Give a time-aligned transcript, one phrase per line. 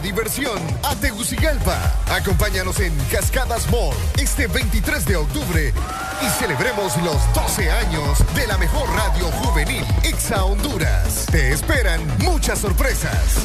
[0.00, 1.94] diversión a Tegucigalpa.
[2.10, 5.72] Acompáñanos en Cascadas Mall este 23 de octubre
[6.20, 11.26] y celebremos los 12 años de la mejor radio juvenil Exa Honduras.
[11.30, 13.44] Te esperan muchas sorpresas.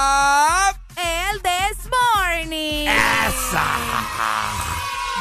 [0.96, 2.86] El This Morning.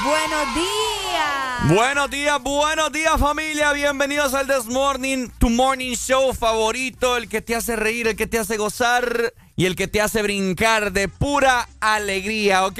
[0.03, 1.69] Buenos días.
[1.69, 3.71] Buenos días, buenos días familia.
[3.71, 8.27] Bienvenidos al This Morning, tu morning show favorito, el que te hace reír, el que
[8.27, 12.79] te hace gozar y el que te hace brincar de pura alegría, ¿ok?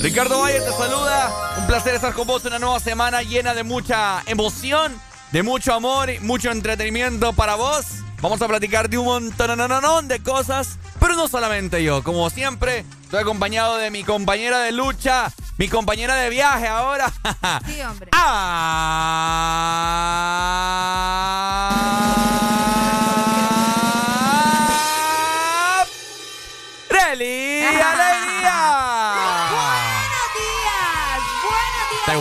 [0.00, 1.54] Ricardo Valle te saluda.
[1.58, 5.00] Un placer estar con vos una nueva semana llena de mucha emoción
[5.32, 7.84] de mucho amor y mucho entretenimiento para vos.
[8.20, 12.02] Vamos a platicar de un montón de cosas, pero no solamente yo.
[12.02, 17.12] Como siempre, estoy acompañado de mi compañera de lucha, mi compañera de viaje ahora.
[17.66, 18.10] Sí, hombre.
[18.12, 18.38] ¡Ah!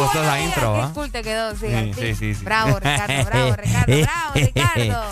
[0.07, 0.92] Gustó esa intro, ah?
[0.94, 2.44] cool te quedó, sí, sí, sí, sí.
[2.45, 5.04] Bravo, Ricardo, bravo, Ricardo, bravo, Ricardo.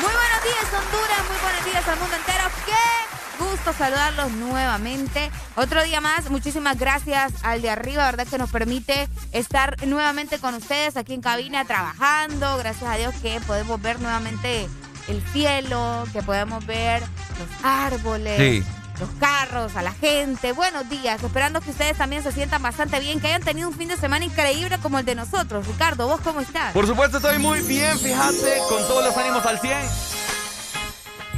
[0.00, 2.44] Muy buenos días, Honduras, muy buenos días al mundo entero.
[2.66, 5.30] Qué gusto saludarlos nuevamente.
[5.56, 8.26] Otro día más, muchísimas gracias al de arriba, ¿verdad?
[8.26, 12.58] Que nos permite estar nuevamente con ustedes aquí en cabina trabajando.
[12.58, 14.68] Gracias a Dios que podemos ver nuevamente
[15.08, 18.38] el cielo, que podemos ver los árboles.
[18.38, 18.77] Sí.
[19.00, 20.52] Los carros, a la gente.
[20.52, 23.88] Buenos días, esperando que ustedes también se sientan bastante bien, que hayan tenido un fin
[23.88, 25.66] de semana increíble como el de nosotros.
[25.66, 26.72] Ricardo, ¿vos cómo estás?
[26.72, 29.78] Por supuesto, estoy muy bien, fíjate, con todos los ánimos al 100.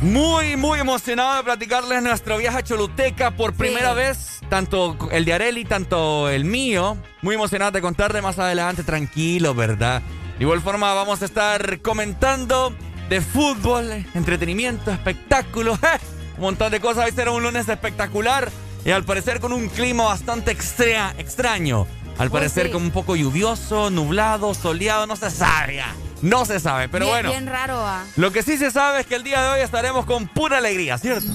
[0.03, 5.35] Muy, muy emocionado de platicarles nuestro viaje a Choluteca por primera vez, tanto el de
[5.35, 6.97] Areli, tanto el mío.
[7.21, 10.01] Muy emocionado de contarle más adelante, tranquilo, ¿verdad?
[10.39, 12.75] De igual forma, vamos a estar comentando
[13.11, 15.79] de fútbol, entretenimiento, espectáculos,
[16.41, 17.05] un montón de cosas.
[17.05, 18.51] Hoy será un lunes espectacular
[18.85, 21.87] y al parecer con un clima bastante extra- extraño.
[22.17, 22.73] Al Oh, parecer sí.
[22.73, 25.95] como un poco lluvioso, nublado, soleado, no se sabe ya.
[26.23, 27.31] No se sabe, pero bien, bueno.
[27.31, 28.05] Bien raro, ¿ah?
[28.17, 30.97] Lo que sí se sabe es que el día de hoy estaremos con pura alegría,
[30.99, 31.27] ¿cierto?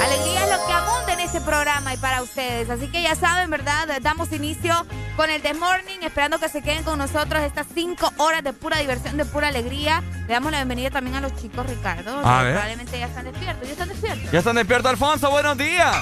[0.00, 2.70] Alegría es lo que abunda en este programa y para ustedes.
[2.70, 3.88] Así que ya saben, ¿verdad?
[4.00, 4.86] Damos inicio
[5.16, 8.78] con el The Morning, esperando que se queden con nosotros estas cinco horas de pura
[8.78, 10.02] diversión, de pura alegría.
[10.26, 12.20] Le damos la bienvenida también a los chicos, Ricardo.
[12.24, 12.52] A que ver.
[12.54, 13.66] Probablemente ya están despiertos.
[13.66, 14.30] ¿Ya están despiertos?
[14.30, 15.96] Ya están despiertos, Alfonso, buenos días.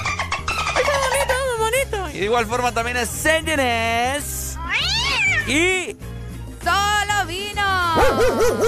[0.75, 2.09] ¡Ay, qué bonito, qué bonito!
[2.15, 4.57] Y de igual forma también es Sengenes.
[5.47, 5.95] Y
[6.63, 7.00] ¡Solo vino!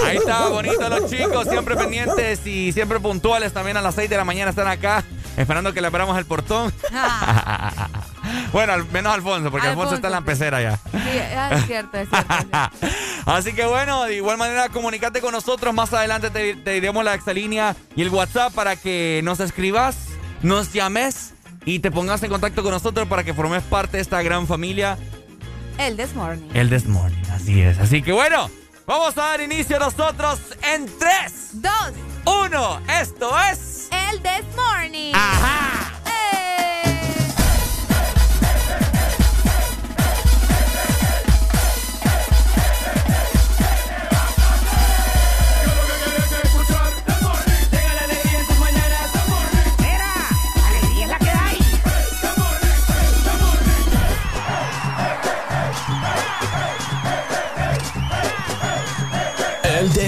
[0.06, 4.16] Ahí está, bonito los chicos, siempre pendientes y siempre puntuales también a las 6 de
[4.16, 5.04] la mañana están acá,
[5.36, 6.72] esperando que le abramos el portón.
[6.92, 7.88] Ah,
[8.52, 10.76] bueno, al menos Alfonso, porque Alfonso, Alfonso, está en la pecera ya.
[10.76, 12.08] sí, ah, es cierto, es.
[13.26, 15.72] Así que bueno, de igual manera comunícate con nosotros.
[15.72, 19.96] Más adelante te, te diremos la exalínea y el WhatsApp para que nos escribas,
[20.42, 21.32] nos llames
[21.64, 24.98] y te pongas en contacto con nosotros para que formes parte de esta gran familia,
[25.78, 26.48] El This Morning.
[26.54, 27.22] el This Morning.
[27.32, 27.78] Así es.
[27.78, 28.50] Así que bueno,
[28.86, 31.92] vamos a dar inicio nosotros en 3, Dos.
[32.24, 32.80] 1.
[33.00, 33.88] Esto es...
[33.90, 35.12] El This Morning.
[35.14, 35.93] ¡Ajá!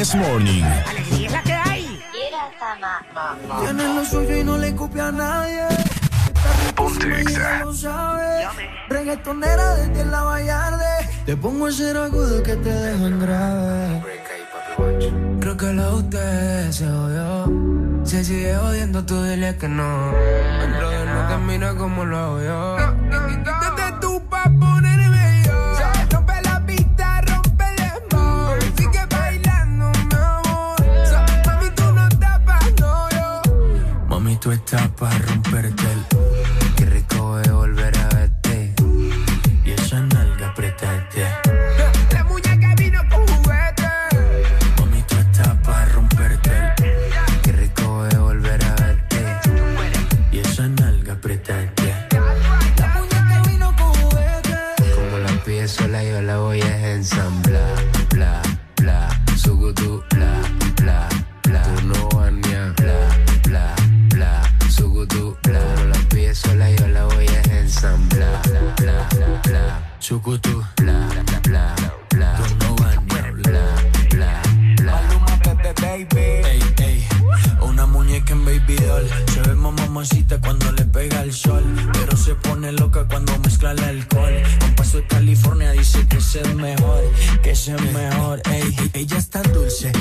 [0.07, 0.63] This Morning.
[3.61, 5.67] Tiene lo suyo y no le copia a nadie.
[6.77, 7.25] Ponte
[7.65, 8.47] lo sabe.
[8.89, 11.09] Reggaetonera desde la Vallarde.
[11.25, 14.03] Te pongo a hacer agudo que te dejan grave.
[15.41, 18.05] Creo que la usted se odió.
[18.05, 20.13] Se sigue odiando, tú dile que no.
[20.17, 23.26] El brother no te mira como lo hago yo.
[34.47, 36.36] Tú estás para romperte el.
[88.97, 89.93] Ella es tan dulce,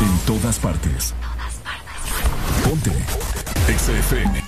[0.00, 1.14] En todas partes.
[2.64, 2.90] Ponte.
[3.66, 4.47] XFM.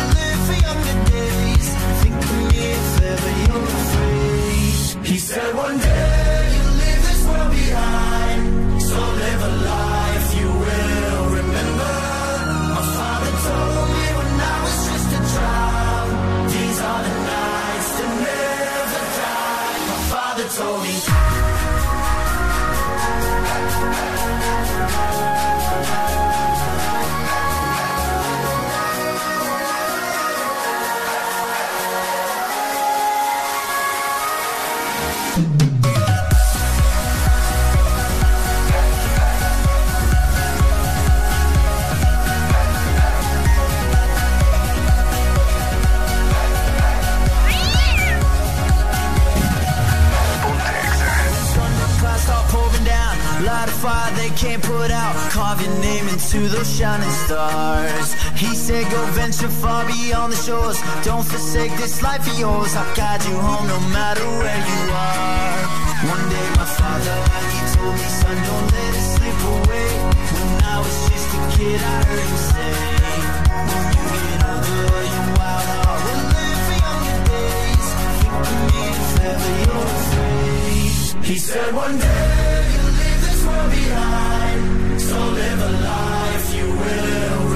[3.19, 5.05] you're.
[5.11, 8.41] He said one day you'll leave this world behind,
[8.81, 11.95] so live a life you will remember.
[12.77, 16.09] My father told me when I was just a child,
[16.53, 19.77] these are the nights that never die.
[19.91, 20.93] My father told me.
[56.33, 58.13] Name those shining stars.
[58.35, 60.79] He said, Go venture far beyond the shores.
[61.03, 62.75] Don't forsake this life of yours.
[62.75, 65.81] I'll guide you home no matter where you are.
[66.13, 67.17] One day, my father,
[67.53, 69.89] he told me, Son, don't let it slip away.
[70.33, 72.73] When I was just a kid, I heard him say,
[73.69, 77.87] When you get older, your wild heart will live for younger days.
[78.21, 81.25] Think of me if ever you're afraid.
[81.25, 87.50] He said one day you'll leave this world behind, so live a life you will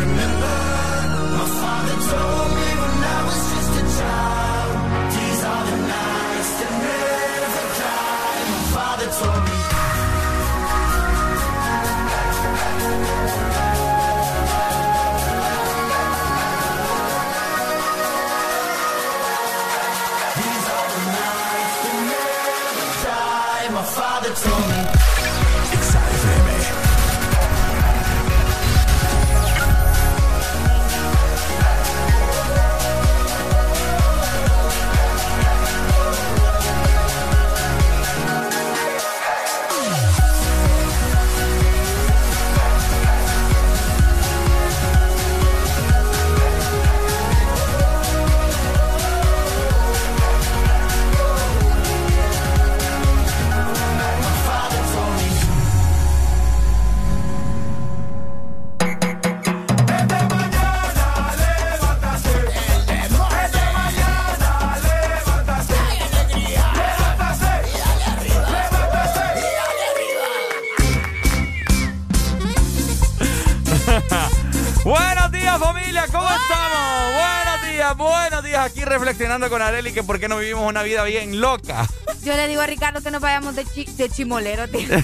[79.16, 81.88] Aquí reflexionando con Areli que por qué no vivimos una vida bien loca.
[82.24, 84.90] Yo le digo a Ricardo que nos vayamos de, chi- de chimolero, tío.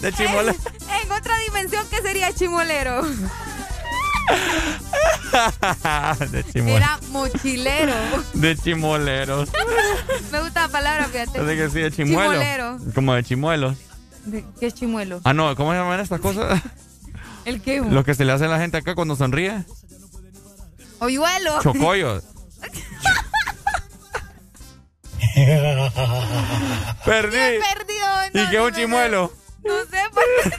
[0.00, 0.54] De chimole.
[1.02, 3.02] En otra dimensión, ¿qué sería chimolero?
[6.30, 6.76] De chimole.
[6.76, 7.94] Era mochilero.
[8.34, 9.48] De chimoleros.
[10.30, 11.38] Me gusta la palabra, fíjate.
[11.38, 12.32] Así que sí, de chimuelo.
[12.32, 12.78] Chimolero.
[12.94, 13.76] Como de chimuelos.
[14.24, 15.20] De- ¿Qué es chimuelo?
[15.24, 16.60] Ah, no, ¿cómo se llaman estas cosas?
[17.44, 17.80] ¿El qué?
[17.80, 19.64] Lo que se le hace a la gente acá cuando sonríe.
[21.00, 21.60] Hoyuelo.
[21.62, 22.22] Chocollos.
[27.04, 27.36] Perdí.
[27.36, 28.06] Perdido.
[28.34, 29.32] ¿Y no, qué es no un chimuelo?
[29.64, 30.50] No sé por qué.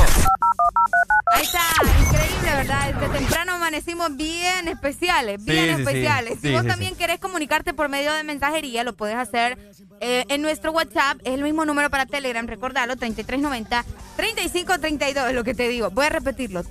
[1.33, 1.61] Ahí está,
[2.01, 2.93] increíble, ¿verdad?
[2.93, 5.81] Desde temprano amanecimos bien especiales, bien Sí, sí, sí.
[5.81, 6.39] especiales.
[6.41, 9.57] Si vos también querés comunicarte por medio de mensajería, lo puedes hacer
[10.01, 11.19] eh, en nuestro WhatsApp.
[11.23, 15.89] Es el mismo número para Telegram, recordalo, 3390-3532, es lo que te digo.
[15.91, 16.63] Voy a repetirlo,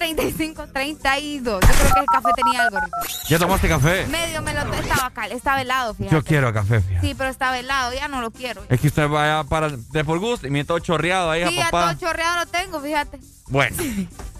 [0.00, 1.42] 3390-3532.
[1.44, 3.06] Yo creo que el café tenía algo, Ricardo.
[3.28, 4.06] ¿Ya tomaste café?
[4.06, 4.60] Medio me lo...
[4.72, 6.14] Estaba, cal, estaba helado, fíjate.
[6.16, 7.06] Yo quiero café, fíjate.
[7.06, 8.62] Sí, pero estaba helado, ya no lo quiero.
[8.68, 11.64] Es que usted vaya para de por gusto y me todo chorreado ahí Sí, a
[11.70, 11.94] papá.
[11.94, 13.20] todo chorreado lo tengo, fíjate.
[13.48, 13.76] Bueno.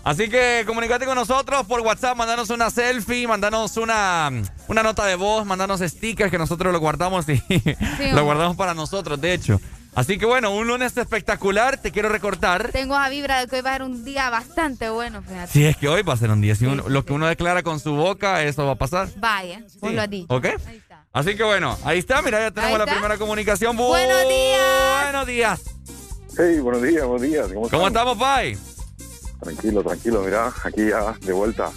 [0.02, 4.30] Así que comunícate con nosotros por WhatsApp, mandanos una selfie, mandanos una,
[4.68, 7.42] una nota de voz, mandanos stickers que nosotros lo guardamos y
[8.14, 9.60] lo guardamos para nosotros, de hecho.
[9.94, 12.70] Así que bueno, un lunes espectacular, te quiero recortar.
[12.70, 15.52] Tengo esa vibra de que hoy va a ser un día bastante bueno, fíjate.
[15.52, 17.62] Si es que hoy va a ser un día, si uno- lo que uno declara
[17.62, 19.08] con su boca, eso va a pasar.
[19.16, 20.32] Vaya, vos lo has dicho.
[20.34, 20.44] ¿Ok?
[20.66, 21.04] Ahí está.
[21.12, 23.76] Así que bueno, ahí está, mira, ya tenemos la primera comunicación.
[23.76, 25.02] Bu- Buenos días.
[25.02, 25.60] Buenos días.
[26.38, 27.48] Hey, buenos días, buenos días.
[27.70, 28.56] ¿Cómo, estamos, Pai?
[29.42, 31.68] Tranquilo, tranquilo, mira, aquí ya de vuelta.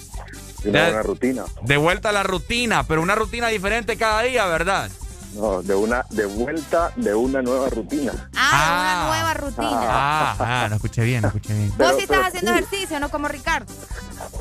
[0.64, 1.44] De una Ya- buena rutina.
[1.64, 4.92] De vuelta a la rutina, pero una rutina diferente cada día, ¿verdad?
[5.36, 8.12] No, de una, de vuelta de una nueva rutina.
[8.36, 9.06] Ah, Ah.
[9.08, 9.80] una nueva rutina.
[9.82, 11.74] Ah, ah, no escuché bien, no escuché bien.
[11.78, 12.58] Vos sí estás pero haciendo sí.
[12.60, 13.74] ejercicio, no como Ricardo.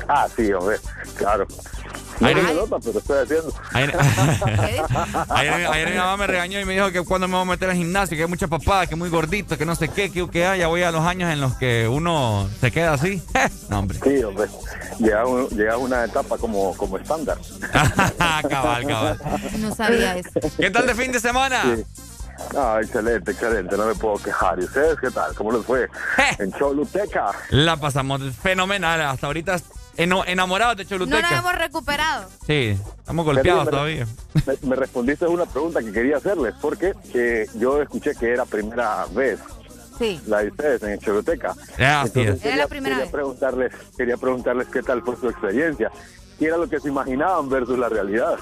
[0.07, 0.77] Ah, sí, hombre,
[1.15, 1.47] claro.
[2.21, 3.91] Ayer,
[5.29, 7.69] ayer- ayer mi mamá me regañó y me dijo que cuando me voy a meter
[7.69, 10.29] al gimnasio, que hay mucha papada, que es muy gordito, que no sé qué, que,
[10.29, 13.21] que ah, ya voy a los años en los que uno se queda así.
[13.69, 13.99] no, hombre.
[14.03, 14.47] Sí, hombre.
[14.99, 17.37] Llega, un- llega una etapa como, como estándar.
[18.49, 19.19] cabal, cabal.
[19.59, 20.39] No sabía eso.
[20.57, 21.61] ¿Qué tal de fin de semana?
[21.75, 21.83] Sí.
[22.57, 24.59] Ah, excelente, excelente, no me puedo quejar.
[24.59, 25.33] ¿Y ustedes qué tal?
[25.35, 25.87] ¿Cómo les fue?
[26.39, 27.27] En Choluteca.
[27.49, 29.01] La pasamos fenomenal.
[29.01, 29.55] Hasta ahorita
[29.97, 31.37] eno- enamorados de No nos Choluteca.
[31.39, 32.29] hemos recuperado.
[32.45, 34.07] Sí, estamos golpeados Me- todavía.
[34.45, 38.45] Me, me respondiste a una pregunta que quería hacerles, porque que yo escuché que era
[38.45, 39.39] primera vez
[39.97, 40.19] Sí.
[40.27, 41.53] la de ustedes en Choluteca.
[41.77, 42.27] Ya, así es.
[42.29, 43.11] Era quería, la primera quería vez.
[43.11, 45.91] preguntarles, quería preguntarles qué tal fue su experiencia.
[46.39, 48.37] ¿Qué era lo que se imaginaban versus la realidad?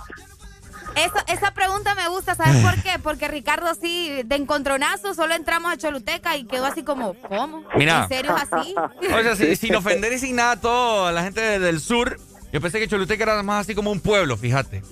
[0.95, 2.99] Eso, esa pregunta me gusta, ¿sabes por qué?
[3.01, 7.63] Porque Ricardo sí, de encontronazo, solo entramos a Choluteca y quedó así como, ¿cómo?
[7.75, 8.03] Mira.
[8.03, 8.75] ¿En serio es así?
[9.13, 12.19] O sea, si- sin ofender y sin nada a toda la gente del sur,
[12.51, 14.83] yo pensé que Choluteca era más así como un pueblo, fíjate.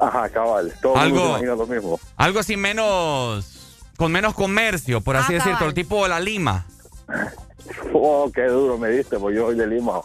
[0.00, 0.72] Ajá, cabal.
[0.80, 2.00] Todo el mundo Algo- se imagina lo mismo.
[2.16, 3.54] Algo así menos.
[3.96, 5.74] con menos comercio, por así Ah, decirlo, cabal.
[5.74, 6.64] tipo la Lima.
[7.92, 10.00] Oh, qué duro me diste, pues yo soy de Lima.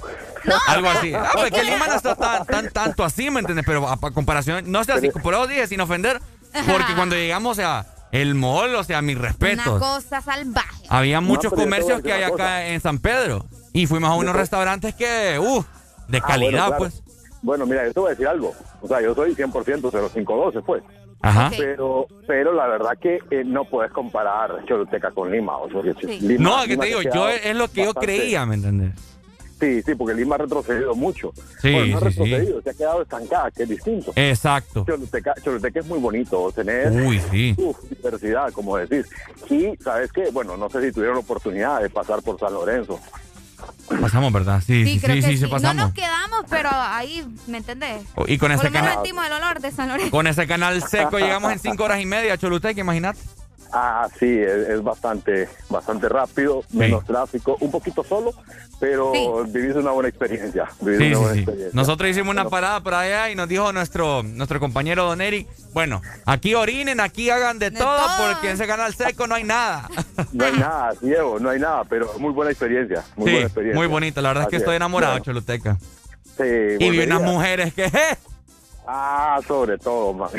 [0.68, 1.14] Algo así.
[1.16, 3.66] Ah, pues que Lima no está tan, tan tanto así, ¿me entiendes?
[3.66, 6.20] Pero a, a comparación, no sé, así, por eso dije sin ofender,
[6.54, 9.80] porque cuando llegamos, o sea, el mall, o sea, mis Una respetos.
[9.80, 10.86] cosa salvaje.
[10.90, 12.68] Había muchos comercios que hay una acá cosa.
[12.68, 13.46] en San Pedro.
[13.72, 15.64] Y fuimos a unos restaurantes que, uh,
[16.10, 16.78] de Ah, calidad, bueno, claro.
[16.78, 17.04] pues.
[17.42, 18.54] Bueno, mira, yo te voy a decir algo.
[18.82, 20.84] O sea, yo soy 100% 0512, pues.
[21.24, 21.52] Ajá.
[21.58, 25.58] Pero, pero la verdad que eh, no puedes comparar Choluteca con Lima.
[25.58, 26.20] O sea, Sí.
[26.20, 28.92] Lima- No, que te digo, yo es lo que yo bastante- creía, ¿me entiendes?
[29.60, 31.32] Sí, sí, porque Lima ha retrocedido mucho.
[31.62, 32.20] Sí, bueno, no ha sí, sí.
[32.24, 34.12] retrocedido, se ha quedado estancada, que es distinto.
[34.18, 34.84] Exacto.
[34.86, 37.56] Choluteca, Choluteca es muy bonito, tener Uy, sí.
[37.58, 39.10] uf, diversidad, como decís.
[39.50, 40.30] Y, ¿sabes qué?
[40.34, 43.00] Bueno, no sé si tuvieron la oportunidad de pasar por San Lorenzo.
[44.02, 44.62] Pasamos, ¿verdad?
[44.66, 45.76] Sí, sí, creo sí, que sí, se No pasamos.
[45.86, 48.02] nos quedamos, pero ahí, ¿me entendés?
[48.28, 50.12] Y con Por ese canal, sentimos el olor de San Lorenzo.
[50.12, 53.20] con ese canal seco llegamos en cinco horas y media Choluteca, imagínate.
[53.76, 58.32] Ah, sí, es, es bastante, bastante rápido, menos tráfico, un poquito solo,
[58.80, 59.52] pero Sí.
[59.52, 60.66] vivís una buena experiencia.
[60.80, 61.40] Vivís Sí, una sí, buena sí.
[61.40, 61.70] experiencia.
[61.74, 66.04] Nosotros hicimos una parada por allá y nos dijo nuestro, nuestro compañero Don Eric, bueno,
[66.28, 68.32] aquí orinen, aquí hagan de, De todo, todo.
[68.34, 69.90] porque en ese canal seco no hay nada.
[70.34, 73.04] No hay nada, Diego, no hay nada, pero muy buena experiencia.
[73.16, 73.80] Muy sí, buena experiencia.
[73.80, 75.78] muy bonito, la verdad es que estoy enamorado Bueno, Choluteca.
[76.38, 76.44] sí,
[76.80, 78.18] Y vi unas mujeres que, ¡eh!
[78.86, 80.30] Ah, sobre todo, man.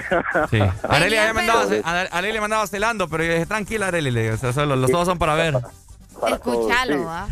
[0.50, 0.58] Sí.
[0.88, 4.52] Areli ya me andaba, pero- Areli mandaba celando, pero yo dije, tranquila, Areli, o sea,
[4.52, 5.54] solo, los ojos son para ver.
[6.20, 7.04] Para todo, Escúchalo, sí.
[7.04, 7.26] ¿va?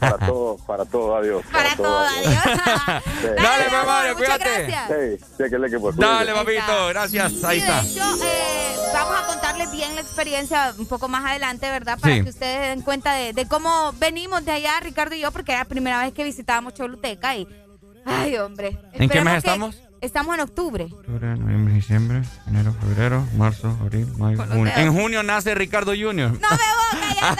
[0.00, 1.42] Para todo, para todo, adiós.
[1.52, 2.34] Para todo, adiós.
[2.54, 5.18] Dale, Dale, pues, mi amor, Mario, muchas cuídate.
[5.18, 7.80] Sí, chéquele que por Dale, papito, gracias, ahí Sí, está.
[7.82, 11.96] de hecho, eh, vamos a contarles bien la experiencia un poco más adelante, ¿verdad?
[12.00, 12.24] Para Sí.
[12.24, 15.60] que ustedes den cuenta de, de cómo venimos de allá, Ricardo y yo, porque era
[15.60, 17.46] la primera vez que visitábamos Choluteca y...
[18.04, 18.78] Ay, hombre.
[18.94, 19.76] ¿En qué mes que- estamos?
[20.00, 20.84] Estamos en octubre.
[20.92, 24.72] Octubre, noviembre, diciembre, enero, febrero, marzo, abril, mayo, junio.
[24.76, 26.12] En junio nace Ricardo Jr.
[26.14, 27.30] ¡No me boca, ya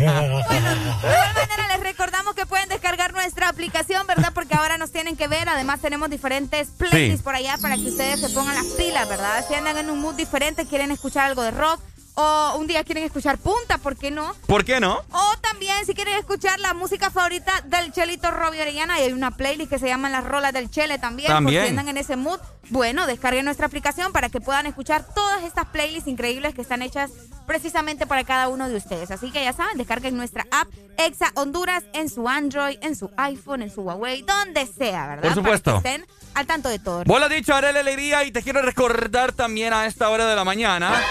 [0.00, 4.32] Bueno, de igual manera les recordamos que pueden descargar nuestra aplicación, ¿verdad?
[4.34, 5.48] Porque ahora nos tienen que ver.
[5.50, 7.22] Además tenemos diferentes playlists Sí.
[7.24, 9.44] por allá para que ustedes se pongan las pilas, ¿verdad?
[9.46, 11.80] Si andan en un mood diferente, quieren escuchar algo de rock
[12.14, 14.34] o un día quieren escuchar punta, ¿por qué no?
[14.46, 15.00] ¿Por qué no?
[15.12, 19.30] O también si quieren escuchar la música favorita del Chelito Robbie Orellana, y hay una
[19.30, 21.60] playlist que se llama Las Rolas del Chele también, También.
[21.62, 22.40] por si andan en ese mood.
[22.68, 27.10] Bueno, descarguen nuestra aplicación para que puedan escuchar todas estas playlists increíbles que están hechas
[27.46, 29.10] precisamente para cada uno de ustedes.
[29.10, 33.62] Así que ya saben, descarguen nuestra app Exa Honduras en su Android, en su iPhone,
[33.62, 35.22] en su Huawei, donde sea, ¿verdad?
[35.22, 35.70] Por supuesto.
[35.72, 37.02] Para que estén al tanto de todo.
[37.06, 40.36] Vos lo has dicho, Arely Alegría, y te quiero recordar también a esta hora de
[40.36, 41.02] la mañana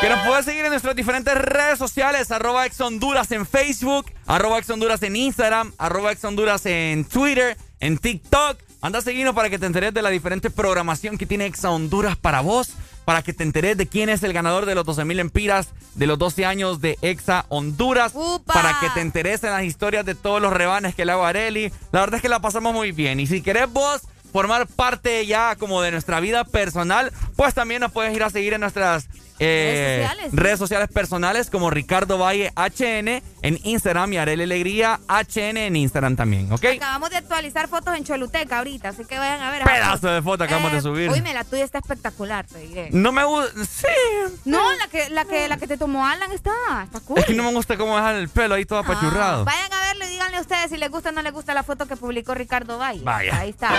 [0.00, 4.58] que nos puedes seguir en nuestras diferentes redes sociales, arroba Ex Honduras en Facebook, arroba
[4.58, 8.58] Ex Honduras en Instagram, arroba Ex Honduras en Twitter, en TikTok.
[8.80, 12.16] Anda a seguirnos para que te enteres de la diferente programación que tiene Exa Honduras
[12.16, 12.70] para vos,
[13.04, 16.06] para que te enteres de quién es el ganador de los 12 mil empiras de
[16.06, 18.54] los 12 años de Exa Honduras, ¡Upa!
[18.54, 21.28] para que te enteres en las historias de todos los rebanes que le hago a
[21.28, 21.70] Areli.
[21.92, 23.20] La verdad es que la pasamos muy bien.
[23.20, 24.00] Y si querés vos
[24.32, 28.54] formar parte ya como de nuestra vida personal, pues también nos puedes ir a seguir
[28.54, 29.08] en nuestras
[29.40, 30.32] eh, Redes sociales.
[30.32, 36.16] redes sociales personales como Ricardo Valle HN en Instagram y Areli Alegría HN en Instagram
[36.16, 36.64] también, ¿ok?
[36.76, 39.64] Acabamos de actualizar fotos en Choluteca ahorita, así que vayan a ver.
[39.64, 41.10] Pedazo de foto acabamos de subir.
[41.10, 42.88] Oíme, la tuya está espectacular, te diré.
[42.92, 43.86] No me gusta, sí.
[44.44, 46.52] No, la que, la que, la que te tomó Alan está,
[46.84, 47.18] está cool.
[47.18, 49.42] Es que no me gusta cómo dejar el pelo ahí todo apachurrado.
[49.42, 51.54] Ah, vayan a verlo y díganle a ustedes si les gusta o no les gusta
[51.54, 53.02] la foto que publicó Ricardo Valle.
[53.02, 53.38] Vaya.
[53.38, 53.70] Ahí está.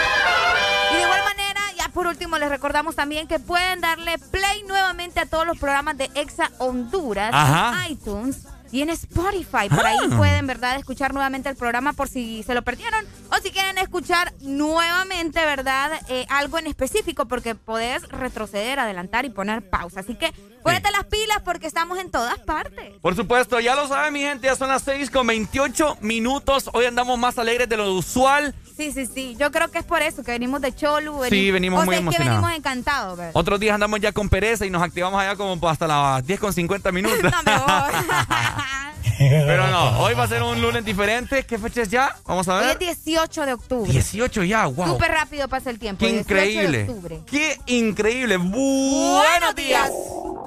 [0.91, 1.61] Y de igual manera,
[1.93, 6.09] por último les recordamos también que pueden darle play nuevamente a todos los programas de
[6.15, 7.85] Exa Honduras Ajá.
[7.85, 9.67] en iTunes y en Spotify.
[9.69, 10.17] Por ahí Ah.
[10.17, 14.31] pueden, ¿verdad?, escuchar nuevamente el programa por si se lo perdieron o si quieren escuchar
[14.39, 19.99] nuevamente, ¿verdad?, Eh, algo en específico porque podés retroceder, adelantar y poner pausa.
[19.99, 22.93] Así que ponete las pilas porque estamos en todas partes.
[23.01, 26.69] Por supuesto, ya lo saben mi gente, ya son las 6 con 28 minutos.
[26.73, 28.55] Hoy andamos más alegres de lo usual.
[28.75, 29.35] Sí, sí, sí.
[29.37, 31.21] Yo creo que es por eso que venimos de Cholu.
[31.29, 33.31] Sí, venimos o muy sea, es que venimos encantados, ¿verdad?
[33.35, 36.53] Otros días andamos ya con pereza y nos activamos allá como hasta las 10 con
[36.53, 37.19] 50 minutos.
[37.31, 37.93] No me voy.
[39.29, 41.43] Pero no, hoy va a ser un lunes diferente.
[41.45, 42.15] ¿Qué fecha es ya?
[42.25, 42.71] Vamos a Hoy ver.
[42.81, 43.91] es 18 de octubre.
[43.91, 44.87] 18 ya, wow.
[44.87, 45.99] Súper rápido pasa el tiempo.
[45.99, 46.81] Qué 18 de increíble.
[46.83, 47.19] octubre.
[47.29, 48.37] Qué increíble.
[48.37, 49.91] Buenos días.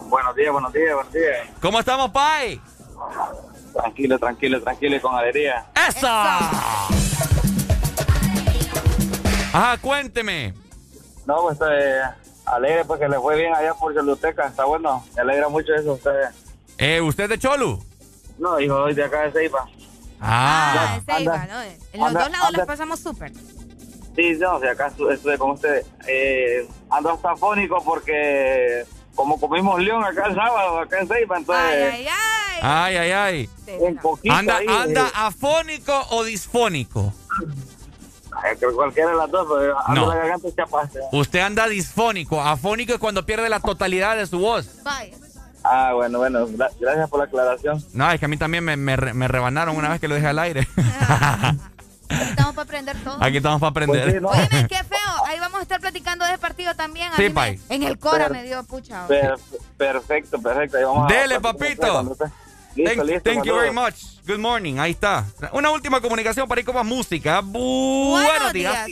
[0.08, 1.48] Buenos días, buenos días, buenos días.
[1.60, 2.60] ¿Cómo estamos, Pai?
[3.72, 5.66] Tranquilo, tranquilo, tranquilo y con alegría.
[5.88, 6.06] ¡Eso!
[9.52, 10.54] Ajá, cuénteme.
[11.26, 12.00] No, pues eh,
[12.46, 14.46] alegre porque le fue bien allá por Choluteca.
[14.48, 16.28] Está bueno, me alegra mucho eso ustedes.
[16.78, 17.82] Eh, ¿Usted es de Cholu?
[18.38, 19.66] No, hijo, hoy de acá de Ceiba.
[20.20, 20.74] Ah.
[20.76, 21.54] Ah, en Ceiba, anda.
[21.54, 21.62] ¿no?
[21.62, 22.58] En los Anda, dos lados anda.
[22.58, 23.32] las pasamos súper.
[24.16, 25.86] Sí, no, si acá estu- estuve con ustedes.
[26.06, 31.64] Eh, ando hasta afónico porque como comimos león acá el sábado, acá en Ceiba, entonces
[31.64, 32.60] Ay, ay, ay.
[32.62, 33.50] Ay, ay, ay.
[33.80, 37.12] un poquito ¿Anda, ahí, anda eh, afónico o disfónico?
[38.74, 40.08] cualquiera de las dos, pero No.
[40.08, 40.98] la garganta chapaste.
[41.12, 42.40] Usted anda disfónico.
[42.40, 44.82] Afónico es cuando pierde la totalidad de su voz.
[44.82, 45.14] Vaya.
[45.64, 47.82] Ah, bueno, bueno, gra- gracias por la aclaración.
[47.94, 50.26] No, es que a mí también me, me me rebanaron una vez que lo dejé
[50.28, 50.68] al aire.
[52.08, 53.16] Estamos para aprender todo.
[53.20, 54.12] Aquí estamos para Pues aprender.
[54.14, 55.24] sí, no, Óyeme, qué feo.
[55.26, 57.10] Ahí vamos a estar platicando de ese partido también.
[57.12, 57.58] A Sí, me- Pai.
[57.70, 59.06] en el Cora Per- me dio pucha.
[59.06, 59.36] per-
[59.78, 60.76] perfecto, perfecto.
[60.76, 62.02] Ahí vamos a- Dele, cuando papito.
[62.76, 63.30] Listo, Thank, listo.
[63.30, 63.94] thank you very much.
[64.26, 64.78] Good morning.
[64.78, 65.24] Ahí está.
[65.52, 67.40] Una última comunicación para ir con más música.
[67.40, 68.86] Bu- Buenos días.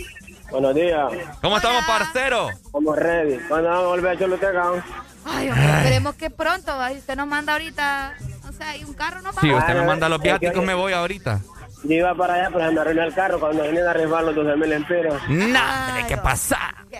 [0.50, 1.12] Buenos días.
[1.42, 1.56] ¿Cómo Hola.
[1.56, 2.48] estamos, parcero?
[2.50, 3.38] Estamos ready.
[3.48, 4.84] ¿Cuándo vamos a volver a Choluteca?
[5.24, 6.72] Ay, hombre, esperemos que pronto.
[6.80, 8.14] ay, Usted nos manda ahorita,
[8.48, 9.58] o sea, hay un carro, no Sí, vamos.
[9.60, 11.40] usted me manda los viáticos, me voy ahorita.
[11.84, 14.36] Yo iba para allá, pero se me arruinó el carro cuando venían a arribar los
[14.36, 15.20] 12 mil empiros.
[15.28, 16.22] Nada, Ay, ¿qué no.
[16.22, 16.58] pasa?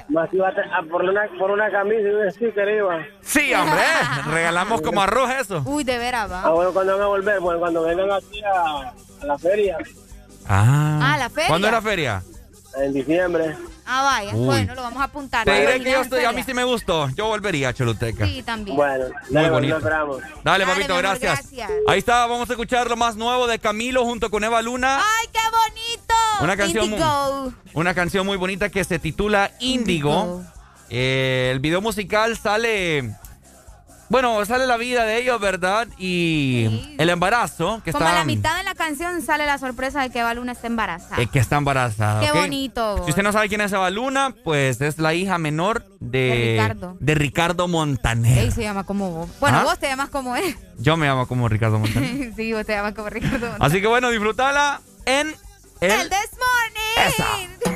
[0.09, 2.99] Más iba a, a por, una, por una camisa y un sticker iba.
[3.21, 3.81] Sí, hombre.
[4.33, 5.63] Regalamos como arroz eso.
[5.67, 6.51] Uy, de veras, Ah, va.
[6.51, 7.39] bueno, cuando van a volver?
[7.39, 9.77] Bueno, cuando vengan aquí a, a la feria,
[10.49, 10.99] Ah.
[11.15, 11.49] Ah, la feria.
[11.49, 12.23] ¿Cuándo es la feria?
[12.79, 13.55] en diciembre.
[13.87, 14.33] Ah, vaya.
[14.35, 15.45] Bueno, lo vamos a apuntar.
[15.45, 15.91] Te diré que
[16.23, 17.09] yo a mí sí me gustó.
[17.11, 18.27] Yo volvería a Choluteca.
[18.27, 18.77] Sí, también.
[18.77, 19.81] Bueno, muy bonito.
[19.81, 21.49] Dale, Dale papito, gracias.
[21.87, 24.99] Ahí está, vamos a escuchar lo más nuevo de Camilo junto con Eva Luna.
[24.99, 26.15] ¡Ay, qué bonito!
[26.41, 27.43] Una canción, Indigo.
[27.45, 30.43] Muy, una canción muy bonita que se titula Índigo.
[30.91, 33.17] Eh, el video musical sale
[34.13, 35.89] bueno, sale la vida de ellos, ¿verdad?
[35.97, 37.81] Y el embarazo.
[37.83, 40.53] Que Como está, a la mitad de la canción sale la sorpresa de que Evaluna
[40.53, 41.23] está embarazada.
[41.23, 42.21] Eh, que está embarazada.
[42.21, 43.05] Qué bonito.
[43.05, 46.97] Si usted no sabe quién es Evaluna, pues es la hija menor de, de Ricardo.
[47.01, 48.37] De Ricardo Montaner.
[48.37, 49.31] Él se llama como vos.
[49.41, 49.65] Bueno, ¿Ah?
[49.65, 50.55] vos te llamas como él.
[50.79, 52.35] Yo me llamo como Ricardo Montaner.
[52.37, 53.63] sí, vos te llamas como Ricardo Montaner.
[53.67, 55.35] Así que bueno, disfrutala en...
[55.81, 57.09] El, el This Morning.
[57.09, 57.72] Esa.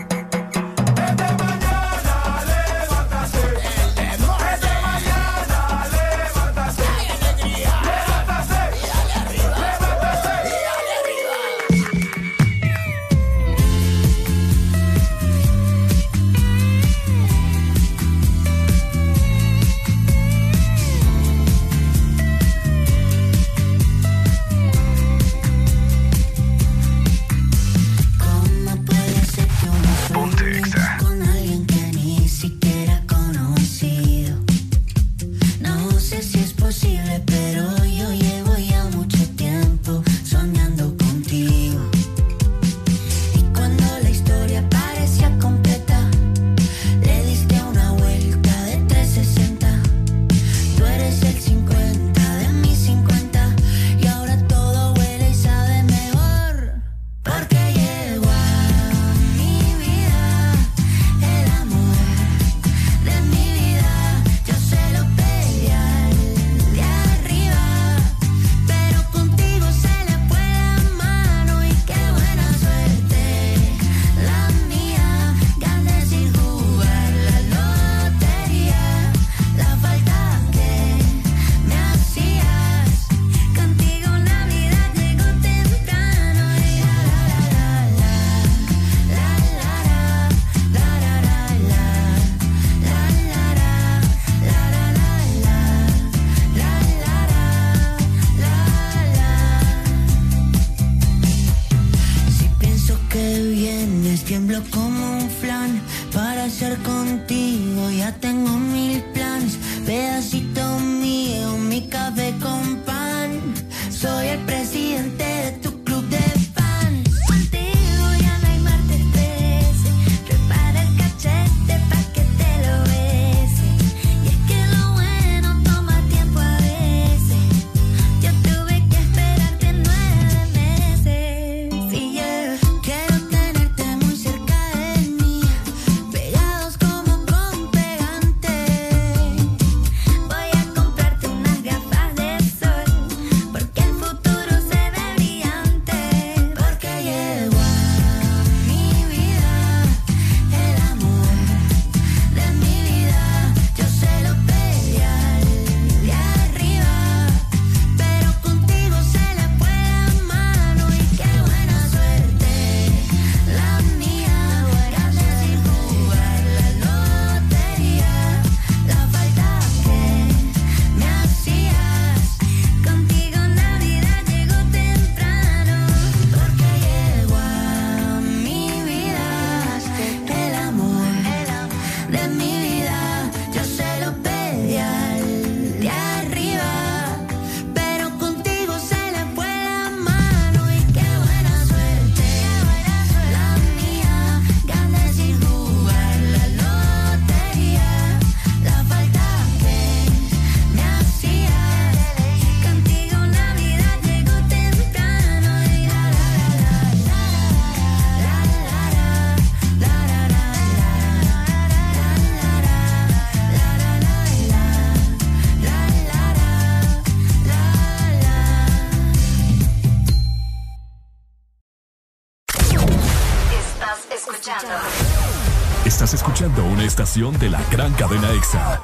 [227.16, 228.78] de la gran cadena EXA.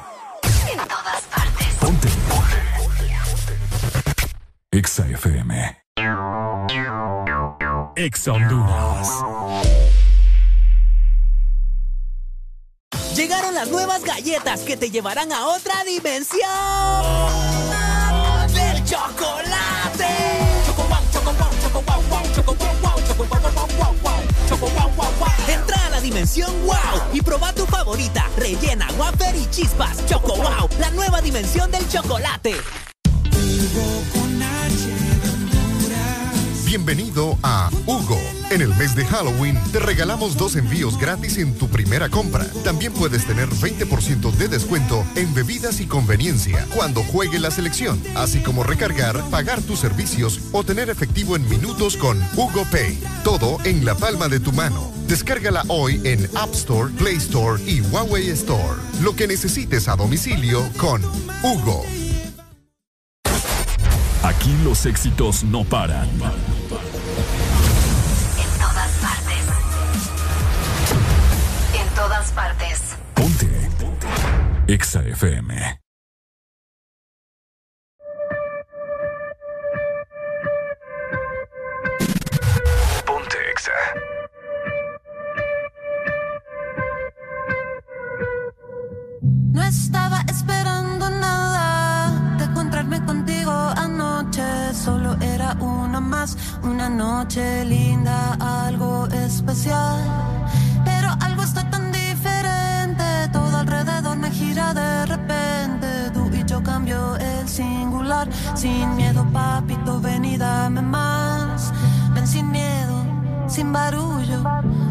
[0.67, 1.67] En todas partes.
[1.79, 2.09] Ponte.
[4.71, 5.77] EXA FM.
[7.95, 9.07] EXA Honduras.
[13.15, 16.49] Llegaron las nuevas galletas que te llevarán a otra dimensión.
[18.51, 20.09] ¡Del chocolate!
[20.65, 23.62] ¡Choco wow, choco wow, choco wow, wow, choco wow, wow!
[25.47, 26.75] Entra a la dimensión wow
[27.11, 30.05] y proba tu favorita, rellena, wafer y chispas.
[30.05, 32.55] Choco wow, la nueva dimensión del chocolate.
[36.65, 37.69] Bienvenido a
[38.53, 42.45] en el mes de Halloween te regalamos dos envíos gratis en tu primera compra.
[42.63, 48.41] También puedes tener 20% de descuento en bebidas y conveniencia cuando juegue la selección, así
[48.41, 53.01] como recargar, pagar tus servicios o tener efectivo en minutos con Hugo Pay.
[53.23, 54.93] Todo en la palma de tu mano.
[55.07, 58.79] Descárgala hoy en App Store, Play Store y Huawei Store.
[59.01, 61.01] Lo que necesites a domicilio con
[61.41, 61.83] Hugo.
[64.21, 66.07] Aquí los éxitos no paran.
[72.33, 72.97] Partes.
[73.13, 73.47] Ponte.
[73.79, 74.07] Ponte.
[74.67, 75.79] Exa FM.
[83.05, 83.71] Ponte Exa.
[89.51, 94.73] No estaba esperando nada de encontrarme contigo anoche.
[94.73, 100.42] Solo era una más, una noche linda, algo especial.
[104.51, 106.11] De repente.
[106.13, 111.71] Tú y yo cambio el singular, sin miedo, papito, ven y dame más.
[112.13, 113.05] Ven sin miedo,
[113.47, 114.43] sin barullo,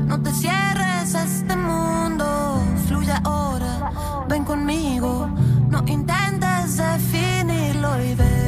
[0.07, 5.29] no te cierres a este mundo, fluye ahora, ven conmigo,
[5.69, 8.42] no intentes definirlo y ven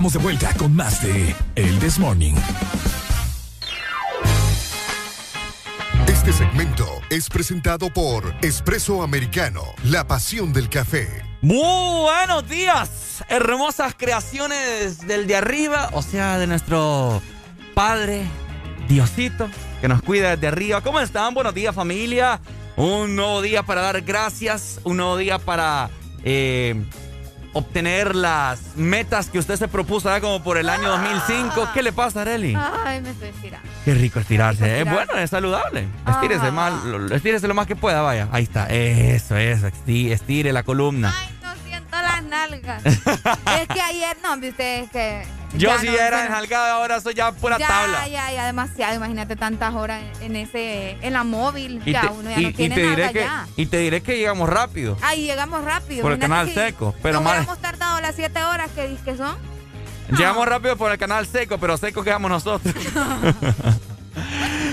[0.00, 2.32] estamos de vuelta con más de El This Morning.
[6.06, 11.22] Este segmento es presentado por Espresso Americano, la pasión del café.
[11.42, 17.20] Muy buenos días, hermosas creaciones del de arriba, o sea, de nuestro
[17.74, 18.24] Padre
[18.88, 19.50] Diosito,
[19.82, 20.80] que nos cuida desde arriba.
[20.80, 21.34] ¿Cómo están?
[21.34, 22.40] Buenos días familia.
[22.76, 25.90] Un nuevo día para dar gracias, un nuevo día para
[26.24, 26.86] eh,
[27.52, 31.68] obtener las metas que usted se propuso, como por el año 2005.
[31.74, 32.54] ¿Qué le pasa, Areli?
[32.84, 33.68] Ay, me estoy estirando.
[33.84, 34.62] Qué rico estirarse.
[34.64, 35.04] Rico Es estirarse.
[35.06, 35.86] bueno, es saludable.
[36.08, 36.50] Estírese, Ah.
[36.52, 38.28] más, lo- estírese lo más que pueda, vaya.
[38.32, 38.66] Ahí está.
[38.68, 39.66] Eso, eso.
[39.68, 41.12] esti- Estire la columna.
[41.18, 41.28] Ay,
[42.30, 42.84] nalgas.
[42.86, 45.22] es que ayer, no, hombre, ustedes que
[45.54, 48.08] Yo Ya si no, era enjalgado, ahora soy ya pura ya, tabla.
[48.08, 48.94] ya, ya, demasiado.
[48.94, 51.82] Imagínate tantas horas en ese, en la móvil.
[51.84, 53.46] Y ya te, uno ya y- no y tiene te nada diré que, ya.
[53.56, 54.96] y te diré que llegamos rápido.
[55.02, 56.02] Ay, llegamos rápido.
[56.02, 59.36] Por el canal seco, pero no mal- hubiéramos tardado las siete horas que, que son.
[60.16, 62.74] Llegamos rápido por el canal seco, pero seco quedamos nosotros.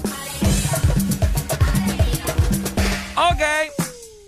[3.15, 3.41] Ok.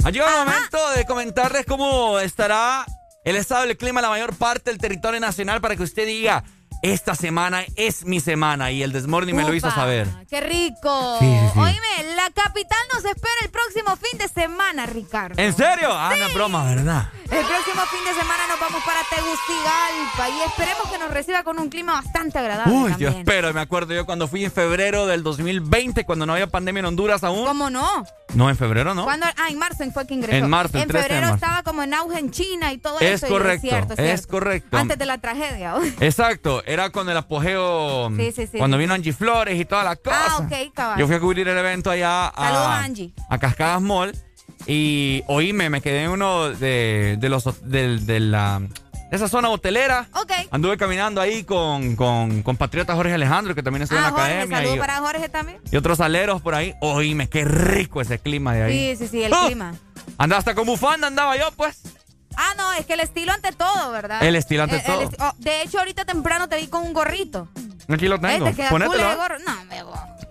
[0.06, 2.86] Ha llegado el momento de comentarles cómo estará
[3.24, 6.44] el estado del clima en la mayor parte del territorio nacional para que usted diga,
[6.84, 10.06] esta semana es mi semana y el Desmorning me lo hizo saber.
[10.30, 11.18] ¡Qué rico!
[11.20, 11.60] Sí, sí, sí.
[11.60, 15.42] Oíme, la capital nos espera el próximo fin de semana, Ricardo.
[15.42, 15.88] ¿En serio?
[15.92, 17.10] Ah, no broma, ¿verdad?
[17.24, 21.58] El próximo fin de semana nos vamos para Tegucigalpa y esperemos que nos reciba con
[21.58, 25.24] un clima bastante agradable Uy, yo espero, me acuerdo yo cuando fui en febrero del
[25.24, 27.46] 2020, cuando no había pandemia en Honduras aún.
[27.46, 28.06] ¿Cómo no?
[28.34, 29.04] No, en febrero no.
[29.04, 29.26] ¿Cuándo?
[29.38, 30.36] Ah, en marzo fue que ingresó.
[30.38, 31.46] En marzo, En 13 de febrero marzo.
[31.46, 33.28] estaba como en auge en China y todo Es eso.
[33.28, 34.28] y correcto, cierto, es cierto.
[34.28, 34.78] correcto.
[34.78, 35.76] Antes de la tragedia.
[36.00, 39.96] Exacto, era con el apogeo Sí, sí, sí, cuando vino Angie Flores y toda la
[39.96, 40.18] cosa.
[40.30, 41.00] ah, ok, cabal.
[41.00, 43.14] Yo fui a cubrir el evento allá a, Saludos, Angie.
[43.30, 44.14] a Cascadas Mall
[44.66, 48.68] y oíme, me quedé en uno de, de los del- de, la de
[49.16, 50.08] esa zona hotelera.
[50.14, 50.32] Ok.
[50.52, 54.12] Anduve caminando ahí con, con, con Patriota Jorge Alejandro, que también estuvo Ah, en la
[54.12, 54.58] Jorge, academia.
[54.58, 55.58] saludos para Jorge también.
[55.72, 56.74] y otros aleros por ahí.
[56.82, 58.96] Oíme, qué rico ese clima de ahí.
[58.98, 59.44] Sí, sí, sí, el ¡Ah!
[59.46, 59.76] clima.
[60.18, 61.82] Andaba hasta con bufanda, andaba yo, pues.
[62.36, 64.24] Ah, no, es que el estilo ante todo, ¿verdad?
[64.24, 65.02] El estilo ante El- el todo.
[65.04, 67.48] esti- oh, de hecho, ahorita temprano te vi con un gorrito.
[67.90, 68.48] Aquí lo tengo.
[68.48, 69.12] Eh, te queda Ponételo.
[69.12, 69.18] ¿eh?
[69.46, 69.84] No, me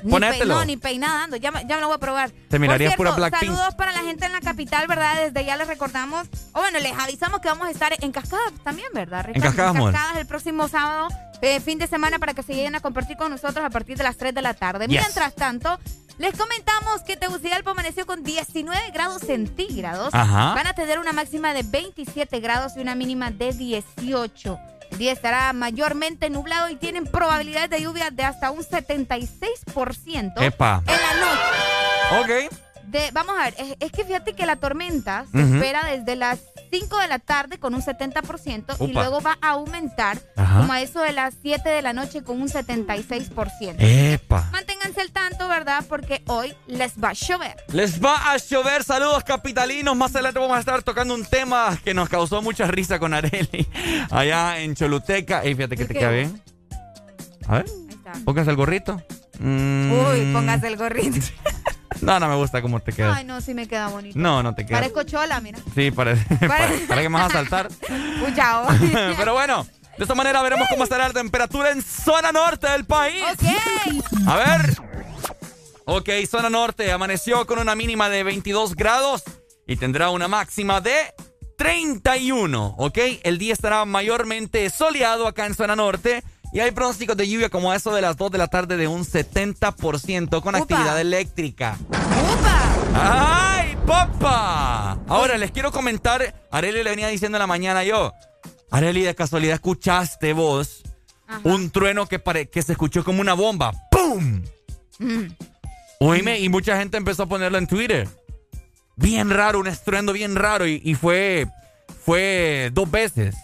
[0.04, 0.54] Ni Ponételo.
[0.54, 1.36] pei- no, ni peinada ando.
[1.36, 2.30] Ya, me- ya me lo voy a probar.
[2.48, 3.52] Te mirarías Por cierto, pura Blackpink.
[3.54, 5.14] Saludos para la gente en la capital, ¿verdad?
[5.26, 6.26] Desde ya les recordamos.
[6.52, 9.24] O bueno, les avisamos que vamos a estar en Cascadas también, ¿verdad?
[9.26, 9.48] Ricardo?
[9.48, 9.92] Cascadas Mall.
[9.92, 11.08] Cascadas el próximo sábado,
[11.40, 14.02] eh, fin de semana, para que se lleguen a compartir con nosotros a partir de
[14.04, 14.86] las 3 de la tarde.
[14.88, 15.00] Yes.
[15.00, 15.78] Mientras tanto.
[16.18, 20.12] Les comentamos que Tegucigalpa amaneció con 19 grados centígrados.
[20.14, 20.52] Ajá.
[20.54, 24.58] Van a tener una máxima de 27 grados y una mínima de 18.
[24.92, 30.82] El día estará mayormente nublado y tienen probabilidades de lluvia de hasta un 76% Epa.
[30.86, 32.46] en la noche.
[32.46, 32.71] Ok.
[32.92, 36.38] De, vamos a ver, es, es que fíjate que la tormenta se espera desde las
[36.70, 38.92] 5 de la tarde con un 70% y Upa.
[38.92, 40.60] luego va a aumentar Ajá.
[40.60, 43.76] como a eso de las 7 de la noche con un 76%.
[43.78, 44.46] Epa.
[44.52, 45.82] Manténganse al tanto, ¿verdad?
[45.88, 47.56] Porque hoy les va a llover.
[47.72, 49.96] Les va a llover, saludos capitalinos.
[49.96, 53.66] Más adelante vamos a estar tocando un tema que nos causó mucha risa con Areli
[54.10, 55.42] allá en Choluteca.
[55.42, 56.42] Ey, fíjate que te queda bien.
[57.48, 58.12] A ver, está.
[58.24, 59.02] póngase el gorrito.
[59.38, 59.92] Mm.
[59.92, 61.18] Uy, póngase el gorrito.
[62.00, 63.14] No, no me gusta cómo te queda.
[63.16, 64.18] Ay, no, sí me queda bonito.
[64.18, 64.78] No, no te queda.
[64.78, 65.58] Parezco chola, mira.
[65.74, 66.24] Sí, parece.
[66.48, 67.68] Pare- Para que me vas a saltar.
[67.90, 68.66] Uy, chao.
[69.16, 69.66] Pero bueno,
[69.98, 73.22] de esta manera veremos cómo estará la temperatura en zona norte del país.
[73.34, 74.26] Ok.
[74.26, 74.74] A ver.
[75.84, 79.22] Ok, zona norte amaneció con una mínima de 22 grados
[79.66, 80.96] y tendrá una máxima de
[81.58, 82.74] 31.
[82.78, 86.24] Ok, el día estará mayormente soleado acá en zona norte.
[86.52, 89.04] Y hay pronósticos de lluvia como eso de las 2 de la tarde de un
[89.04, 91.78] 70% con actividad eléctrica.
[92.94, 94.98] ¡Ay, papá!
[95.08, 98.12] Ahora les quiero comentar, Areli le venía diciendo en la mañana yo,
[98.70, 100.82] Areli, de casualidad escuchaste vos
[101.44, 103.72] un trueno que, pare- que se escuchó como una bomba.
[103.90, 104.42] ¡Pum!
[104.98, 105.22] Mm.
[106.00, 108.08] Oíme, y mucha gente empezó a ponerlo en Twitter.
[108.96, 110.66] Bien raro, un estruendo bien raro.
[110.66, 111.46] Y, y fue,
[112.04, 113.34] fue dos veces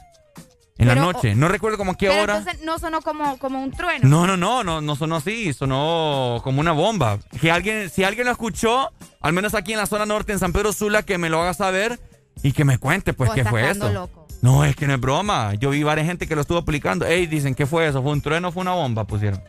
[0.78, 1.34] en la noche.
[1.34, 2.38] No recuerdo como a qué Pero hora.
[2.38, 4.08] entonces no sonó como, como un trueno.
[4.08, 7.18] No, no, no, no, no sonó así, sonó como una bomba.
[7.40, 10.52] Que alguien, si alguien lo escuchó, al menos aquí en la zona norte, en San
[10.52, 11.98] Pedro Sula, que me lo haga saber
[12.42, 13.90] y que me cuente, pues, qué fue eso.
[13.90, 14.26] loco.
[14.40, 15.54] No, es que no es broma.
[15.54, 17.04] Yo vi varias gente que lo estuvo aplicando.
[17.04, 18.02] Ey, dicen, ¿qué fue eso?
[18.02, 19.04] ¿Fue un trueno o fue una bomba?
[19.04, 19.42] Pusieron.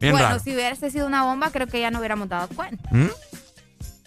[0.00, 0.40] Bien bueno, raro.
[0.40, 2.88] si hubiese sido una bomba, creo que ya no hubiéramos dado cuenta.
[2.90, 3.10] ¿Mm?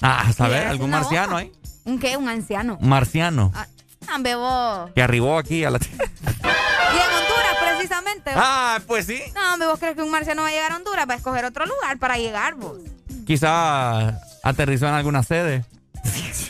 [0.02, 1.52] Ah, a saber, algún marciano ahí.
[1.86, 2.18] ¿Un qué?
[2.18, 2.78] Un anciano.
[2.82, 3.52] Marciano.
[3.56, 3.68] Ah,
[4.16, 4.92] hombre, vos.
[4.96, 5.80] Que arribó aquí a la...
[6.90, 8.32] Y en Honduras, precisamente.
[8.36, 9.22] Ah, pues sí.
[9.36, 11.06] No, hombre, ¿vos crees que un marciano va a llegar a Honduras?
[11.10, 12.78] Va a escoger otro lugar para llegar, vos.
[13.26, 15.66] Quizá aterrizó en alguna sede.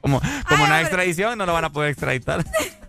[0.00, 0.80] Como, como Ay, hombre.
[0.82, 2.44] extradición, no lo van a poder extraditar.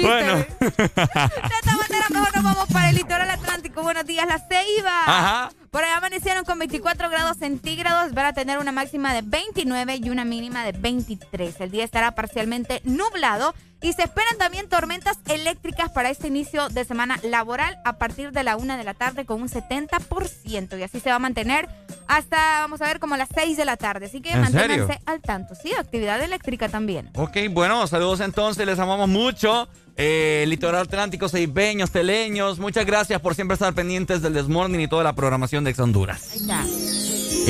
[0.00, 0.36] Bueno.
[0.36, 3.82] De esta manera mejor nos vamos para el litoral atlántico.
[3.82, 5.02] Buenos días, La Ceiba.
[5.06, 5.50] Ajá.
[5.70, 8.14] Por allá amanecieron con 24 grados centígrados.
[8.14, 11.60] Van a tener una máxima de 29 y una mínima de 23.
[11.60, 16.84] El día estará parcialmente nublado y se esperan también tormentas eléctricas para este inicio de
[16.84, 20.78] semana laboral a partir de la una de la tarde con un 70%.
[20.78, 21.68] Y así se va a mantener
[22.08, 24.06] hasta, vamos a ver, como las 6 de la tarde.
[24.06, 25.02] Así que ¿En manténganse serio?
[25.06, 25.54] al tanto.
[25.54, 27.10] Sí, actividad eléctrica también.
[27.14, 29.68] Ok, bueno, saludos entonces, les amamos mucho.
[29.96, 35.02] Eh, Litoral Atlántico, Ceibeños, Teleños, muchas gracias por siempre estar pendientes del Desmorning y toda
[35.02, 36.22] la programación de Ex Honduras.
[36.32, 36.64] Ahí está.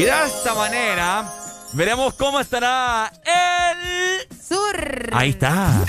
[0.01, 1.31] Y de esta manera,
[1.73, 4.37] veremos cómo estará el...
[4.39, 5.11] Sur.
[5.12, 5.85] Ahí está.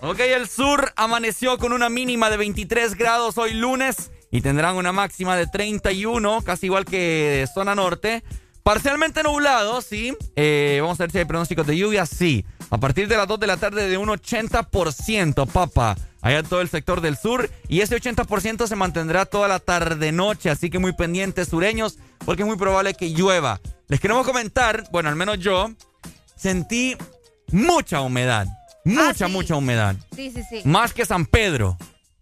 [0.00, 4.92] Ok, el sur amaneció con una mínima de 23 grados hoy lunes y tendrán una
[4.92, 8.22] máxima de 31, casi igual que zona norte.
[8.62, 10.16] Parcialmente nublado, sí.
[10.36, 12.44] Eh, vamos a ver si hay pronósticos de lluvia, sí.
[12.70, 15.96] A partir de las 2 de la tarde de un 80%, papá.
[16.20, 17.50] Allá en todo el sector del sur.
[17.68, 20.50] Y ese 80% se mantendrá toda la tarde-noche.
[20.50, 23.60] Así que muy pendientes sureños, porque es muy probable que llueva.
[23.88, 25.70] Les queremos comentar, bueno, al menos yo,
[26.36, 26.96] sentí
[27.52, 28.46] mucha humedad.
[28.84, 29.32] Mucha, sí.
[29.32, 29.96] mucha humedad.
[30.14, 30.62] Sí, sí, sí.
[30.64, 31.76] Más que San Pedro.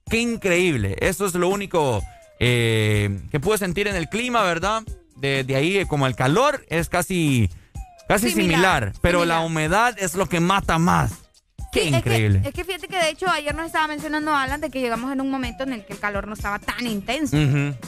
[0.08, 0.96] Qué increíble.
[1.00, 2.02] Eso es lo único
[2.38, 4.82] eh, que pude sentir en el clima, ¿verdad?
[5.16, 7.48] De, de ahí, eh, como el calor es casi,
[8.08, 8.42] casi similar.
[8.52, 9.40] Similar, pero similar.
[9.40, 11.21] la humedad es lo que mata más.
[11.72, 12.42] Qué Sí, es que- increíble.
[12.44, 15.22] Es que, fíjate que de hecho ayer nos estaba mencionando Alan de que llegamos en
[15.22, 17.34] un momento en el que el calor no estaba tan intenso.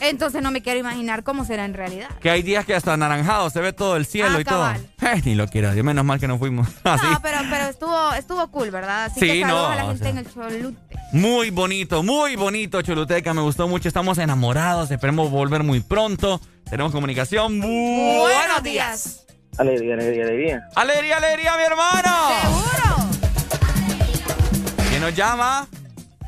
[0.01, 2.09] Entonces no me quiero imaginar cómo será en realidad.
[2.20, 4.70] Que hay días que hasta anaranjado se ve todo el cielo Ah, y todo.
[4.72, 6.66] Eh, ni lo quiera Dios, menos mal que no fuimos.
[6.85, 7.07] Así.
[7.07, 9.05] No, pero, pero estuvo, estuvo cool, ¿verdad?
[9.05, 10.11] Así Sí, que saludos no, a la o gente sea.
[10.12, 10.78] en el Cholute.
[11.12, 13.35] Muy bonito, muy bonito, Choluteca.
[13.35, 13.87] Me gustó mucho.
[13.89, 14.91] Estamos enamorados.
[14.91, 16.41] Esperemos volver muy pronto.
[16.70, 17.61] Tenemos comunicación.
[17.61, 19.26] Buenos días.
[19.59, 20.68] Alegría, alegría, alegría.
[20.74, 22.12] Alegría, alegría, mi hermano.
[22.41, 23.13] ¿Seguro?
[25.05, 25.66] ¿Quién nos llama?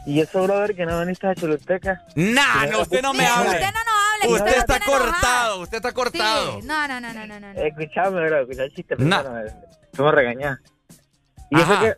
[0.06, 2.02] ¿Y eso, brother, que no veniste a Choluteca?
[2.14, 3.48] Nah, no, usted no me Sí, hable.
[3.48, 4.34] usted no nos hable.
[4.34, 4.98] Usted está enojado.
[5.02, 6.60] cortado, usted está cortado.
[6.60, 7.52] Sí, no, no, no, no, no, no.
[7.54, 7.60] no.
[7.60, 8.94] Escuchame, bro, escucha el chiste.
[8.98, 9.22] Nah.
[9.22, 9.50] Primero,
[9.92, 10.58] me.
[11.50, 11.94] Y eso que,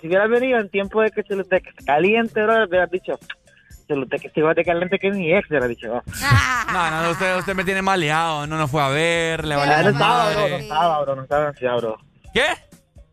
[0.00, 3.18] si hubieras venido en tiempo de que Choluteca caliente, bro, hubieras dicho,
[3.88, 5.92] Choluteca está igual de caliente que mi ex, hubieras dicho.
[5.92, 6.02] oh.
[6.72, 8.46] No, no, usted, usted me tiene maleado.
[8.46, 11.16] No nos fue a ver, le Ah, valió no la estaba, bro, no estaba, bro,
[11.16, 11.98] no estaba bro.
[12.32, 12.44] ¿Qué?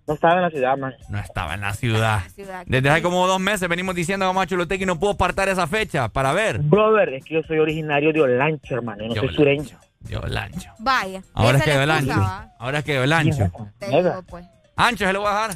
[0.07, 0.95] No estaba en la ciudad, man.
[1.09, 2.21] No estaba en la ciudad.
[2.33, 2.63] ciudad.
[2.65, 5.49] Desde hace como dos meses venimos diciendo que vamos a Choluteca y no puedo apartar
[5.49, 6.59] esa fecha para ver.
[6.59, 9.77] Brother, es que yo soy originario de Olancho, hermano, yo no De soy sureño.
[10.01, 10.71] Yo, el ancho.
[10.79, 11.21] Vaya.
[11.33, 12.21] Ahora es que la el excusa, ancho.
[12.21, 12.49] ¿va?
[12.59, 13.51] Ahora es que el ancho.
[13.79, 14.45] Te digo, pues.
[14.77, 15.51] Ancho se lo voy a dejar.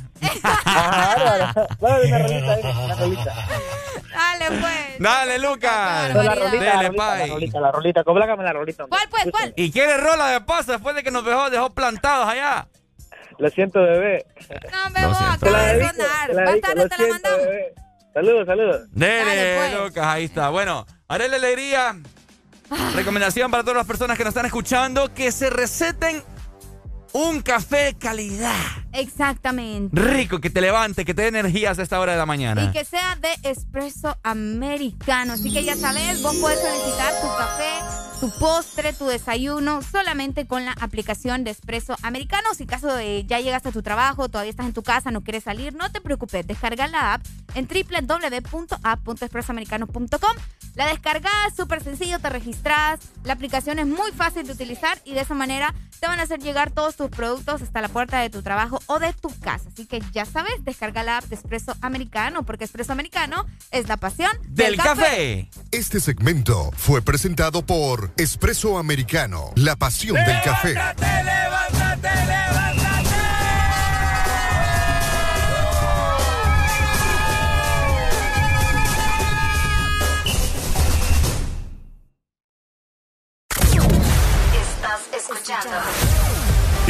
[0.65, 3.33] Ajá, bro, una rolita ahí, una rolita.
[4.13, 4.99] Dale, pues.
[4.99, 6.07] Dale, Luca.
[6.09, 8.83] La rolita, la rolita, la rolita, la rolita, cómplame la rolita.
[8.83, 8.97] hombre.
[8.99, 9.31] ¿Cuál, pues?
[9.31, 9.53] ¿Cuál?
[9.55, 12.67] ¿Y quiere rola de paso después de que nos dejó, dejó plantados allá?
[13.41, 14.23] Lo siento, bebé.
[14.71, 16.45] No, me voy, acaba de sonar.
[16.45, 17.47] Más tarde te la siento, mandamos.
[18.13, 18.81] Saludos, saludos.
[18.91, 19.83] Dele, pues.
[19.83, 20.49] Lucas, ahí está.
[20.49, 21.99] Bueno, haré la alegría.
[22.93, 26.21] Recomendación para todas las personas que nos están escuchando que se receten
[27.13, 28.53] un café de calidad.
[28.93, 29.99] Exactamente.
[29.99, 32.63] Rico, que te levante, que te dé energías a esta hora de la mañana.
[32.63, 35.33] Y que sea de espresso americano.
[35.33, 37.69] Así que ya sabes, vos puedes solicitar tu café,
[38.19, 42.49] tu postre, tu desayuno, solamente con la aplicación de espresso americano.
[42.55, 45.43] Si caso de ya llegaste a tu trabajo, todavía estás en tu casa, no quieres
[45.43, 46.45] salir, no te preocupes.
[46.45, 47.21] Descarga la app
[47.55, 50.37] en www.app.expressoamericano.com.
[50.75, 52.99] La descargas, súper sencillo, te registras.
[53.23, 56.39] La aplicación es muy fácil de utilizar y de esa manera te van a hacer
[56.39, 59.69] llegar todos tus productos hasta la puerta de tu trabajo o de tu casa.
[59.71, 63.97] Así que ya sabes, descarga la app de Espresso Americano, porque Espresso Americano es la
[63.97, 65.49] pasión Del café.
[65.71, 70.75] Este segmento fue presentado por Espresso Americano, la pasión del café.
[84.53, 86.10] Estás escuchando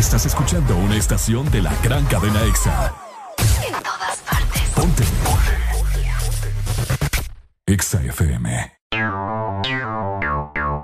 [0.01, 2.91] Estás escuchando una estación de la gran cadena EXA.
[3.67, 4.61] en todas partes.
[4.73, 5.03] Ponte.
[7.67, 8.73] EXA FM.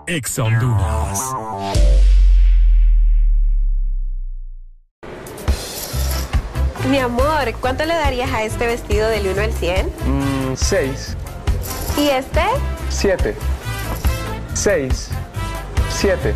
[0.06, 1.20] EXA Honduras.
[6.92, 9.88] Mi amor, ¿cuánto le darías a este vestido del 1 al 100?
[10.06, 11.18] Mm, seis,
[11.98, 12.44] ¿Y este?
[12.90, 13.36] siete,
[14.54, 15.10] seis,
[15.90, 16.36] siete.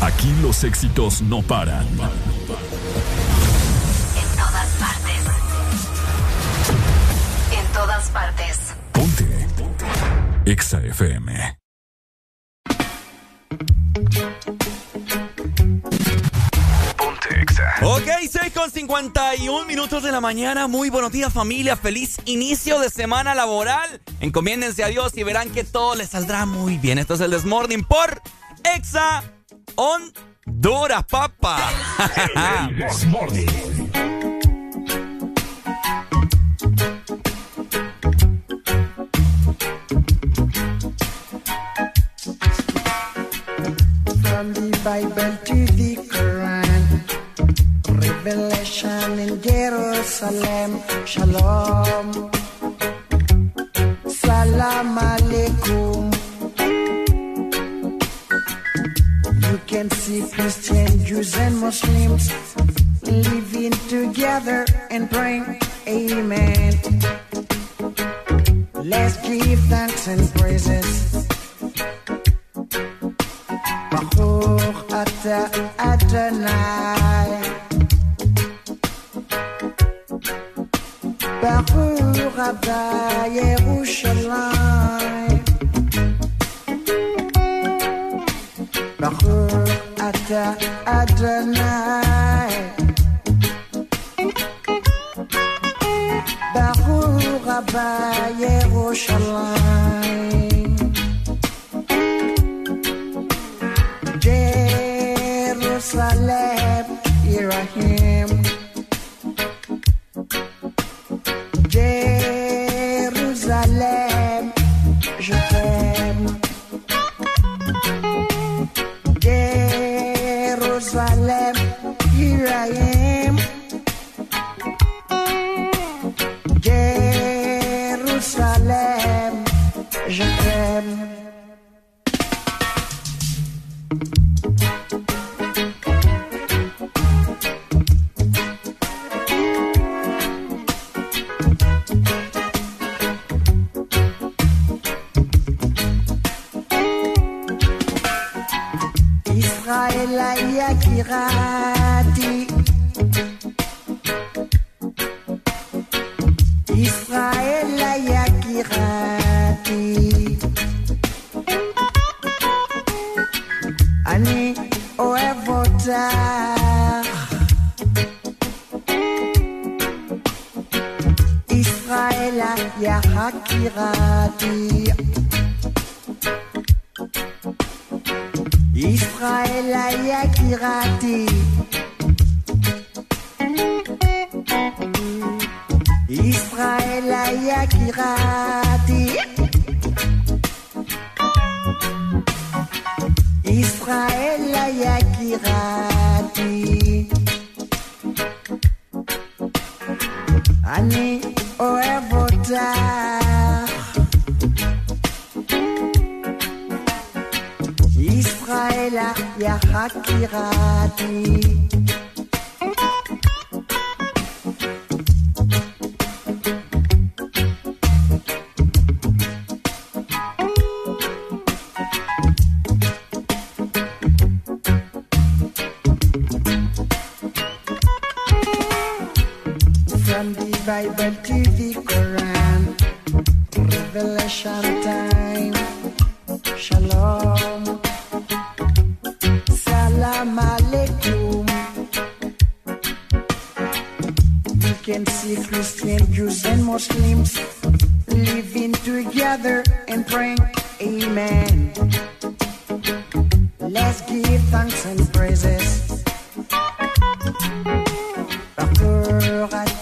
[0.00, 1.84] Aquí los éxitos no paran.
[1.84, 1.96] En
[4.36, 5.24] todas partes.
[7.50, 8.58] En todas partes.
[8.92, 9.46] Ponte.
[10.44, 11.58] Exa FM.
[16.96, 17.74] Ponte Exa.
[17.82, 20.68] Ok, 6 con 51 minutos de la mañana.
[20.68, 21.76] Muy buenos días, familia.
[21.76, 24.00] Feliz inicio de semana laboral.
[24.20, 26.98] Encomiéndense a Dios y verán que todo les saldrá muy bien.
[26.98, 28.22] Esto es el Desmorning por
[28.76, 29.24] Exa
[29.76, 31.04] Honduras,
[44.54, 46.82] the Bible to the Quran,
[48.02, 52.30] Revelation in Jerusalem, Shalom,
[54.08, 56.17] Salam Alaikum.
[59.68, 62.32] Can see Christian, Jews, and Muslims
[63.02, 66.72] living together and praying, Amen.
[68.72, 71.26] Let's give thanks and praises.
[73.90, 77.28] Baruch Ata Adonai.
[81.42, 82.80] Baruch Abba
[83.36, 85.37] Yerushalayim.
[90.30, 92.52] Ata Adonai.
[96.52, 97.88] Baruch Abba
[98.36, 99.57] Yerushalayim.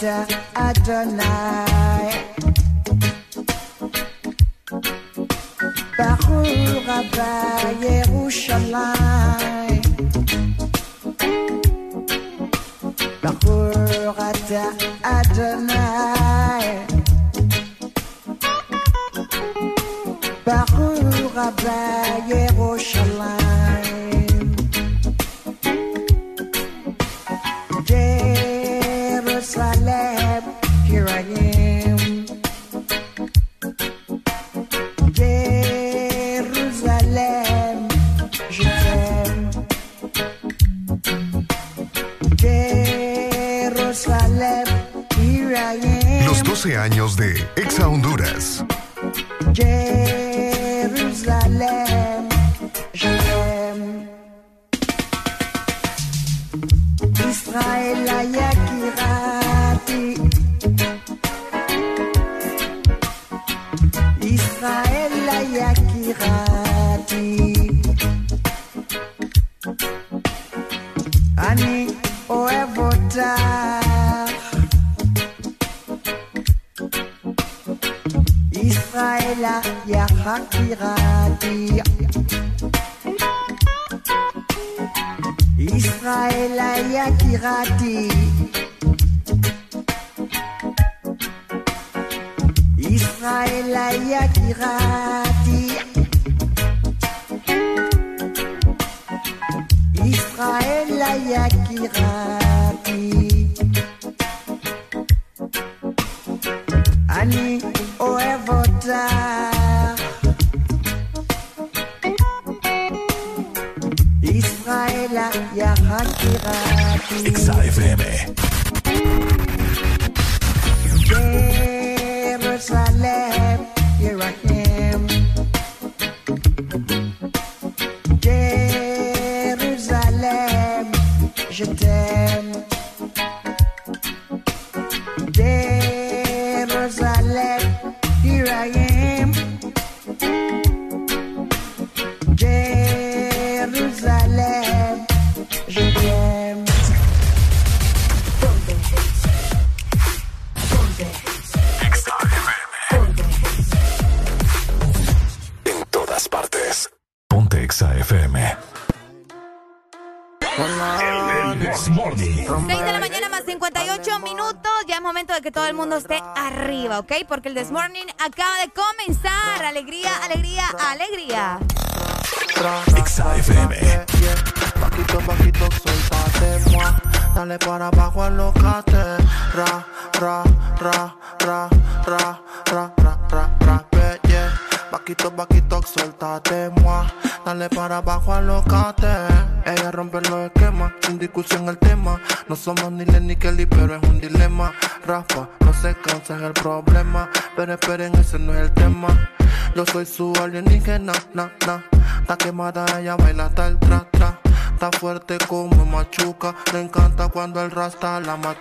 [0.06, 0.22] Jah
[0.54, 2.14] Adonai.
[5.98, 7.30] Baruch Rabba
[7.82, 9.82] Yerushalayim.
[13.20, 14.64] Baruch Ata
[15.02, 16.86] Adonai.
[20.46, 21.78] Baruch Rabba
[22.30, 22.55] Yerushalayim.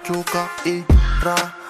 [0.06, 0.86] machuca e
[1.20, 1.64] tra.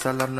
[0.00, 0.30] salar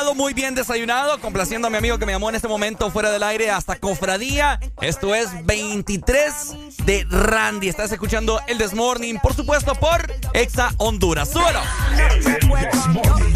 [0.00, 1.20] levantado, muy bien desayunado.
[1.20, 4.58] Complaciendo a mi amigo que me llamó en este momento fuera del aire hasta Cofradía.
[4.80, 6.32] Esto es 23
[6.84, 7.68] de Randy.
[7.68, 11.30] Estás escuchando el Desmorning, por supuesto, por Exa Honduras.
[11.30, 11.60] ¡Súbelo!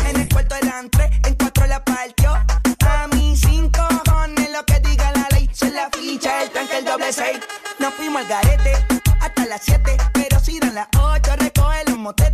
[0.08, 2.32] En el cuarto delante, en cuatro la partió.
[2.32, 5.48] A mí cinco cojones lo que diga la ley.
[5.52, 7.38] Soy la ficha, el tranque, el doble seis.
[7.78, 8.72] Nos fuimos al garete
[9.20, 9.96] hasta las siete.
[10.12, 12.33] Pero si dan las ocho, recoge los motetes.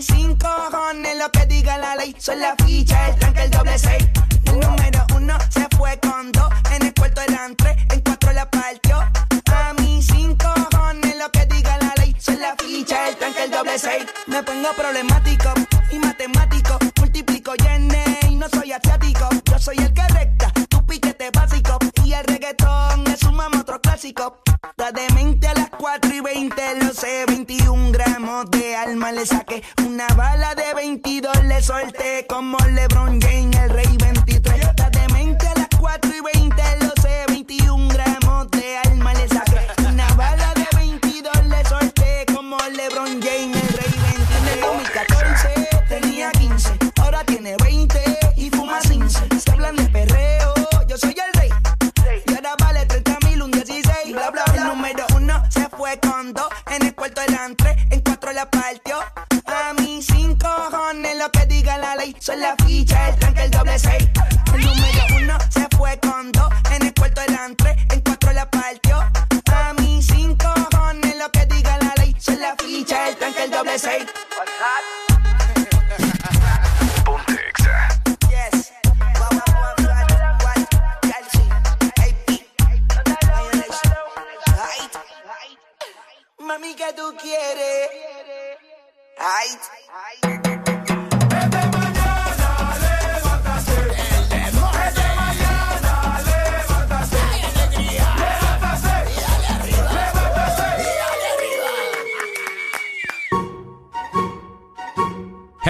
[0.00, 2.16] Mí cinco cojones lo que diga la ley.
[2.18, 4.08] Soy la ficha, el tranque, el doble seis.
[4.46, 6.48] El número uno se fue con dos.
[6.72, 8.96] En el cuarto delante, en cuatro la partió.
[8.96, 12.16] A mí cinco cojones lo que diga la ley.
[12.18, 14.06] Soy la ficha, el tranque, el doble seis.
[14.26, 15.52] Me pongo problemático
[15.92, 16.78] y matemático.
[16.98, 19.28] Multiplico y y no soy asiático.
[19.44, 21.76] Yo soy el que recta, tu piquete básico.
[22.04, 24.40] Y el reggaetón es un mamo otro clásico.
[24.78, 27.29] Da de mente a las 4 y 20, lo sé.
[27.50, 29.60] 21 gramos de alma le saqué.
[29.84, 32.24] Una bala de 22 le solté.
[32.28, 34.76] Como LeBron James, el rey 23.
[34.76, 37.24] Da de mente a las 4 y 20, lo sé.
[37.26, 39.58] 21 gramos de alma le saqué.
[39.84, 42.24] Una bala de 22 le solté.
[42.32, 44.42] Como LeBron James, el rey 23.
[44.42, 46.70] En el 2014 tenía 15,
[47.02, 48.00] ahora tiene 20
[48.36, 49.40] y fuma 15.
[49.40, 50.54] Se hablan de perreo,
[50.86, 51.50] yo soy el rey.
[52.28, 54.12] Y ahora vale 30 mil, un 16.
[54.12, 54.54] Bla, bla, bla.
[54.54, 56.46] El número uno se fue con dos.
[62.20, 64.08] Diga la ficha, el tranque, el doble seis.
[64.54, 66.52] El número uno se fue con dos.
[66.70, 68.98] En el cuarto delante, en cuatro la partió.
[69.50, 72.14] A mí cinco cojones lo que diga la ley.
[72.20, 74.04] Soy la ficha, el tranque, el doble seis.
[78.28, 78.72] Yes.
[86.38, 87.88] Mami, ¿qué tú quieres?
[89.18, 90.39] Ay.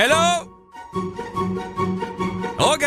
[0.02, 0.64] Hello.
[2.56, 2.84] Ok.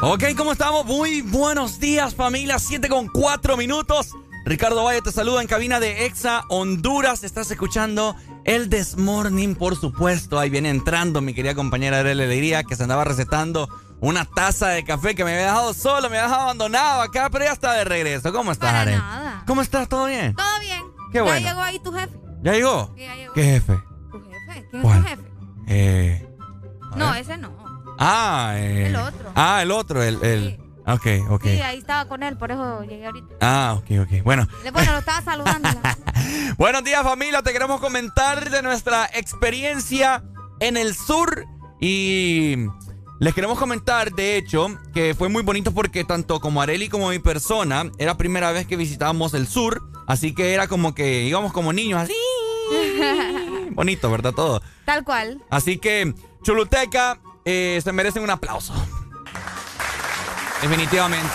[0.00, 0.86] Ok, ¿cómo estamos?
[0.86, 2.58] Muy buenos días, familia.
[2.58, 4.12] 7 con 4 minutos.
[4.46, 7.22] Ricardo Valle te saluda en cabina de Exa Honduras.
[7.22, 10.38] Estás escuchando el Desmorning, por supuesto.
[10.38, 13.68] Ahí viene entrando mi querida compañera de la Alegría que se andaba recetando
[14.00, 17.44] una taza de café que me había dejado solo, me había dejado abandonado acá, pero
[17.44, 18.32] ya está de regreso.
[18.32, 19.44] ¿Cómo estás, Para nada.
[19.46, 19.86] ¿Cómo estás?
[19.86, 20.34] ¿Todo bien?
[20.34, 20.82] Todo bien.
[21.12, 21.40] Qué bueno.
[21.40, 22.18] Ya llegó ahí tu jefe.
[22.42, 22.90] ¿Ya llegó?
[22.96, 23.34] Sí, ya llegó.
[23.34, 23.93] ¿Qué jefe?
[24.74, 24.98] ¿Quién ¿Cuál?
[24.98, 25.22] es tu jefe?
[25.68, 26.28] Eh.
[26.96, 27.20] No, ver.
[27.20, 27.52] ese no.
[27.96, 28.88] Ah, eh.
[28.88, 29.32] El otro.
[29.36, 30.20] Ah, el otro, el.
[30.24, 30.58] el...
[30.84, 31.44] Ok, ok.
[31.44, 33.36] Sí, ahí estaba con él, por eso llegué ahorita.
[33.40, 34.24] Ah, ok, ok.
[34.24, 35.68] Bueno, Bueno, lo estaba saludando.
[36.58, 37.40] buenos días familia.
[37.42, 40.24] Te queremos comentar de nuestra experiencia
[40.58, 41.46] en el sur
[41.80, 42.66] y
[43.20, 47.20] les queremos comentar, de hecho, que fue muy bonito porque tanto como Areli como mi
[47.20, 51.72] persona era primera vez que visitábamos el sur, así que era como que íbamos como
[51.72, 52.12] niños así.
[53.70, 54.32] Bonito, ¿verdad?
[54.32, 54.62] Todo.
[54.84, 55.40] Tal cual.
[55.50, 58.72] Así que Choluteca eh, se merecen un aplauso.
[60.62, 61.34] Definitivamente.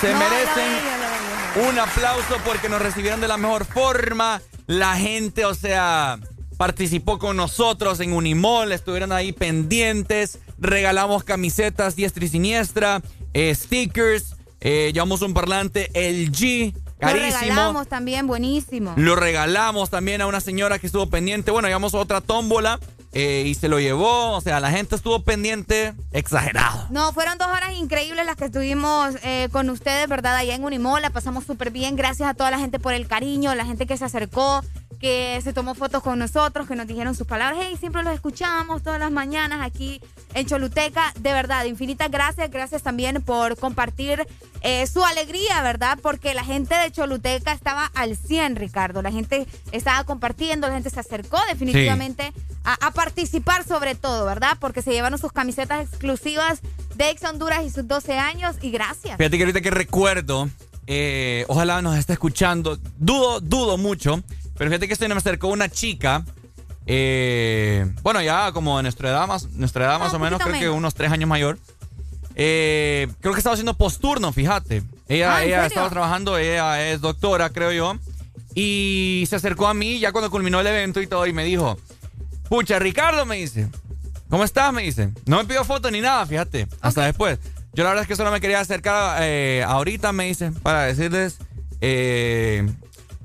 [0.00, 4.42] Se No, merecen un aplauso porque nos recibieron de la mejor forma.
[4.66, 6.18] La gente, o sea,
[6.56, 10.38] participó con nosotros en Unimol, estuvieron ahí pendientes.
[10.58, 13.02] Regalamos camisetas diestra y siniestra,
[13.34, 16.74] eh, stickers, eh, llevamos un parlante LG.
[17.06, 17.32] Carísimo.
[17.32, 18.94] Lo regalamos también, buenísimo.
[18.96, 21.50] Lo regalamos también a una señora que estuvo pendiente.
[21.50, 22.78] Bueno, llevamos otra tómbola
[23.12, 24.32] eh, y se lo llevó.
[24.32, 26.86] O sea, la gente estuvo pendiente exagerado.
[26.90, 30.36] No, fueron dos horas increíbles las que estuvimos eh, con ustedes, ¿verdad?
[30.36, 31.96] Allá en Unimola, pasamos súper bien.
[31.96, 34.62] Gracias a toda la gente por el cariño, la gente que se acercó,
[35.00, 37.60] que se tomó fotos con nosotros, que nos dijeron sus palabras.
[37.62, 40.00] Hey, siempre los escuchamos todas las mañanas aquí
[40.34, 41.12] en Choluteca.
[41.18, 42.50] De verdad, infinitas gracias.
[42.50, 44.26] Gracias también por compartir
[44.62, 45.98] eh, su alegría, ¿verdad?
[46.02, 49.02] Porque la gente de Choluteca estaba al 100, Ricardo.
[49.02, 52.32] La gente estaba compartiendo, la gente se acercó definitivamente
[52.64, 54.56] a, a participar sobre todo, ¿verdad?
[54.60, 56.60] Porque se llevaron sus camisetas exclusivas
[56.94, 58.56] de Ex Honduras y sus 12 años.
[58.62, 59.16] Y gracias.
[59.16, 60.48] Fíjate que ahorita que recuerdo,
[60.86, 62.78] eh, ojalá nos esté escuchando.
[62.98, 64.22] Dudo, dudo mucho.
[64.56, 66.24] Pero fíjate que se me acercó una chica.
[66.86, 70.68] Eh, bueno, ya como de nuestra edad más, nuestra edad más o menos, creo que
[70.68, 71.58] unos tres años mayor.
[72.38, 74.82] Eh, creo que estaba haciendo posturno, fíjate.
[75.08, 77.96] Ella, Ah, ¿en ella estaba trabajando, ella es doctora, creo yo.
[78.54, 81.78] Y se acercó a mí ya cuando culminó el evento y todo y me dijo,
[82.48, 83.68] pucha, Ricardo, me dice,
[84.30, 84.72] ¿cómo estás?
[84.72, 85.10] Me dice.
[85.26, 87.38] No me pidió foto ni nada, fíjate, hasta después.
[87.74, 91.36] Yo la verdad es que solo me quería acercar eh, ahorita, me dice, para decirles
[91.80, 92.66] eh,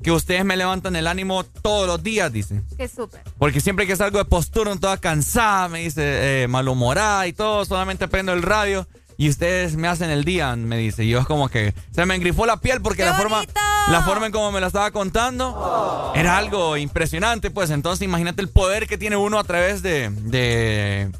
[0.02, 2.62] que ustedes me levantan el ánimo todos los días, dice.
[2.78, 3.22] Qué súper.
[3.38, 8.08] Porque siempre que salgo de posturno, toda cansada, me dice, eh, malhumorada y todo, solamente
[8.08, 8.88] prendo el radio
[9.22, 11.04] y ustedes me hacen el día, me dice.
[11.04, 13.44] Y yo es como que se me engrifó la piel porque la forma,
[13.90, 17.70] la forma en como me la estaba contando era algo impresionante, pues.
[17.70, 20.10] Entonces imagínate el poder que tiene uno a través de...
[20.10, 21.12] de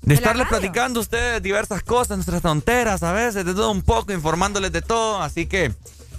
[0.00, 4.10] de estarles platicando a ustedes diversas cosas, nuestras tonteras a veces, de todo un poco,
[4.12, 5.20] informándoles de todo.
[5.20, 5.74] Así que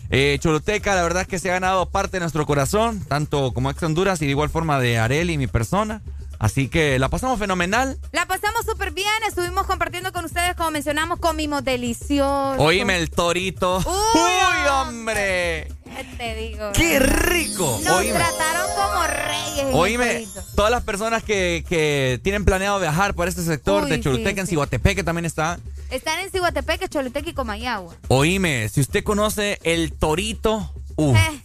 [0.09, 3.81] eh, la verdad es que se ha ganado parte de nuestro corazón, tanto como ex
[3.83, 6.01] Honduras y de igual forma de Areli, mi persona.
[6.39, 7.99] Así que la pasamos fenomenal.
[8.13, 12.55] La pasamos súper bien, estuvimos compartiendo con ustedes, como mencionamos, comimos delicioso.
[12.61, 13.77] Oíme el torito.
[13.79, 15.67] ¡Uy, hombre!
[15.83, 16.71] ¿Qué te digo?
[16.73, 17.79] ¡Qué rico!
[17.83, 18.13] Nos Oíme.
[18.17, 19.59] trataron como reyes.
[19.59, 23.95] en Oíme, todas las personas que, que tienen planeado viajar por este sector Uy, de
[23.97, 24.51] sí, Choluteca, en sí.
[24.51, 25.59] Ciguatepeque también está.
[25.89, 27.95] Están en Ciguatepeque, Choluteca y Comayagua.
[28.07, 31.41] Oíme, si usted conoce el torito, uff, Eh,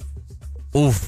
[0.73, 1.01] uff,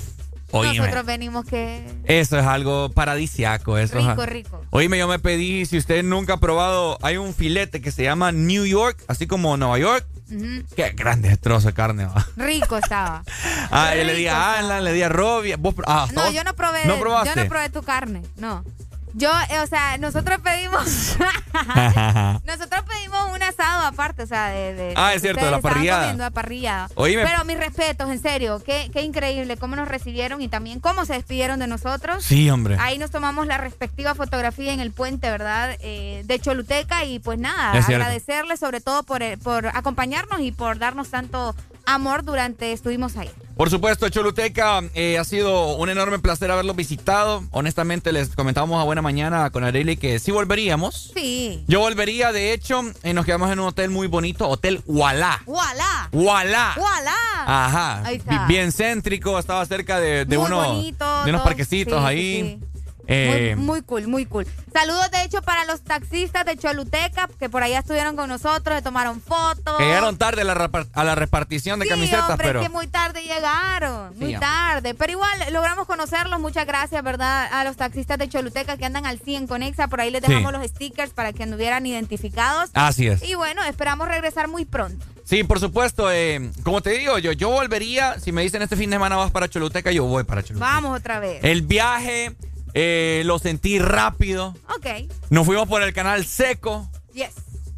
[0.59, 0.79] oíme.
[0.79, 1.85] nosotros venimos que...
[2.05, 3.79] Eso es algo paradisiaco.
[3.79, 4.63] Eso es- Rico, rico.
[4.71, 8.33] Oíme, yo me pedí, si usted nunca ha probado, hay un filete que se llama
[8.33, 10.07] New York, así como Nueva York.
[10.29, 10.65] Ujú.
[10.75, 12.07] Qué grande trozo de carne.
[12.07, 12.27] va.
[12.37, 13.23] Rico estaba.
[13.71, 14.59] Ah, yo le di Rico a estaba.
[14.59, 15.57] Alan, le di a Robbie.
[15.57, 16.85] Vos, ah, No, vos- yo no probé.
[16.85, 17.31] ¿No probaste?
[17.35, 18.65] Yo no probé tu carne, no.
[19.19, 20.85] Yo, eh, o sea, nosotros pedimos.
[22.45, 24.75] nosotros pedimos un asado aparte, o sea, de.
[24.75, 26.31] de- Ah, es cierto, ustedes la estaban parrillada.
[26.31, 26.89] parrillada.
[26.97, 27.25] Oíme.
[27.25, 31.15] Pero mis respetos, en serio, qué, qué increíble cómo nos recibieron y también cómo se
[31.15, 32.25] despidieron de nosotros.
[32.25, 32.77] Sí, hombre.
[32.79, 35.77] Ahí nos tomamos la respectiva fotografía en el puente, ¿verdad?
[35.81, 40.79] Eh, de Choluteca y pues nada, agradecerles sobre todo por, el- por acompañarnos y por
[40.79, 41.55] darnos tanto
[41.87, 43.31] amor durante estuvimos ahí.
[43.57, 47.43] Por supuesto, Choluteca, eh, ha sido un enorme placer haberlo visitado.
[47.53, 51.13] Honestamente, les comentábamos a buena mañana con Arely que sí volveríamos.
[51.15, 51.65] Sí.
[51.67, 55.43] Yo volvería, de hecho, y nos quedamos en un hotel muy bonito, Hotel Walá.
[55.47, 56.09] ¡Voilà!
[56.13, 56.75] ¡Voilà!
[56.77, 57.17] ¡Voilà!
[57.47, 58.03] Ajá.
[58.05, 58.47] Ahí está.
[58.47, 62.43] Bien céntrico, estaba cerca de, de uno, bonito, de unos parquecitos Sí, ahí.
[62.43, 62.76] sí, sí.
[63.09, 64.47] Eh, Muy, muy cool, muy cool.
[64.73, 68.83] Saludos, de hecho, para los taxistas de Choluteca, que por allá estuvieron con nosotros, se
[68.83, 69.79] tomaron fotos.
[69.79, 72.61] llegaron tarde a la, a la repartición de Sí, camisetas, hombre, pero.
[72.61, 74.41] es que muy tarde llegaron, Sí, muy hombre.
[74.41, 74.95] tarde.
[74.95, 76.41] Pero igual logramos conocerlos.
[76.41, 77.49] Muchas gracias, ¿verdad?
[77.53, 79.89] A los taxistas de Choluteca que andan al 100 con Exa.
[79.89, 80.29] Por ahí les Sí.
[80.29, 82.71] dejamos los stickers para que anduvieran identificados.
[82.75, 83.23] Así es.
[83.23, 85.05] Y bueno, esperamos regresar muy pronto.
[85.25, 86.11] Sí, por supuesto.
[86.13, 88.19] eh, como te digo, yo, yo volvería.
[88.21, 90.71] Si me dicen este fin de semana vas para Choluteca, yo voy para Choluteca.
[90.73, 91.41] Vamos otra vez.
[91.43, 92.37] El viaje
[92.79, 94.55] eh, lo sentí rápido.
[94.77, 95.09] Ok.
[95.31, 96.89] Nos fuimos por el canal seco.
[97.15, 97.31] Yes.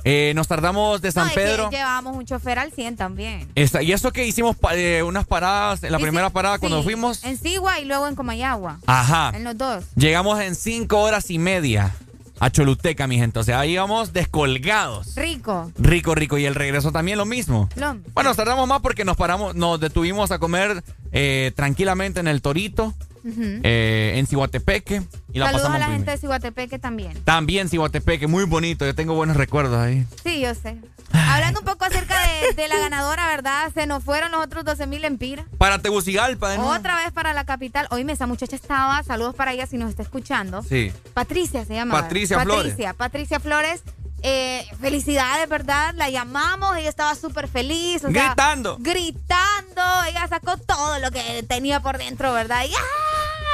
[0.05, 1.71] eh, nos tardamos de San No, es que Pedro.
[1.71, 3.49] llevábamos un chofer al 100 también.
[3.55, 6.59] Esa- y eso que hicimos pa- eh, unas paradas, en la Y primera sí, parada
[6.59, 7.23] cuando sí, fuimos.
[7.25, 8.79] En Sigua y luego en Comayagua.
[8.87, 9.33] Ajá.
[9.35, 9.85] En los dos.
[9.97, 11.95] Llegamos en cinco horas y media
[12.41, 13.39] a Choluteca, mi gente.
[13.39, 15.15] O sea, ahí íbamos descolgados.
[15.17, 15.73] Rico.
[15.79, 16.39] Rico, rico.
[16.39, 17.69] Y el regreso también lo mismo.
[17.77, 20.83] Lo- Bueno, tardamos más porque nos paramos, nos detuvimos a comer
[21.13, 22.95] eh, tranquilamente en el Torito,
[23.25, 25.03] eh, en Cihuatepeque.
[25.33, 27.13] Y la Saludos pasamos a la gente de Ciguatepeque también.
[27.25, 28.85] También Cihuatepeque, muy bonito.
[28.87, 30.07] Yo tengo buenos recuerdos ahí.
[30.25, 30.77] Sí, yo sé.
[31.13, 33.71] Hablando un poco acerca de, de la ganadora, ¿verdad?
[33.75, 35.45] Se nos fueron los otros 12 mil empira.
[35.59, 36.69] Para Tegucigalpa, ¿no?
[36.69, 37.87] Otra vez para la capital.
[37.91, 40.63] Oíme, esa muchacha estaba, saludos para ella si nos está escuchando.
[40.63, 40.93] Sí.
[41.15, 42.01] Patricia se llama.
[42.01, 42.71] Patricia Flores.
[42.73, 43.83] Patricia, Patricia Flores.
[44.23, 45.95] Eh, felicidades, ¿verdad?
[45.95, 48.05] La llamamos, ella estaba súper feliz.
[48.05, 48.77] o sea, Gritando.
[48.81, 49.83] gritando.
[50.09, 52.65] Ella sacó todo lo que tenía por dentro, ¿verdad?
[52.65, 52.73] Y,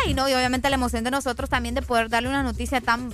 [0.06, 0.14] ¡ay!
[0.14, 3.12] no, y obviamente la emoción de nosotros también de poder darle una noticia tan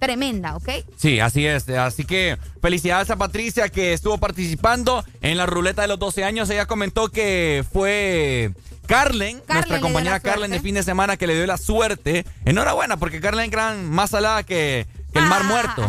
[0.00, 0.68] tremenda, ¿ok?
[0.96, 1.68] Sí, así es.
[1.68, 6.50] Así que felicidades a Patricia que estuvo participando en la ruleta de los 12 años.
[6.50, 8.50] Ella comentó que fue
[8.88, 12.26] Carlen, nuestra compañera Carlen de fin de semana que le dio la suerte.
[12.44, 15.88] Enhorabuena, porque Carlen gran más salada que, que el mar muerto.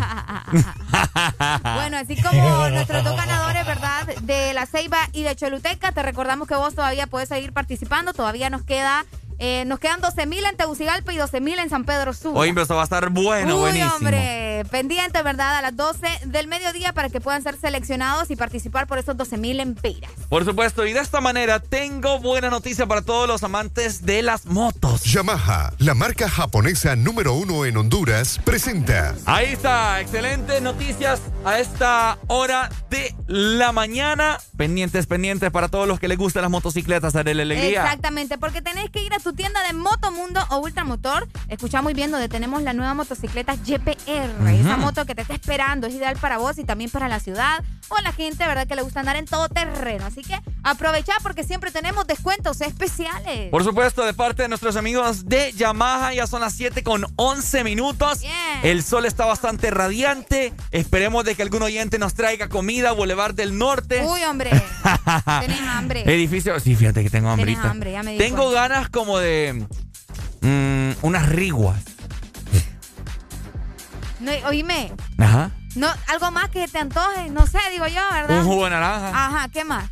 [1.63, 4.05] Bueno, así como nuestros dos ganadores, ¿verdad?
[4.21, 8.13] De la Ceiba y de Choluteca, te recordamos que vos todavía puedes seguir participando.
[8.13, 9.05] Todavía nos queda
[9.43, 12.37] eh, nos quedan 12 mil en Tegucigalpa y 12 mil en San Pedro Sur.
[12.37, 13.95] Oye, pero esto va a estar bueno, Uy, buenísimo.
[13.95, 15.57] hombre, pendiente, ¿verdad?
[15.57, 19.37] A las 12 del mediodía para que puedan ser seleccionados y participar por esos 12
[19.37, 20.11] mil empiras.
[20.29, 24.45] Por supuesto, y de esta manera tengo buena noticia para todos los amantes de las
[24.45, 25.05] motos.
[25.05, 29.15] Yamaha, la marca japonesa número uno en Honduras, presenta.
[29.25, 34.37] Ahí está, excelentes noticias a esta hora de la mañana.
[34.55, 37.81] Pendientes, pendientes para todos los que les gustan las motocicletas, darle la alegría.
[37.81, 41.27] Exactamente, porque tenés que ir a tu tienda de Motomundo o Ultramotor.
[41.47, 44.49] Escucha muy bien donde tenemos la nueva motocicleta GPR.
[44.49, 47.63] Esa moto que te está esperando es ideal para vos y también para la ciudad
[47.89, 48.67] o la gente, ¿verdad?
[48.67, 50.05] Que le gusta andar en todo terreno.
[50.05, 53.49] Así que aprovecha porque siempre tenemos descuentos especiales.
[53.49, 57.63] Por supuesto, de parte de nuestros amigos de Yamaha, ya son las 7 con 11
[57.63, 58.21] minutos.
[58.63, 60.53] El sol está bastante radiante.
[60.71, 64.03] Esperemos de que algún oyente nos traiga comida, Boulevard del Norte.
[64.05, 64.51] Uy, hombre.
[65.41, 66.03] Tenés hambre.
[66.05, 66.59] Edificio.
[66.59, 67.69] Sí, fíjate que tengo hambrita.
[67.69, 69.20] hambre, ya me di tengo ganas como de.
[70.41, 71.81] Mm, unas riguas.
[74.19, 75.49] No, oíme, Ajá.
[75.75, 78.39] no, algo más que te antoje, no sé, digo yo, ¿verdad?
[78.41, 79.09] Un jugo de naranja.
[79.09, 79.89] Ajá, ¿qué más?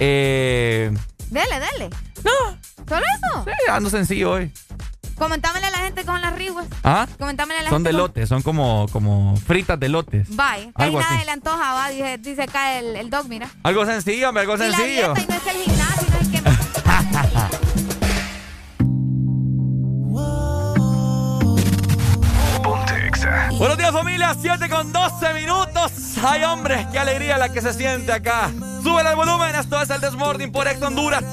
[0.00, 0.92] Eh.
[1.30, 1.90] Dele, dele.
[2.24, 2.56] No.
[2.88, 3.44] ¿Solo eso?
[3.44, 4.52] Sí, ando sencillo hoy.
[5.16, 6.66] Comentámele a la gente con las riguas.
[6.84, 7.06] ¿Ah?
[7.18, 8.20] Comentámele a la Son de gente.
[8.20, 10.28] con- son como, como fritas de lotes.
[10.28, 10.72] Bye.
[10.74, 11.24] Algo nada así.
[11.24, 13.48] le antoja, va, dice, dice acá el, el dog, mira.
[13.62, 15.14] Algo sencillo, hombre, algo Y la sencillo.
[15.14, 16.35] dieta y no es el gimnasio, no es que...
[23.58, 25.90] Buenos días familia, 7 con 12 minutos.
[26.22, 28.50] Ay hombre, qué alegría la que se siente acá.
[28.82, 31.24] Sube el volumen, esto es el Desmorning por Ex Honduras.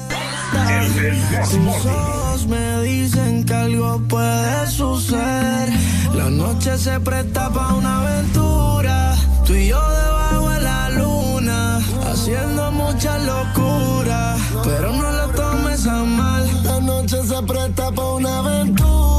[1.44, 5.68] Sus ojos me dicen que algo puede suceder.
[6.14, 9.14] La noche se presta para una aventura.
[9.44, 11.80] Tú y yo debajo de la luna,
[12.10, 14.36] haciendo mucha locura.
[14.64, 16.64] Pero no lo tomes a mal.
[16.64, 19.13] La noche se presta para una aventura.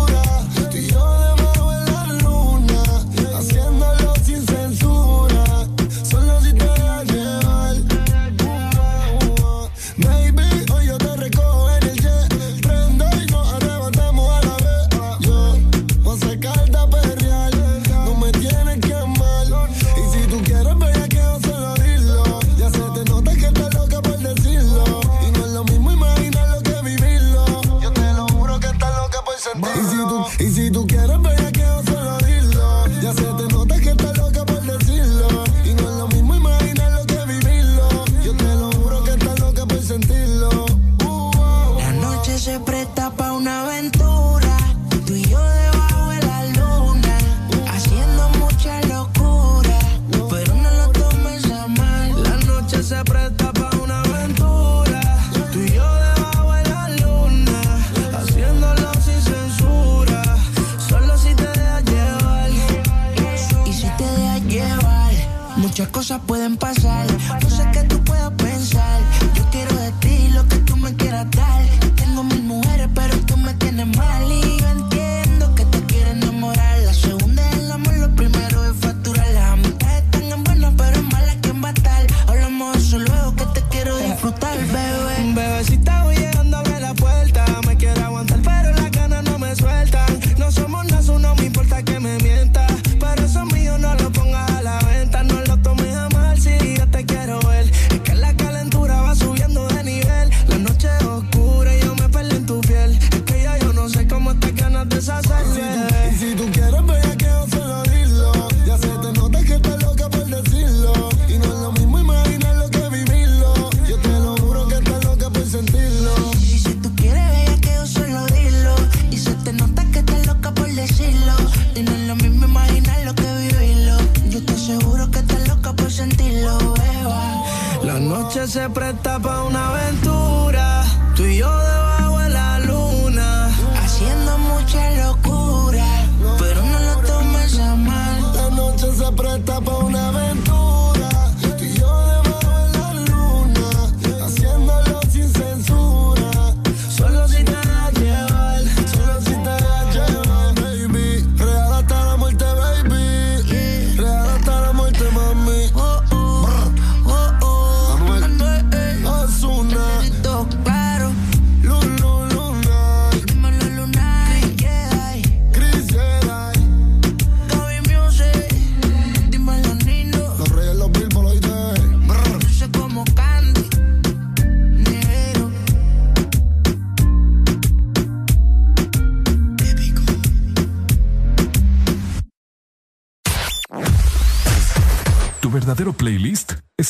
[65.95, 67.07] Cosas pueden pasar.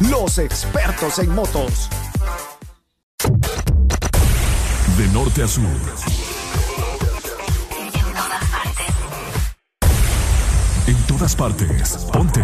[0.00, 1.88] los expertos en motos.
[4.96, 5.64] De norte a sur.
[7.78, 8.86] En todas partes.
[10.86, 12.08] En todas partes.
[12.12, 12.42] Ponte.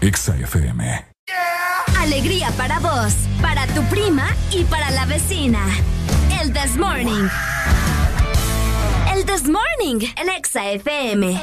[0.00, 1.06] Exa FM.
[1.98, 5.60] Alegría para vos, para tu prima y para la vecina.
[6.40, 7.28] El This Morning.
[9.14, 11.40] El This Morning, el Exa FM.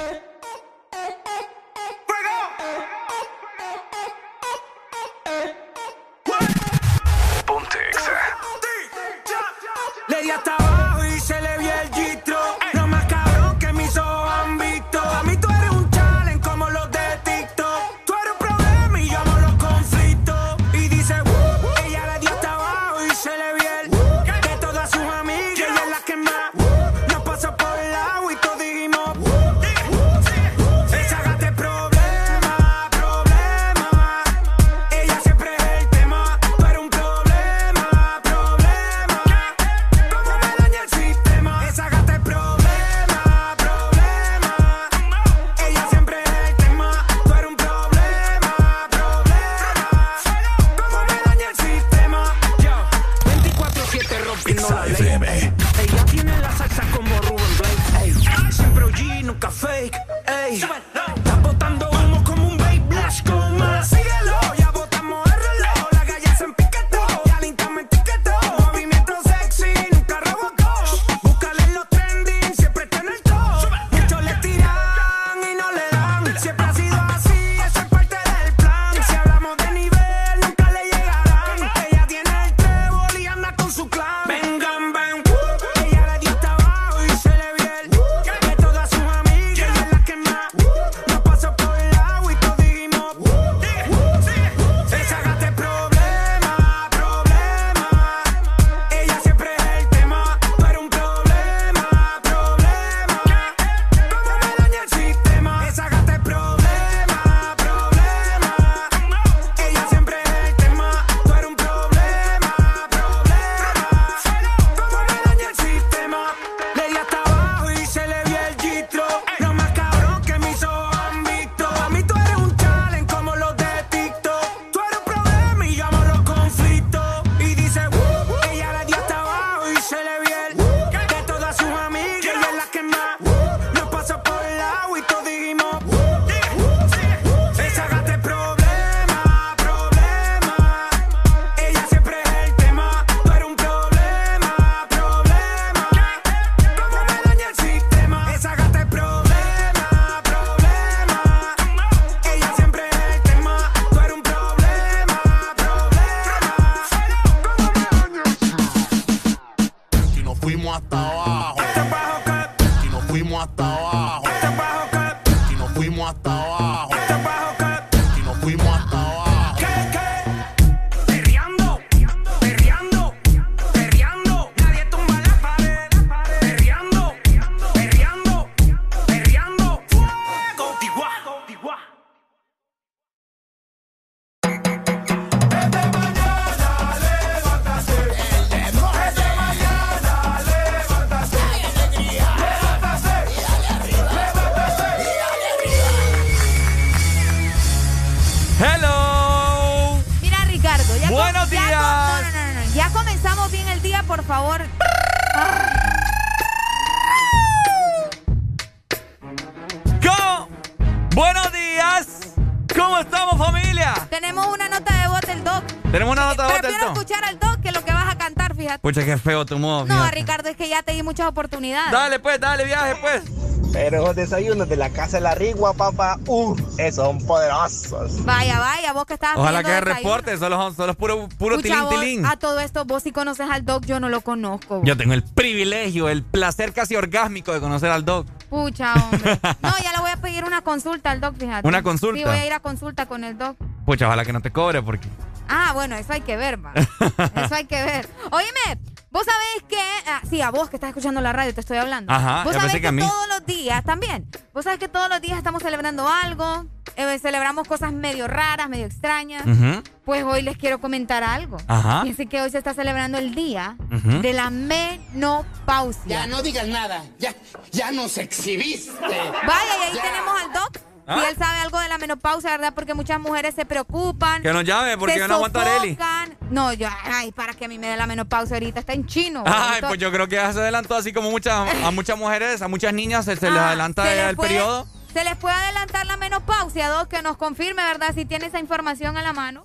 [219.13, 219.85] Qué feo tu modo.
[219.85, 220.15] No, fíjate.
[220.15, 221.91] Ricardo, es que ya te di muchas oportunidades.
[221.91, 223.23] Dale, pues, dale, viaje, pues.
[223.71, 228.23] Pero esos desayunos de la casa de la rigua, papá, uh, esos son poderosos.
[228.23, 231.73] Vaya, vaya, vos que estabas Ojalá que pidiendo reporte, solo, solo es puro, puro Escucha,
[231.73, 232.25] tilín, vos, tilín.
[232.27, 234.81] A todo esto, vos si conoces al Doc, yo no lo conozco.
[234.83, 238.27] Yo tengo el privilegio, el placer casi orgásmico de conocer al Doc.
[238.49, 239.39] Pucha, hombre.
[239.63, 241.67] No, ya le voy a pedir una consulta al Doc, fíjate.
[241.67, 242.17] ¿Una consulta?
[242.19, 243.57] Sí, voy a ir a consulta con el Doc.
[243.87, 245.07] Pucha, ojalá que no te cobre porque...
[245.47, 246.73] Ah, bueno, eso hay que ver, va.
[247.43, 248.07] Eso hay que ver.
[248.31, 248.79] Óyeme,
[249.23, 250.09] vos sabés que...
[250.09, 252.11] ah, sí, a vos que estás escuchando la radio te estoy hablando.
[252.11, 253.01] Ajá, Vos sabés que, que a mí.
[253.01, 254.27] todos los días también.
[254.53, 256.65] Vos sabés que todos los días estamos celebrando algo.
[256.95, 259.45] eh, celebramos cosas medio raras, medio extrañas.
[259.45, 259.81] Ujú.
[260.05, 261.57] Pues hoy les quiero comentar algo.
[261.67, 262.01] Ajá.
[262.01, 263.75] Fíjense que hoy se está celebrando el día
[264.21, 266.07] de la menopausia.
[266.07, 267.33] Ya no digas nada, ya,
[267.71, 268.91] ya nos exhibiste.
[268.99, 270.77] Vaya, y ahí tenemos al Doc.
[271.07, 271.19] ¿Ah?
[271.21, 272.73] Si él sabe algo de la menopausia, ¿verdad?
[272.73, 274.41] Porque muchas mujeres se preocupan.
[274.41, 275.95] Que nos llame porque yo no aguanto a Areli.
[275.95, 276.37] sofocan.
[276.49, 279.43] No, yo, ay, para que a mí me dé la menopausia ahorita, está en chino.
[279.45, 282.67] Ay, pues yo creo que ya se adelantó así como muchas, a muchas mujeres, a
[282.67, 284.87] muchas niñas se, se les Ah, adelanta se les el puede- periodo.
[285.13, 288.13] Se les puede adelantar la menopausia, Doc, que nos confirme, ¿verdad?
[288.15, 289.63] Si tiene esa información a la mano,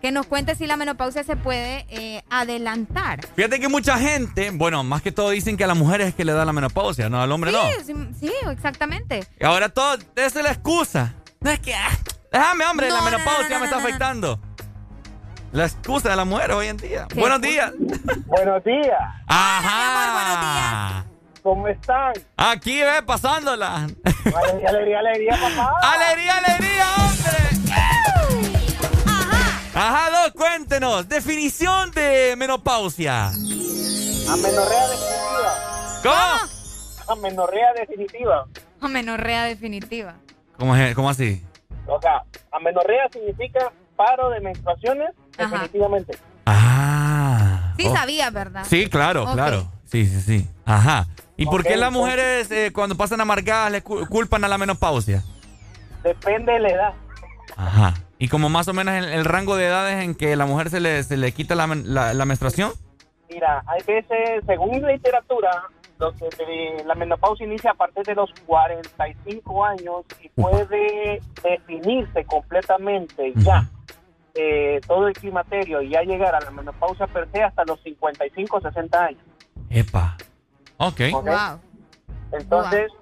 [0.00, 3.26] que nos cuente si la menopausia se puede eh, adelantar.
[3.36, 6.24] Fíjate que mucha gente, bueno, más que todo dicen que a las mujeres es que
[6.24, 8.04] le da la menopausia, no al hombre sí, no.
[8.14, 9.24] sí, sí, exactamente.
[9.38, 11.14] Y ahora todo, esa es la excusa.
[11.40, 11.90] No es que, ah,
[12.32, 13.88] déjame hombre, No, la no, menopausia no, no, me está no, no, no.
[13.88, 14.40] afectando.
[15.52, 17.08] La excusa de la mujer hoy en día.
[17.14, 17.72] Buenos días.
[18.26, 19.00] Buenos días.
[19.26, 21.04] Ajá.
[21.42, 22.12] ¿Cómo están?
[22.36, 23.88] Aquí ve pasándola.
[24.04, 25.72] Alegría, alegría, alegría, papá.
[25.82, 27.89] ¡Alegría, alegría, hombre!
[29.74, 31.08] Ajá, Doc, cuéntenos.
[31.08, 33.28] Definición de menopausia.
[33.28, 35.98] Amenorrea definitiva.
[36.02, 37.12] ¿Cómo?
[37.20, 38.46] Amenorrea definitiva.
[38.80, 40.14] Amenorrea definitiva.
[40.58, 41.44] ¿Cómo, es, cómo así?
[41.86, 42.22] O sea,
[42.52, 46.16] amenorrea significa paro de menstruaciones definitivamente.
[46.46, 47.74] Ah.
[47.76, 47.94] Sí Oh.
[47.96, 48.64] sabía, ¿verdad?
[48.68, 49.66] Sí, claro, claro.
[49.90, 50.48] Sí, sí, sí.
[50.66, 51.06] Ajá.
[51.36, 55.22] ¿Y por qué las mujeres eh, cuando pasan amargadas le cu- culpan a la menopausia?
[56.02, 56.92] Depende de la edad.
[57.56, 57.94] Ajá.
[58.20, 60.78] ¿Y como más o menos el, el rango de edades en que la mujer se
[60.78, 62.70] le, se le quita la, men- la- la menstruación?
[63.30, 65.50] Mira, hay veces, según la literatura,
[65.98, 72.24] lo que te- la menopausia inicia a partir de los 45 años y puede definirse
[72.26, 73.66] completamente ya
[74.34, 78.56] eh, todo el climaterio y ya llegar a la menopausia per se hasta los 55
[78.56, 79.22] o 60 años.
[79.70, 80.16] Epa.
[80.76, 81.00] Ok.
[81.14, 81.28] ¿ok?
[82.32, 82.92] Entonces,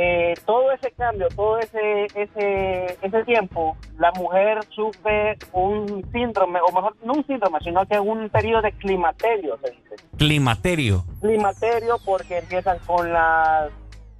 [0.00, 6.72] eh, todo ese cambio, todo ese, ese, ese tiempo, la mujer sufre un síndrome, o
[6.72, 9.96] mejor, no un síndrome, sino que un periodo de climaterio, se dice.
[10.16, 11.04] Climaterio.
[11.20, 13.72] Climaterio porque empiezan con las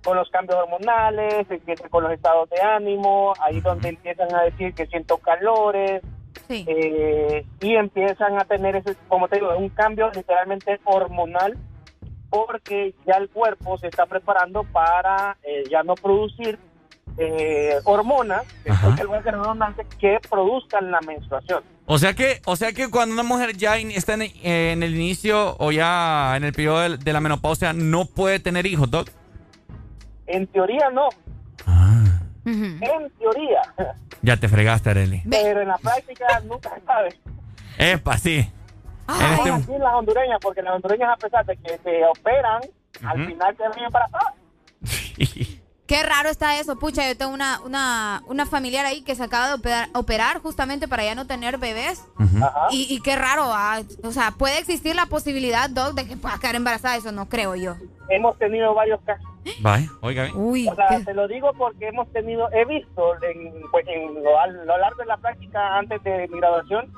[0.02, 4.74] con los cambios hormonales, empiezan con los estados de ánimo, ahí donde empiezan a decir
[4.74, 6.02] que siento calores,
[6.48, 11.56] eh, y empiezan a tener ese, como te digo, un cambio literalmente hormonal
[12.30, 16.59] porque ya el cuerpo se está preparando para eh, ya no producir
[17.16, 18.42] eh, hormonas,
[19.98, 21.64] que, produzcan la menstruación.
[21.86, 24.82] O sea que, o sea que cuando una mujer ya in- está en, eh, en
[24.82, 28.90] el inicio o ya en el periodo de, de la menopausia no puede tener hijos,
[28.90, 29.09] Doc.
[30.26, 31.09] En teoría no.
[32.46, 33.60] En teoría.
[34.22, 35.22] Ya te fregaste, Areli.
[35.28, 37.09] Pero en la práctica nunca se sabe.
[37.78, 38.50] Epa, sí.
[39.09, 42.60] Aún este- así las hondureñas, porque las hondureñas a pesar de que se operan,
[43.05, 43.30] al Ujú.
[43.30, 44.35] final quedan embarazadas.
[45.86, 49.48] Qué raro está eso, pucha, yo tengo una, una, una familiar ahí que se acaba
[49.48, 52.05] de operar, operar justamente para ya no tener bebés.
[52.70, 56.39] Y, y qué raro, ah, o sea, puede existir la posibilidad, Doc, de que pueda
[56.39, 57.74] quedar embarazada, eso no creo yo.
[58.10, 59.24] Hemos tenido varios casos.
[59.60, 60.36] Vaya, oiga bien.
[60.36, 64.39] Uy, o sea, te lo digo porque hemos tenido, he visto en, pues, en lo,
[64.39, 66.93] a lo largo de la práctica antes de mi graduación,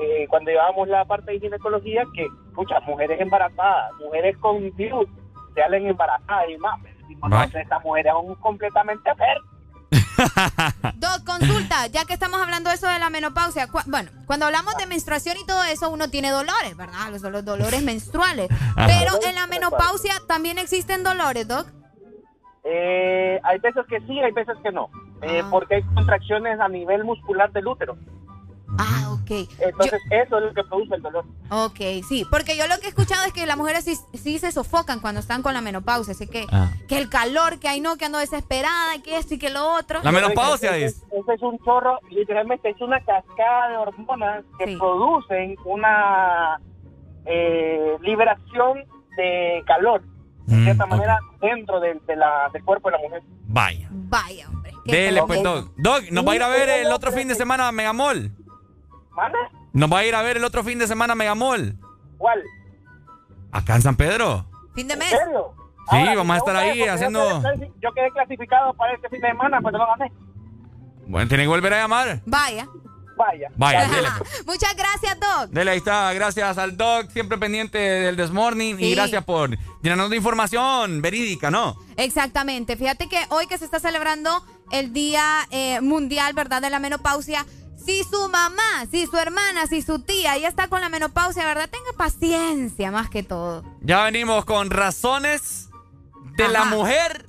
[0.00, 5.06] eh, cuando llevábamos la parte de ginecología, que, muchas mujeres embarazadas, mujeres con virus,
[5.54, 6.80] se salen embarazadas y más.
[7.20, 7.60] Vaya.
[7.60, 9.50] estas mujeres son completamente fértiles.
[10.96, 14.76] Doc, consulta, ya que estamos hablando de eso de la menopausia, cu- bueno, cuando hablamos
[14.76, 17.10] de menstruación y todo eso, uno tiene dolores, ¿verdad?
[17.10, 18.48] Los, los dolores menstruales.
[18.50, 18.86] Ajá.
[18.86, 21.66] Pero en la menopausia también existen dolores, Doc.
[22.64, 24.88] Eh, hay veces que sí, hay veces que no,
[25.22, 25.48] eh, Ah.
[25.50, 27.96] porque hay contracciones a nivel muscular del útero.
[28.78, 29.30] Ah, ok.
[29.60, 31.24] Entonces, eso es lo que produce el dolor.
[31.50, 31.78] Ok,
[32.08, 35.00] sí, porque yo lo que he escuchado es que las mujeres sí, sí se sofocan
[35.00, 36.70] cuando están con la menopausia, así que, Ah.
[36.88, 40.00] que el calor, que hay no, que ando desesperada, que esto y que lo otro.
[40.86, 46.58] Ese, ese es un chorro, literalmente es una cascada de hormonas que producen una
[47.26, 48.84] eh, liberación
[49.16, 50.02] de calor,
[50.46, 53.22] de cierta manera, dentro de, de la, del cuerpo de la mujer.
[53.46, 53.88] Vaya.
[53.90, 54.72] Vaya, hombre.
[54.84, 55.70] Dele, pues, Doc.
[55.76, 58.32] Doc, ¿nos va a ir a ver el otro fin de semana a Megamall?
[59.16, 59.38] ¿Manda?
[59.72, 61.78] ¿Nos va a ir a ver el otro fin de semana a Megamall?
[62.18, 62.42] ¿Cuál?
[63.52, 64.46] ¿Acá en San Pedro?
[64.74, 65.12] ¿Fin de mes?
[65.12, 65.54] ¿En serio?
[65.90, 67.20] Sí, Ahora, vamos a estar ahí haciendo...
[67.20, 70.12] Yo quedé, yo quedé clasificado para este fin de semana, pues lo gané.
[71.06, 72.20] Bueno, tiene que volver a llamar.
[72.24, 72.66] Vaya.
[73.16, 73.48] Vaya.
[73.56, 74.08] Vaya, dele.
[74.46, 75.50] Muchas gracias, Doc.
[75.50, 76.12] Dele, ahí está.
[76.12, 78.76] Gracias al Doc, siempre pendiente del This Morning.
[78.76, 78.86] Sí.
[78.86, 79.50] Y gracias por
[79.82, 81.76] llenarnos de información verídica, ¿no?
[81.96, 82.76] Exactamente.
[82.76, 86.62] Fíjate que hoy que se está celebrando el Día eh, Mundial, ¿verdad?
[86.62, 87.46] De la menopausia.
[87.84, 91.68] Si su mamá, si su hermana, si su tía ya está con la menopausia, ¿verdad?
[91.70, 93.62] Tenga paciencia más que todo.
[93.82, 95.68] Ya venimos con razones
[96.36, 97.28] de la mujer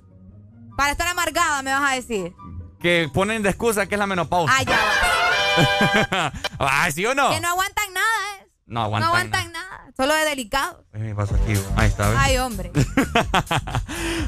[0.78, 2.34] Para estar amargada, me vas a decir.
[2.82, 4.56] que ponen de excusa que es la menopausia.
[4.58, 6.32] Ah, ya.
[6.60, 7.30] Ah, ¿Sí o no?
[7.32, 8.06] Que no aguantan nada,
[8.42, 8.48] ¿eh?
[8.66, 9.08] No No aguantan.
[9.10, 9.55] aguantan nada.
[9.98, 10.72] Solo de delicado.
[10.74, 10.84] nada.
[10.94, 11.54] ¿Qué me pasa aquí?
[11.78, 12.10] Ahí está.
[12.10, 12.18] ¿ves?
[12.20, 12.72] Ay, hombre.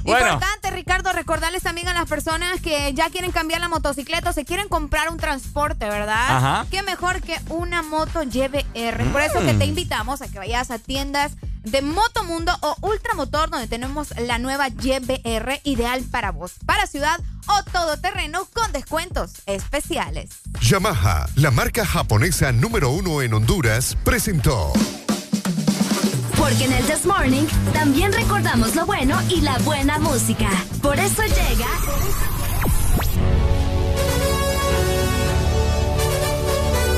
[0.03, 0.25] Bueno.
[0.33, 4.45] Importante, Ricardo, recordarles también a las personas que ya quieren cambiar la motocicleta o se
[4.45, 6.37] quieren comprar un transporte, ¿verdad?
[6.37, 6.65] Ajá.
[6.71, 9.03] Qué mejor que una moto YBR.
[9.11, 9.69] Por eso que te Mm.
[9.69, 11.33] invitamos a que vayas a tiendas
[11.63, 17.63] de Motomundo o Ultramotor, donde tenemos la nueva YBR ideal para vos, para ciudad o
[17.71, 20.29] todoterreno con descuentos especiales.
[20.61, 24.71] Yamaha, la marca japonesa número uno en Honduras, presentó
[26.37, 30.49] Porque en el This Morning también recordamos lo bueno y la buena música.
[30.81, 31.67] Por eso llega.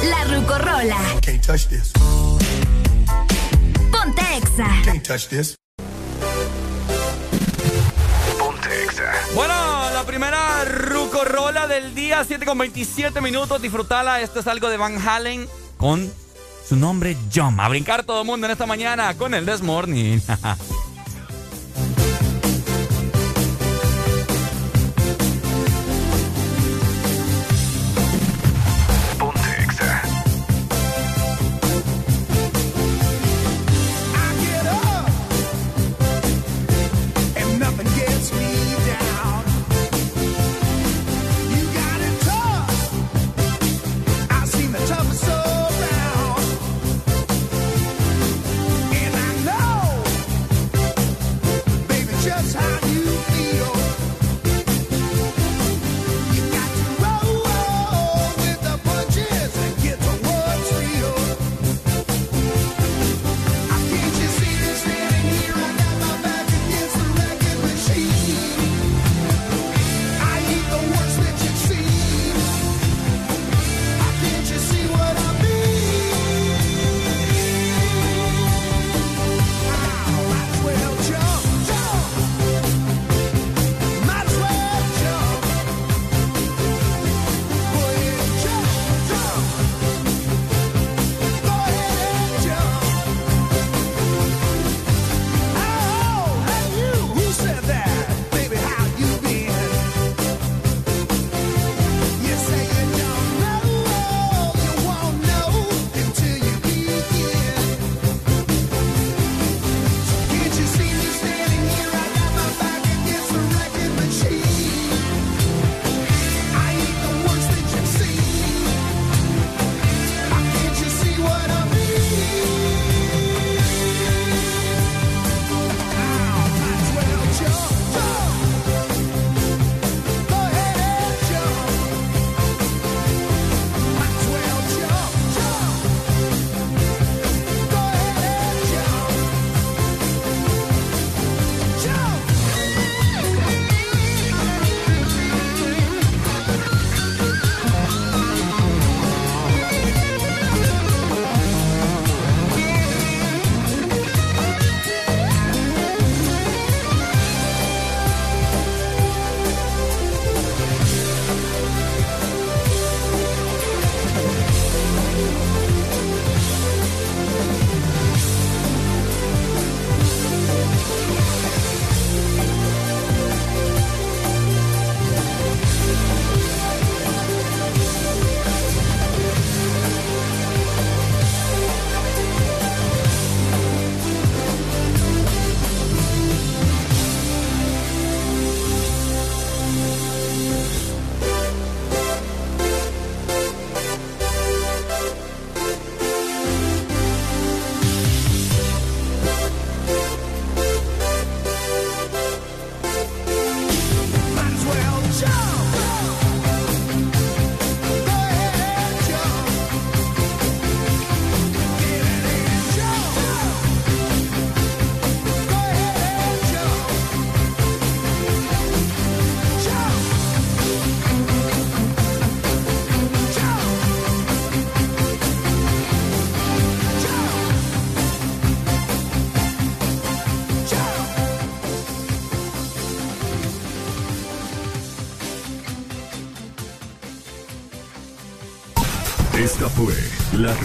[0.09, 0.97] La Rucorola.
[1.21, 1.91] Can't touch this.
[3.91, 4.67] Ponte Exa.
[4.83, 5.55] Can't touch this.
[9.35, 9.53] Bueno,
[9.93, 13.61] la primera rucorola del día, 7 con 27 minutos.
[13.61, 14.21] Disfrutala.
[14.21, 15.47] Esto es algo de Van Halen
[15.77, 16.11] con
[16.69, 17.59] su nombre Jump.
[17.59, 19.63] A brincar todo el mundo en esta mañana con el This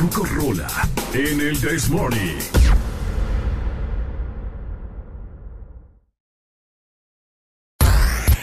[0.04, 0.66] la Rucorola
[1.12, 2.38] en el This Morning.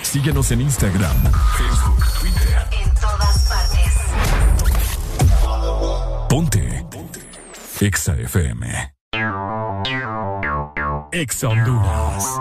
[0.02, 1.16] Síguenos en Instagram,
[1.58, 2.68] Facebook, Twitter.
[2.72, 3.94] En todas partes.
[6.30, 6.86] Ponte.
[6.92, 7.20] Ponte.
[7.80, 8.94] Exa FM.
[11.12, 12.41] Exa Honduras.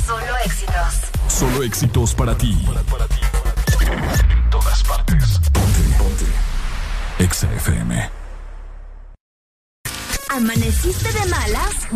[1.41, 2.13] Solo éxitos.
[2.13, 2.55] Para ti.
[2.69, 5.39] En todas partes.
[5.51, 5.81] Ponte.
[5.97, 6.25] Ponte.
[7.17, 8.11] Exa FM.
[10.29, 11.87] ¿Amaneciste de malas?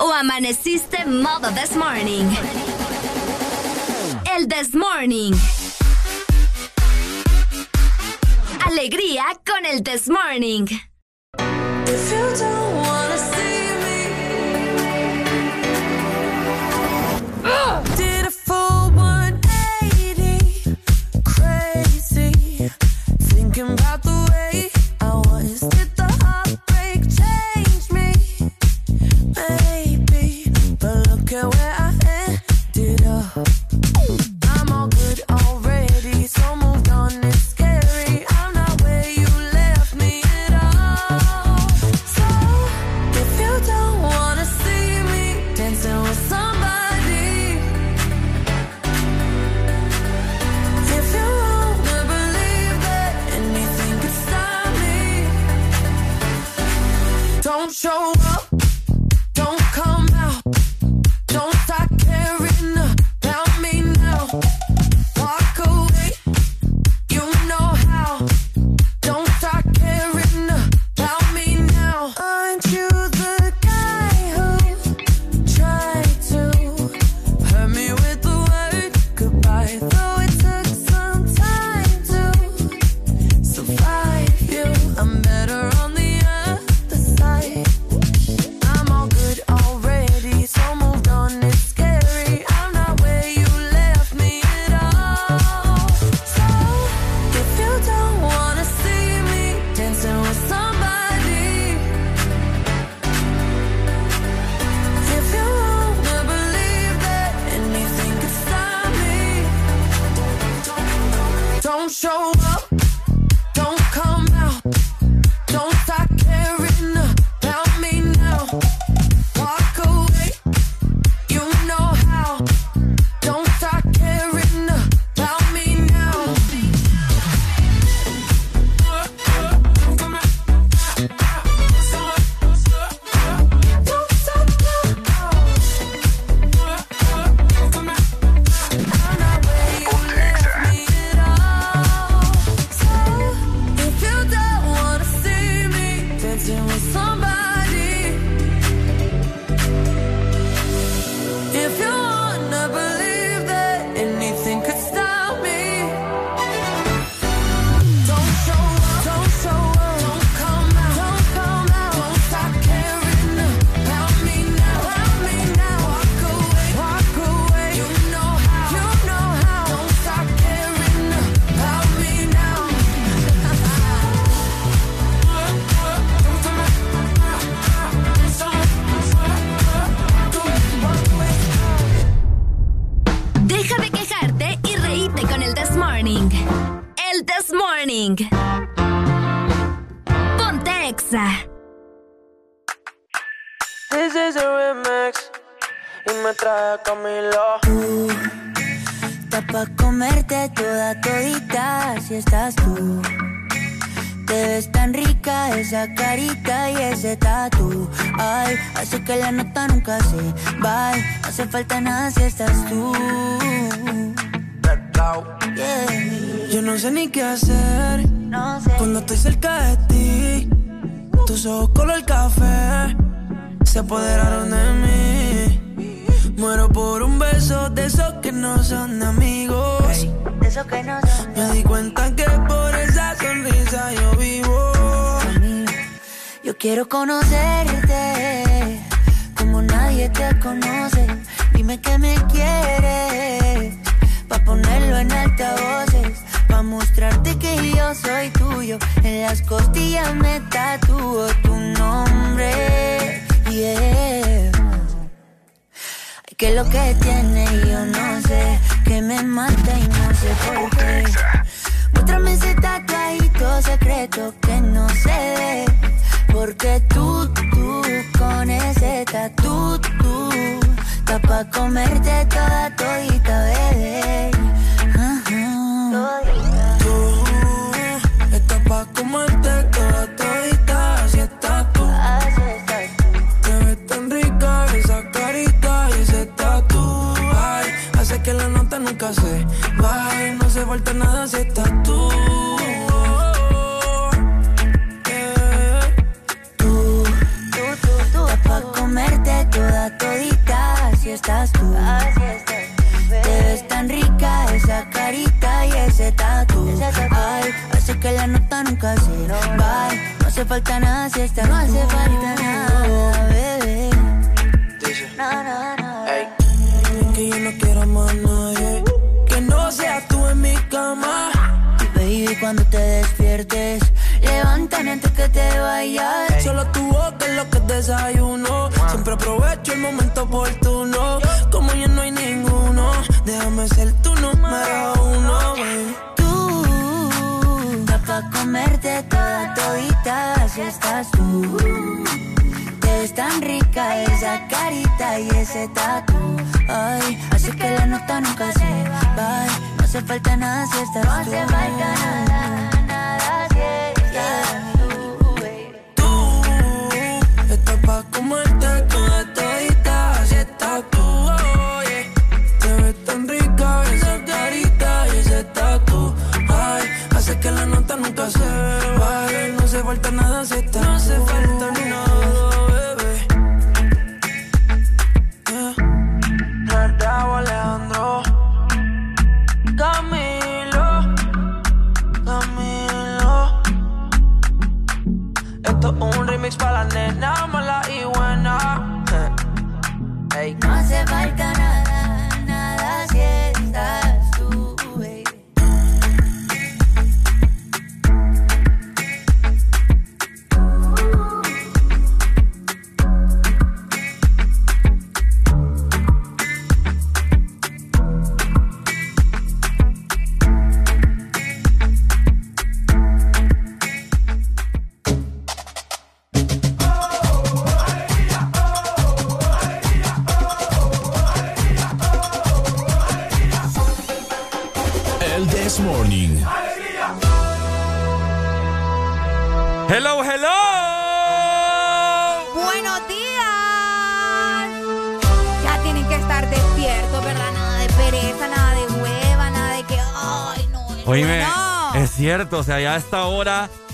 [0.00, 2.26] ¿O amaneciste modo this morning?
[4.36, 5.32] El this morning.
[8.66, 10.66] Alegría con el this morning.
[11.86, 13.39] If you don't wanna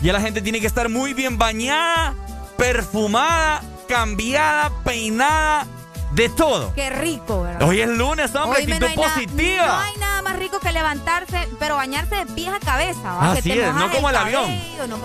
[0.06, 2.14] Ya la gente tiene que estar muy bien bañada,
[2.56, 5.66] perfumada, cambiada, peinada,
[6.12, 6.72] de todo.
[6.76, 7.68] Qué rico, ¿verdad?
[7.68, 9.66] Hoy es lunes, hombre, Hoy actitud no positiva.
[9.66, 13.32] no hay nada más rico que levantarse, pero bañarse de pies a cabeza.
[13.32, 14.48] Así es, no como el, avión.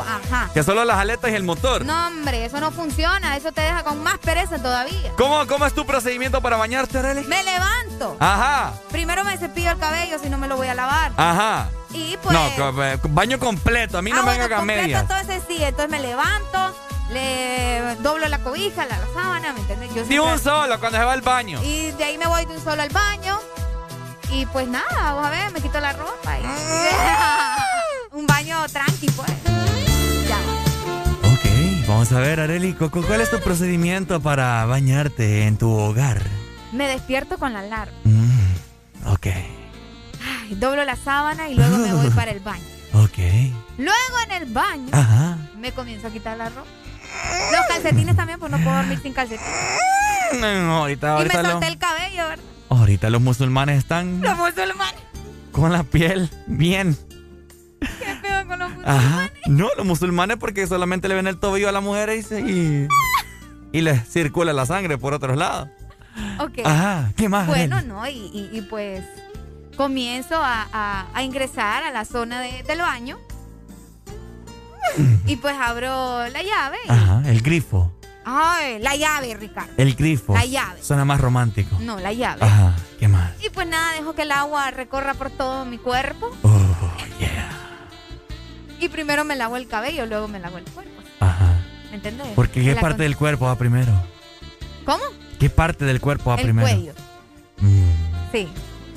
[0.08, 0.52] Ajá.
[0.54, 1.84] Que solo las aletas y el motor.
[1.84, 5.14] No, hombre, eso no funciona, eso te deja con más pereza todavía.
[5.18, 7.24] ¿Cómo, cómo es tu procedimiento para bañarte, Arely?
[7.24, 8.18] Me levanto.
[8.20, 8.74] Ajá.
[8.92, 11.12] Primero me cepillo el cabello si no me lo voy a lavar.
[11.18, 11.70] Ajá.
[11.94, 15.00] Y pues, no, eh, baño completo, a mí no ah, me bueno, haga media.
[15.02, 16.76] Entonces sí, entonces me levanto,
[18.02, 19.94] doblo la cobija, la, sábana, ¿me entiendes?
[19.94, 21.62] Yo sí, un solo cuando se va al baño.
[21.64, 23.40] Y de ahí me voy de un solo al baño.
[24.32, 26.40] Y pues nada, vamos a ver, me quito la ropa.
[26.40, 29.30] Y, un baño tranqui, pues.
[30.28, 30.38] Ya.
[31.30, 36.22] Ok, vamos a ver, Areli, ¿cuál es tu procedimiento para bañarte en tu hogar?
[36.72, 38.01] Me despierto con la alarma.
[40.62, 42.64] Doblo la sábana y luego me voy para el baño.
[42.94, 43.18] Ok.
[43.78, 45.38] Luego en el baño Ajá.
[45.60, 46.68] me comienzo a quitar la ropa.
[47.52, 49.50] Los calcetines también, pues no puedo dormir sin calcetines.
[50.40, 52.46] No, ahorita, Y me ahorita, solté el cabello, ¿verdad?
[52.70, 55.02] ahorita los musulmanes están Los musulmanes.
[55.52, 56.98] con la piel bien.
[57.82, 59.04] Qué feo con los musulmanes.
[59.06, 59.30] Ajá.
[59.48, 62.88] No, los musulmanes porque solamente le ven el tobillo a la mujer y, se- y,
[63.74, 65.68] y les circula la sangre por otros lados.
[66.40, 66.60] Ok.
[66.64, 67.12] Ajá.
[67.18, 67.48] ¿Qué más?
[67.48, 67.88] Bueno, Arely?
[67.90, 69.04] no, y, y- y pues
[69.76, 73.18] comienzo a, a- a ingresar a la zona de- del baño.
[75.26, 76.78] Y pues abro la llave.
[76.86, 77.92] y- Ajá, el grifo.
[78.24, 79.72] Ay, la llave, Ricardo.
[79.78, 80.34] El grifo.
[80.36, 80.84] La llave.
[80.84, 81.76] Suena más romántico.
[81.80, 82.44] No, la llave.
[82.44, 82.76] Ajá.
[83.00, 83.32] ¿Qué más?
[83.44, 86.30] Y pues nada, dejo que el agua recorra por todo mi cuerpo.
[86.44, 86.60] Oh,
[88.80, 91.02] Y primero me lavo el cabello, luego me lavo el cuerpo.
[91.20, 91.60] Ajá.
[91.90, 92.28] ¿Me entendés?
[92.36, 93.92] Porque ¿qué La parte con- del cuerpo va primero?
[94.86, 95.04] ¿Cómo?
[95.40, 96.68] ¿Qué parte del cuerpo va el primero?
[96.68, 96.94] cuello.
[98.32, 98.48] Sí.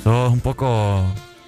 [0.05, 1.03] Sos un poco...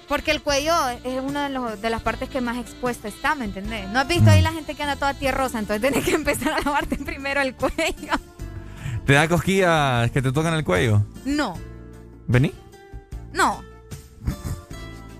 [0.09, 0.73] Porque el cuello
[1.03, 3.87] es una de, los- de las partes que más expuesta está, ¿me entendés?
[3.89, 5.59] ¿No has visto ahí la gente que anda toda tierrosa?
[5.59, 8.13] Entonces tienes que empezar a lavarte primero el cuello.
[9.05, 11.05] ¿Te da cosquillas que te tocan el cuello?
[11.23, 11.53] No,
[12.27, 12.51] ¿Vení?
[13.31, 13.61] no.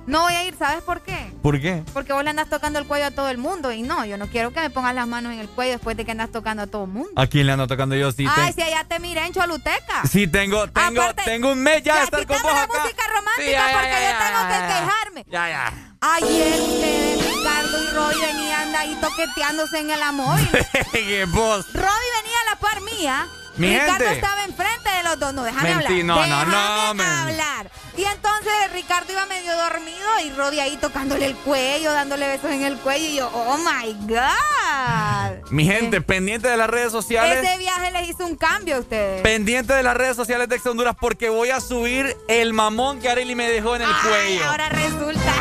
[0.07, 1.31] No voy a ir, ¿sabes por qué?
[1.43, 1.83] ¿Por qué?
[1.93, 4.27] Porque vos le andas tocando el cuello a todo el mundo y no, yo no
[4.27, 6.67] quiero que me pongas las manos en el cuello después de que andas tocando a
[6.67, 7.09] todo el mundo.
[7.17, 8.11] ¿A quién le ando tocando yo?
[8.13, 10.03] Sí, Ay, ten- si allá te miré en Choluteca.
[10.09, 12.73] sí tengo, tengo, Aparte- tengo un mes ya de estar con vos la acá.
[12.81, 15.25] música romántica Sí, ya, ya, porque ya, yo tengo que quejarme.
[15.29, 15.73] Ya, ya.
[15.99, 20.39] Ayer ustedes, Ricardo y Roy, venían ahí toqueteándose en el amor.
[20.93, 21.65] ¿Qué vos?
[21.73, 23.27] Robbie venía a la par mía.
[23.57, 24.13] Mi Ricardo gente.
[24.13, 25.33] estaba enfrente de los dos.
[25.33, 26.05] No, déjame Mentí, hablar.
[26.05, 27.07] no, no, Déjame no, men.
[27.07, 27.71] hablar.
[27.97, 32.63] Y entonces Ricardo iba medio dormido y Robbie ahí tocándole el cuello, dándole besos en
[32.63, 33.05] el cuello.
[33.07, 35.49] Y yo, oh my God.
[35.51, 37.43] Mi gente, pendiente de las redes sociales.
[37.43, 39.21] Ese viaje les hizo un cambio a ustedes.
[39.23, 43.09] Pendiente de las redes sociales de Ex Honduras porque voy a subir el mamón que
[43.09, 44.45] Arely me dejó en el Ay, cuello.
[44.49, 45.33] ahora resulta.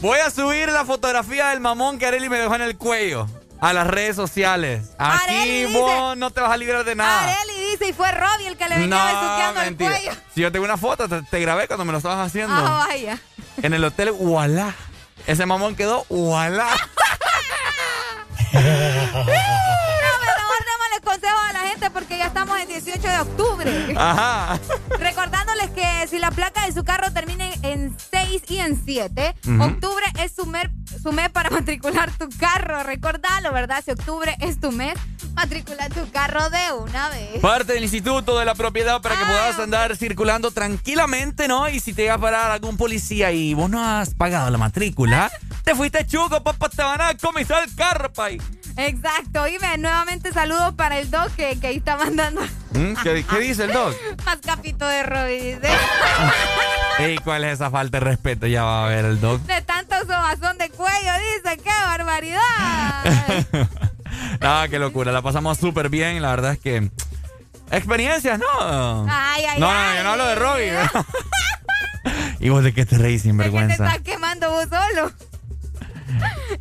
[0.00, 3.26] Voy a subir la fotografía del mamón que Arely me dejó en el cuello
[3.62, 4.90] a las redes sociales.
[4.98, 5.34] Aquí
[5.66, 7.22] dice- vos no te vas a librar de nada.
[7.22, 9.90] Areli dice, y fue Robbie el que le venía el mentira.
[9.92, 10.12] cuello.
[10.34, 12.54] Si yo tengo una foto, te, te grabé cuando me lo estabas haciendo.
[12.54, 13.18] Ah, vaya.
[13.62, 14.74] En el hotel Ualá.
[15.26, 16.66] Ese mamón quedó Ualá.
[18.52, 23.94] No, mejor démosle consejos a la gente porque ya estamos en 18 de octubre.
[23.96, 24.58] Ajá.
[24.98, 29.62] Recordándoles que si la placa de su carro termina en 6 y en 7, Ujú.
[29.62, 30.68] octubre es su mes,
[31.02, 32.82] su mes para matricular tu carro.
[32.82, 33.82] Recordalo, ¿verdad?
[33.84, 34.94] Si octubre es tu mes,
[35.34, 37.40] matricula tu carro de una vez.
[37.40, 41.68] Parte del Instituto de la Propiedad para que puedas andar circulando tranquilamente, ¿no?
[41.68, 45.30] Y si te llega a parar algún policía y vos no has pagado la matrícula,
[45.64, 48.40] te fuiste chuco, papá, te van a comisar el carro, pay.
[48.76, 49.46] Exacto.
[49.48, 52.42] Y ve, nuevamente saludos para el doc que, que ahí está mandando
[52.72, 52.94] ¿Mm?
[53.02, 53.94] ¿Qué, qué dice el doc?
[54.24, 55.68] más capito de dice.
[56.98, 58.46] Ey, ¿cuál es esa falta de respeto?
[58.46, 59.40] Ya va a ver el doc.
[59.42, 61.58] De tanto sobazón de cuello, dice.
[61.58, 63.68] ¡Qué barbaridad!
[64.40, 65.10] Ah, qué locura.
[65.10, 66.20] La pasamos súper bien.
[66.20, 66.90] La verdad es que.
[67.70, 69.06] Experiencias, ¿no?
[69.08, 69.90] Ay, ay, no, ay.
[69.90, 70.72] no, yo no hablo de Robbie.
[72.40, 73.86] ¿Y vos de qué te reís sin ¿De qué te vergüenza?
[73.86, 75.12] estás quemando vos solo?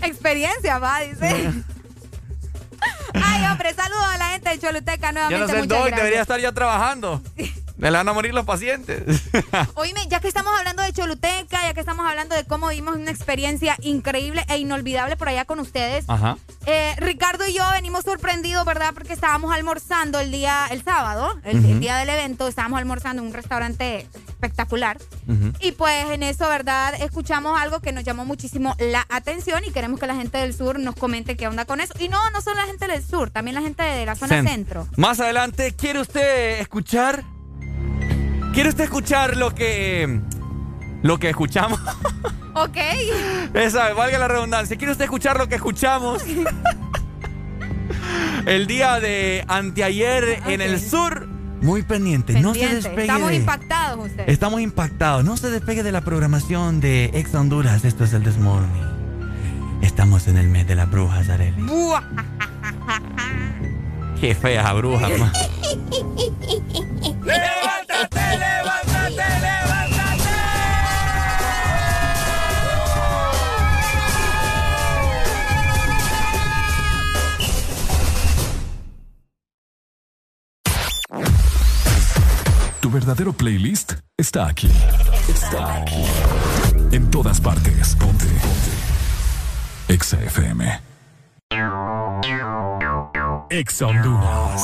[0.02, 1.52] Experiencia, va, dice.
[3.14, 5.54] Ay, hombre, saludos a la gente de Choluteca Yo nuevamente.
[5.54, 7.22] no sé, doc debería estar ya trabajando.
[7.90, 9.04] Le van a morir los pacientes.
[9.76, 13.10] Oíme, ya que estamos hablando de Choluteca, ya que estamos hablando de cómo vimos una
[13.10, 16.38] experiencia increíble e inolvidable por allá con ustedes, Ajá.
[16.68, 18.92] eh, Ricardo y yo venimos sorprendidos, ¿verdad?
[18.94, 23.34] Porque estábamos almorzando el día, el sábado, el, día del evento, estábamos almorzando en un
[23.34, 24.98] restaurante espectacular.
[25.60, 26.94] Y pues en eso, ¿verdad?
[27.02, 30.78] Escuchamos algo que nos llamó muchísimo la atención y queremos que la gente del sur
[30.80, 31.94] nos comente qué onda con eso.
[32.00, 34.48] Y no, no solo la gente del sur, también la gente de la zona Cent-
[34.50, 34.88] centro.
[34.98, 37.24] Más adelante, ¿quiere usted escuchar?
[38.54, 40.20] ¿Quiere usted escuchar lo que.
[41.04, 41.80] lo que escuchamos?
[42.54, 42.78] Ok.
[43.54, 44.76] Esa, valga la redundancia.
[44.78, 46.22] ¿Quiere usted escuchar lo que escuchamos?
[48.46, 51.28] El día de anteayer en el sur.
[51.62, 53.04] Muy pendiente, no se despegue.
[53.04, 54.28] Estamos de- impactados ustedes.
[54.30, 55.24] Estamos impactados.
[55.24, 57.86] No se despegue de la programación de Ex Honduras.
[57.86, 59.80] Esto es el Desmorning.
[59.84, 61.62] Estamos en el mes de las brujas, Arely.
[64.22, 65.34] Qué fea bruja, ma.
[67.26, 70.30] ¡Levántate, levántate, levántate!
[82.80, 84.70] Tu verdadero playlist está aquí.
[85.28, 86.06] Está aquí.
[86.92, 87.96] En todas partes.
[87.96, 88.26] Ponte.
[88.26, 88.72] Ponte.
[89.88, 90.80] Exa FM.
[93.52, 94.64] Exa Honduras.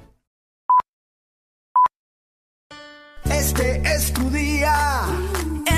[3.51, 4.73] Este es tu día.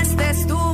[0.00, 0.73] Este es tu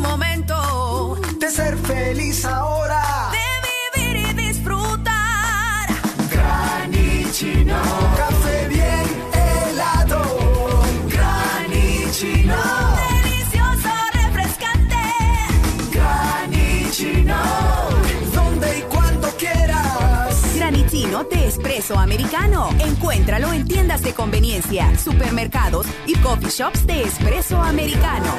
[21.61, 22.71] espresso americano.
[22.79, 28.33] Encuéntralo en tiendas de conveniencia, supermercados y coffee shops de espresso americano.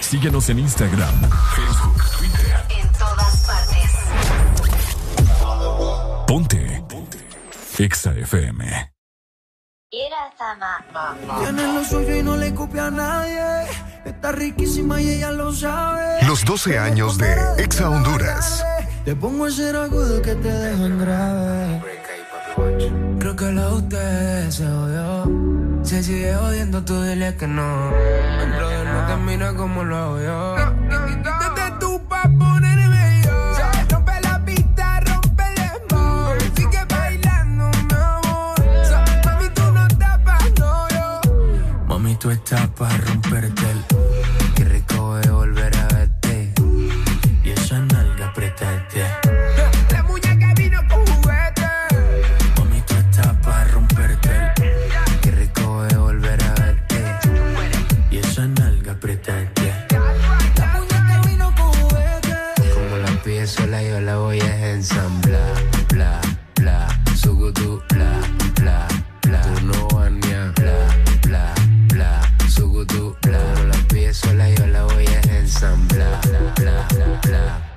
[0.00, 1.14] Síguenos en Instagram,
[1.54, 2.56] Facebook, Twitter.
[2.70, 3.92] En todas partes.
[6.26, 6.84] Ponte.
[6.88, 7.18] Ponte.
[7.78, 8.92] Exa FM.
[9.90, 13.68] Tiene lo suyo y no le copia a nadie.
[14.06, 16.22] Está riquísima y ella lo sabe.
[16.26, 18.64] Los 12 años de Exa Honduras.
[19.06, 21.80] Te pongo a hacer agudo que te dejan grave.
[23.20, 25.84] Creo que la usted se odió.
[25.84, 27.92] Se sigue jodiendo, tú dile que no.
[28.42, 30.56] El brother no te mira como lo hago yo.
[30.56, 33.52] Desde tu pa' ponerme yo.
[33.90, 36.34] Rompe la pista, rompe el dembow.
[36.56, 38.56] Sigue bailando, mi amor.
[39.24, 41.20] Mami, tú no estás pa' no yo.
[41.86, 43.95] Mami, tú estás pa' romperte el.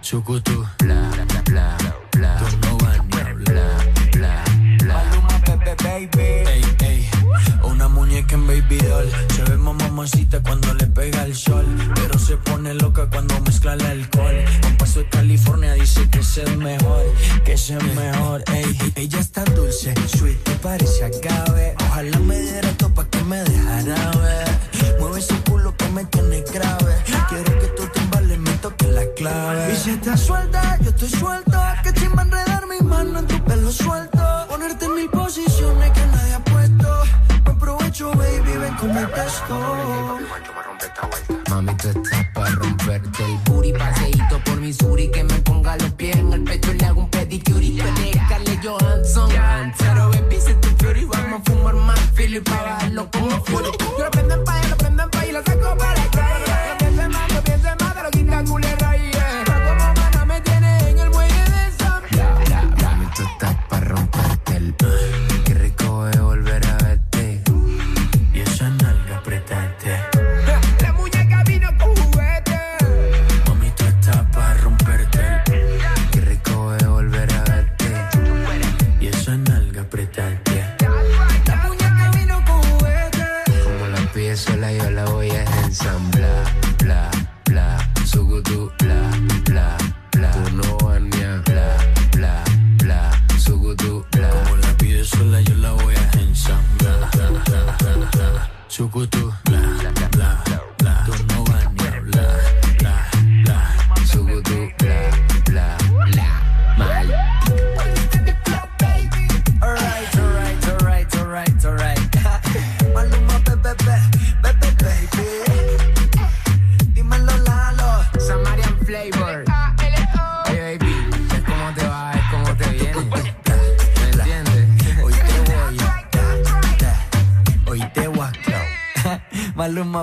[0.10, 1.78] Sugutu, bla, bla, bla,
[2.18, 2.38] bla.
[2.40, 3.84] Tú no vas ni a bla,
[4.18, 4.44] bla,
[4.82, 5.04] bla.
[5.86, 6.10] Ey,
[6.80, 7.10] ey,
[7.62, 9.08] una muñeca en baby doll.
[9.36, 11.64] Se ve más mamacita cuando le pega el sol.
[11.94, 14.36] Pero se pone loca cuando mezcla el alcohol.
[14.68, 17.06] Un paso de California dice que es mejor,
[17.46, 18.44] que es mejor.
[18.52, 21.76] Ey, ella está dulce, sweet, te parece agave.
[21.88, 25.00] Ojalá me diera todo pa' que me dejara ver.
[25.00, 26.96] Mueve ese culo que me tiene grave.
[27.30, 27.49] Quiero
[29.20, 29.74] clave.
[29.74, 31.60] Y si estás suelta, yo estoy suelto.
[31.84, 34.20] Que te va a enredar mi mano en tu pelo suelto.
[34.50, 36.88] Ponerte en mil posiciones que nadie ha puesto.
[37.44, 40.20] Buen provecho, baby, ven con mi texto.
[41.50, 46.16] Mami, tú estás para romperte el booty Paseíto por Missouri Que me ponga los pies
[46.16, 49.30] en el pecho y le hago un pedicure Y pelea Scarlett Johansson
[49.78, 53.72] Pero baby, si tú fury Vamos a fumar más Philly Pa' bajarlo como Fury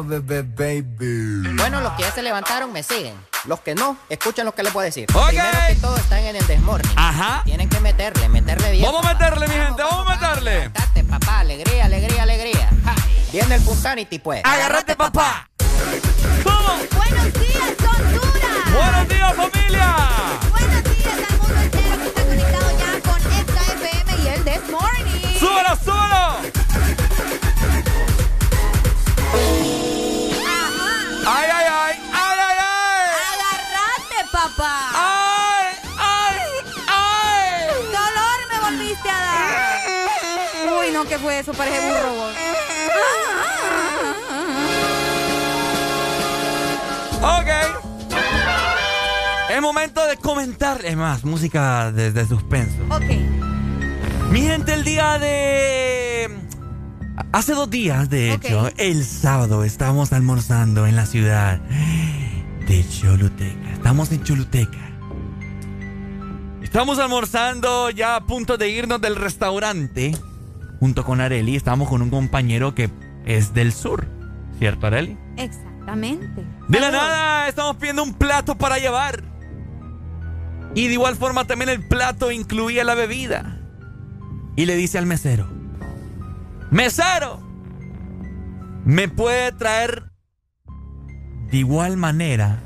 [0.02, 1.54] Bebé, baby.
[1.56, 3.14] Bueno, los que ya se levantaron me siguen.
[3.44, 5.06] Los que no, escuchen lo que les voy a decir.
[5.14, 5.28] Ok.
[5.28, 6.92] Primero que todo están en el desmorning.
[6.96, 7.42] Ajá.
[7.44, 8.84] Tienen que meterle, meterle bien.
[8.84, 10.58] Vamos a meterle, mi gente, vamos a meterle.
[10.58, 12.70] Levantate, papá, alegría, alegría, alegría.
[12.84, 12.94] Ja.
[13.32, 14.42] Viene el Punsanity, pues.
[14.44, 15.48] Agárrate, papá.
[16.44, 18.74] Buenos días, Honduras.
[18.74, 19.96] Buenos días, familia.
[20.50, 24.70] Buenos días al mundo entero que está conectado ya con Exa FM y el This
[24.70, 25.38] Morning.
[25.38, 25.76] ¡Súbelo,
[41.16, 41.52] no, ¿qué fue eso?
[41.52, 42.14] Parece burro.
[42.14, 42.34] vos.
[47.22, 47.48] Ok.
[49.50, 50.84] Es momento de comentar.
[50.84, 52.76] Es más, música de, de suspenso.
[52.90, 53.04] Ok.
[54.30, 56.30] Mi gente, el día de.
[57.32, 61.58] Hace dos días, de hecho, el sábado, estábamos almorzando en la ciudad
[62.66, 63.72] de Choluteca.
[63.72, 64.78] Estamos en Choluteca.
[66.62, 70.14] Estamos almorzando ya a punto de irnos del restaurante.
[70.80, 72.90] Junto con Areli, estamos con un compañero que
[73.24, 74.06] es del sur.
[74.58, 75.16] ¿Cierto, Areli?
[75.36, 76.44] Exactamente.
[76.68, 79.22] De la nada, estamos pidiendo un plato para llevar.
[80.74, 83.60] Y de igual forma también el plato incluía la bebida.
[84.56, 85.48] Y le dice al mesero,
[86.70, 87.40] mesero,
[88.84, 90.10] ¿me puede traer
[91.50, 92.60] de igual manera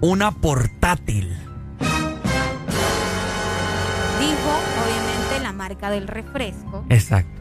[0.00, 1.36] una portátil?
[4.20, 4.50] Dijo,
[4.82, 5.03] obviamente,
[5.64, 6.84] marca del refresco.
[6.90, 7.40] Exacto.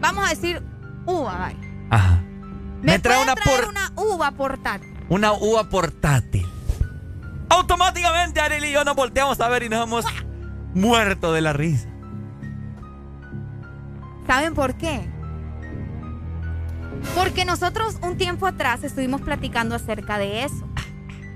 [0.00, 0.62] Vamos a decir
[1.06, 1.58] uva, vaya.
[1.90, 2.22] Ajá.
[2.82, 4.94] ¿Me, Me trae una traer por- una uva portátil?
[5.08, 6.46] Una uva portátil.
[7.48, 10.04] Automáticamente Arely y yo nos volteamos a ver y nos hemos
[10.74, 11.88] muerto de la risa.
[14.26, 15.08] ¿Saben por qué?
[17.16, 20.68] Porque nosotros un tiempo atrás estuvimos platicando acerca de eso.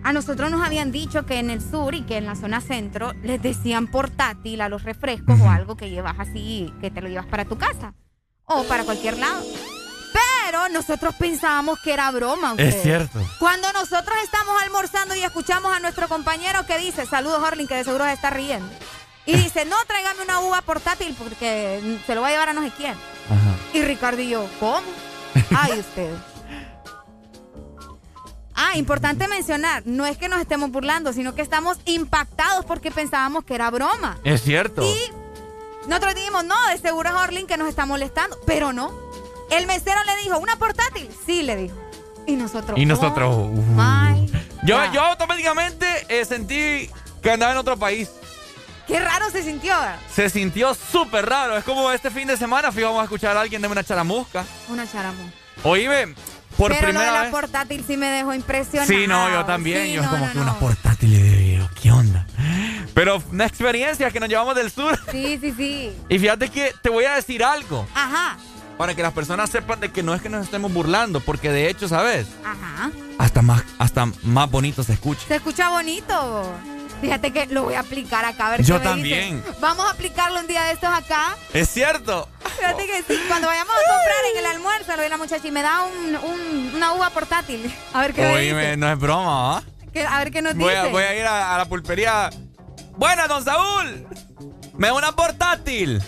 [0.04, 3.14] A nosotros nos habían dicho que en el sur y que en la zona centro
[3.22, 7.24] les decían portátil a los refrescos o algo que llevas así, que te lo llevas
[7.24, 7.94] para tu casa
[8.44, 9.42] o para cualquier lado.
[10.12, 12.54] Pero nosotros pensábamos que era broma.
[12.58, 12.82] Es ustedes.
[12.82, 13.18] cierto.
[13.38, 17.84] Cuando nosotros estamos almorzando y escuchamos a nuestro compañero que dice, saludos Orlin, que de
[17.84, 18.68] seguro se está riendo.
[19.24, 22.62] Y dice, no, tráigame una uva portátil porque se lo va a llevar a no
[22.62, 22.94] sé quién.
[23.72, 24.86] Y Ricardo y yo, ¿cómo?
[25.56, 26.10] Ay, usted.
[28.54, 33.44] Ah, importante mencionar, no es que nos estemos burlando, sino que estamos impactados porque pensábamos
[33.44, 34.18] que era broma.
[34.24, 34.82] Es cierto.
[34.84, 35.12] Y
[35.88, 38.92] nosotros dijimos, no, de seguro es Orlin que nos está molestando, pero no.
[39.50, 41.08] El mesero le dijo, ¿una portátil?
[41.26, 41.76] Sí, le dijo.
[42.26, 42.78] Y nosotros.
[42.78, 43.34] Y nosotros.
[43.36, 44.26] "Oh, uh.
[44.64, 44.92] yo, God".
[44.92, 46.88] yo automáticamente eh, sentí
[47.22, 48.10] que andaba en otro país.
[48.86, 49.74] Qué raro se sintió.
[50.12, 51.56] Se sintió súper raro.
[51.56, 54.44] Es como este fin de semana fuimos a escuchar a alguien de una charamusca.
[54.68, 55.22] Una charamo.
[55.62, 56.14] Oíme,
[56.56, 57.30] por pero lo de primera la vez.
[57.30, 58.88] portátil sí me dejó impresionado.
[58.92, 59.82] Sí, no, yo también.
[59.84, 60.42] Sí, yo es no, como no, que no.
[60.44, 62.26] una portátil y yo, ¿qué onda?
[62.94, 64.98] Pero una experiencia que nos llevamos del sur.
[65.10, 65.92] Sí, sí, sí.
[66.08, 67.86] Y fíjate que te voy a decir algo.
[67.94, 68.36] Ajá,
[68.78, 71.20] Para que las personas sepan de que no es que nos estemos burlando.
[71.20, 72.26] Porque de hecho, ¿sabes?
[72.44, 72.90] ajá.
[73.18, 75.22] Hasta más, hasta más bonito se escucha.
[75.28, 76.52] Se escucha bonito.
[77.04, 78.46] Fíjate que lo voy a aplicar acá.
[78.46, 79.36] A ver Yo qué me también.
[79.44, 79.56] dicen.
[79.60, 81.36] Vamos a aplicarlo un día de estos acá.
[81.52, 82.28] Es cierto.
[82.58, 85.46] Fíjate que sí, cuando vayamos a comprar en el almuerzo, le doy a la muchacha
[85.46, 87.70] y me da un, un- una uva portátil.
[87.92, 88.76] A ver qué me dice.
[88.78, 89.62] no es broma, ¿ah?
[90.08, 90.78] A ver qué nos Voy dice.
[90.88, 92.30] a, voy a ir a, a la pulpería.
[92.96, 94.06] Buena, don Saúl.
[94.78, 96.02] Me da una portátil.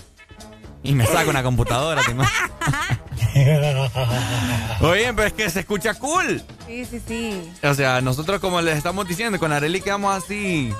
[0.82, 2.00] Y me saca una computadora.
[2.02, 2.14] ¿te?
[4.80, 6.42] Oye, pero es que se escucha cool.
[6.66, 7.52] Sí, sí, sí.
[7.62, 10.72] O sea, nosotros como les estamos diciendo, con Areli quedamos así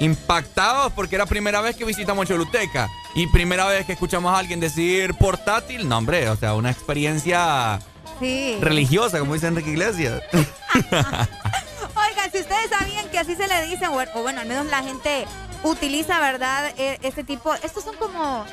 [0.00, 4.60] impactados porque era primera vez que visitamos Choluteca y primera vez que escuchamos a alguien
[4.60, 5.88] decir portátil.
[5.88, 7.78] No, hombre, o sea, una experiencia
[8.20, 8.56] Sí.
[8.60, 10.22] religiosa, como dice Enrique Iglesias.
[10.32, 14.82] Oigan, si ustedes sabían que así se le dicen, o, o bueno, al menos la
[14.82, 15.26] gente
[15.62, 16.72] utiliza, ¿verdad?
[16.78, 17.54] E- este tipo.
[17.62, 18.44] Estos son como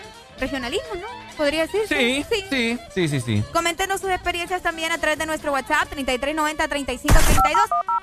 [0.43, 1.07] regionalismos, ¿no?
[1.37, 1.97] Podría decirse.
[1.97, 3.43] Sí, sí, sí, sí, sí.
[3.53, 7.53] Coméntenos sus experiencias también a través de nuestro WhatsApp 3390-3532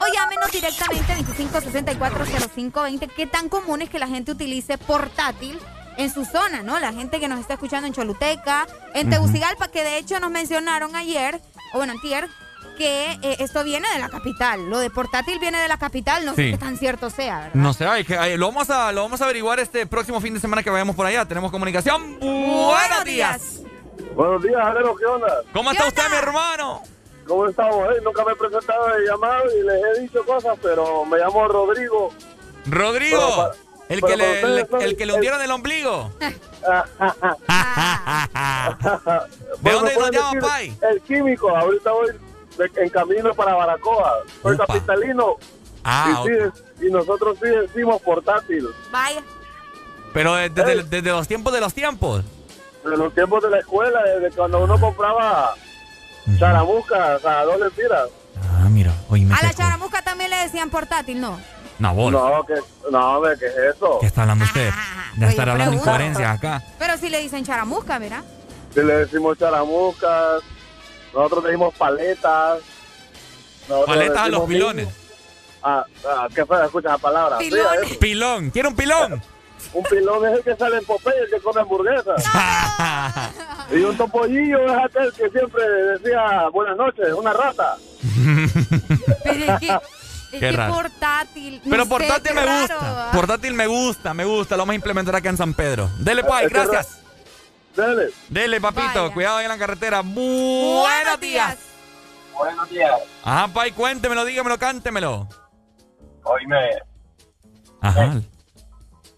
[0.01, 3.09] o llámenos directamente 25640520.
[3.15, 5.59] ¿Qué tan común es que la gente utilice portátil
[5.97, 6.79] en su zona, no?
[6.81, 9.11] La gente que nos está escuchando en Choluteca, en.
[9.11, 11.41] Tegucigalpa, que de hecho nos mencionaron ayer,
[11.75, 12.29] o bueno, antier,
[12.81, 14.71] que eh, esto viene de la capital.
[14.71, 17.51] Lo de portátil viene de la capital, no sé qué tan cierto sea, ¿verdad?
[17.55, 20.33] No sé, hay que, hay- lo, vamos a, lo vamos a averiguar este próximo fin
[20.33, 21.27] de semana que vayamos por allá.
[21.27, 22.19] Tenemos comunicación.
[22.19, 23.61] Buenos días.
[24.15, 25.29] Buenos días, Jalero, ¿qué onda?
[25.53, 26.83] ¿Cómo está usted, mi hermano?
[27.27, 27.87] ¿Cómo estamos?
[27.95, 28.01] Eh?
[28.03, 32.15] Nunca me he presentado de llamado y les he dicho cosas, pero me llamo Rodrigo.
[32.65, 33.55] Rodrigo, para-
[33.91, 34.33] el, que le,
[34.65, 36.11] ustedes el que le hundieron el ombligo.
[36.21, 36.29] ¿De
[39.61, 40.73] Bueno, dónde nos llama, Pai?
[40.91, 42.30] El químico, ahorita voy de-
[42.77, 44.19] en camino para Baracoa.
[44.43, 44.67] Soy Upa.
[44.67, 45.37] capitalino.
[45.85, 48.69] Ah, y, sí, y nosotros sí decimos portátil.
[48.93, 49.23] Vaya.
[50.13, 52.25] Pero de- desde, desde los tiempos de los tiempos.
[52.85, 55.55] De los tiempos de la escuela, desde cuando uno compraba
[56.39, 58.09] charamuscas a dos lempiras.
[58.59, 61.39] Ah, mira, oye, me A la charamusca también le decían portátil, ¿no?
[61.79, 62.13] No, bol.
[62.13, 62.55] No, que,
[62.91, 63.99] no, hombre, ¿qué es eso?
[64.01, 64.71] ¿Qué está hablando usted?
[65.17, 65.91] De estar yo hablando pregunto.
[65.91, 66.63] incoherencias acá.
[66.79, 68.23] Pero si le dicen charamusca, ¿verdad?
[68.75, 70.43] Si le decimos charamuscas,
[71.15, 72.59] nosotros decimos paletas.
[73.69, 74.89] nosotros Paletas a los pilones.
[75.63, 77.39] Ah, ah, qué fea, escucha la palabra.
[78.01, 78.51] Pilón.
[78.51, 79.23] ¿Quiere un pilón?
[79.75, 82.15] Un pilón es el que sale en Popeye, el que come hamburguesa.
[83.71, 85.63] y un topollillo es aquel que siempre
[85.99, 87.77] decía buenas noches, una rata.
[89.23, 89.81] Pero es que, es
[90.31, 90.75] Qué que raro.
[90.75, 91.61] portátil.
[91.69, 92.93] Pero sé, portátil me raro, gusta.
[92.93, 93.11] ¿va?
[93.13, 94.57] Portátil me gusta, me gusta.
[94.57, 95.91] Lo vamos a implementar acá en San Pedro.
[95.99, 97.00] Dele, Pai, Ese ra- gracias.
[97.77, 98.11] Dele.
[98.29, 99.03] Dele, papito.
[99.05, 99.15] Vaya.
[99.15, 100.03] Cuidado ahí en la carretera.
[100.03, 101.59] Buenos días.
[102.35, 102.91] Buenos días.
[103.25, 105.29] Ajá, Pai, cuéntemelo, dígamelo, cántemelo.
[106.23, 106.57] Oíme,
[107.81, 108.21] Ajá.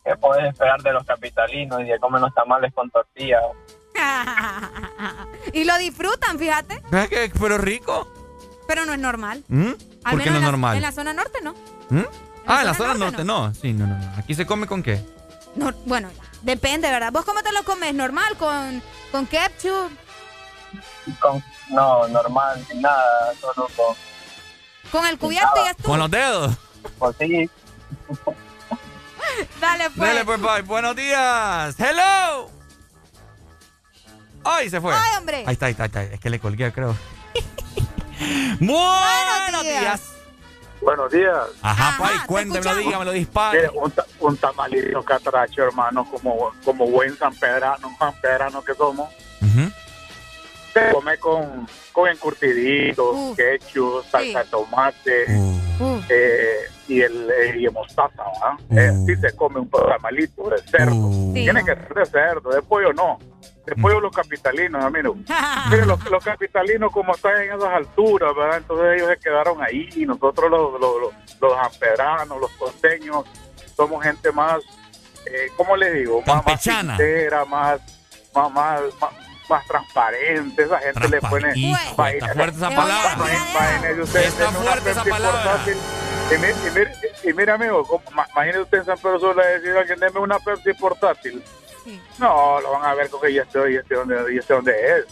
[0.05, 3.39] ¿qué podés esperar de los capitalinos y de comer los tamales con tortilla?
[5.53, 6.83] y lo disfrutan, fíjate.
[6.91, 8.09] ¿Ves que- Pero rico.
[8.66, 9.43] Pero no es normal.
[9.49, 9.70] ¿Mm?
[9.70, 9.79] ¿Por
[10.11, 10.77] qué no es en la- normal?
[10.77, 11.55] En la zona norte no.
[11.91, 12.03] ¿Mm?
[12.47, 13.55] Ah, en la zona zona norte no.
[13.55, 14.12] Sí, no, no, no.
[14.16, 15.05] Aquí se come con qué?
[15.55, 16.11] No, bueno,
[16.43, 17.12] depende, ¿verdad?
[17.12, 17.95] ¿Vos cómo te lo comes?
[17.95, 18.37] ¿Normal?
[18.37, 19.91] ¿Con, con ketchup?
[21.20, 23.95] Con, no, normal, sin nada, solo con...
[24.91, 25.89] ¿Con el cubierto y ya estuvo?
[25.89, 26.55] Con los dedos.
[26.99, 27.51] Pues sí.
[29.61, 30.09] Dale, pues.
[30.09, 30.62] Dele, pues, Pai.
[30.62, 31.74] Buenos días.
[31.79, 32.51] Hello.
[34.45, 34.93] Ay, se fue.
[34.95, 35.45] Ay, hombre.
[35.47, 36.03] Ahí está, ahí está, ahí está.
[36.03, 36.97] Es que le colgué, creo.
[38.61, 40.01] Buenos días.
[40.83, 41.37] Buenos días.
[41.63, 43.69] Ajá, Pai, cuéntemelo, dígamelo, dispare.
[43.75, 49.09] Un, ta- un tamalito catracho, hermano, como, como buen sanpedrano, sanpedrano que somos.
[50.73, 55.25] Se come con, con encurtidito, ketchup, salsa de tomate
[56.09, 56.57] eh,
[56.89, 58.57] y el eh, y mostaza, ¿va?
[58.71, 61.11] Eh, sí se come un tamalito de cerdo.
[61.35, 63.19] Tiene que ser de cerdo, de pollo no.
[63.67, 65.15] De pollo los capitalinos, amigo.
[65.71, 68.57] Mire, los, los capitalinos como están en esas alturas, ¿verdad?
[68.59, 73.25] Entonces ellos se quedaron ahí y nosotros los, los, los, los ampedranos, los costeños,
[73.77, 74.61] somos gente más,
[75.27, 76.21] eh, ¿cómo le digo?
[76.21, 76.61] Más, más
[76.97, 77.81] sincera, más,
[78.35, 79.11] más, más, más,
[79.49, 80.63] más transparente.
[80.65, 81.53] Esa gente le pone...
[82.17, 83.17] Está fuerte esa palabra.
[84.37, 85.61] Está fuerte esa palabra.
[86.35, 86.93] Y, mi- y mire,
[87.25, 90.19] y mire, amigo, ¿cómo- ma- imagínese usted en San Pedro Sula decir a alguien, deme
[90.21, 91.43] una Pepsi portátil.
[92.19, 94.99] No, lo van a ver con que ya estoy, ya estoy donde, ya estoy donde
[94.99, 95.07] es.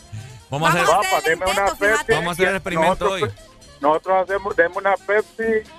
[0.51, 1.93] Vamos a hacer- Papá, Vamos a hacer deme una intento, Pepsi.
[1.93, 2.13] fíjate.
[2.15, 3.35] Vamos a hacer el experimento nosotros,
[3.81, 5.71] Nosotros hacemos, deme una Pepsi.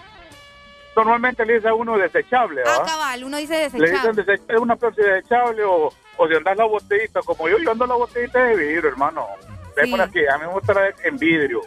[0.95, 2.85] Normalmente le dice a uno desechable, Ah, ¿va?
[2.85, 3.79] cabal, uno dice Le dicen
[4.13, 4.25] desechable.
[4.25, 7.87] desech- es una Pepsi desechable o, o si andas la botellita, como yo, yo ando
[7.87, 9.25] la botellita de vidrio, hermano.
[9.89, 11.61] Por aquí, a mí me gusta la de- en vidrio.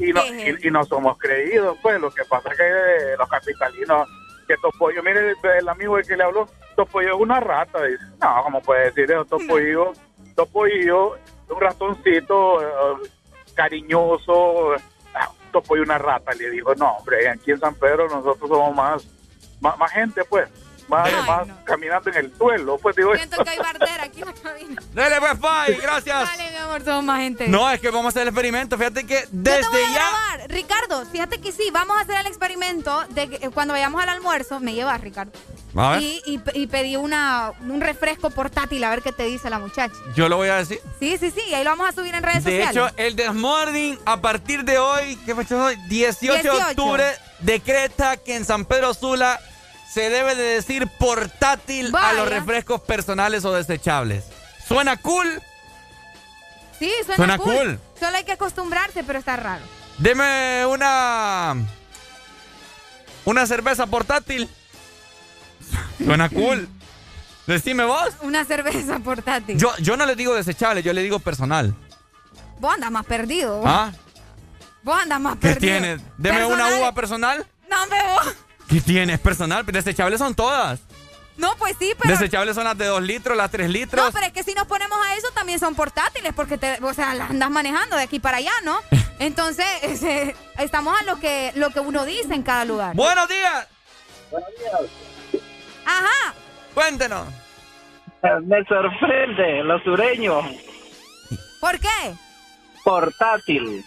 [0.00, 3.28] Y no, y, y no somos creídos, pues lo que pasa es que eh, los
[3.28, 4.08] capitalinos,
[4.46, 8.04] que Topoyo, mire el, el amigo el que le habló, Topoyo es una rata, dice,
[8.20, 9.24] no, ¿cómo puede decir eso?
[9.24, 9.92] Topoyo,
[10.34, 11.12] Topoyo,
[11.48, 13.08] un ratoncito eh,
[13.54, 14.72] cariñoso,
[15.14, 19.04] ah, Topoyo una rata, le dijo, no, hombre, aquí en San Pedro nosotros somos más,
[19.60, 20.48] más, más gente, pues,
[20.88, 24.34] más, más caminando en el suelo, pues digo, Siento que hay bardera aquí en la
[24.34, 24.82] cabina.
[24.92, 26.28] Dele, pues, Pai, gracias.
[26.36, 27.48] Dale, mi amor, somos más gente.
[27.48, 28.76] No, es que vamos a hacer el experimento.
[28.76, 29.94] Fíjate que Yo te desde voy a ya.
[29.94, 30.50] grabar.
[30.50, 34.10] Ricardo, fíjate que sí, vamos a hacer el experimento de que eh, cuando vayamos al
[34.10, 35.32] almuerzo, me llevas, Ricardo.
[35.76, 36.02] A ver.
[36.02, 39.94] Y, y, y pedí una, un refresco portátil a ver qué te dice la muchacha.
[40.14, 40.78] Yo lo voy a decir.
[41.00, 42.76] Sí, sí, sí, y ahí lo vamos a subir en redes De sociales.
[42.76, 45.88] hecho, el Desmorning, a partir de hoy, ¿qué fecha es hoy?
[45.88, 46.68] 18, de 18.
[46.70, 47.04] octubre,
[47.40, 49.40] decreta que en San Pedro Sula
[49.92, 54.24] se debe de decir portátil a los refrescos personales o desechables.
[54.66, 55.42] ¿Suena cool?
[56.78, 57.54] sí, suena, suena cool.
[57.56, 57.80] cool.
[57.98, 59.64] Solo hay que acostumbrarse, pero está raro.
[59.98, 61.54] Deme una.
[63.24, 64.48] Una cerveza portátil.
[66.04, 66.68] Suena cool.
[67.46, 68.10] Decime vos.
[68.22, 69.58] Una cerveza portátil.
[69.58, 71.74] Yo, yo no le digo desechable, yo le digo personal.
[72.58, 73.58] Vos andas más perdido.
[73.58, 73.66] vos.
[73.68, 73.92] ¿Ah?
[74.82, 75.60] Vos andas más ¿Qué perdido.
[75.60, 76.00] tienes?
[76.16, 77.46] Deme una uva personal.
[77.70, 78.34] No, me vos.
[78.68, 79.18] ¿Qué tienes?
[79.20, 79.64] Personal.
[79.66, 80.80] Desechables son todas.
[81.36, 82.14] No, pues sí, pero...
[82.14, 84.04] Desechables son las de 2 litros, las 3 litros.
[84.04, 86.94] No, pero es que si nos ponemos a eso también son portátiles porque te, o
[86.94, 88.78] sea, las andas manejando de aquí para allá, ¿no?
[89.18, 92.94] Entonces, ese, estamos a lo que lo que uno dice en cada lugar.
[92.94, 93.66] Buenos días.
[95.84, 96.34] Ajá.
[96.74, 97.28] Cuéntenos.
[98.44, 100.44] Me sorprende, los sureños.
[101.60, 102.14] ¿Por qué?
[102.82, 103.84] Portátil.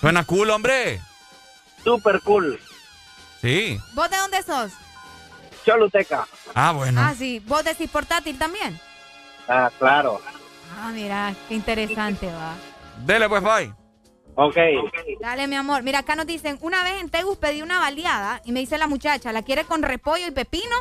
[0.00, 1.00] Suena cool, hombre.
[1.82, 2.60] Super cool.
[3.40, 3.80] Sí.
[3.94, 4.72] ¿Vos de dónde sos?
[5.64, 6.26] Choluteca.
[6.54, 7.00] Ah, bueno.
[7.00, 7.40] Ah, sí.
[7.46, 8.80] ¿Vos decís portátil también?
[9.48, 10.20] Ah, claro.
[10.80, 12.54] Ah, mira, qué interesante va.
[13.04, 13.72] Dele pues, bye.
[14.34, 14.56] Ok.
[15.20, 15.82] Dale, mi amor.
[15.82, 18.86] Mira, acá nos dicen, una vez en Tegus pedí una baleada y me dice la
[18.86, 20.76] muchacha, ¿la quiere con repollo y pepino?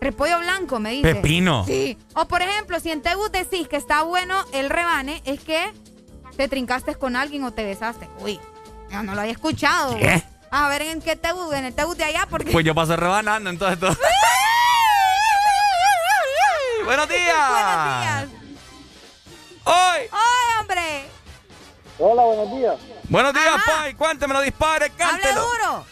[0.00, 1.14] Repollo blanco, me dice.
[1.14, 1.64] Pepino.
[1.66, 1.98] Sí.
[2.14, 5.72] O por ejemplo, si en Tegus decís que está bueno el rebane, es que
[6.36, 8.08] te trincaste con alguien o te besaste.
[8.20, 8.40] Uy,
[8.90, 9.96] yo no lo había escuchado.
[9.98, 10.22] ¿Qué?
[10.50, 12.50] A ver en qué Tegus, en el Tegus de allá, porque...
[12.50, 13.90] Pues yo paso rebanando, entonces todo.
[16.84, 17.50] Buenos días.
[17.50, 18.26] Buenos días.
[19.64, 20.00] Hoy.
[20.10, 21.04] ¡Ay, hombre!
[21.98, 22.76] Hola, buenos días.
[23.08, 23.94] Buenos días, Pai.
[23.94, 25.42] Cuéntemelo, dispare, ¡Hable cántelo.
[25.42, 25.84] duro!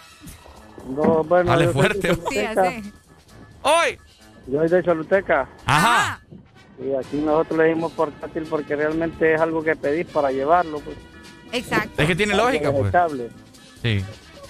[0.89, 2.14] No, bueno, soy fuerte.
[2.30, 2.93] Sí, así.
[3.62, 3.98] Hoy.
[4.47, 5.48] Yo soy de Choluteca.
[5.66, 6.20] Ajá.
[6.78, 10.80] Y aquí nosotros le dimos portátil porque realmente es algo que pedís para llevarlo.
[10.80, 10.97] Pues.
[11.52, 12.01] Exacto.
[12.01, 12.85] Es que tiene lógica, pues.
[12.85, 13.28] Desechable.
[13.82, 14.05] Sí.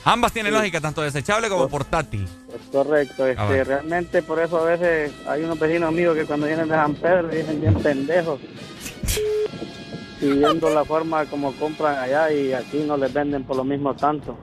[0.04, 2.26] Ambas tienen lógica, tanto desechable como portátil.
[2.54, 3.24] Es correcto.
[3.24, 6.74] A Este, realmente por eso a veces hay unos vecinos míos que cuando vienen de
[6.74, 8.40] San Pedro dicen bien pendejos.
[10.20, 14.36] Pidiendo la forma como compran allá y aquí no les venden por lo mismo tanto.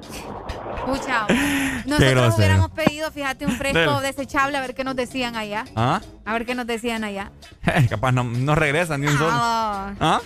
[0.78, 1.65] Escucha, grosero.
[1.86, 5.66] Nosotros hubiéramos pedido, fíjate, un fresco Del- desechable a ver qué nos decían allá.
[5.76, 6.02] ¿Ah?
[6.26, 7.32] A ver qué nos decían allá.
[7.90, 9.32] Capaz no, no regresan ni un solo.
[9.32, 10.22] Ah, ¿Ah?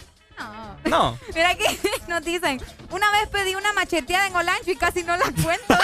[0.85, 1.17] No.
[1.35, 1.65] Mira que
[2.07, 2.61] nos dicen,
[2.91, 5.75] una vez pedí una macheteada en Olancho y casi no la cuento.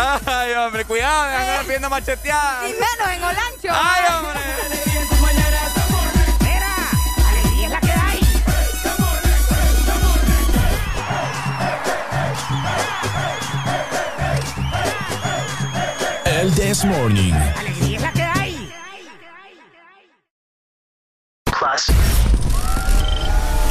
[0.00, 2.66] Ay, hombre, cuidado, me andan pidiendo macheteada.
[2.66, 3.68] Y menos en Olancho.
[3.70, 4.40] Ay, hombre.
[7.28, 8.20] Alegría es la que hay.
[16.24, 17.34] El This Morning.
[17.34, 18.72] Alegría es la que hay.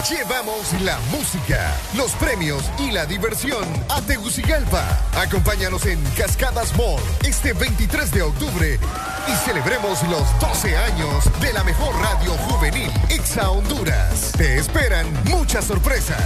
[0.10, 4.84] Llevamos la música, los premios y la diversión a Tegucigalpa.
[5.14, 8.80] Acompáñanos en Cascadas Mall este 23 de octubre
[9.28, 14.32] y celebremos los 12 años de la mejor radio juvenil, Exa Honduras.
[14.36, 16.26] Te esperan muchas sorpresas.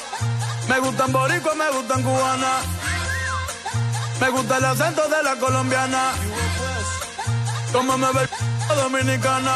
[0.71, 2.61] Me gustan boricua, me gustan cubana.
[4.21, 6.13] Me gusta el acento de la colombiana.
[7.73, 8.29] Como me ve
[8.77, 9.55] dominicana.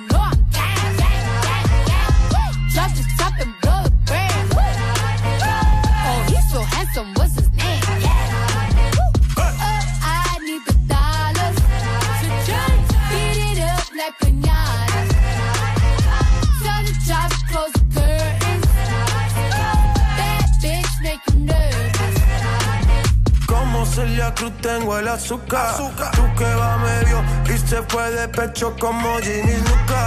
[23.91, 25.75] Celia Cruz tengo el azúcar.
[25.75, 27.21] Tú que va medio
[27.53, 30.01] y se fue de pecho como Ginny Luca.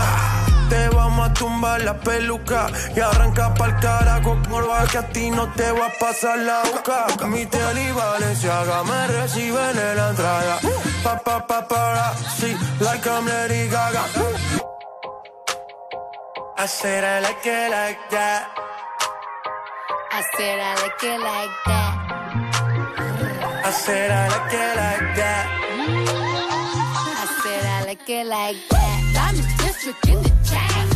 [0.70, 5.52] Te vamos a tumbar la peluca y arranca pa'l carajo morba que a ti no
[5.52, 7.26] te va a pasar la boca.
[7.26, 10.58] Mi tele y Valenciaga me reciben en la entrada.
[11.02, 14.04] Pa pa pa para, sí, like I'm Lady Gaga.
[16.56, 18.48] I said I like it like that.
[20.10, 21.83] I said I like it like that.
[23.66, 25.46] I said I like it like that.
[27.16, 29.00] I said I like it like that.
[29.24, 30.86] I'm district in the chat.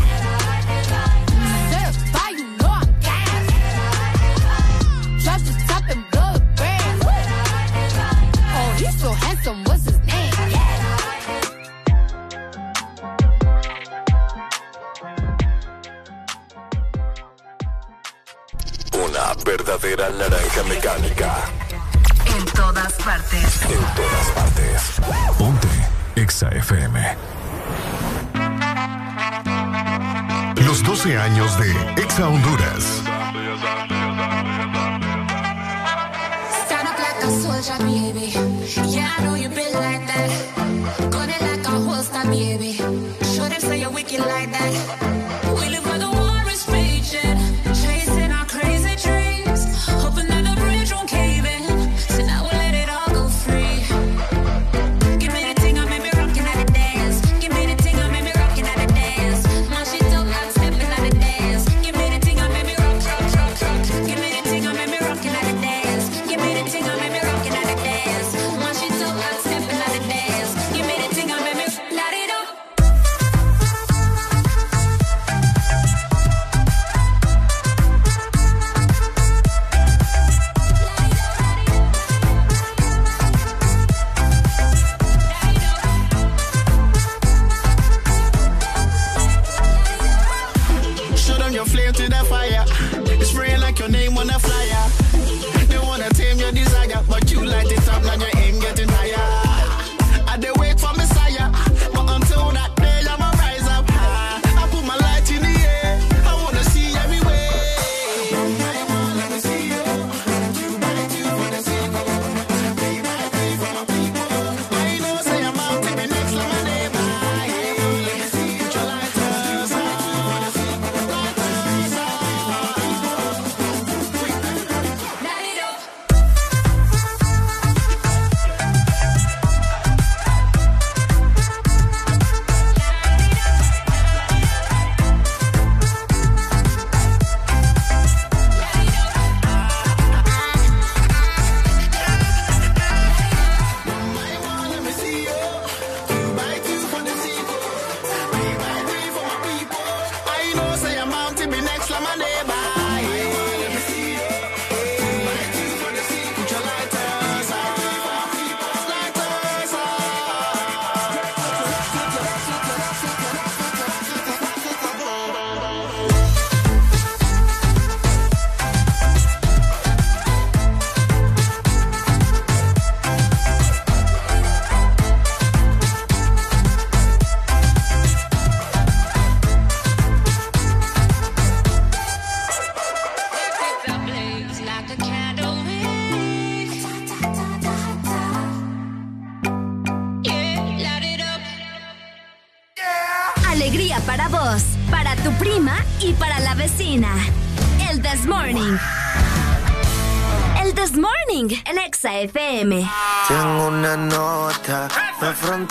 [1.72, 3.46] Serve by you know I'm gas.
[5.24, 6.98] Drop the top and blow the brand.
[8.52, 9.64] Oh, he's so handsome.
[9.64, 10.34] What's his name?
[18.92, 21.57] Una verdadera naranja mecánica
[22.88, 23.62] todas partes.
[23.62, 25.00] En todas partes.
[25.38, 25.68] Ponte
[26.16, 27.16] Exa FM.
[30.64, 31.70] Los 12 años de
[32.02, 33.02] Exa Honduras.
[44.10, 44.57] you like that.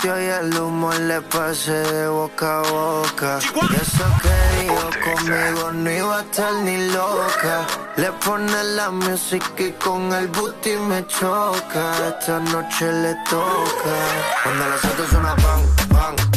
[0.05, 3.39] y el humo le pasé de boca a boca.
[3.55, 7.65] Y eso que dijo conmigo no iba a estar ni loca.
[7.95, 11.91] Le pone la música y con el booty me choca.
[12.09, 13.95] Esta noche le toca.
[14.43, 16.36] Cuando las otras suena pan, pan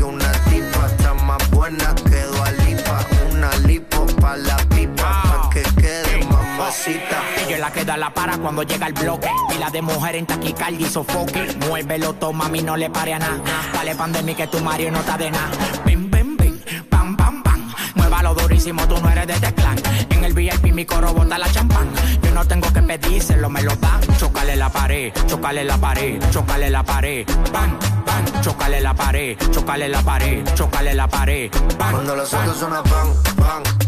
[7.61, 9.29] la que da la para cuando llega el bloque.
[9.47, 11.55] Pila de mujer en taquicardia y sofoque.
[11.67, 13.39] Muévelo, toma, mí no le pare a nada.
[13.71, 15.51] Dale pandemia que tu Mario no está de nada.
[15.85, 16.59] Bim, bim, bim,
[16.89, 17.71] pam, pam, pam.
[17.93, 19.77] Muévalo durísimo, tú no eres de teclán.
[20.09, 21.87] En el VIP mi coro bota la champán.
[22.23, 24.01] Yo no tengo que pedírselo, me lo dan.
[24.17, 27.27] Chocale la pared, chocale la pared, chocale la pared.
[27.53, 31.51] Bam, bam, chocale la pared, chocale la pared, chocale la pared.
[31.77, 33.80] Bam, Cuando los autos suenan pan, pan, pan, pan,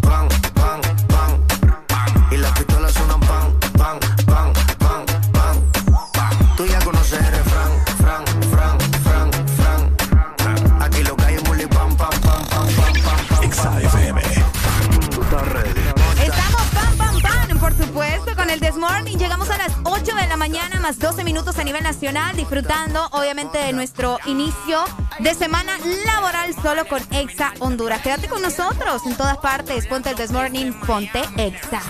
[22.35, 24.83] disfrutando, obviamente, de nuestro inicio
[25.19, 25.73] de semana
[26.05, 28.01] laboral solo con Exa Honduras.
[28.01, 29.87] Quédate con nosotros en todas partes.
[29.87, 31.81] Ponte el This Morning, ponte Exa.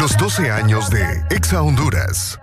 [0.00, 2.40] Los 12 años de Exa Honduras.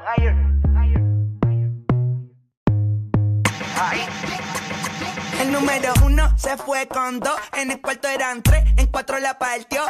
[5.59, 9.81] Número uno se fue con dos, en el cuarto eran tres, en cuatro la partió.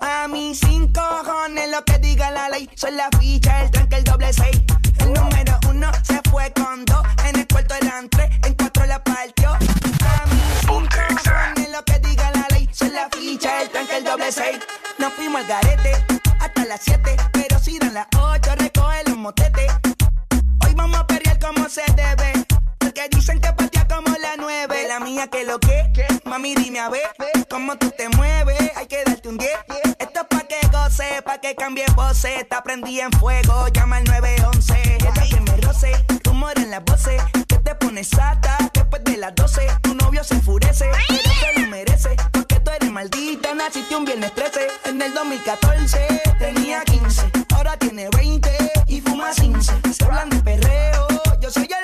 [0.00, 4.04] A mí cinco cojones lo que diga la ley, son la ficha, el tranque, el
[4.04, 4.62] doble seis.
[4.98, 9.02] El número uno se fue con dos, en el cuarto eran tres, en cuatro la
[9.02, 9.50] partió.
[9.52, 14.04] A mí cinco cojones lo que diga la ley, son la ficha, el tranque, el
[14.04, 14.58] doble seis.
[14.98, 16.04] Nos fuimos al garete
[16.38, 19.72] hasta las siete, pero si dan las ocho, recoge los motetes.
[20.66, 22.44] Hoy vamos a perrear como se debe.
[22.78, 23.73] Porque dicen que patea
[24.64, 24.88] la nueve.
[24.88, 25.84] La mía que lo que,
[26.24, 27.02] mami dime a ver
[27.48, 28.58] cómo tú te mueves.
[28.76, 29.50] Hay que darte un 10.
[29.98, 32.40] Esto es pa' que goce, pa' que cambie voces.
[32.40, 34.74] Está prendí en fuego, llama al 911.
[34.94, 35.92] Ella que me roce,
[36.24, 37.22] rumor en las voces.
[37.48, 39.66] Que te pones sata después de las 12.
[39.82, 42.16] Tu novio se enfurece, pero te lo merece.
[42.32, 44.68] Porque tú eres maldita, naciste un viernes 13.
[44.86, 47.22] En el 2014 tenía 15,
[47.54, 48.50] ahora tiene 20
[48.86, 49.72] y fuma 15.
[49.92, 51.08] Se hablan de perreo,
[51.40, 51.83] yo soy el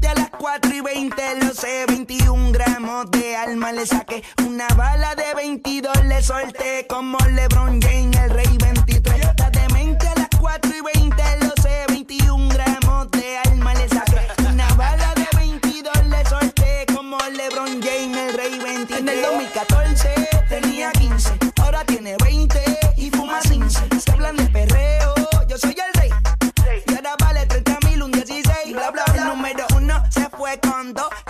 [1.01, 4.23] a las 4 y 20, lo sé, 21 gramos de alma le saqué.
[4.45, 8.80] Una bala de 22 le solté como LeBron James, el rey 23.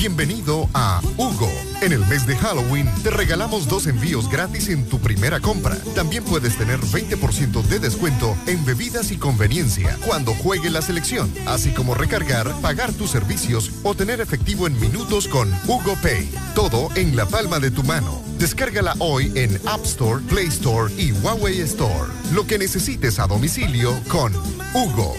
[0.00, 1.50] Bienvenido a Hugo.
[1.82, 5.76] En el mes de Halloween te regalamos dos envíos gratis en tu primera compra.
[5.94, 11.72] También puedes tener 20% de descuento en bebidas y conveniencia cuando juegue la selección, así
[11.72, 16.30] como recargar, pagar tus servicios o tener efectivo en minutos con Hugo Pay.
[16.54, 18.22] Todo en la palma de tu mano.
[18.38, 22.10] Descárgala hoy en App Store, Play Store y Huawei Store.
[22.32, 24.32] Lo que necesites a domicilio con
[24.72, 25.14] Hugo.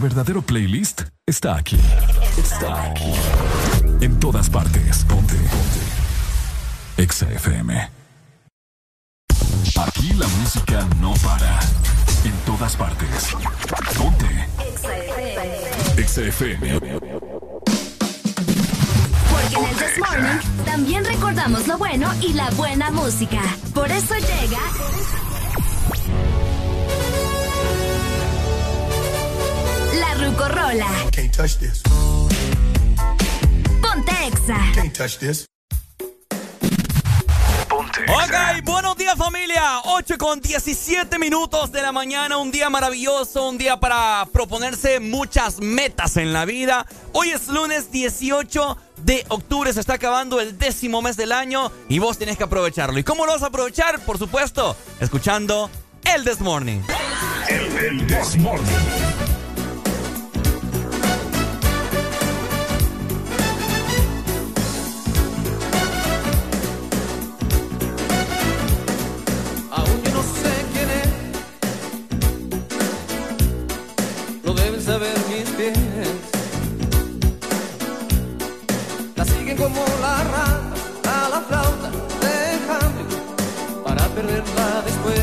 [0.00, 1.78] Verdadero playlist está aquí.
[2.38, 3.12] Está aquí.
[4.00, 5.04] En todas partes.
[5.04, 5.34] Ponte.
[5.34, 7.02] Ponte.
[7.02, 7.90] Exa FM.
[9.76, 11.60] Aquí la música no para.
[12.24, 13.36] En todas partes.
[13.98, 14.48] Ponte.
[15.98, 16.98] Exa FM.
[19.30, 23.42] Porque en el This Morning también recordamos lo bueno y la buena música.
[23.74, 25.29] Por eso llega.
[30.20, 31.10] Rucorola.
[31.12, 31.82] Can't touch this.
[33.82, 34.72] Ponte Exa.
[34.74, 35.46] Can't touch this.
[37.70, 39.80] Ok, buenos días familia.
[39.84, 42.36] 8 con 17 minutos de la mañana.
[42.36, 46.86] Un día maravilloso, un día para proponerse muchas metas en la vida.
[47.12, 51.98] Hoy es lunes 18 de octubre, se está acabando el décimo mes del año y
[51.98, 52.98] vos tenés que aprovecharlo.
[52.98, 53.98] ¿Y cómo lo vas a aprovechar?
[54.00, 55.70] Por supuesto, escuchando
[56.04, 56.80] el This Morning.
[57.48, 59.29] El, This Morning.
[84.26, 85.20] Después.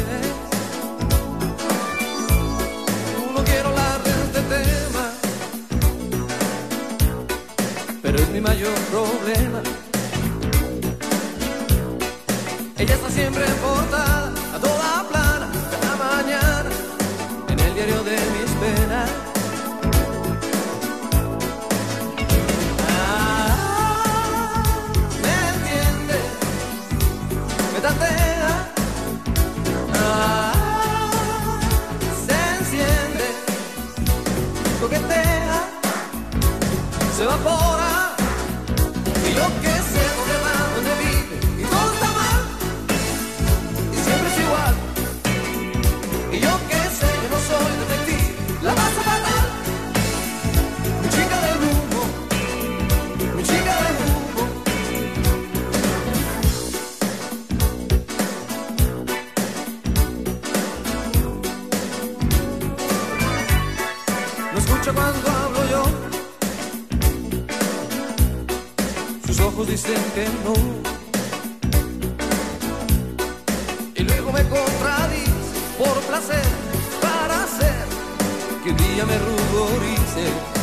[3.33, 5.11] No quiero hablar de este tema,
[8.01, 9.61] pero es mi mayor problema.
[12.77, 16.69] Ella está siempre portada, a toda plana, cada mañana,
[17.49, 18.26] en el diario de
[37.17, 37.76] se
[73.95, 75.31] y luego me contradice
[75.77, 76.43] por placer
[77.01, 77.85] para hacer
[78.63, 80.56] que un día me ruborice.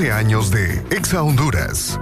[0.00, 1.99] 12 años de Exa Honduras.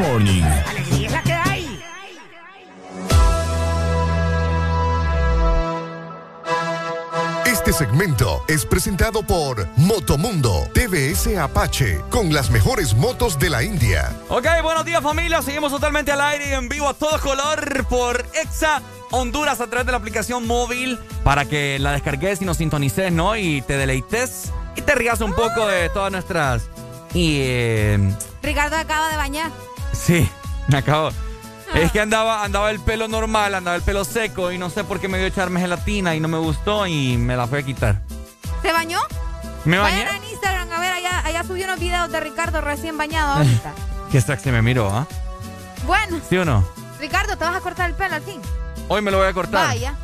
[0.00, 0.42] Morning.
[0.42, 1.80] Alegría es la que hay.
[7.44, 14.10] Este segmento es presentado por Motomundo TVS Apache con las mejores motos de la India.
[14.30, 15.42] Ok, buenos días familia.
[15.42, 18.80] Seguimos totalmente al aire y en vivo a todo color por Exa
[19.10, 23.36] Honduras a través de la aplicación móvil para que la descargues y nos sintonices, ¿no?
[23.36, 26.62] Y te deleites y te rías un poco de todas nuestras...
[27.12, 27.40] Y...
[27.40, 29.50] eh, Ricardo acaba de bañar.
[30.00, 30.28] Sí,
[30.68, 31.10] me acabo...
[31.74, 34.98] Es que andaba, andaba el pelo normal, andaba el pelo seco y no sé por
[34.98, 38.00] qué me dio echarme gelatina y no me gustó y me la fui a quitar.
[38.60, 38.98] ¿Se bañó?
[39.64, 40.04] Me bañé.
[40.04, 43.72] Vayan en Instagram, a ver, allá, allá subió unos videos de Ricardo recién bañado ahorita.
[44.12, 45.06] Qué sexy me miró, ¿ah?
[45.86, 46.66] bueno, ¿Sí o no?
[46.98, 48.40] Ricardo, ¿te vas a cortar el pelo al fin?
[48.88, 49.68] Hoy me lo voy a cortar.
[49.68, 49.94] Vaya.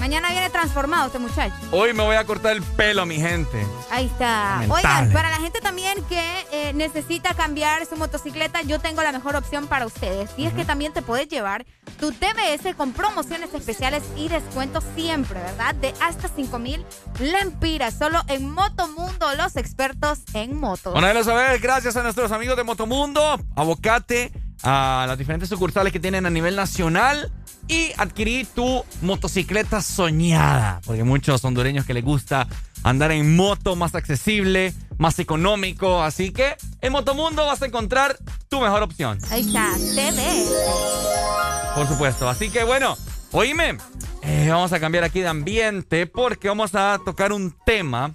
[0.00, 1.54] Mañana viene transformado este muchacho.
[1.70, 3.64] Hoy me voy a cortar el pelo, mi gente.
[3.90, 4.62] Ahí está.
[4.62, 4.88] Lamentable.
[4.88, 9.34] Oigan, para la gente también que eh, necesita cambiar su motocicleta, yo tengo la mejor
[9.36, 10.30] opción para ustedes.
[10.36, 11.66] Y es que también te puedes llevar
[11.98, 15.74] tu TBS con promociones especiales y descuentos siempre, ¿verdad?
[15.74, 16.84] De hasta 5 mil
[17.18, 17.94] lempiras.
[17.94, 20.92] Solo en Motomundo, los expertos en motos.
[20.92, 24.32] Bueno, a saber, gracias a nuestros amigos de Motomundo, Abocate,
[24.62, 27.32] a las diferentes sucursales que tienen a nivel nacional
[27.68, 30.80] y adquirí tu motocicleta soñada.
[30.84, 32.46] Porque muchos hondureños que les gusta
[32.82, 36.02] andar en moto más accesible, más económico.
[36.02, 38.16] Así que en Motomundo vas a encontrar
[38.48, 39.18] tu mejor opción.
[39.30, 41.74] Ahí está, TBS.
[41.74, 42.28] Por supuesto.
[42.28, 42.96] Así que bueno,
[43.32, 43.78] oíme,
[44.22, 48.14] eh, vamos a cambiar aquí de ambiente porque vamos a tocar un tema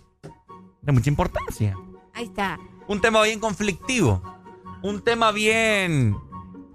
[0.82, 1.76] de mucha importancia.
[2.14, 2.58] Ahí está.
[2.88, 4.22] Un tema bien conflictivo.
[4.84, 6.16] Un tema bien...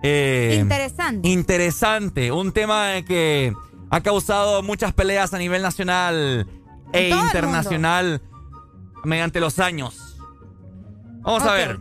[0.02, 1.28] eh, Interesante.
[1.28, 2.32] Interesante.
[2.32, 3.54] Un tema que
[3.90, 6.46] ha causado muchas peleas a nivel nacional
[6.92, 8.22] e todo internacional
[9.04, 10.16] mediante los años.
[11.22, 11.80] Vamos a ver.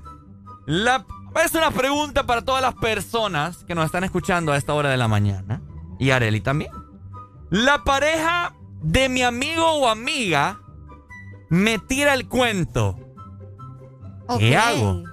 [0.65, 1.05] La,
[1.43, 4.97] es una pregunta para todas las personas que nos están escuchando a esta hora de
[4.97, 5.61] la mañana.
[5.99, 6.71] Y Areli también.
[7.49, 10.59] La pareja de mi amigo o amiga
[11.49, 12.97] me tira el cuento.
[14.39, 15.03] ¿Qué hago?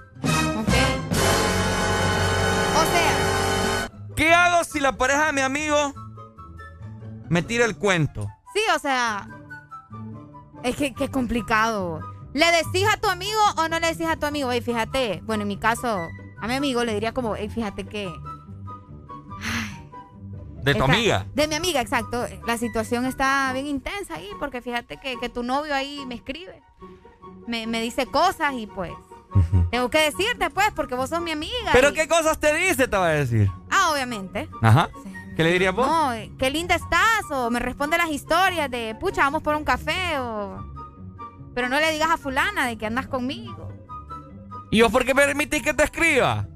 [2.77, 5.93] O sea, ¿Qué hago si la pareja de mi amigo
[7.29, 8.29] me tira el cuento?
[8.55, 9.29] sí, o sea.
[10.63, 12.01] Es que, que es complicado.
[12.35, 14.51] ¿Le decís a tu amigo o no le decís a tu amigo?
[14.53, 15.21] Ey, fíjate.
[15.25, 16.09] Bueno, en mi caso,
[16.41, 18.13] a mi amigo le diría como, ey, fíjate que.
[20.63, 21.27] De tu amiga.
[21.35, 22.27] De mi amiga, exacto.
[22.47, 26.61] La situación está bien intensa ahí porque fíjate que, que tu novio ahí me escribe.
[27.47, 28.93] Me, me dice cosas y pues.
[29.71, 31.71] Tengo que decirte pues porque vos sos mi amiga.
[31.73, 33.51] ¿Pero y- qué cosas te dice, te va a decir?
[33.71, 34.49] Ah, obviamente.
[34.63, 34.89] Ajá.
[35.39, 35.87] ¿Qué le dirías vos?
[35.87, 39.63] No, eh, qué linda estás o me responde las historias de, pucha, vamos por un
[39.63, 40.59] café o...
[41.55, 43.73] Pero no le digas a fulana de que andas conmigo.
[44.73, 46.49] ¿Y vos por qué permitís que te escriba?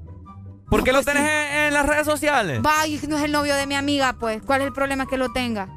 [0.69, 2.61] ¿Por qué lo tenés en, en las redes sociales?
[2.61, 4.41] Vaya, no es el novio de mi amiga, pues.
[4.43, 5.69] ¿Cuál es el problema que lo tenga?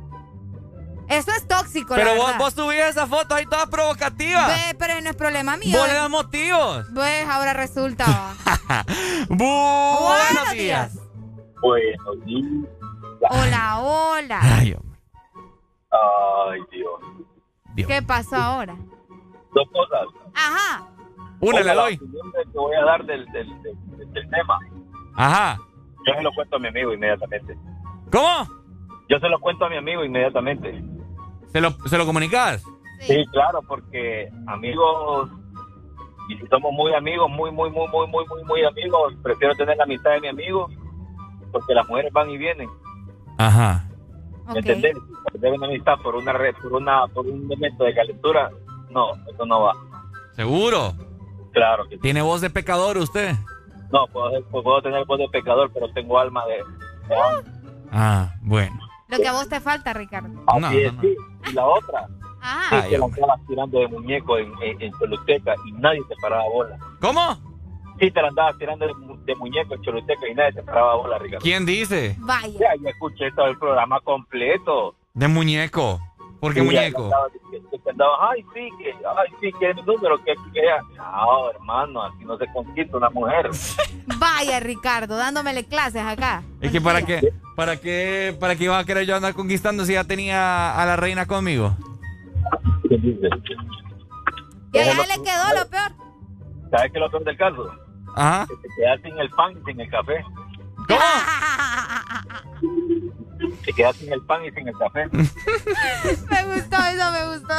[1.09, 2.39] Eso es tóxico, la Pero vos, verdad.
[2.41, 4.49] vos subís esas fotos ahí todas provocativas.
[4.49, 5.79] Ve, pero no es problema mío.
[5.79, 6.93] Vos le das motivos.
[6.93, 8.05] Ves, ahora resulta.
[9.29, 10.93] Buenos días.
[11.63, 12.76] Buenos días.
[13.31, 14.41] Hola, hola.
[14.43, 14.99] Ay, hombre.
[15.91, 17.89] Ay, Dios.
[17.89, 18.77] ¿Qué pasó ahora?
[19.55, 20.07] Dos cosas.
[20.35, 20.89] Ajá.
[21.41, 21.99] Una le la doy.
[21.99, 24.59] te voy a dar del, del, del, del tema.
[25.15, 25.59] Ajá.
[26.07, 27.59] Yo se lo cuento a mi amigo inmediatamente.
[28.11, 28.49] ¿Cómo?
[29.09, 30.83] Yo se lo cuento a mi amigo inmediatamente.
[31.49, 32.65] ¿Se lo, ¿Se lo comunicas?
[33.01, 35.31] Sí, claro, porque amigos,
[36.29, 39.77] y si somos muy amigos, muy, muy, muy, muy, muy, muy, muy amigos, prefiero tener
[39.77, 40.69] la amistad de mi amigo,
[41.53, 42.69] porque las mujeres van y vienen.
[43.39, 43.85] Ajá.
[44.53, 44.97] ¿Me entendés?
[45.33, 48.51] Perder una amistad por una red, por una, por un momento de calentura,
[48.91, 49.73] no, eso no va.
[50.37, 50.95] ¿Seguro?
[51.53, 52.03] Claro que sí.
[52.03, 53.35] ¿Tiene voz de pecador usted?
[53.93, 56.57] No, puedo, puedo tener voz de pecador, pero tengo alma de...
[57.93, 58.79] Ah, bueno.
[59.09, 60.29] Lo que a vos te falta, Ricardo.
[60.47, 61.01] Así No, es, no, no.
[61.03, 61.17] sí.
[61.49, 62.09] Y la otra,
[62.41, 62.83] Ajá.
[62.83, 66.45] sí, que la andabas tirando de muñeco en, en, en Choluteca y nadie te paraba
[66.53, 66.77] bola.
[67.01, 67.21] ¿Cómo?
[67.99, 70.97] Sí, te la andabas tirando de, mu- de muñeco en Choluteca y nadie te paraba
[70.97, 71.43] bola, Ricardo.
[71.43, 72.15] ¿Quién dice?
[72.19, 72.49] Vaya.
[72.59, 74.95] Ya, ya escuché todo el programa completo.
[75.15, 76.01] De muñeco.
[76.41, 77.05] ¿Por qué Sí, muñeco?
[77.05, 80.61] andaba- que- que andaba, ay, sí, que, ay, sí, que es mi número, que, que
[80.63, 80.83] ya.
[80.99, 83.49] No, hermano, así no se conquista una mujer.
[84.19, 86.43] Vaya, Ricardo, dándomele clases acá.
[86.61, 89.95] Es que para qué, para qué, para qué iba a querer yo andar conquistando si
[89.95, 91.75] ya tenía a la reina conmigo.
[94.73, 95.93] Y allá le quedó lo peor.
[96.71, 97.71] ¿Sabes qué es lo peor del caso?
[98.17, 98.47] Ajá.
[98.47, 100.25] Que te quedas sin el pan y sin el café.
[103.65, 105.07] Te quedas sin el pan y sin el café.
[105.13, 105.25] me
[106.55, 107.55] gustó, eso me gustó.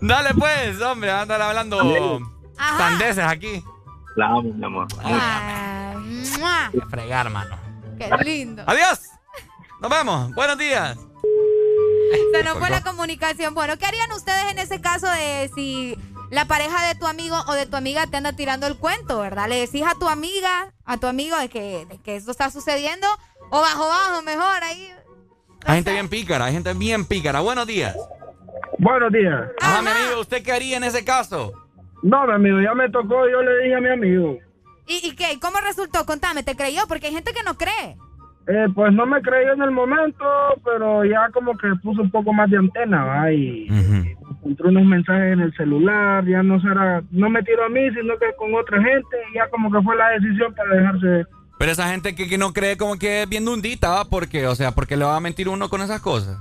[0.00, 2.20] Dale pues, hombre, andar hablando
[2.56, 2.78] Ajá.
[2.78, 3.64] sandeces aquí.
[4.16, 4.86] La amo, mi amor.
[5.02, 5.96] Ay,
[6.38, 6.66] ¡mua!
[6.66, 7.56] A fregar, mano.
[7.98, 8.62] Qué lindo.
[8.66, 9.00] Adiós.
[9.80, 10.34] Nos vemos.
[10.34, 10.98] Buenos días.
[12.32, 13.54] Se nos fue la comunicación.
[13.54, 15.98] Bueno, ¿qué harían ustedes en ese caso de si
[16.30, 19.48] la pareja de tu amigo o de tu amiga te anda tirando el cuento, verdad?
[19.48, 23.06] ¿Le decís a tu amiga, a tu amigo de que, de que esto está sucediendo?
[23.50, 24.90] O bajo, bajo, mejor ahí.
[25.64, 27.40] Hay gente bien pícara, hay gente bien pícara.
[27.40, 27.96] Buenos días.
[28.78, 29.50] Buenos días.
[29.60, 31.52] Ajá, mi amigo, ¿usted qué haría en ese caso?
[32.02, 34.38] No, mi amigo, ya me tocó, yo le dije a mi amigo.
[34.86, 35.32] ¿Y, y qué?
[35.32, 36.06] ¿Y ¿Cómo resultó?
[36.06, 36.82] Contame, ¿te creyó?
[36.86, 37.96] Porque hay gente que no cree.
[38.46, 40.24] Eh, pues no me creyó en el momento,
[40.64, 43.30] pero ya como que puso un poco más de antena, ¿va?
[43.30, 43.68] Y
[44.48, 48.18] encontró unos mensajes en el celular, ya no será, no me tiró a mí, sino
[48.18, 51.26] que con otra gente, y ya como que fue la decisión para dejarse.
[51.58, 54.04] Pero esa gente que, que no cree como que es bien dundita, ¿va?
[54.06, 56.38] Porque, o sea, porque le va a mentir uno con esas cosas.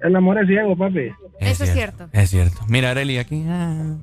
[0.00, 1.10] El amor es ciego, papi.
[1.40, 2.08] Eso es cierto.
[2.12, 2.58] Es cierto.
[2.68, 3.44] Mira, Areli aquí.
[3.48, 3.96] Ah.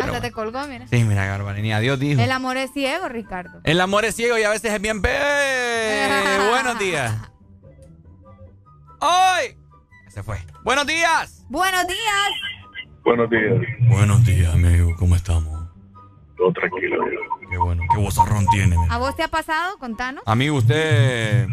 [0.00, 0.86] Hasta te colgó, mira.
[0.86, 1.72] Sí, mira, Garbarini.
[1.72, 2.20] Adiós, dijo.
[2.20, 3.60] El amor es ciego, Ricardo.
[3.64, 5.10] El amor es ciego y a veces es bien pe...
[6.50, 7.12] Buenos días.
[9.00, 9.56] ¡Ay!
[10.08, 10.38] Se fue.
[10.62, 11.41] Buenos días.
[11.52, 12.30] Buenos días.
[13.04, 13.52] Buenos días.
[13.90, 14.96] Buenos días, amigo.
[14.98, 15.68] ¿Cómo estamos?
[16.38, 17.22] Todo tranquilo, amigo.
[17.50, 17.82] Qué bueno.
[17.92, 18.74] Qué vozarrón tiene.
[18.88, 19.76] ¿A vos te ha pasado?
[19.76, 20.22] Contanos.
[20.24, 21.46] Amigo, ¿usted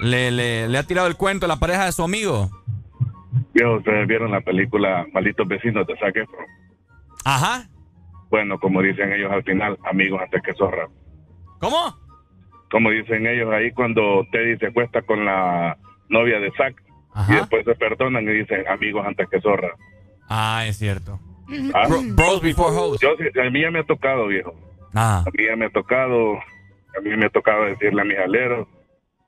[0.00, 2.50] le, le, le ha tirado el cuento a la pareja de su amigo?
[3.54, 6.46] Viejo, ustedes vieron la película Malditos Vecinos de Zac Efron.
[7.24, 7.68] Ajá.
[8.28, 10.88] Bueno, como dicen ellos al final, amigos antes que zorra.
[11.60, 11.96] ¿Cómo?
[12.72, 15.78] Como dicen ellos ahí cuando Teddy se acuesta con la
[16.08, 16.50] novia de
[17.28, 19.70] Y después se perdonan y dicen amigos antes que zorra.
[20.28, 21.18] Ah, es cierto.
[21.74, 21.86] Ah.
[21.88, 23.00] Bro- bros before hoes.
[23.04, 24.54] A mí ya me ha tocado, viejo.
[24.94, 25.24] Ah.
[25.26, 28.68] A mí ya me ha tocado, a mí me ha tocado decirle a mis aleros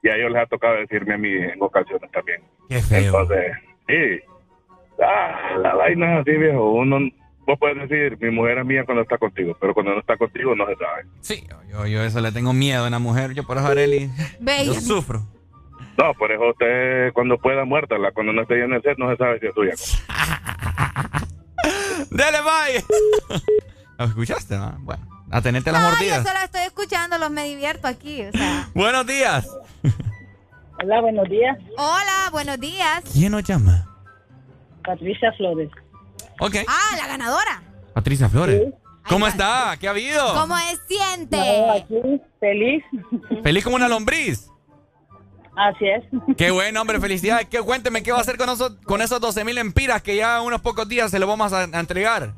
[0.02, 2.41] y a ellos les ha tocado decirme a mí en ocasiones también.
[2.69, 3.05] Qué feo.
[3.20, 3.52] Entonces,
[3.89, 4.20] sí.
[5.05, 6.73] Ah, la vaina es así, viejo.
[6.73, 6.99] Uno,
[7.47, 10.55] vos puedes decir, mi mujer es mía cuando está contigo, pero cuando no está contigo
[10.55, 11.02] no se sabe.
[11.20, 13.33] Sí, yo, yo eso le tengo miedo a una mujer.
[13.35, 14.11] Yo por eso, Areli,
[14.65, 15.23] yo sufro.
[15.99, 19.17] No, por eso usted cuando pueda muértala, cuando no esté en el set no se
[19.17, 19.75] sabe si es suya.
[22.11, 22.85] ¡Dale, bye!
[23.99, 24.77] ¿Lo escuchaste, no?
[24.81, 26.27] Bueno, a las No, yo mordidas.
[26.27, 28.23] solo estoy escuchando, los me divierto aquí.
[28.23, 28.69] O sea.
[28.75, 29.47] Buenos días.
[30.83, 31.57] Hola, buenos días.
[31.77, 33.05] Hola, buenos días.
[33.12, 33.87] ¿Quién nos llama?
[34.85, 35.71] Patricia Flores.
[36.41, 36.57] Ok.
[36.67, 37.62] Ah, la ganadora.
[37.95, 38.75] Patricia Flores.
[39.09, 39.77] ¿Cómo está?
[39.81, 40.35] ¿Qué ha habido?
[40.35, 41.37] ¿Cómo se siente?
[41.37, 42.85] No, aquí, feliz.
[43.43, 44.49] Feliz como una lombriz.
[45.57, 46.05] Así es.
[46.37, 47.47] Qué bueno, hombre, felicidades.
[47.49, 50.39] ¿Qué, cuénteme, ¿qué va a hacer con esos, con esos 12 mil empiras que ya
[50.39, 52.33] en unos pocos días se los vamos a, a entregar?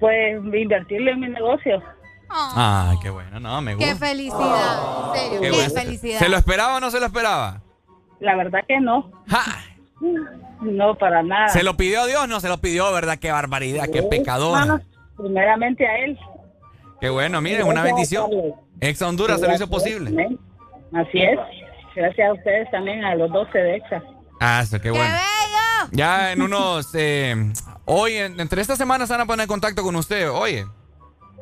[0.00, 1.82] Pues invertirle en mi negocio.
[2.30, 4.06] Ah, qué bueno, no, me Qué gusta.
[4.06, 5.14] felicidad.
[5.14, 5.74] En serio, Qué qué, bueno.
[5.74, 6.18] felicidad.
[6.18, 7.62] ¿Se lo esperaba o no se lo esperaba?
[8.20, 9.10] La verdad que no.
[10.60, 11.48] No, para nada.
[11.48, 12.28] ¿Se lo pidió a Dios?
[12.28, 13.18] No se lo pidió, ¿verdad?
[13.18, 14.58] Qué barbaridad, qué pecador.
[14.60, 14.82] Hermanos,
[15.16, 16.18] primeramente a él.
[17.00, 18.30] Qué bueno, miren, una bendición.
[18.80, 20.38] Exa Honduras se lo hizo posible.
[20.94, 21.38] Así es.
[21.94, 24.02] Gracias a ustedes también, a los 12 de EXA.
[24.40, 25.14] Ah, eso, qué bueno.
[25.90, 26.94] Ya en unos...
[26.94, 27.34] eh,
[27.86, 30.64] hoy, en- entre esta semana se van a poner en contacto con usted, oye.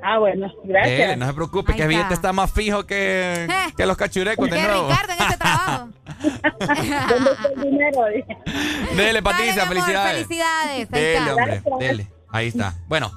[0.03, 1.11] Ah, bueno, gracias.
[1.13, 2.33] Eh, no se preocupe, Ahí que el billete está.
[2.33, 3.49] más fijo que, Eh.
[3.77, 4.89] que los cachurecos de nuevo.
[4.89, 5.89] Ricardo en este trabajo.
[7.09, 8.01] ¿Dónde está el dinero?
[8.97, 10.13] Dele, Patricia, Dale, felicidades.
[10.27, 10.89] felicidades.
[10.93, 11.35] Ahí Dele, está.
[11.35, 12.07] hombre, dele.
[12.31, 12.75] Ahí está.
[12.89, 13.11] Bueno,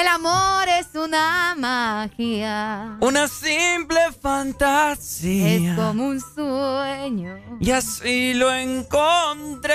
[0.00, 2.98] El amor es una magia.
[3.00, 5.72] una simple fantasía.
[5.72, 7.36] Es como un sueño.
[7.58, 9.74] Y así lo encontré.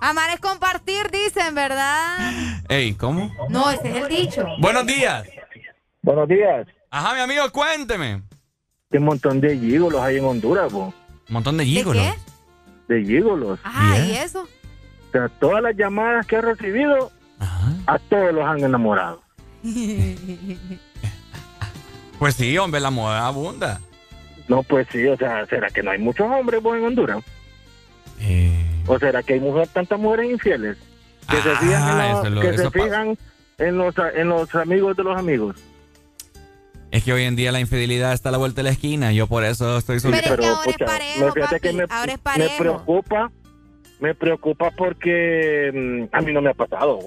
[0.00, 2.16] Amar es compartir, dicen, ¿verdad?
[2.68, 3.30] Ey, ¿cómo?
[3.48, 4.44] No, ese es el dicho.
[4.58, 5.28] Buenos días.
[6.02, 6.66] Buenos días.
[6.90, 8.22] Ajá, mi amigo, cuénteme.
[8.90, 10.86] Qué montón de gígolos hay en Honduras, po.
[10.86, 10.94] Un
[11.28, 12.02] montón de ¿De gígolos.
[12.88, 12.92] qué?
[12.94, 13.60] De gígolos.
[13.62, 14.40] Ah, ¿Y ¿y eso?
[14.42, 17.12] O sea, todas las llamadas que he recibido,
[17.86, 19.27] a todos los han enamorado.
[22.18, 23.80] Pues sí, hombre, la moda abunda.
[24.48, 27.22] No, pues sí, o sea, ¿será que no hay muchos hombres pues, en Honduras?
[28.20, 30.76] Eh, ¿O será que hay mujer, tantas mujeres infieles?
[31.30, 33.18] Que se Ah, fijan, en, los, lo- que se fijan
[33.58, 35.54] en, los, en los amigos de los amigos.
[36.90, 39.12] Es que hoy en día la infidelidad está a la vuelta de la esquina.
[39.12, 40.36] Yo por eso estoy Pero soltero.
[40.38, 42.56] que ahora es parejo, me- que me, ahora es me parejo.
[42.58, 43.30] preocupa,
[44.00, 45.70] me preocupa porque
[46.10, 46.98] mm, a mí no me ha pasado.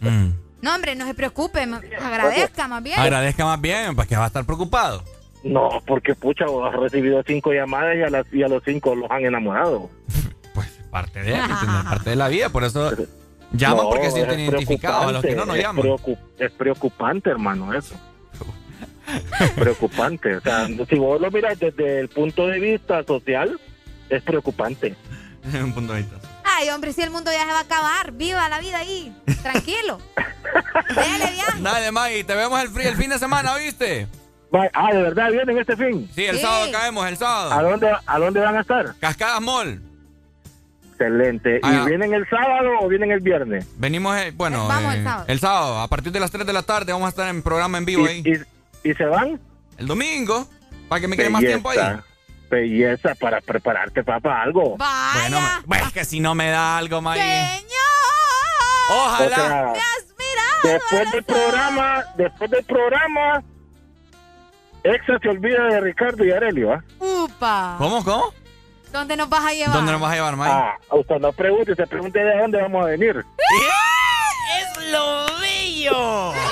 [0.00, 0.28] Mm.
[0.62, 1.62] No, hombre, no se preocupe.
[2.00, 2.98] Agradezca más bien.
[2.98, 5.02] Agradezca más bien, pues que va a estar preocupado.
[5.44, 9.10] No, porque pucha, has recibido cinco llamadas y a, las, y a los cinco los
[9.10, 9.90] han enamorado.
[10.90, 11.84] Parte de, ¿entiendes?
[11.84, 12.90] parte de la vida, por eso
[13.52, 15.06] llaman No, porque se sienten identificados.
[15.08, 15.84] A los que no, no llaman.
[15.86, 17.94] Es, preocu- es preocupante, hermano, eso.
[19.56, 20.36] preocupante.
[20.36, 23.60] O sea, si vos lo miras desde el punto de vista social,
[24.08, 24.94] es preocupante.
[25.62, 26.16] Un punto de vista.
[26.58, 28.12] Ay, hombre, si el mundo ya se va a acabar.
[28.12, 29.14] Viva la vida ahí.
[29.42, 29.98] Tranquilo.
[30.88, 31.60] Dele viaje.
[31.60, 34.06] Dale, Maggie, te vemos el, el fin de semana, ¿oíste?
[34.72, 36.08] Ah, ¿de verdad vienen este fin?
[36.14, 36.42] Sí, el Sí.
[36.42, 37.52] sábado caemos, el sábado.
[37.52, 38.94] ¿A dónde, ¿A dónde van a estar?
[39.00, 39.82] Cascadas Mall.
[40.92, 41.60] Excelente.
[41.62, 41.82] Ah.
[41.84, 43.66] ¿Y vienen el sábado o vienen el viernes?
[43.76, 45.80] Venimos, eh, bueno, Vamos eh, el sábado.
[45.80, 48.06] a partir de las 3 de la tarde vamos a estar en programa en vivo
[48.06, 48.22] ahí.
[48.24, 49.38] ¿Y, y, y se van?
[49.76, 50.48] El domingo,
[50.88, 51.78] para que me quede más tiempo ahí.
[52.48, 54.76] Belleza para prepararte, papá, algo.
[54.76, 55.62] Vaya.
[55.64, 57.22] Bueno, es que si no me da algo, Maggie.
[57.22, 57.70] Señor.
[58.90, 59.26] Ojalá.
[59.26, 60.62] O sea, Me has mirado.
[60.62, 63.42] después del programa, después del programa,
[64.84, 66.84] Exa se olvida de Ricardo y Arelio, ¿ah?
[67.00, 67.74] Upa.
[67.78, 68.32] ¿Cómo, cómo?
[68.92, 69.74] ¿Dónde nos vas a llevar?
[69.74, 70.54] ¿Dónde nos vas a llevar, Maggie?
[70.54, 73.24] Ah, usted no pregunte, se pregunte de dónde vamos a venir.
[74.60, 76.32] ¡Es lo bello!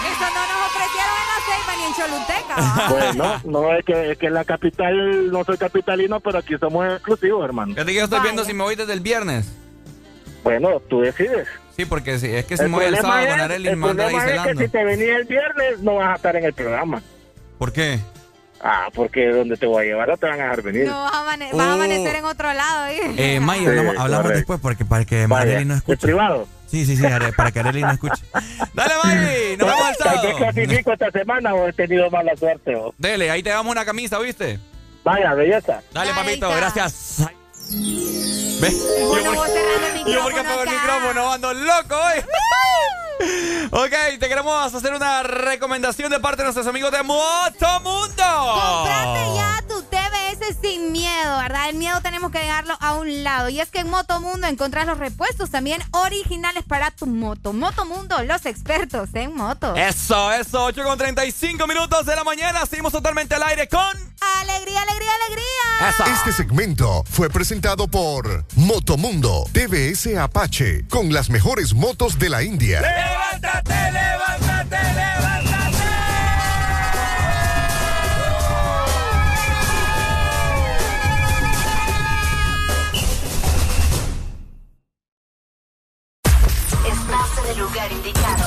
[0.00, 0.68] Eso no nos la
[1.44, 2.88] Ceiba ni en Choluteca.
[2.90, 6.86] Bueno, no es que, es que en la capital no soy capitalino, pero aquí somos
[6.92, 7.72] exclusivos, hermano.
[7.74, 9.52] Fíjate que yo estoy viendo si me voy desde el viernes.
[10.42, 11.46] Bueno, tú decides.
[11.76, 14.40] Sí, porque sí, es que si me voy el sábado con Arely el problema es
[14.42, 17.02] que si te venís el viernes no vas a estar en el programa.
[17.58, 17.98] ¿Por qué?
[18.62, 20.86] Ah, porque donde te voy a llevar no te van a dejar venir.
[20.86, 21.74] No vas a, amane- vas a Uh.
[21.74, 22.86] amanecer en otro lado.
[22.88, 23.00] ¿eh?
[23.16, 24.28] Eh, Sí, hablamos, correcto.
[24.28, 25.98] después porque para que Vaya, Arely no ¿es escuche.
[26.06, 26.46] privado?
[26.70, 27.02] Sí, sí, sí,
[27.36, 28.22] para que Arely no escuche.
[28.74, 30.36] Dale, Maggie, nos vemos el sábado.
[30.36, 32.76] clasifico esta semana o he tenido mala suerte.
[32.76, 34.58] o- Dele, ahí te damos una camisa, ¿viste?
[35.02, 35.82] Vaya, belleza.
[35.92, 37.24] Dale, papito, gracias.
[38.60, 38.74] ¿Ves?
[38.98, 39.48] Yo por-
[40.12, 42.20] Yo porque apago el micrófono, ando loco hoy.
[43.70, 48.14] ok, te queremos hacer una recomendación de parte de nuestros amigos de Motomundo.
[48.14, 49.82] Comprate ya tu
[50.40, 51.68] TBS sin miedo, ¿verdad?
[51.68, 53.48] El miedo tenemos que dejarlo a un lado.
[53.48, 57.52] Y es que en Motomundo encontrás los repuestos también originales para tu moto.
[57.52, 59.78] Motomundo, los expertos en motos.
[59.78, 62.64] Eso, eso, 8 con 35 minutos de la mañana.
[62.66, 63.80] Seguimos totalmente al aire con.
[64.40, 65.90] Alegría, alegría, alegría.
[65.90, 66.04] Eso.
[66.04, 72.80] Este segmento fue presentado por Motomundo TVS Apache con las mejores motos de la India.
[72.80, 75.49] ¡Levántate, levántate, levántate!
[87.50, 88.44] El lugar indicado.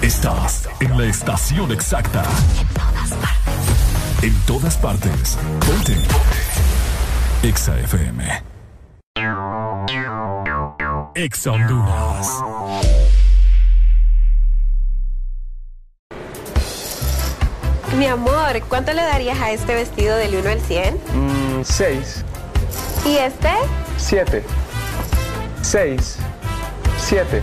[0.00, 2.22] Estás en la estación exacta.
[2.60, 4.22] En todas partes.
[4.22, 5.38] En todas partes.
[5.66, 5.96] Ponte.
[7.42, 8.42] Exa FM.
[11.14, 12.28] Exa Honduras.
[17.98, 20.94] Mi amor, ¿cuánto le darías a este vestido del 1 al 100?
[21.14, 22.24] Mm, seis,
[23.04, 23.50] ¿Y este?
[23.98, 24.42] siete,
[25.60, 26.16] seis,
[26.98, 27.42] siete.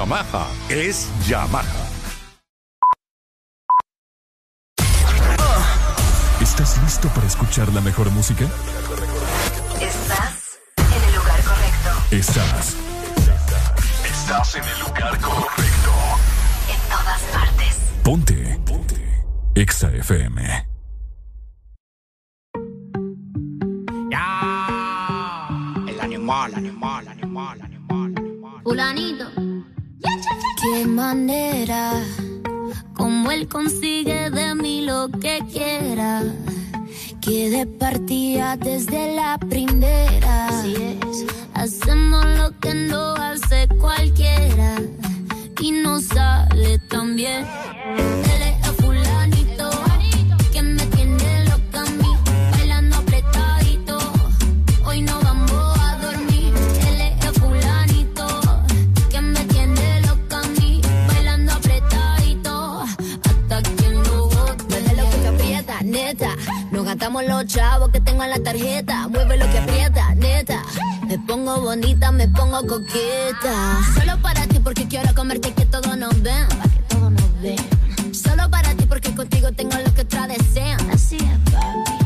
[0.00, 1.62] Yamaha es Yamaha.
[6.40, 8.46] ¿Estás listo para escuchar la mejor música?
[9.78, 11.90] Estás en el lugar correcto.
[12.12, 12.76] Estás.
[14.06, 15.92] Estás en el lugar correcto.
[16.72, 17.78] En todas partes.
[18.02, 18.60] Ponte.
[18.64, 19.24] Ponte.
[19.54, 20.66] Exa FM.
[25.88, 28.14] El animal, animal, animal, animal.
[28.62, 29.49] Fulanito.
[30.60, 32.04] Qué manera,
[32.94, 36.22] como él consigue de mí lo que quiera.
[37.22, 40.48] Que de partida desde la primera.
[40.48, 41.24] Así es.
[41.54, 44.76] Hacemos lo que no hace cualquiera.
[45.60, 47.46] Y no sale tan bien.
[66.90, 69.06] Gastamos los chavos que tengo en la tarjeta.
[69.06, 70.62] Mueve lo que aprieta, neta.
[71.06, 73.78] Me pongo bonita, me pongo coqueta.
[73.94, 76.48] Solo para ti porque quiero comerte que todos nos ven.
[76.48, 78.12] Pa' que todos nos ven.
[78.12, 80.80] Solo para ti porque contigo tengo lo que otras desean.
[80.90, 81.99] Así es, papi.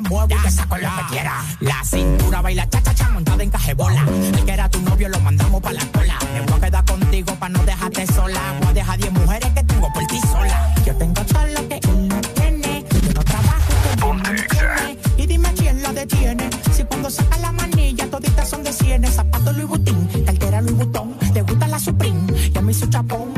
[0.00, 1.44] Me muevo y te saco lo que quiera.
[1.60, 4.04] La cintura baila cha cha cha montada en cajebola.
[4.32, 6.18] El que era tu novio lo mandamos pa' la cola.
[6.32, 8.40] Me voy a quedar contigo pa' no dejarte sola.
[8.60, 10.74] Voy a dejar 10 mujeres que tengo por ti sola.
[10.84, 12.84] Yo tengo todo lo que él no tiene.
[13.02, 14.98] Yo no trabajo como él no tiene.
[15.16, 16.50] Y dime quién la detiene.
[16.72, 19.14] Si cuando saca la manilla toditas son de cienes.
[19.14, 21.18] Zapato Louis Vuitton, cartera Louis Vuitton.
[21.32, 22.20] Te gusta la Supreme,
[22.52, 23.32] ya me hizo chapón.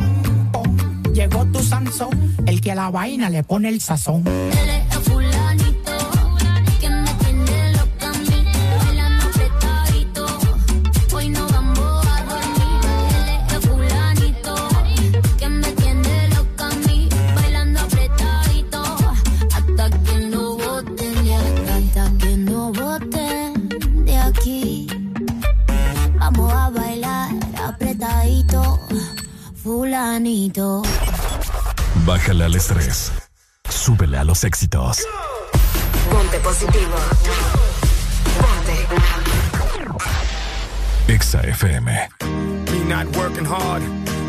[0.53, 0.77] pom.
[1.13, 4.25] Llegó tu Sansón, el que a la vaina le pone el sazón.
[30.53, 30.83] Fulanito.
[32.07, 33.13] Bájale al estrés.
[33.69, 34.99] Súbele a los éxitos.
[36.11, 36.95] Ponte positivo.
[38.41, 38.87] Ponte.
[41.13, 42.09] Exa FM.
[42.71, 43.83] Me not working hard.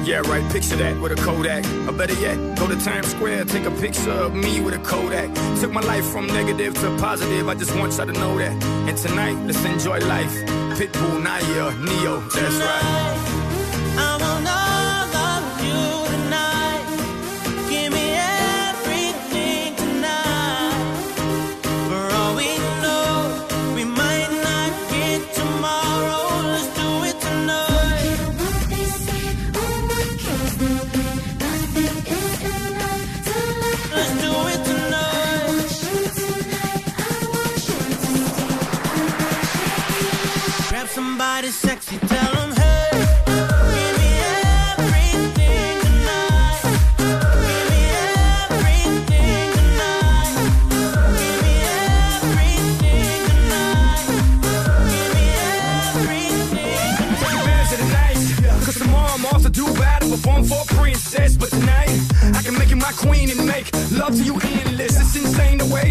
[0.05, 0.43] Yeah, right.
[0.51, 1.63] Picture that with a Kodak.
[1.87, 5.29] Or better yet, go to Times Square, take a picture of me with a Kodak.
[5.61, 7.47] Took my life from negative to positive.
[7.47, 8.51] I just want y'all to know that.
[8.87, 10.33] And tonight, let's enjoy life.
[10.77, 12.19] Pitbull, Naya, Neo.
[12.29, 13.12] That's right.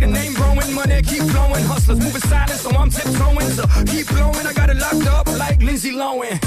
[0.02, 1.64] The way the name growing, money keep flowing.
[1.64, 3.50] Hustlers moving silent, so I'm tiptoeing.
[3.50, 6.40] So keep blowing, I got it locked up like Lindsay Lohan.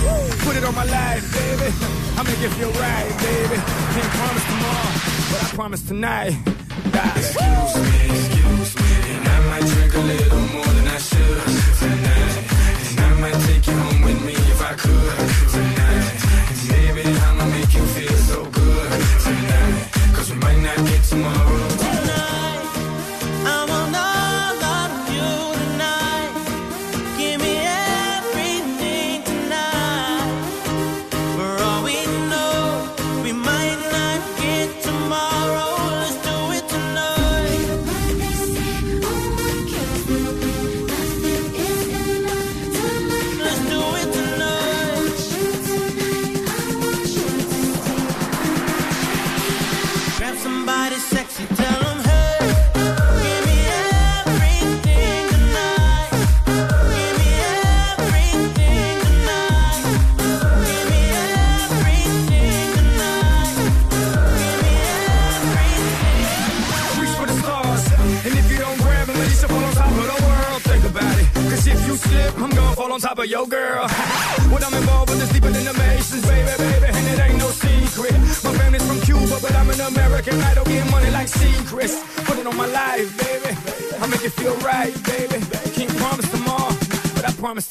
[0.45, 1.73] Put it on my life, baby.
[2.17, 3.57] I make it feel right, baby.
[3.93, 4.91] Can't promise tomorrow,
[5.31, 6.55] but I promise tonight.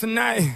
[0.07, 0.55] Choco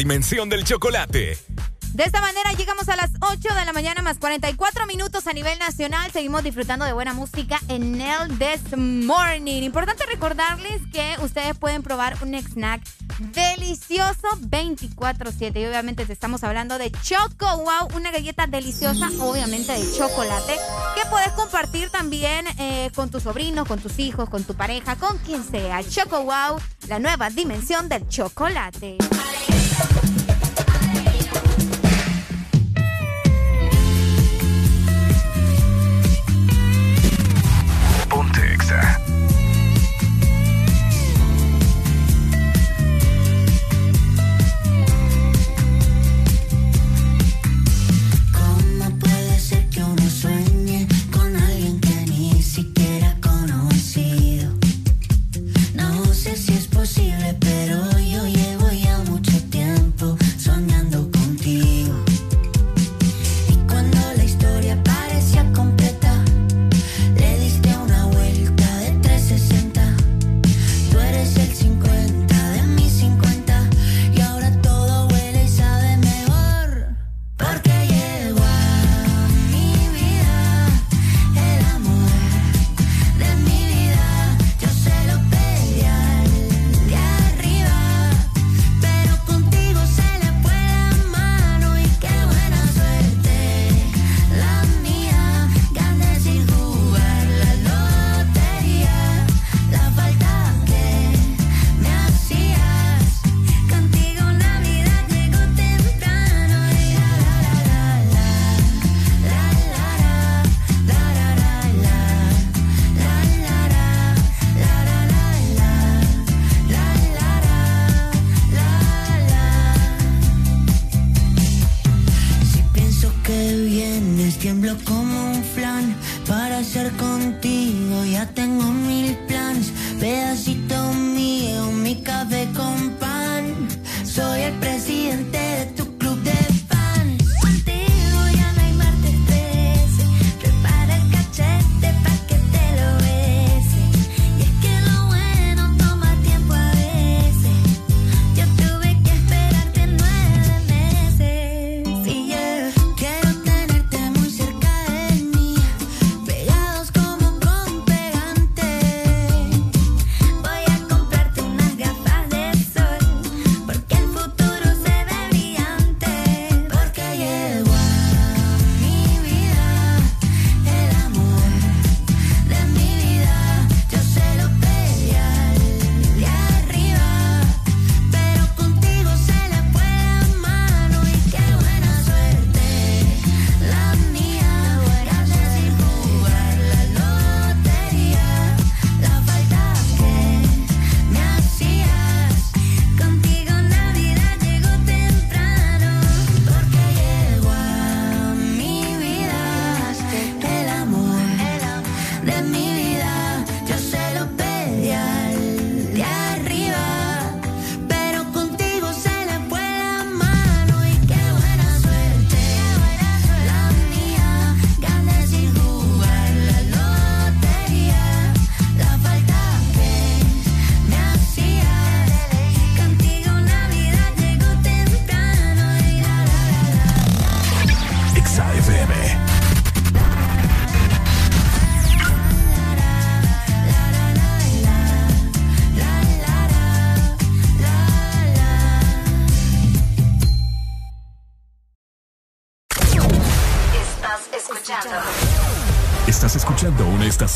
[0.00, 1.36] dimensión del chocolate.
[1.92, 5.58] De esta manera llegamos a las 8 de la mañana más 44 minutos a nivel
[5.58, 6.10] nacional.
[6.10, 9.62] Seguimos disfrutando de buena música en el This Morning.
[9.62, 12.80] Importante recordarles que ustedes pueden probar un snack
[13.34, 19.92] delicioso 24/7 y obviamente te estamos hablando de Choco Wow, una galleta deliciosa obviamente de
[19.98, 20.56] chocolate
[20.94, 25.18] que puedes compartir también eh, con tus sobrinos, con tus hijos, con tu pareja, con
[25.18, 25.82] quien sea.
[25.86, 28.96] Choco Wow, la nueva dimensión del chocolate.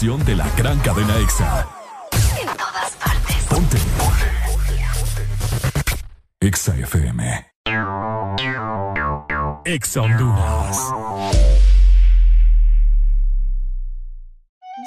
[0.02, 1.68] De la gran cadena EXA.
[2.40, 3.36] En todas partes.
[3.48, 3.78] Ponte.
[6.40, 7.46] EXA FM.
[9.64, 10.78] EXA Honduras.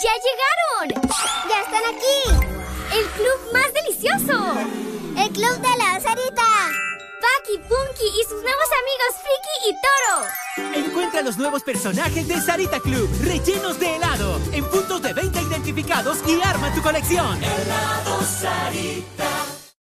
[0.04, 1.02] ¡Ya llegaron!
[1.50, 2.20] ¡Ya están aquí!
[2.94, 4.36] ¡El club más delicioso!
[5.18, 6.47] ¡El club de la Sarita!
[7.38, 10.88] Paki, Punky y sus nuevos amigos Friki y Toro.
[10.88, 16.20] Encuentra los nuevos personajes de Sarita Club, rellenos de helado, en puntos de venta identificados
[16.28, 17.42] y arma tu colección.
[17.44, 19.57] Helado Sarita.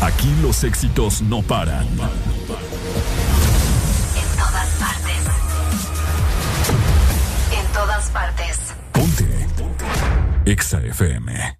[0.00, 1.86] Aquí los éxitos no paran.
[1.86, 1.96] En
[4.36, 5.24] todas partes.
[7.52, 8.58] En todas partes.
[8.92, 9.46] Ponte.
[10.44, 11.58] Exa FM.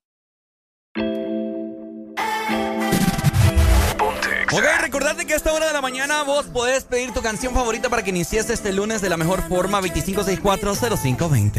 [4.51, 7.91] Ok, recordarte que a esta hora de la mañana vos podés pedir tu canción favorita
[7.91, 11.59] para que inicies este lunes de la mejor forma 25640520.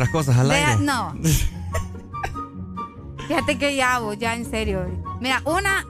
[0.00, 0.76] Nuestras cosas al aire.
[0.80, 1.14] No.
[3.28, 4.86] Fíjate que ya hago, ya en serio.
[5.20, 5.84] Mira, una,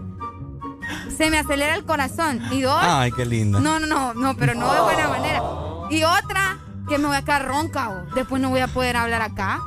[1.16, 2.42] se me acelera el corazón.
[2.50, 2.80] Y dos.
[2.80, 3.60] Ay, qué linda.
[3.60, 5.42] No, no, no, no, pero no de buena manera.
[5.90, 6.58] Y otra,
[6.88, 8.06] que me voy a quedar ronca.
[8.14, 9.60] Después no voy a poder hablar acá.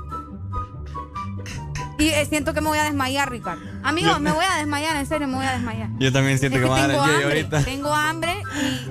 [1.98, 3.64] Y eh, siento que me voy a desmayar, Ricardo.
[3.82, 5.90] Amigo, me voy a desmayar, en serio, me voy a desmayar.
[6.00, 7.64] Yo también siento que, me voy a dar el ahorita.
[7.64, 8.44] Tengo hambre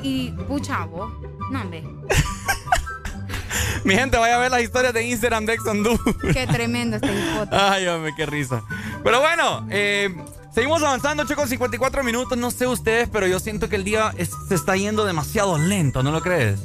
[0.02, 1.12] y, y pucha, vos.
[3.84, 5.82] Mi gente, vaya a ver las historias de Instagram de Exxon
[6.32, 7.50] Qué tremendo este foto.
[7.56, 8.62] Ay, hombre, qué risa.
[9.02, 10.14] Pero bueno, eh,
[10.54, 12.38] seguimos avanzando, 8 con 54 minutos.
[12.38, 14.14] No sé ustedes, pero yo siento que el día
[14.48, 16.60] se está yendo demasiado lento, ¿no lo crees?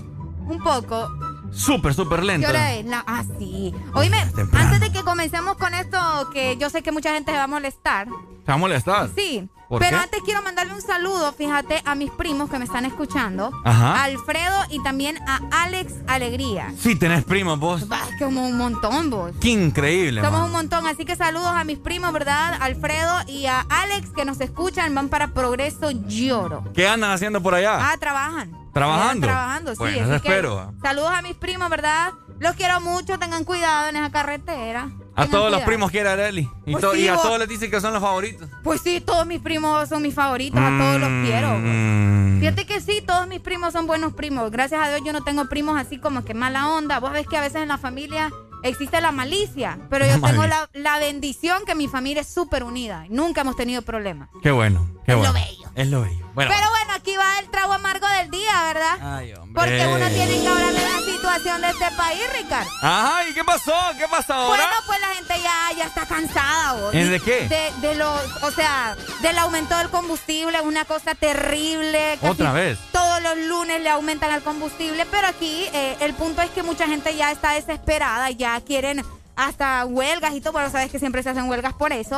[0.47, 1.09] Un poco.
[1.51, 2.47] Súper, súper lento.
[2.47, 2.85] ¿Qué hora es?
[2.91, 3.73] ah, sí.
[3.93, 4.19] Oíme,
[4.53, 7.47] antes de que comencemos con esto, que yo sé que mucha gente se va a
[7.47, 8.07] molestar.
[8.07, 9.09] ¿Te va a molestar?
[9.15, 9.49] Sí.
[9.69, 13.51] Pero antes quiero mandarle un saludo, fíjate, a mis primos que me están escuchando.
[13.63, 13.95] Ajá.
[13.95, 16.73] A Alfredo y también a Alex Alegría.
[16.79, 17.81] Sí, tenés primos vos.
[17.81, 19.31] Es como un montón vos.
[19.41, 20.21] Qué increíble.
[20.21, 22.57] Somos un montón, así que saludos a mis primos, ¿verdad?
[22.61, 26.63] Alfredo y a Alex que nos escuchan, van para Progreso Lloro.
[26.73, 27.91] ¿Qué andan haciendo por allá?
[27.91, 28.51] Ah, trabajan.
[28.73, 29.27] ¿Trabajando?
[29.27, 29.83] Trabajando, sí.
[29.97, 30.73] Espero.
[30.81, 32.13] Saludos a mis primos, ¿verdad?
[32.39, 34.91] Los quiero mucho, tengan cuidado en esa carretera.
[35.17, 36.47] A todos los primos quiere Areli.
[36.65, 38.47] Y, pues y a todos les dicen que son los favoritos.
[38.63, 40.59] Pues sí, todos mis primos son mis favoritos.
[40.61, 41.57] A todos los quiero.
[41.57, 42.39] Mm.
[42.39, 44.51] Fíjate que sí, todos mis primos son buenos primos.
[44.51, 46.99] Gracias a Dios yo no tengo primos así como que mala onda.
[46.99, 48.31] Vos ves que a veces en la familia
[48.61, 49.79] existe la malicia.
[49.89, 53.05] Pero yo tengo la, bendición que mi familia es súper unida.
[53.09, 54.29] Nunca hemos tenido problemas.
[54.43, 55.33] Qué bueno, qué es bueno.
[55.33, 55.69] lo bello.
[55.73, 56.26] Es lo bello.
[56.45, 58.97] Pero bueno, aquí va el trago amargo del día, ¿verdad?
[59.01, 59.53] Ay, hombre.
[59.53, 62.69] Porque uno tiene que hablar de la situación de este país, Ricardo.
[62.81, 63.73] Ajá, ¿y qué pasó?
[63.97, 64.63] ¿Qué pasó ahora?
[64.63, 66.91] Bueno, pues la gente ya, ya está cansada, vos.
[66.93, 67.47] ¿De qué?
[67.47, 72.19] De, de lo, o sea, del aumento del combustible, una cosa terrible.
[72.21, 72.77] ¿Otra vez?
[72.91, 76.87] Todos los lunes le aumentan el combustible, pero aquí eh, el punto es que mucha
[76.87, 79.03] gente ya está desesperada ya quieren
[79.37, 82.17] hasta huelgas y todo, bueno, sabes que siempre se hacen huelgas por eso.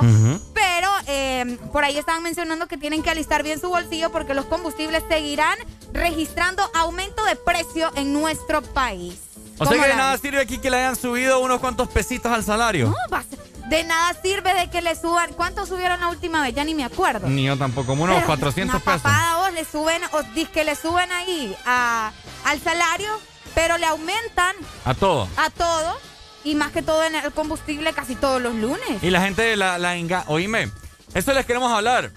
[0.54, 4.46] Pero eh, por ahí estaban mencionando que tienen que alistar bien su bolsillo porque los
[4.46, 5.58] combustibles seguirán
[5.92, 9.20] registrando aumento de precio en nuestro país.
[9.58, 12.46] O sea que de nada sirve aquí que le hayan subido unos cuantos pesitos al
[12.46, 12.88] salario.
[12.88, 13.20] No,
[13.68, 15.34] de nada sirve de que le suban.
[15.34, 16.56] ¿Cuánto subieron la última vez?
[16.56, 17.28] Ya ni me acuerdo.
[17.28, 19.04] Ni yo tampoco, unos 400 pesos.
[19.04, 20.22] vos le suben, o
[20.54, 22.14] que le suben ahí a,
[22.46, 23.10] al salario,
[23.54, 24.56] pero le aumentan.
[24.86, 25.28] A todo.
[25.36, 25.98] A todo
[26.44, 29.02] y más que todo en el combustible casi todos los lunes.
[29.02, 30.70] Y la gente la, la Oíme,
[31.14, 32.12] esto les queremos hablar.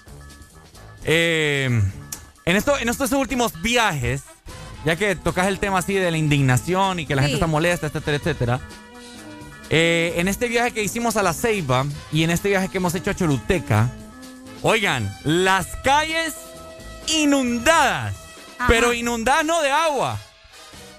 [1.04, 1.82] Eh,
[2.44, 4.22] en, esto, en estos últimos viajes,
[4.84, 7.86] ya que tocas el tema así de la indignación y que la gente está molesta,
[7.86, 8.60] etcétera, etcétera.
[9.70, 12.94] Eh, en este viaje que hicimos a la Ceiba y en este viaje que hemos
[12.94, 13.90] hecho a Choluteca,
[14.60, 16.34] oigan, las calles
[17.06, 18.14] inundadas,
[18.68, 20.18] pero inundadas no de agua,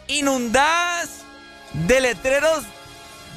[0.08, 1.22] inundadas
[1.74, 2.64] de letreros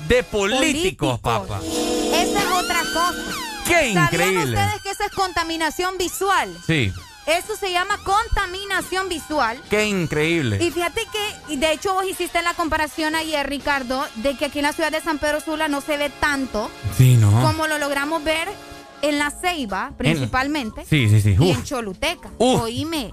[0.08, 1.60] de políticos, papá.
[1.62, 3.47] Esa es otra cosa.
[3.66, 4.44] Qué increíble.
[4.44, 6.57] ustedes que eso es contaminación visual?
[6.66, 6.92] Sí.
[7.26, 9.60] Eso se llama contaminación visual.
[9.68, 10.62] Qué increíble.
[10.62, 14.60] Y fíjate que, y de hecho vos hiciste la comparación ayer, Ricardo, de que aquí
[14.60, 17.33] en la ciudad de San Pedro Sula no se ve tanto sí, ¿no?
[17.42, 18.49] como lo logramos ver
[19.02, 20.84] en la Ceiba, principalmente.
[20.89, 21.36] Sí, sí, sí.
[21.39, 22.31] Y en Choluteca.
[22.39, 23.12] Oíme.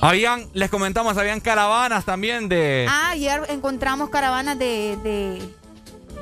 [0.00, 2.86] Habían, les comentamos, habían caravanas también de...
[2.88, 5.54] Ah, ayer encontramos caravanas de de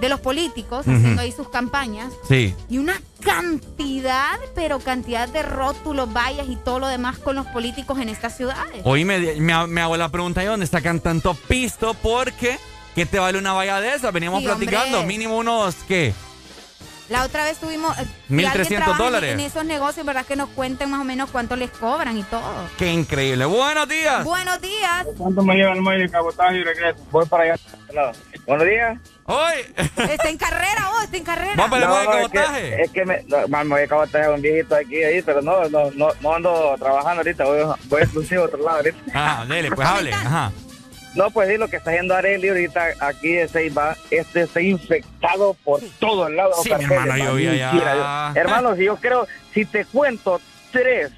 [0.08, 2.12] los políticos haciendo ahí sus campañas.
[2.28, 2.54] Sí.
[2.68, 7.98] Y una cantidad, pero cantidad de rótulos, vallas y todo lo demás con los políticos
[7.98, 8.82] en estas ciudades.
[8.84, 11.94] Hoy me, me, hago la pregunta, ¿y dónde sacan tanto pisto?
[11.94, 12.58] Porque,
[12.94, 14.12] ¿qué te vale una valla de esas?
[14.12, 16.14] Veníamos platicando, mínimo unos, ¿qué?
[17.10, 17.96] La otra vez tuvimos...
[18.30, 19.32] 1.300 eh, dólares.
[19.32, 20.24] En, esos negocios, ¿verdad?
[20.24, 22.68] Que nos cuenten más o menos cuánto les cobran y todo.
[22.78, 23.44] Qué increíble.
[23.46, 24.24] Buenos días.
[24.24, 25.08] Buenos días.
[25.18, 27.04] ¿Cuánto me lleva el medio de cabotaje y regreso?
[27.10, 27.56] Voy para allá.
[28.46, 28.98] Buenos días.
[29.30, 29.54] ¡Hoy!
[29.76, 31.54] Está en carrera vos, está en carrera.
[31.56, 32.82] Vamos para el no, cabotaje.
[32.82, 35.90] Es que, me, me voy a cabotaje a un viejito aquí, ahí, pero no, no,
[35.92, 38.98] no, no ando trabajando ahorita, voy, voy exclusivo a otro lado ahorita.
[39.14, 40.52] Ah, dele, pues hable, ajá.
[41.14, 45.54] No, pues sí, lo que está haciendo Areli ahorita aquí de Ceiba, este está infectado
[45.64, 46.52] por todo el lado.
[46.62, 48.32] Sí, hermano, yo vi allá.
[48.34, 51.10] Hermano, si yo creo, si te cuento tres,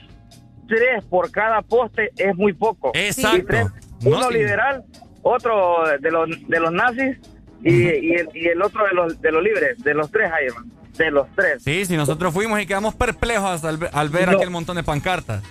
[0.67, 2.93] tres por cada poste es muy poco.
[2.95, 3.71] Exacto.
[4.05, 4.85] uno liberal,
[5.23, 7.19] otro de los, de los nazis
[7.63, 10.65] y, y, el, y, el, otro de los, de los libres, de los tres hermano.
[10.97, 11.63] De los tres.
[11.63, 15.43] Sí, sí, nosotros fuimos y quedamos perplejos al, al ver aquel montón de pancartas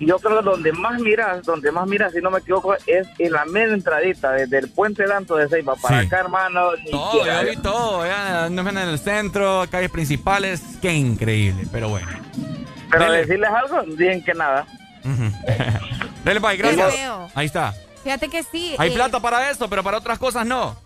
[0.00, 3.32] yo creo que donde más miras, donde más miras, si no me equivoco, es en
[3.32, 6.70] la media entradita, desde el puente Danto de Ceiba para acá, hermano.
[6.90, 12.08] Todo, yo vi todo, ya, en el centro, calles principales, qué increíble, pero bueno.
[12.90, 14.66] Pero decirles algo, dicen que nada.
[16.24, 16.92] Dele, bye, gracias.
[17.34, 17.74] Ahí está.
[18.02, 18.74] Fíjate que sí.
[18.78, 20.76] Hay eh, plata para eso, pero para otras cosas no.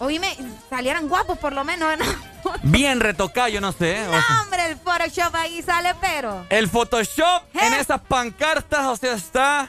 [0.00, 0.36] Oíme,
[0.70, 1.98] salieran guapos por lo menos.
[1.98, 2.04] ¿no?
[2.62, 4.06] Bien retocado, yo no sé.
[4.06, 6.46] o sea, No, hombre, el Photoshop ahí sale, pero.
[6.50, 9.68] el Photoshop en esas pancartas, o sea, está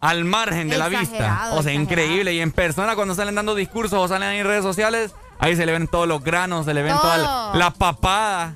[0.00, 1.04] al margen de la vista.
[1.04, 1.70] O sea, exagerado.
[1.70, 2.34] increíble.
[2.34, 5.64] Y en persona, cuando salen dando discursos o salen ahí en redes sociales, ahí se
[5.66, 7.54] le ven todos los granos, se le ven todas Todo.
[7.54, 8.54] las papadas.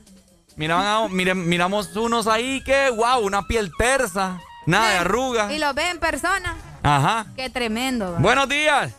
[0.57, 5.53] Miraban a- mire- miramos unos ahí que, wow, una piel tersa, nada de arruga.
[5.53, 6.57] Y lo ve en persona.
[6.83, 7.27] Ajá.
[7.37, 8.07] Qué tremendo.
[8.07, 8.21] ¿verdad?
[8.21, 8.93] Buenos días.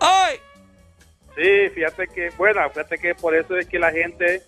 [0.00, 0.36] ¡Ay!
[1.36, 4.42] Sí, fíjate que, bueno, fíjate que por eso es que la gente,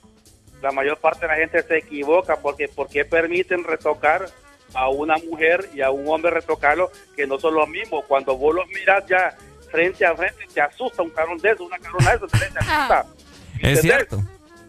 [0.60, 4.26] la mayor parte de la gente se equivoca, porque ¿por qué permiten retocar
[4.74, 8.04] a una mujer y a un hombre retocarlo que no son los mismos?
[8.06, 9.36] Cuando vos los miras ya
[9.70, 13.06] frente a frente, te asusta un carón de eso, una carona de eso, te asusta.
[13.62, 14.18] Es cierto.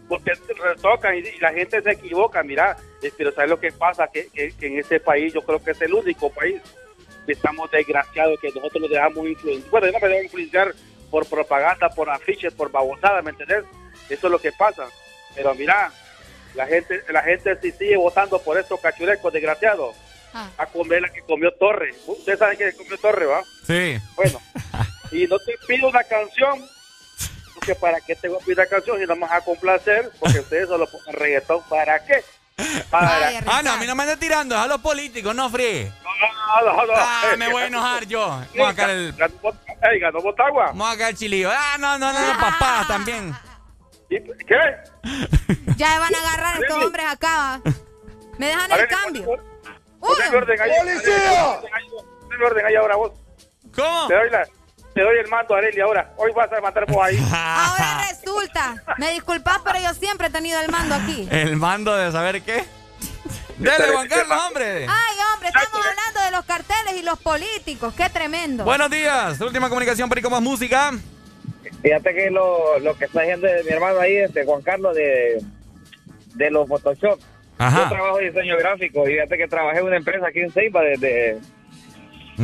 [0.08, 4.06] Porque retocan y, la gente se equivoca, mira, eh, pero ¿sabes lo que pasa?
[4.12, 6.60] Que, que- que en ese país, yo creo que es el único país
[7.26, 10.74] estamos desgraciados, que nosotros nos dejamos influenciar, bueno, yo no me dejo influenciar
[11.10, 13.64] por propaganda, por afiches, por babosadas, ¿me entendés?
[14.08, 14.86] Eso es lo que pasa.
[15.34, 15.92] Pero mira,
[16.54, 19.94] la gente la gente sí sigue votando por estos cachurecos desgraciados.
[20.56, 21.94] A comer la que comió Torre.
[22.06, 23.42] Ustedes saben que comió Torre, ¿va?
[23.66, 23.98] Sí.
[24.16, 24.40] Bueno,
[25.12, 26.66] y no te pido una canción,
[27.54, 30.10] porque para qué te voy a pedir una canción si no me vas a complacer,
[30.18, 32.24] porque ustedes solo ponen reggaetón, ¿para qué?
[32.90, 33.28] Para...
[33.46, 35.92] Ah, no, a mí no me andes tirando, es a los políticos, no fríe.
[36.64, 36.92] No, no, no.
[36.94, 38.26] Ah, me voy a enojar yo.
[38.28, 39.14] Vamos a sacar el.
[39.90, 40.66] Ey, ganó Botagua.
[40.66, 41.50] Vamos a sacar el chilillo.
[41.50, 43.34] Ah, no, no, no, papá también.
[44.08, 44.22] ¿Qué?
[45.76, 47.60] Ya van a agarrar estos hombres acá.
[48.38, 49.26] Me dejan el cambio.
[49.98, 51.60] ¡Policía!
[52.44, 53.12] Orden ahí ahora vos.
[53.74, 54.08] ¿Cómo?
[54.08, 54.46] Te doy, la,
[54.94, 56.12] te doy el mando, Areli, ahora.
[56.16, 57.18] Hoy vas a mandar vos ahí.
[57.32, 58.82] Ahora resulta.
[58.98, 61.28] Me disculpas, pero yo siempre he tenido el mando aquí.
[61.30, 62.64] El mando de saber qué.
[63.58, 64.86] Dele, Juan Carlos, hombre.
[64.88, 67.94] Ay, hombre, estamos hablando de los carteles y los políticos.
[67.94, 68.64] Qué tremendo.
[68.64, 69.40] Buenos días.
[69.40, 70.92] Última comunicación, Perico más música.
[71.82, 75.42] Fíjate que lo, lo que está haciendo mi hermano ahí, este Juan Carlos, de,
[76.34, 77.20] de los Photoshop.
[77.58, 77.84] Ajá.
[77.84, 80.82] Yo trabajo en diseño gráfico y fíjate que trabajé en una empresa aquí en Ceiba
[80.82, 81.38] de,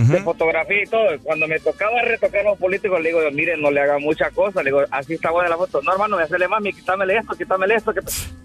[0.06, 1.06] de, de fotografía y todo.
[1.22, 4.62] Cuando me tocaba retocar a los políticos, le digo, miren, no le hagan mucha cosa.
[4.62, 5.80] Le digo, así está buena la foto.
[5.82, 7.92] No, hermano, voy a hacerle más, quítamele esto, quítamele esto.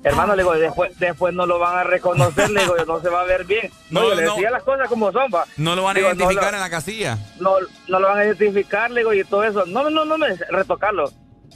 [0.04, 3.22] Hermano, le digo, después, después no lo van a reconocer, le digo, no se va
[3.22, 3.70] a ver bien.
[3.90, 4.34] No, No, yo le no.
[4.36, 5.46] decía las cosas como son, va.
[5.58, 7.18] No lo van a identificar lo- en la casilla.
[7.40, 7.56] no,
[7.88, 9.66] no lo van a identificar, le digo, y todo eso.
[9.66, 11.12] No, no, no, me retocarlo.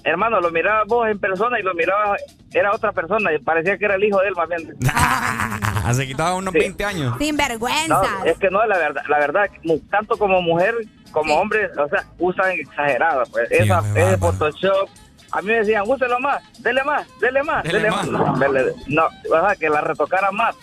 [0.07, 2.15] Hermano, lo miraba vos en persona y lo miraba,
[2.53, 4.77] era otra persona, y parecía que era el hijo de él más bien.
[5.93, 7.11] Se quitaba unos 20 años.
[7.11, 8.01] No, Sinvergüenza.
[8.23, 9.49] es que no, la verdad, la verdad,
[9.91, 10.75] tanto como mujer
[11.11, 14.87] como hombre, o sea, usan exagerado, pues, esa, ese Photoshop.
[15.33, 18.07] A mí me decían, úselo más, dele más, dele más, Dele dele, más.
[18.07, 18.39] más.
[18.87, 20.55] No, o sea, que la retocaran más.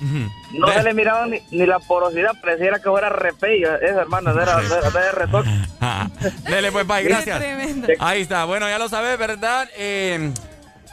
[0.00, 3.74] No se le miraba ni, ni la porosidad, pareciera que fuera repello.
[3.76, 5.50] Eso, hermano, no era, era retoque.
[6.50, 7.38] Dele, pues, bye, gracias.
[7.38, 7.88] tremendo.
[7.98, 8.44] Ahí está.
[8.44, 9.68] Bueno, ya lo sabes, ¿verdad?
[9.76, 10.32] Eh,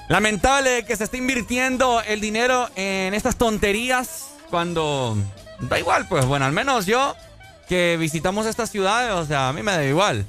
[0.10, 5.18] lamentable que se esté invirtiendo el dinero en estas tonterías cuando
[5.62, 6.26] da igual, pues.
[6.26, 7.16] Bueno, al menos yo
[7.68, 10.26] que visitamos estas ciudades, o sea, a mí me da igual.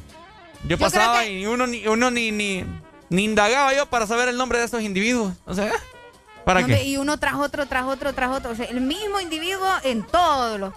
[0.64, 2.64] Yo, Yo pasaba que- y uno, ni, uno ni, ni,
[3.10, 5.34] ni indagaba yo para saber el nombre de estos individuos.
[5.46, 5.70] O sea,
[6.48, 6.84] ¿para Hombre, qué?
[6.84, 8.50] Y uno tras otro, tras otro, tras otro.
[8.52, 10.72] O sea, el mismo individuo en todos los.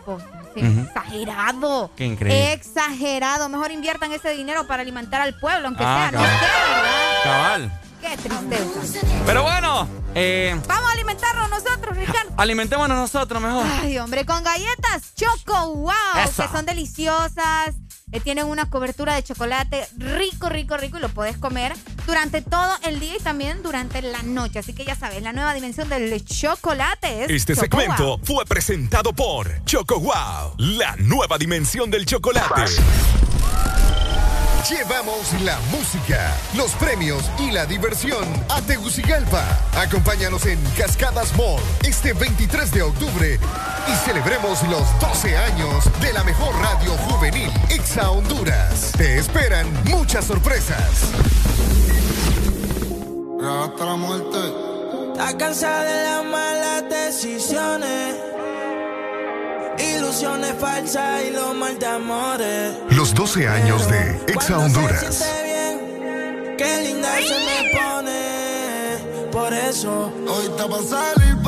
[0.53, 0.81] Sí, Ujú.
[0.81, 1.91] Exagerado.
[1.95, 2.51] Qué increíble.
[2.53, 3.47] Exagerado.
[3.47, 6.19] Mejor inviertan ese dinero para alimentar al pueblo, aunque Ah, sea.
[6.19, 7.23] No sé, ¿verdad?
[7.23, 7.81] Cabal.
[8.01, 9.07] Qué tristeza.
[9.25, 12.31] Pero bueno, eh, Vamos a alimentarnos nosotros, Ricardo.
[12.35, 13.65] alimentémonos nosotros mejor.
[13.81, 15.91] Ay, hombre, con galletas Choco Wow,
[16.35, 17.75] que son deliciosas.
[18.11, 21.73] Eh, tienen una cobertura de chocolate rico, rico, rico y lo puedes comer
[22.05, 24.59] durante todo el día y también durante la noche.
[24.59, 28.19] Así que ya sabes, la nueva dimensión del chocolate es Este Choco segmento Wow.
[28.23, 32.63] fue presentado por Choco Wow, la nueva dimensión del chocolate.
[34.69, 39.43] Llevamos la música, los premios y la diversión a Tegucigalpa.
[39.75, 43.39] Acompáñanos en Cascadas Mall este 23 de octubre
[43.87, 48.91] y celebremos los 12 años de la mejor radio juvenil, Exa Honduras.
[48.95, 51.11] Te esperan muchas sorpresas.
[53.43, 54.37] Hasta la muerte.
[55.13, 58.15] Está cansada de las malas decisiones.
[59.81, 62.73] Ilusiones falsas y los mal de amores.
[62.91, 65.25] Los 12 años de Exa se Honduras.
[65.43, 69.31] bien, qué linda se me pone.
[69.31, 70.11] Por eso.
[70.27, 71.40] Hoy está para salir,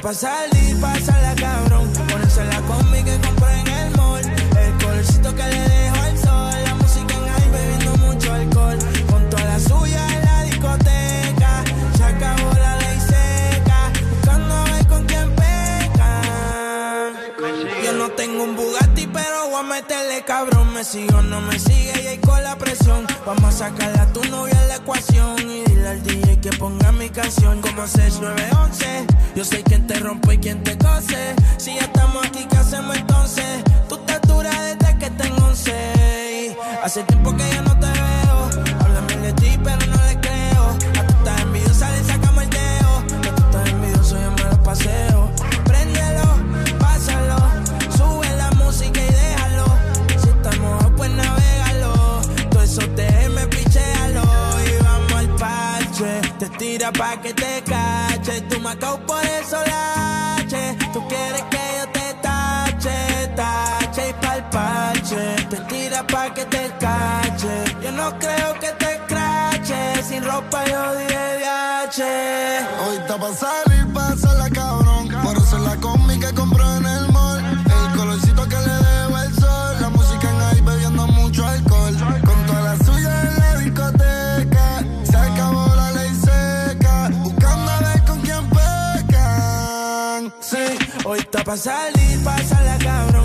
[0.00, 1.67] para salir, pasarla cabrón.
[1.67, 1.67] Ponerse
[19.58, 23.04] Vamos a meterle cabrón, me sigo, no me sigue y ahí con la presión.
[23.26, 27.10] Vamos a sacarle a tu novia la ecuación y dile al DJ que ponga mi
[27.10, 27.60] canción.
[27.60, 31.34] Como 6911, yo soy quien te rompe y quien te cose.
[31.56, 33.64] Si ya estamos aquí, ¿qué hacemos entonces?
[33.88, 36.56] Tú te dura desde que tengo 11.
[36.84, 38.64] Hace tiempo que ya no te veo.
[38.78, 40.37] Háblame de ti, pero no le creo.
[56.78, 58.40] tira pa' que te cache.
[58.42, 60.76] Tú me por eso lache.
[60.92, 62.96] Tú quieres que yo te tache,
[63.34, 65.22] tache y palpache.
[65.50, 67.54] Te tira pa' que te cache.
[67.82, 70.02] Yo no creo que te crache.
[70.08, 72.60] Sin ropa yo dije viache.
[72.84, 73.67] Hoy te pasar
[91.30, 93.17] Está pa' salir, pasa la cabra.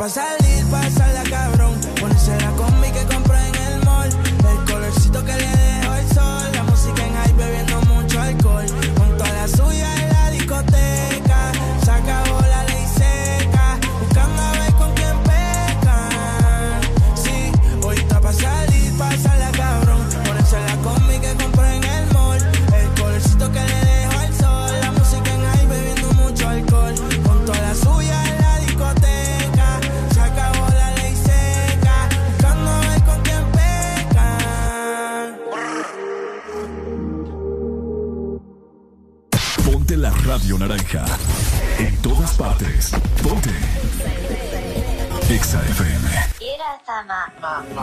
[0.00, 0.39] pasar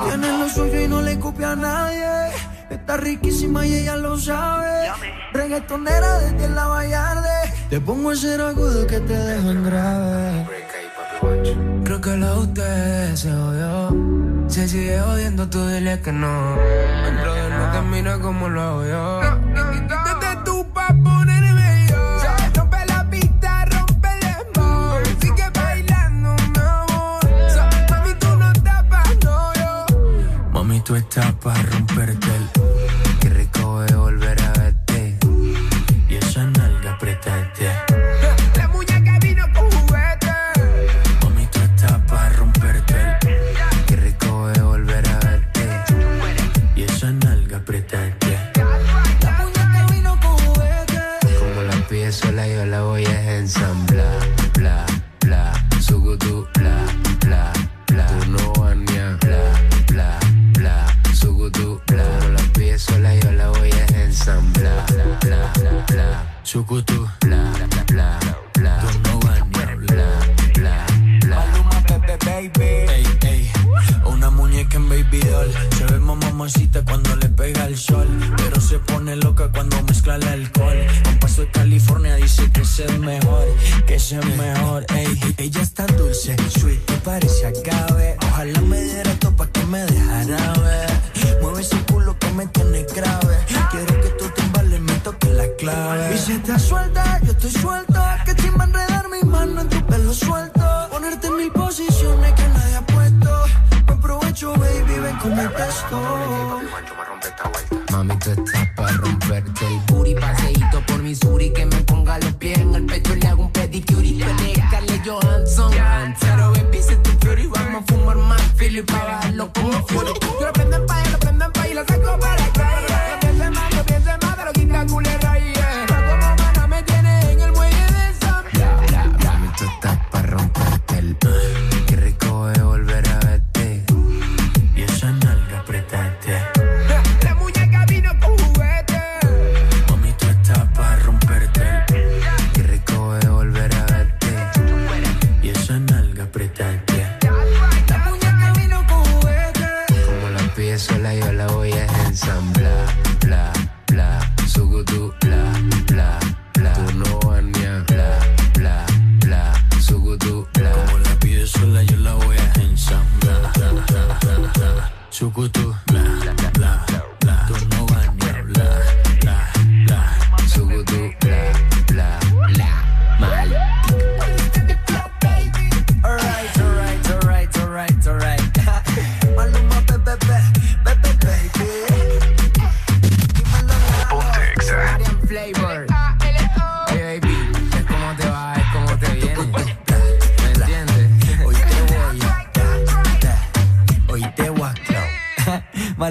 [0.05, 2.07] Tiene lo suyo y no le copia a nadie.
[2.69, 4.89] Está riquísima y ella lo sabe.
[5.33, 7.53] Reggaetonera desde la Vallarde.
[7.69, 10.47] Te pongo ese agudo que te dejo en grave.
[11.83, 13.95] Creo que lo de ustedes se odió.
[14.47, 16.55] Se sigue odiando, tú dile que no.
[17.05, 19.26] Dentro de no camina como lo hago yo.
[30.87, 32.86] tu etapa, romperte el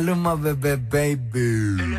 [0.06, 1.98] Maluma, bebé, baby.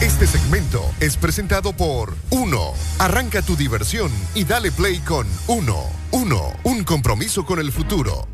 [0.00, 2.72] Este segmento es presentado por Uno.
[2.98, 5.84] Arranca tu diversión y dale play con Uno.
[6.12, 8.28] Uno, un compromiso con el futuro.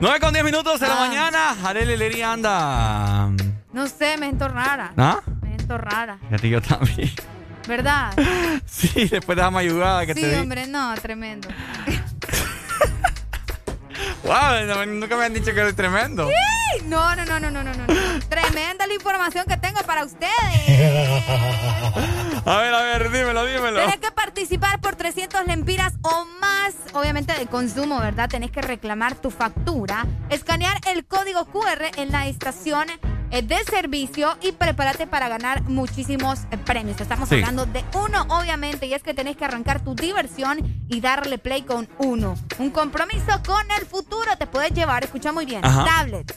[0.00, 1.06] 9 con 10 minutos de la Ah.
[1.08, 1.56] mañana.
[1.64, 3.11] Arely Lería anda.
[3.72, 4.92] No sé, me siento rara.
[4.96, 5.20] ¿Ah?
[5.42, 6.18] Me siento rara.
[6.28, 7.10] Fíjate, yo también.
[7.68, 8.12] ¿Verdad?
[8.66, 10.36] Sí, después de la mayugada que Sí, te di.
[10.40, 11.48] hombre, no, tremendo.
[14.24, 16.28] Wow, no- nunca me han dicho que eres tremendo.
[16.28, 16.82] ¡Ey!
[16.86, 17.84] No, no, no, no, no, no, no.
[18.28, 20.32] Tremenda la información que tengo para ustedes.
[22.44, 23.78] A ver, a ver, dímelo, dímelo.
[23.80, 28.28] Tenés que participar por 300 lempiras o más, obviamente de consumo, ¿verdad?
[28.28, 32.88] Tenés que reclamar tu factura, escanear el código QR en la estación
[33.40, 37.00] de servicio y prepárate para ganar muchísimos eh, premios.
[37.00, 37.36] Estamos Sí.
[37.36, 41.62] hablando de uno, obviamente, y es que tenés que arrancar tu diversión y darle play
[41.62, 42.34] con uno.
[42.58, 45.84] Un compromiso con el futuro te puedes llevar, escucha muy bien, Ajá.
[45.84, 46.36] tablet,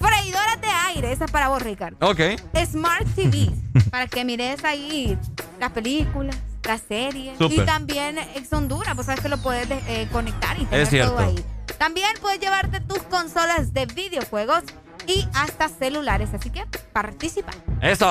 [0.00, 1.96] freidoras de aire, esa es para vos, Ricardo.
[2.00, 2.20] Ok.
[2.66, 3.50] Smart TV,
[3.90, 5.16] para que mires ahí
[5.60, 7.40] las películas, las series.
[7.40, 11.12] Y también Ex Honduras, pues sabes que lo puedes eh, conectar y tener Es cierto.
[11.12, 11.44] todo ahí.
[11.78, 14.64] También puedes llevarte tus consolas de videojuegos
[15.10, 17.52] y hasta celulares, así que participa.
[17.80, 18.08] Eso.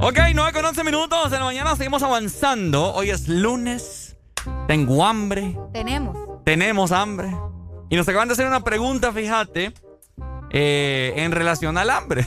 [0.00, 2.92] Ok, 9 con 11 minutos de la mañana, seguimos avanzando.
[2.94, 4.16] Hoy es lunes.
[4.68, 5.56] Tengo hambre.
[5.72, 6.16] Tenemos.
[6.44, 7.34] Tenemos hambre.
[7.88, 9.72] Y nos acaban de hacer una pregunta, fíjate,
[10.50, 12.26] eh, en relación al hambre.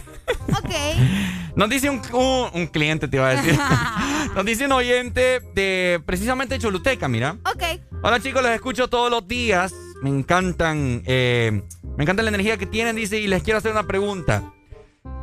[0.49, 0.71] Ok.
[1.55, 3.59] Nos dice un, un- un cliente, te iba a decir.
[4.35, 7.37] Nos dice un oyente de precisamente Choluteca, mira.
[7.45, 7.63] Ok.
[8.03, 9.73] Hola chicos, los escucho todos los días.
[10.01, 11.63] Me encantan, eh,
[11.97, 14.53] me encanta la energía que tienen, dice, y les quiero hacer una pregunta.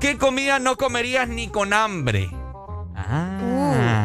[0.01, 2.29] ¿Qué comida no comerías ni con hambre?
[2.97, 4.05] Ah.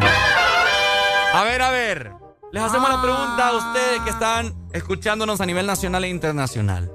[1.33, 2.11] A ver, a ver.
[2.51, 6.91] Les hacemos la pregunta a ustedes que están escuchándonos a nivel nacional e internacional.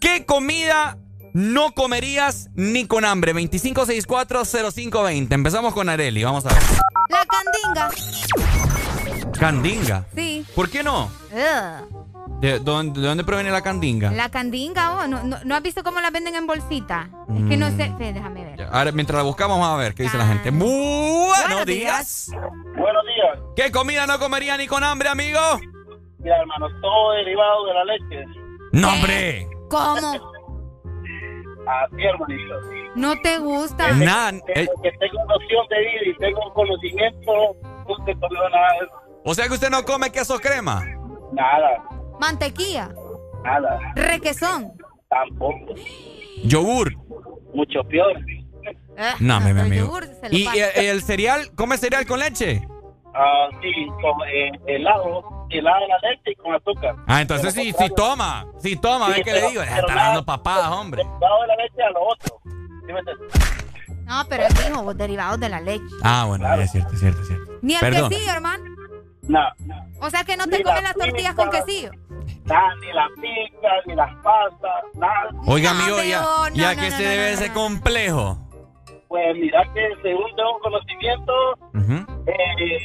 [0.00, 0.96] ¿Qué comida
[1.34, 3.34] no comerías ni con hambre?
[3.34, 5.32] 25640520.
[5.32, 6.62] Empezamos con Areli, vamos a ver.
[7.08, 7.90] La candinga.
[9.38, 10.06] Candinga.
[10.14, 10.46] Sí.
[10.54, 11.10] ¿Por qué no?
[12.38, 14.10] ¿De dónde, de dónde proviene la candinga?
[14.12, 17.10] La candinga, oh, ¿no, no, no has visto cómo la venden en bolsita?
[17.28, 18.62] Es que no sé, fe, déjame ver.
[18.70, 20.50] Ahora, mientras la buscamos, vamos a ver qué dice la gente.
[20.50, 22.30] Buenos días.
[22.32, 23.38] Buenos días.
[23.56, 25.40] ¿Qué comida no comería ni con hambre, amigo?
[26.18, 28.24] Mira, hermano, todo derivado de la leche.
[28.72, 29.48] ¡No, hombre!
[29.68, 30.12] ¿Cómo?
[31.66, 32.54] Así, hermanito.
[32.94, 33.92] ¿No te gusta?
[33.92, 34.32] Nada.
[34.32, 37.32] Desde eh, que tengo noción de vida y tengo conocimiento,
[38.06, 38.94] he comido nada de eso.
[39.24, 40.84] o sea que usted no come queso crema.
[41.32, 41.82] Nada,
[42.20, 42.90] Mantequilla.
[43.44, 43.78] nada.
[43.96, 44.72] Requesón.
[45.08, 45.74] Tampoco.
[46.44, 46.94] Yogur.
[47.54, 48.16] Mucho peor.
[48.96, 49.98] Eh, No, mi el amigo.
[50.30, 50.58] ¿Y, pasa.
[50.82, 51.50] y el cereal?
[51.56, 52.62] ¿Come cereal con leche?
[53.14, 56.94] Ah, sí, con eh, helado, helado de la leche y con azúcar.
[57.08, 58.46] Ah, entonces sí, sí toma.
[58.58, 59.62] Sí toma, Sí, ¿ves qué le digo?
[59.64, 61.02] pero Está dando papadas, hombre.
[61.02, 62.40] Helado de la leche a lo otro.
[62.86, 63.96] ¿Sí?
[64.04, 65.84] No, pero él dijo derivados de la leche.
[66.02, 67.52] Ah, bueno, es cierto, es cierto, es cierto.
[67.62, 68.10] Ni el Perdón.
[68.10, 68.64] quesillo, hermano.
[69.30, 69.46] No,
[70.00, 71.90] O sea que no te la las tortillas con quesillo.
[72.44, 75.30] nada, ni la pizza, ni las pastas, nada.
[75.46, 77.48] Oiga, No, amigo, ya, amigo, no, ya no, que no, se no, debe no, ese
[77.48, 77.54] no.
[77.54, 78.38] complejo.
[79.08, 81.32] Pues mira que según tengo conocimiento,
[81.74, 82.22] Ujú.
[82.26, 82.78] eh,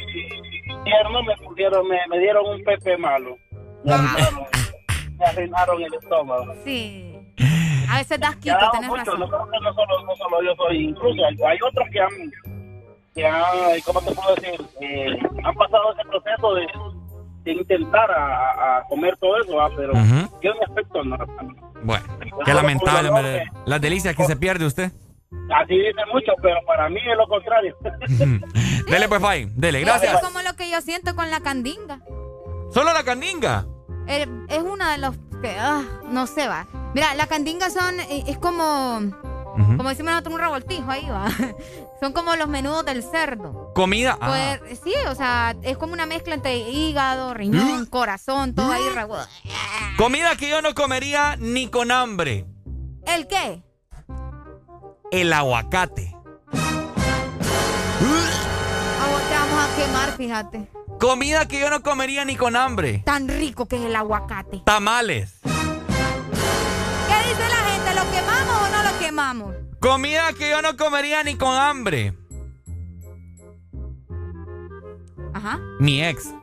[0.84, 3.38] tierno me pusieron, me, me dieron un pepe malo.
[3.84, 3.98] Me Ah.
[3.98, 4.48] arruinaron,
[5.18, 6.54] me arruinaron el estómago.
[6.64, 7.12] Sí.
[7.90, 9.20] A veces das quito, ha dado tenés mucho, razón.
[9.20, 9.28] no
[9.62, 12.12] no solo, no solo yo soy, incluso hay, hay otros que han,
[13.16, 14.62] que han, ¿cómo te puedo decir?
[14.82, 15.08] Eh,
[15.44, 16.68] han pasado ese proceso de,
[17.44, 19.70] de intentar a, comer todo eso, ¿va?
[19.76, 20.40] pero Ujú.
[20.44, 21.18] yo en mi aspecto no.
[21.84, 23.46] Bueno, Yo qué lamentable, como hombre.
[23.54, 24.92] yo, Las delicias que se pierde usted.
[25.54, 27.76] Así dicen muchos, pero para mí es lo contrario.
[28.90, 29.48] Dele pues, Fay.
[29.56, 30.16] Dele, gracias.
[30.16, 32.00] Es como lo que yo siento con la candinga.
[32.72, 33.66] ¿Solo la candinga?
[34.08, 36.68] Eh, Es una de los que, ah, no sé, va.
[36.94, 39.00] Mira, la candinga son, eh, es como,
[39.78, 41.28] como decimos nosotros, un revoltijo ahí, va.
[42.00, 43.72] Son como los menudos del cerdo.
[43.74, 44.18] Comida.
[44.22, 48.84] Ah, Pues, sí, o sea, es como una mezcla entre hígado, riñón, corazón, todo ahí
[48.94, 49.28] revuelto.
[49.98, 52.46] comida que yo no comería ni con hambre.
[53.08, 53.64] ¿El qué?
[55.12, 56.16] El aguacate.
[56.52, 60.68] A vos te vamos a quemar, fíjate.
[61.00, 63.04] Comida que yo no comería ni con hambre.
[63.06, 64.62] Tan rico que es el aguacate.
[64.66, 65.40] Tamales.
[65.44, 67.94] ¿Qué dice la gente?
[67.96, 69.56] ¿Lo quemamos o no lo quemamos?
[69.86, 72.12] Comida que yo no comería ni con hambre.
[75.32, 75.60] Ajá.
[75.80, 76.34] Mi ex.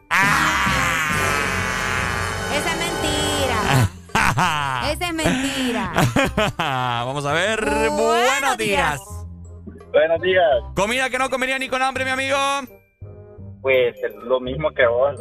[2.52, 3.90] Esa es mentira.
[4.92, 5.92] Esa es mentira.
[7.04, 7.64] Vamos a ver.
[7.90, 9.00] Buenos, días.
[9.92, 10.44] Buenos días.
[10.76, 12.38] Comida que no comería ni con hambre, mi amigo.
[13.60, 15.20] Pues lo mismo que vos.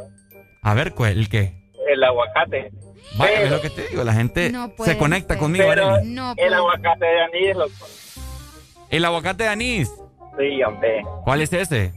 [0.61, 1.13] A ver, ¿cuál?
[1.13, 1.59] ¿El qué?
[1.91, 2.69] El aguacate.
[3.17, 5.41] Vaya, Pero- es lo que te digo, la gente No se conecta ser.
[5.41, 5.65] conmigo.
[5.67, 5.97] Pero.
[6.03, 7.87] No el aguacate de anís, loco.
[8.91, 9.89] El aguacate de anís.
[10.37, 11.01] Sí, hombre.
[11.23, 11.93] ¿Cuál es ese?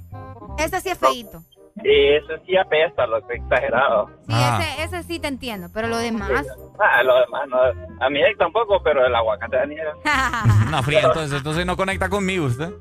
[0.58, 1.42] Ese sí es feíto.
[1.82, 4.06] Y eso sí apesta, lo que exagerado.
[4.28, 4.60] Sí, Ah.
[4.62, 6.30] ese, ese sí te entiendo, pero lo demás.
[6.78, 7.58] Ah, lo demás no.
[8.04, 9.78] A mí tampoco, pero el aguacate de anís.
[10.70, 12.72] No, fría, entonces, entonces no conecta conmigo usted.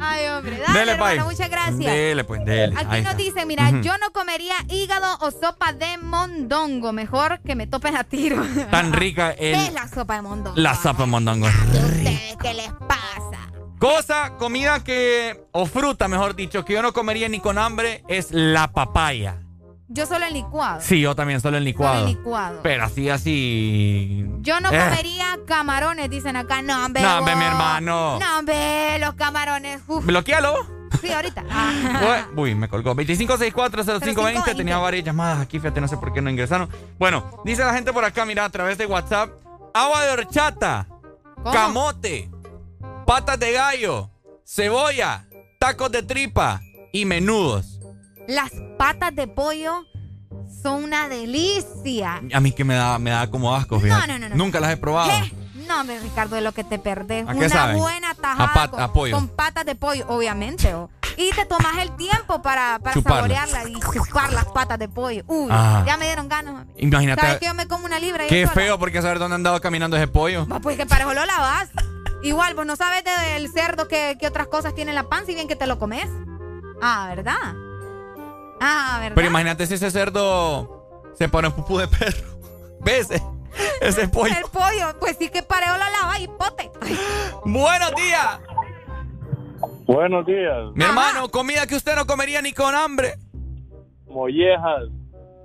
[0.00, 0.58] Ay, hombre.
[0.58, 1.30] Dale, Dele, hermano, pai.
[1.32, 1.78] muchas gracias.
[1.92, 2.74] Dele, pues, dele.
[2.76, 6.92] Aquí Ahí nos dice, mira, yo no comería hígado o sopa de mondongo.
[6.92, 8.42] Mejor que me topen a tiro.
[8.72, 10.56] Tan rica ¿Qué el, es la sopa de mondongo?
[10.60, 11.46] la sopa de mondongo.
[11.46, 13.51] ¿Ustedes qué les pasa?
[13.82, 18.28] Cosa, comida que, o fruta, mejor dicho, que yo no comería ni con hambre es
[18.30, 19.40] la papaya.
[19.88, 20.80] Yo solo en licuado.
[20.80, 21.96] Sí, yo también solo en licuado.
[22.02, 22.60] Solo en licuado.
[22.62, 24.24] Pero así, así.
[24.38, 24.78] Yo no Eh.
[24.78, 26.62] comería camarones, dicen acá.
[26.62, 27.02] No, hombre.
[27.02, 28.20] No, hombre, mi hermano.
[28.20, 29.80] No, hombre, los camarones.
[29.88, 30.06] Uf.
[30.06, 30.54] Bloquealo.
[31.00, 31.44] Sí, ahorita.
[31.50, 32.26] Ah.
[32.36, 32.94] Uy, Uy, me colgó.
[32.94, 34.54] 25640520.
[34.56, 36.68] Tenía varias llamadas aquí, fíjate, no sé por qué no ingresaron.
[37.00, 39.28] Bueno, dice la gente por acá, mira, a través de WhatsApp.
[39.74, 40.86] Agua de horchata,
[41.52, 42.30] camote,
[43.06, 44.10] patas de gallo,
[44.44, 45.26] cebolla,
[45.58, 46.60] tacos de tripa
[46.92, 47.80] y menudos.
[48.28, 49.84] Las patas de pollo
[50.62, 52.20] son una delicia.
[52.32, 54.06] A mí que me da, me da como asco, fíjate.
[54.12, 54.36] no, no, no.
[54.36, 55.10] Nunca las he probado.
[55.10, 55.32] ¿Qué?
[55.66, 57.26] No, hombre, Ricardo, de lo que te perdés.
[57.28, 57.78] ¿A qué Una saben?
[57.78, 59.14] buena tajada A pat- con, a pollo.
[59.16, 60.74] con patas de pollo, obviamente.
[60.74, 60.90] oh.
[61.16, 65.22] Y te tomas el tiempo para, para saborearla y chupar las patas de pollo.
[65.26, 65.84] Uy, Ah.
[65.86, 66.66] ya me dieron ganas.
[66.76, 67.20] Imagínate.
[67.20, 68.24] ¿Sabes que yo me como una libra?
[68.24, 70.46] y Qué feo porque saber dónde han andado caminando ese pollo.
[70.62, 71.68] Pues que parejo lo lavas.
[72.22, 75.34] Igual, vos no sabes del cerdo que, que otras cosas tiene en la panza y
[75.34, 76.08] bien que te lo comes.
[76.80, 77.54] Ah, ¿verdad?
[78.60, 79.14] Ah, ¿verdad?
[79.16, 82.38] Pero imagínate si ese cerdo se pone en pupú de perro.
[82.80, 83.08] ¿Ves?
[83.80, 84.34] Ese pollo.
[84.34, 86.70] El pollo, pues sí que parejo lo lavas y pote.
[87.44, 88.40] Buenos días.
[89.84, 90.72] Buenos días.
[90.74, 93.14] Mi hermano, comida que usted no comería ni con hambre.
[94.06, 94.84] Mollejas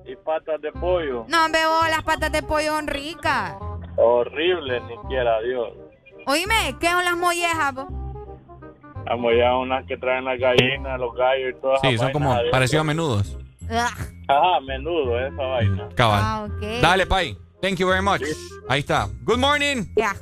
[0.06, 1.26] y patas de pollo.
[1.28, 3.56] No, vos, las patas de pollo son ricas.
[3.98, 5.74] Horrible, ni quiera Dios.
[6.28, 7.86] Oíme, ¿qué son las mollejas, vos?
[9.06, 12.82] Las mollejas unas que traen las gallinas, los gallos y todas Sí, son como parecidos
[12.82, 13.38] a menudos.
[13.72, 13.90] Ah,
[14.28, 15.90] Ajá, menudo esa vaina.
[15.96, 16.20] Cabal.
[16.22, 16.82] Ah, ok.
[16.82, 17.38] Dale, Pai.
[17.62, 18.22] Thank you very much.
[18.68, 19.08] Ahí está.
[19.24, 19.86] Good morning.
[19.96, 20.14] Ya.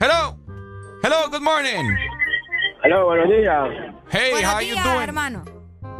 [0.00, 0.36] Hello.
[1.02, 1.94] Hello, good morning.
[2.82, 3.68] Aló, buenos días.
[4.10, 5.02] Hey, Buenos how you días, doing?
[5.02, 5.44] hermano.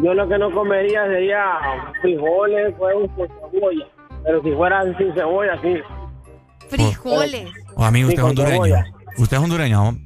[0.03, 1.59] Yo lo que no comería sería
[2.01, 3.87] frijoles, huevos con cebolla.
[4.25, 5.77] Pero si fueran sin cebolla, sí.
[6.69, 7.51] Frijoles.
[7.77, 8.85] Oh, amigo, Sí, usted es con hondureño.
[9.19, 9.93] Usted es hondureño.
[9.93, 9.99] ¿no?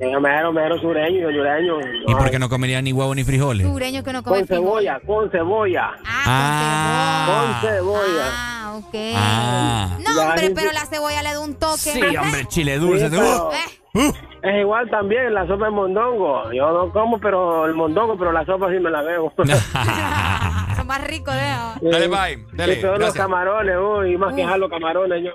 [0.00, 1.74] Eh, mero, mero sureño, hondureño.
[2.06, 3.66] ¿Y por qué no comería ni huevo ni frijoles?
[3.66, 5.90] Sureño que no come Con cebolla, con cebolla.
[6.04, 7.60] Ah.
[7.62, 8.24] Con cebolla.
[8.30, 8.94] Ah, ok.
[9.16, 9.98] Ah.
[10.04, 10.74] No, hombre, sí, pero sí.
[10.74, 11.78] la cebolla le da un toque.
[11.78, 12.22] Sí, ¿no?
[12.22, 13.08] hombre, chile dulce.
[13.08, 13.50] Sí, pero-
[13.96, 14.12] Uh,
[14.42, 16.50] Es igual también la sopa de mondongo.
[16.52, 19.32] Yo no como pero el mondongo, pero la sopa sí me la bebo.
[20.76, 21.54] Son más ricos, ¿eh?
[21.80, 22.44] Dale, bye.
[22.54, 25.30] Dale, Y todos los camarones, uy, más que jalo camarones yo.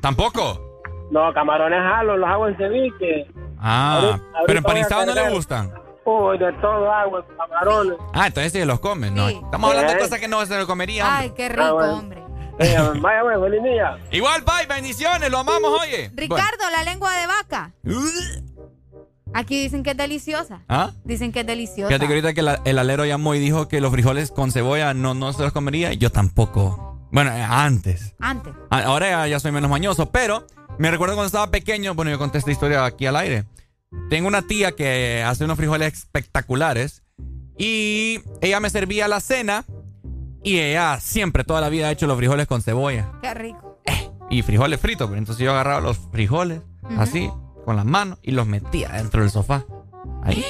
[0.00, 0.67] ¿Tampoco?
[1.10, 3.26] No, camarones jalo, los hago en ceviche.
[3.58, 5.72] Ah, Ahorita- ahorita pero empanizados no le gustan.
[6.04, 7.96] Uy, de todo hago, camarones.
[8.14, 9.28] Ah, entonces sí los comen, ¿no?
[9.28, 9.40] Sí.
[9.44, 11.04] Estamos hablando de cosas que no se lo comería.
[11.06, 11.18] hombre.
[11.24, 11.92] Ay, qué rico, Ah, bueno.
[11.98, 12.22] hombre.
[12.60, 13.98] Eh, vaya, bueno, feliz día.
[14.10, 16.10] Igual, bye, bendiciones, lo amamos, oye.
[16.14, 17.72] Ricardo, la lengua de vaca.
[19.34, 20.62] Aquí dicen que es deliciosa.
[20.68, 20.92] ¿Ah?
[21.04, 21.88] Dicen que es deliciosa.
[21.88, 24.94] Fíjate que ahorita que la- el alero llamó y dijo que los frijoles con cebolla
[24.94, 26.98] no, no se los comería, yo tampoco.
[27.12, 28.14] Bueno, eh, antes.
[28.20, 28.54] Antes.
[28.70, 30.46] A- Ahora ya, ya soy menos mañoso, pero
[30.78, 33.44] me recuerdo cuando estaba pequeño, bueno, yo conté esta historia aquí al aire.
[34.10, 37.02] Tengo una tía que hace unos frijoles espectaculares
[37.56, 39.64] y ella me servía la cena
[40.42, 43.80] y ella siempre, toda la vida ha hecho los frijoles con cebolla Qué rico.
[44.30, 45.08] y frijoles fritos.
[45.08, 47.00] pero Entonces yo agarraba los frijoles Ujú.
[47.00, 47.30] así,
[47.64, 49.64] con las manos y los metía dentro del sofá.
[50.22, 50.44] Ahí.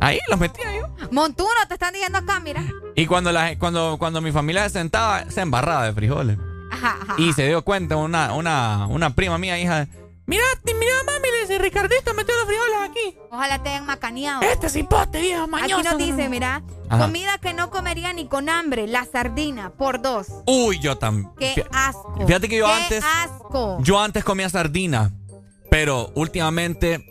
[0.00, 0.88] Ahí los metía yo.
[1.12, 2.64] Montuno, te están diciendo acá, mira.
[2.96, 6.38] Y cuando, la, cuando, cuando mi familia se sentaba, se embarraba de frijoles.
[6.72, 7.14] Ajá, ajá.
[7.18, 9.86] Y se dio cuenta una, una, una prima mía, hija.
[10.24, 13.18] Mira, mira, mami, le dice, Ricardito metió los frijoles aquí.
[13.30, 14.40] Ojalá te hayan macaneado.
[14.42, 15.76] Este cipote, viejo, mañoso.
[15.80, 17.04] Aquí nos dice, mira, Ajá.
[17.06, 20.28] comida que no comería ni con hambre, la sardina, por dos.
[20.46, 21.30] Uy, yo también.
[21.38, 22.24] Qué asco.
[22.26, 23.04] Fíjate que yo Qué antes.
[23.04, 23.78] asco.
[23.82, 25.10] Yo antes comía sardina.
[25.70, 27.04] Pero últimamente.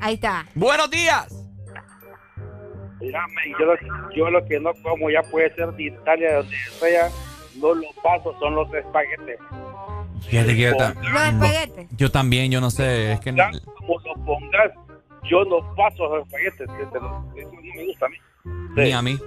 [0.00, 0.46] Ahí está.
[0.54, 1.26] ¡Buenos días!
[3.00, 3.74] Mírame, yo lo,
[4.16, 7.10] yo lo que no como ya puede ser de Italia, de donde sea,
[7.60, 9.38] no lo paso, son los espaguetes.
[10.28, 11.86] Fíjate que yo, ta- Los espaguetes.
[11.96, 13.12] yo también, yo no sé.
[13.12, 13.32] Es que.
[13.34, 14.72] Ya, como lo pongas,
[15.30, 16.68] yo no paso los espaguetes.
[16.68, 18.16] Eso no me gusta a mí.
[18.76, 19.18] Ni a mí.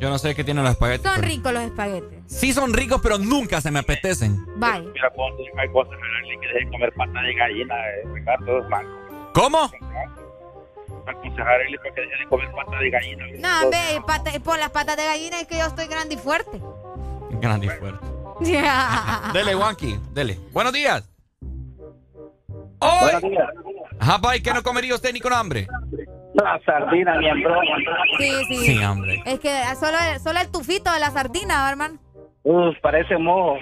[0.00, 1.08] Yo no sé qué tienen los espaguetis.
[1.08, 2.18] Son ricos los espaguetis.
[2.26, 4.36] Sí son ricos, pero nunca se me apetecen.
[4.56, 4.80] Bye.
[4.92, 5.12] Mira,
[5.60, 5.94] hay cosas
[6.40, 7.74] que dejen comer pata de gallina,
[8.12, 8.90] Ricardo, es manco.
[9.32, 9.70] ¿Cómo?
[11.06, 13.24] Aconsejarle para que deje de comer pata de gallina.
[13.38, 16.60] No, ve, pata, por las patas de gallina es que yo estoy grande y fuerte.
[17.40, 18.06] Grande y fuerte.
[19.32, 20.38] dele, Wanky, dele.
[20.52, 21.08] Buenos días.
[22.80, 23.48] Buenos días.
[24.00, 25.68] Ajá, ¿y qué no comería usted ni con hambre?
[26.34, 27.42] La sardina, mi en
[28.18, 28.56] Sí, sí.
[28.66, 29.22] Sí, hambre.
[29.26, 31.98] Es que solo, solo el tufito de la sardina, hermano.
[32.42, 33.58] Uf, parece mojo.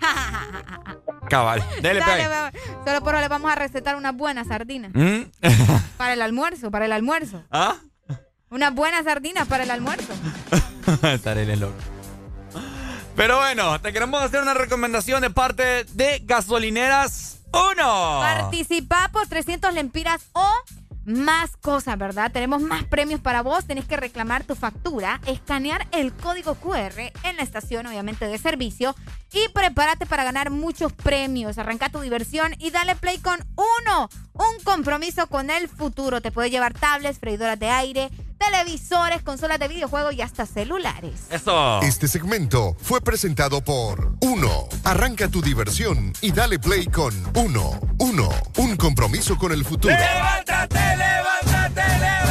[1.28, 1.62] Cabal.
[1.82, 2.50] Dele, Dale, bebé.
[2.84, 4.90] Solo por ahora le vamos a recetar una buena sardina.
[4.92, 5.30] ¿Mm?
[5.96, 7.44] Para el almuerzo, para el almuerzo.
[7.50, 7.76] ¿Ah?
[8.50, 10.12] Una buena sardina para el almuerzo.
[11.02, 11.74] Estaré loco.
[13.16, 17.74] Pero bueno, te queremos hacer una recomendación de parte de Gasolineras 1.
[18.20, 20.48] Participa por 300 lempiras o
[21.04, 22.30] más cosas, ¿verdad?
[22.30, 23.66] Tenemos más premios para vos.
[23.66, 28.94] Tenés que reclamar tu factura, escanear el código QR en la estación, obviamente, de servicio.
[29.32, 31.58] Y prepárate para ganar muchos premios.
[31.58, 34.08] Arranca tu diversión y dale play con uno.
[34.34, 36.20] Un compromiso con el futuro.
[36.20, 41.20] Te puede llevar tablets, freidoras de aire, televisores, consolas de videojuegos y hasta celulares.
[41.30, 41.80] Eso.
[41.82, 44.68] Este segmento fue presentado por Uno.
[44.84, 47.78] Arranca tu diversión y dale play con Uno.
[47.98, 48.30] Uno.
[48.56, 49.94] Un compromiso con el futuro.
[49.94, 52.30] ¡Levántate, levántate, levántate!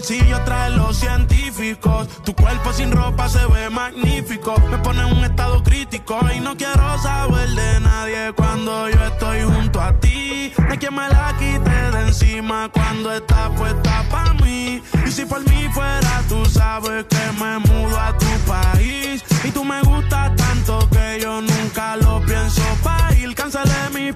[0.00, 2.08] Bolsillos trae los científicos.
[2.24, 4.54] Tu cuerpo sin ropa se ve magnífico.
[4.70, 9.42] Me pone en un estado crítico y no quiero saber de nadie cuando yo estoy
[9.42, 10.52] junto a ti.
[10.56, 14.82] No hay quien me la quite de encima cuando está puesta para mí.
[15.06, 19.22] Y si por mí fuera, tú sabes que me mudo a tu país.
[19.44, 23.34] Y tú me gustas tanto que yo nunca lo pienso pa' ir.
[23.34, 24.14] Cancelé mis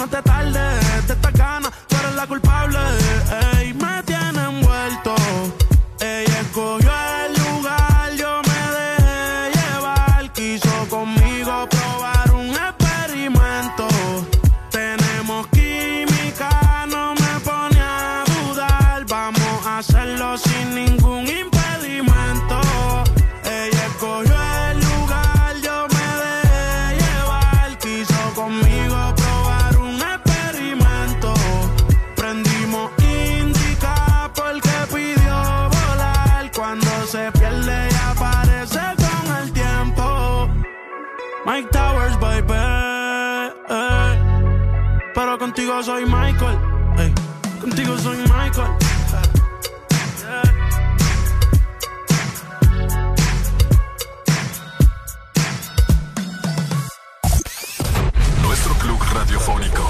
[0.00, 2.78] No te tardes, te esta gana, tú eres la culpable.
[3.58, 5.14] Ey, me tiene envuelto.
[6.00, 6.90] Ella escogió
[7.26, 10.32] el lugar, yo me dejé llevar.
[10.32, 13.88] Quiso conmigo probar un experimento.
[14.70, 19.04] Tenemos química, no me pone a dudar.
[19.04, 20.59] Vamos a hacerlo sin
[45.80, 46.58] contigo soy Michael.
[46.98, 47.14] eh.
[47.60, 48.76] Contigo soy Michael.
[58.42, 59.86] Nuestro club radiofónico.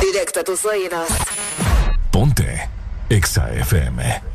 [0.00, 1.08] Directo a tus oídos.
[2.10, 2.68] Ponte
[3.08, 4.27] Exa FM.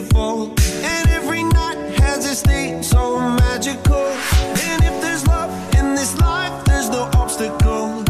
[0.00, 0.54] Beautiful.
[0.82, 4.06] And every night has its day, so magical.
[4.68, 8.02] And if there's love in this life, there's no obstacle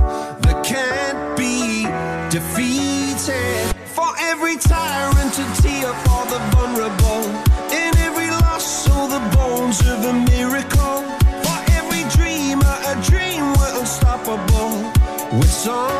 [0.44, 1.84] that can't be
[2.30, 3.74] defeated.
[3.86, 7.24] For every tyrant to tear for the vulnerable.
[7.72, 11.02] In every loss, so the bones of a miracle.
[11.44, 14.92] For every dreamer, a dream we're unstoppable.
[15.38, 15.99] With something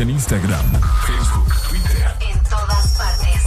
[0.00, 0.64] En Instagram,
[1.06, 2.16] Facebook, Twitter.
[2.20, 3.42] En todas partes.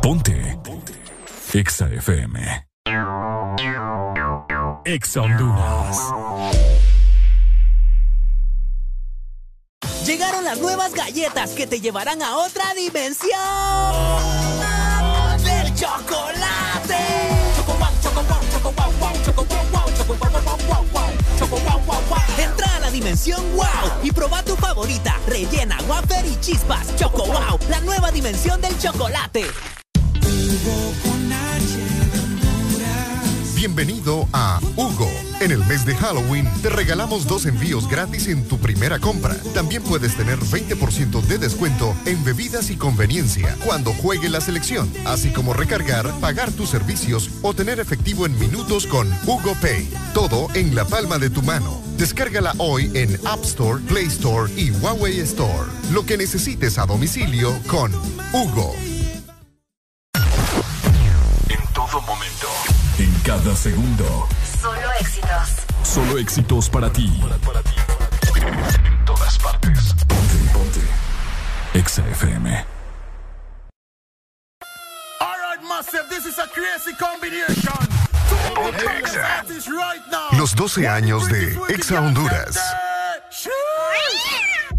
[0.00, 0.58] Ponte.
[0.64, 0.94] Ponte.
[1.52, 2.66] Exa FM.
[4.86, 5.98] Exa Honduras.
[10.06, 14.63] Llegaron las nuevas galletas que te llevarán a otra dimensión
[23.04, 23.66] dimensión wow
[24.02, 26.96] y proba tu favorita, rellena, wafer y chispas.
[26.96, 29.44] Choco wow, la nueva dimensión del chocolate.
[33.54, 35.10] Bienvenido a Hugo.
[35.40, 39.36] En el mes de Halloween te regalamos dos envíos gratis en tu primera compra.
[39.52, 45.30] También puedes tener 20% de descuento en bebidas y conveniencia cuando juegue la selección, así
[45.30, 49.92] como recargar, pagar tus servicios o tener efectivo en minutos con Hugo Pay.
[50.14, 51.83] Todo en la palma de tu mano.
[51.98, 55.70] Descárgala hoy en App Store, Play Store y Huawei Store.
[55.92, 57.92] Lo que necesites a domicilio con
[58.32, 58.74] Hugo.
[61.48, 62.48] En todo momento.
[62.98, 64.28] En cada segundo.
[64.60, 65.48] Solo éxitos.
[65.82, 67.12] Solo éxitos para ti.
[68.34, 69.94] En todas partes.
[70.08, 70.80] Ponte, ponte.
[71.74, 72.02] Exa
[80.54, 82.60] Los 12 años de Exa Honduras.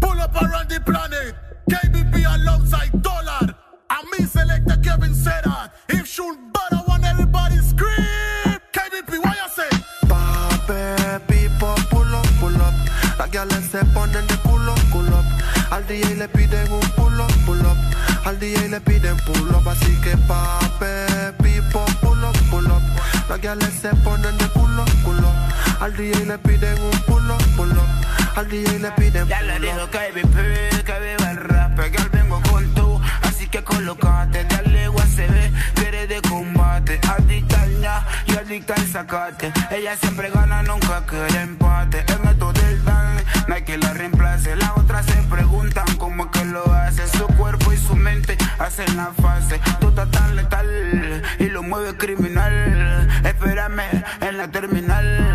[0.00, 1.34] Pull up around the planet.
[1.68, 3.54] KBP alongside Dollar.
[3.90, 5.70] And me select the Kevin that.
[5.90, 8.58] If shoot better, want everybody scream.
[8.72, 9.68] KBP, why you say?
[10.08, 12.72] Pape, pipo, pull up, pull up.
[13.18, 15.22] Las gales se ponen de culo, culo.
[15.70, 17.76] Al DJ le piden un pull up, pull up.
[18.24, 19.68] Al DJ le piden pull up.
[19.68, 22.82] Así que pape, pipo, pull up, pull up.
[23.28, 25.35] Las gales se ponen de culo, culo.
[25.80, 28.06] Al DJ le piden un pull up, pull up.
[28.36, 32.40] Al DJ le piden Ya le dijo KBP, que viva el rap, que al vengo
[32.50, 38.74] con tú, así que colocate, dale USB, quiere de combate, adicta al ña y adicta
[38.74, 43.16] al sacate, ella siempre gana, nunca quiere empate, en esto del dan,
[43.48, 47.72] no hay que la reemplace, las otras se preguntan cómo que lo hace, su cuerpo
[47.72, 54.04] y su mente hacen la fase, tú estás tan letal y lo mueve criminal, espérame
[54.20, 55.25] en la terminal,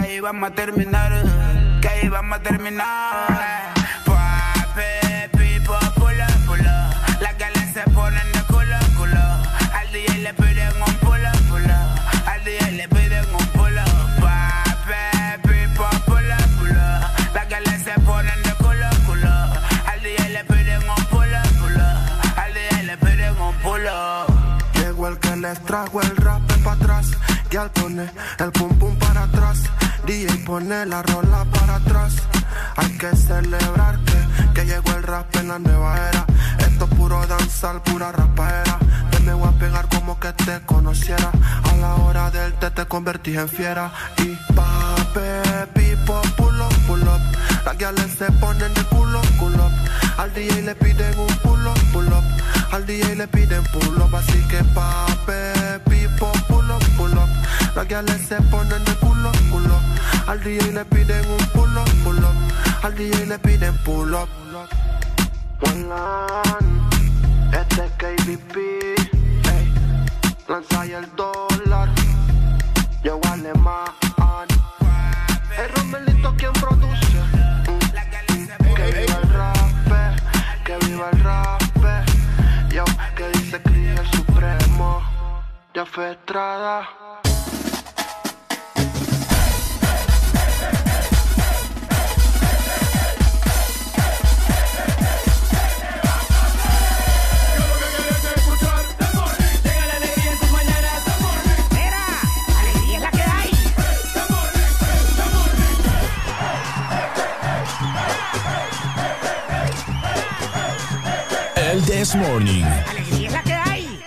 [0.00, 1.12] que ahí vamos a terminar,
[1.80, 3.74] que ahí vamos a terminar.
[4.04, 6.70] Pape, pipo, pulo, pulo.
[7.20, 9.24] Las galas se ponen de culo, culo.
[9.74, 11.28] Al DJ le piden un pulo.
[12.26, 13.84] Al DJ le piden un pulo.
[14.20, 16.88] Pape, pipo, pulo, pulo.
[17.34, 19.34] Las galas se ponen de culo, culo.
[19.86, 21.38] Al DJ le piden un pulo.
[22.36, 24.26] Al DJ le piden un pulo.
[24.74, 26.37] Llegó el que les trajo el rap
[27.58, 29.64] al pone el pum pum para atrás.
[30.06, 32.14] DJ pone la rola para atrás.
[32.76, 33.98] Hay que celebrar
[34.54, 36.24] que, llegó el rap en la nueva era.
[36.58, 38.78] Esto es puro danzar, pura rapaera.
[39.10, 41.30] Te me voy a pegar como que te conociera.
[41.64, 43.90] A la hora del té te convertí en fiera.
[44.18, 47.20] Y pape, pipo, pull up, pull up.
[47.64, 49.68] Las guiales se ponen de culo, culo.
[50.16, 52.24] Al DJ le piden un pull up, pull up.
[52.70, 54.14] Al DJ le piden pull up.
[54.14, 55.80] Así que pape,
[57.74, 59.74] Las guiales se ponen de culo, culo.
[60.26, 61.88] Al DJ le piden un pull up.
[62.82, 64.28] Al DJ le piden pull up.
[67.52, 69.74] Este es KBP, ey.
[70.48, 71.88] Lanza el dólar,
[73.02, 73.86] yo alemán.
[75.56, 77.18] El Romelito quien produce.
[78.76, 80.14] Que viva el rap,
[80.64, 81.62] que viva el rap.
[82.70, 82.84] Yo,
[83.16, 85.02] que dice Cris el supremo.
[85.74, 86.88] Ya fue Estrada.
[111.78, 112.64] El This Morning.
[112.64, 114.00] Alegría es la que hay.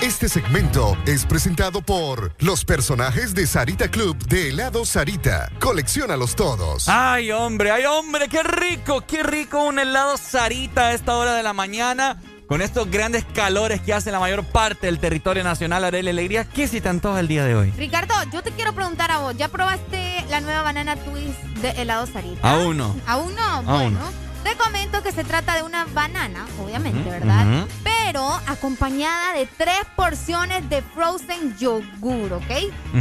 [0.00, 5.48] Este segmento es presentado por los personajes de Sarita Club de helado Sarita.
[5.60, 6.88] Colecciónalos todos.
[6.88, 11.44] Ay, hombre, ay, hombre, qué rico, qué rico un helado Sarita a esta hora de
[11.44, 12.20] la mañana.
[12.48, 16.66] Con estos grandes calores que hace la mayor parte del territorio nacional, Arely Alegría, ¿qué
[16.66, 17.70] se te antoja el día de hoy?
[17.78, 22.08] Ricardo, yo te quiero preguntar a vos, ¿ya probaste la nueva banana twist de helado
[22.08, 22.50] Sarita?
[22.50, 22.96] Aún no.
[23.06, 23.42] ¿Aún no?
[23.44, 24.29] Aún Bueno, no.
[24.42, 27.66] Te comento que se trata de una banana, obviamente, ¿verdad?
[27.84, 32.50] Pero pero acompañada de tres porciones de frozen yogur, ¿ok?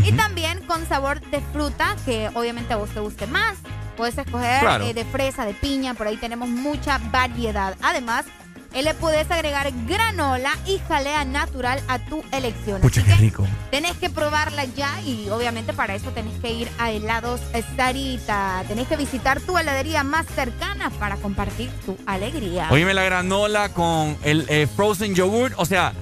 [0.03, 3.57] Y también con sabor de fruta, que obviamente a vos te guste más.
[3.97, 4.85] Puedes escoger Claro.
[4.85, 7.75] eh, de fresa, de piña, por ahí tenemos mucha variedad.
[7.81, 8.25] Además,
[8.73, 12.81] eh, le puedes agregar granola y jalea natural a tu elección.
[12.81, 13.47] Pucha, Así qué que rico.
[13.71, 17.41] Tenés que probarla ya y obviamente para eso tenés que ir a helados
[17.75, 18.63] Sarita.
[18.67, 22.67] Tenés que visitar tu heladería más cercana para compartir tu alegría.
[22.71, 25.53] Oíme la granola con el eh, frozen yogurt.
[25.57, 25.93] O sea,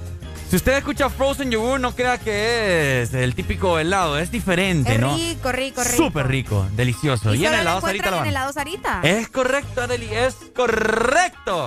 [0.50, 4.18] si usted escucha frozen yogurt, no crea que es el típico helado.
[4.18, 5.14] Es diferente, es ¿no?
[5.16, 5.96] rico, rico, rico.
[5.96, 7.34] Súper rico, delicioso.
[7.34, 8.28] Y, Y, en solo lo helado Sarita encuentran la en van.
[8.28, 9.00] helado Sarita.
[9.02, 11.66] Es correcto, Adeli, es correcto.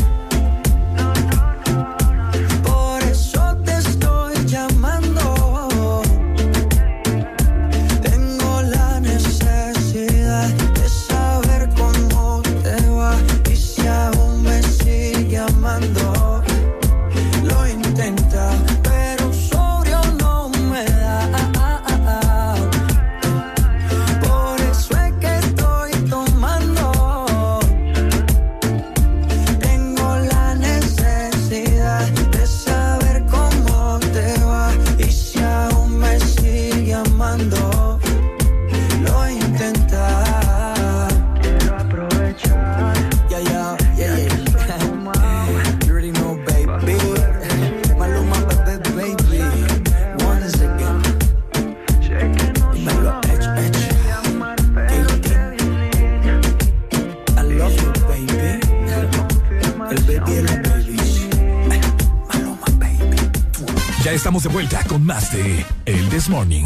[64.31, 66.63] Estamos de vuelta con más de El This Morning.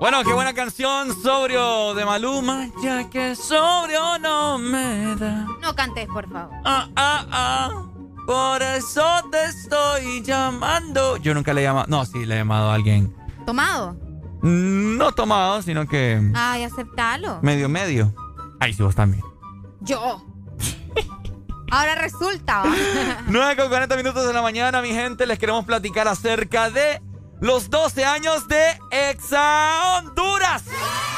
[0.00, 5.46] Bueno, qué buena canción, sobrio de Maluma, ya que sobrio no me da.
[5.60, 6.50] No cantes, por favor.
[6.64, 7.84] Ah, ah, ah.
[8.26, 11.18] Por eso te estoy llamando.
[11.18, 11.86] Yo nunca le he llamado.
[11.88, 13.14] No, sí, le he llamado a alguien.
[13.46, 13.96] ¿Tomado?
[14.42, 17.38] No tomado, sino que Ay, aceptalo.
[17.42, 18.12] medio medio.
[18.58, 19.22] Ay, sí, vos también.
[19.82, 20.31] Yo.
[21.72, 22.64] Ahora resulta.
[22.64, 22.70] ¿va?
[23.28, 25.24] 9 con 40 minutos de la mañana, mi gente.
[25.26, 27.00] Les queremos platicar acerca de
[27.40, 30.64] los 12 años de Exa Honduras.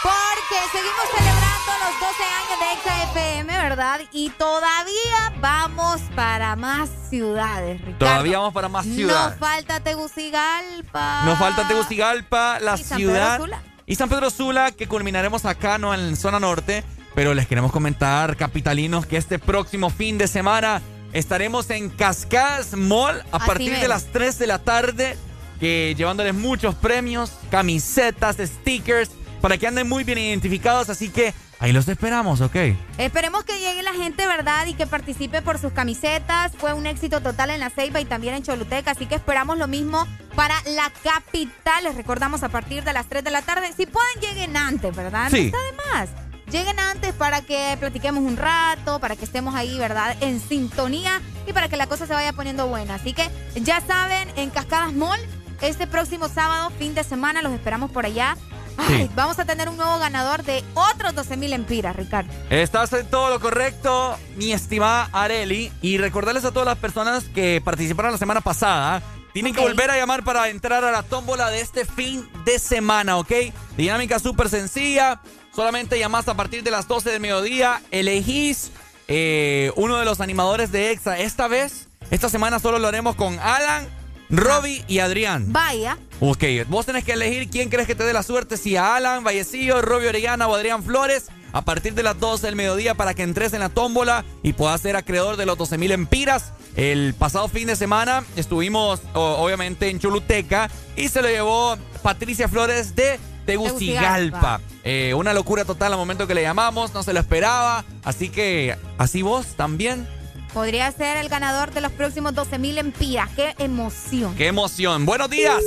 [0.00, 4.00] Porque seguimos celebrando los 12 años de Exa FM, ¿verdad?
[4.12, 7.98] Y todavía vamos para más ciudades, Ricardo.
[7.98, 9.30] Todavía vamos para más ciudades.
[9.40, 11.22] Nos falta Tegucigalpa.
[11.24, 13.38] Nos falta Tegucigalpa, la Y San Pedro ciudad.
[13.40, 13.62] Sula.
[13.86, 15.92] Y San Pedro Sula, que culminaremos acá, ¿no?
[15.94, 16.84] En zona norte.
[17.14, 23.22] Pero les queremos comentar, capitalinos, que este próximo fin de semana estaremos en Cascadas Mall
[23.30, 25.16] a Así partir de las 3 de la tarde,
[25.60, 29.10] que llevándoles muchos premios, camisetas, stickers,
[29.40, 32.56] para que anden muy bien identificados, así que ahí los esperamos, ¿ok?
[32.98, 34.66] Esperemos que llegue la gente, ¿verdad?
[34.66, 36.52] Y que participe por sus camisetas.
[36.56, 39.68] Fue un éxito total en la Ceiba y también en Choluteca, así que esperamos lo
[39.68, 41.84] mismo para la capital.
[41.84, 43.70] Les recordamos a partir de las 3 de la tarde.
[43.76, 45.28] Si pueden, lleguen antes, ¿verdad?
[45.30, 45.52] Sí.
[45.52, 46.23] No está de más.
[46.54, 50.16] Lleguen antes para que platiquemos un rato, para que estemos ahí, ¿verdad?
[50.20, 52.94] En sintonía y para que la cosa se vaya poniendo buena.
[52.94, 55.18] Así que ya saben, en Cascadas Mall,
[55.62, 58.36] este próximo sábado, fin de semana, los esperamos por allá.
[58.76, 59.10] Ay, Sí.
[59.16, 62.32] Vamos a tener un nuevo ganador de otros 12 mil empiras, Ricardo.
[62.50, 65.72] Estás en todo lo correcto, mi estimada Areli.
[65.82, 69.02] Y recordarles a todas las personas que participaron la semana pasada.
[69.32, 69.58] Tienen Ok.
[69.58, 73.32] que volver a llamar para entrar a la tómbola de este fin de semana, ¿ok?
[73.76, 75.20] Dinámica súper sencilla.
[75.54, 77.80] Solamente llamás a partir de las 12 del mediodía.
[77.92, 78.72] Elegís
[79.06, 81.18] eh, uno de los animadores de EXA.
[81.20, 83.86] Esta vez, esta semana solo lo haremos con Alan,
[84.30, 85.52] Robbie y Adrián.
[85.52, 85.98] Vaya.
[86.18, 89.22] Ok, vos tenés que elegir quién crees que te dé la suerte, si a Alan,
[89.22, 93.22] Vallecillo, Robbie Orellana o Adrián Flores, a partir de las 12 del mediodía para que
[93.22, 96.52] entres en la tómbola y puedas ser acreedor de los 12 mil empiras.
[96.74, 102.96] El pasado fin de semana estuvimos, obviamente, en Choluteca y se lo llevó Patricia Flores
[102.96, 104.60] de Tegucigalpa.
[104.82, 107.84] Eh, una locura total al momento que le llamamos, no se lo esperaba.
[108.04, 110.06] Así que, así vos también.
[110.52, 113.28] Podría ser el ganador de los próximos 12 mil empiras.
[113.34, 114.34] ¡Qué emoción!
[114.36, 115.04] ¡Qué emoción!
[115.04, 115.60] ¡Buenos días!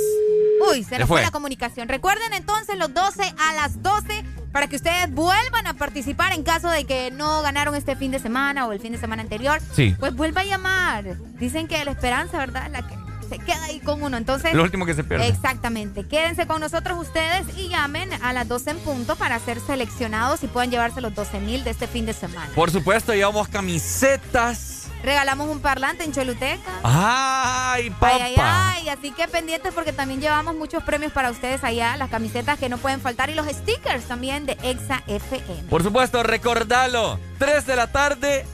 [0.70, 1.22] Uy, se Se nos fue fue.
[1.22, 1.88] la comunicación.
[1.88, 6.68] Recuerden entonces los 12 a las 12 para que ustedes vuelvan a participar en caso
[6.70, 9.60] de que no ganaron este fin de semana o el fin de semana anterior.
[9.74, 9.94] Sí.
[10.00, 11.16] Pues vuelva a llamar.
[11.38, 12.68] Dicen que la esperanza, ¿verdad?
[12.72, 12.94] La que
[13.28, 14.16] se queda ahí con uno.
[14.16, 14.54] Entonces.
[14.54, 15.28] Lo último que se pierde.
[15.28, 16.06] Exactamente.
[16.06, 20.46] Quédense con nosotros ustedes y llamen a las 12 en punto para ser seleccionados y
[20.46, 22.50] puedan llevarse los 12 mil de este fin de semana.
[22.54, 24.88] Por supuesto, llevamos camisetas.
[25.02, 26.60] Regalamos un parlante en Choluteca.
[26.82, 28.10] ¡Ay, papá!
[28.14, 32.10] Ay, ay, ay, así que pendientes porque también llevamos muchos premios para ustedes allá, las
[32.10, 35.68] camisetas que no pueden faltar y los stickers también de Exa FM.
[35.70, 37.20] Por supuesto, recordalo.
[37.38, 38.44] 3 de la tarde,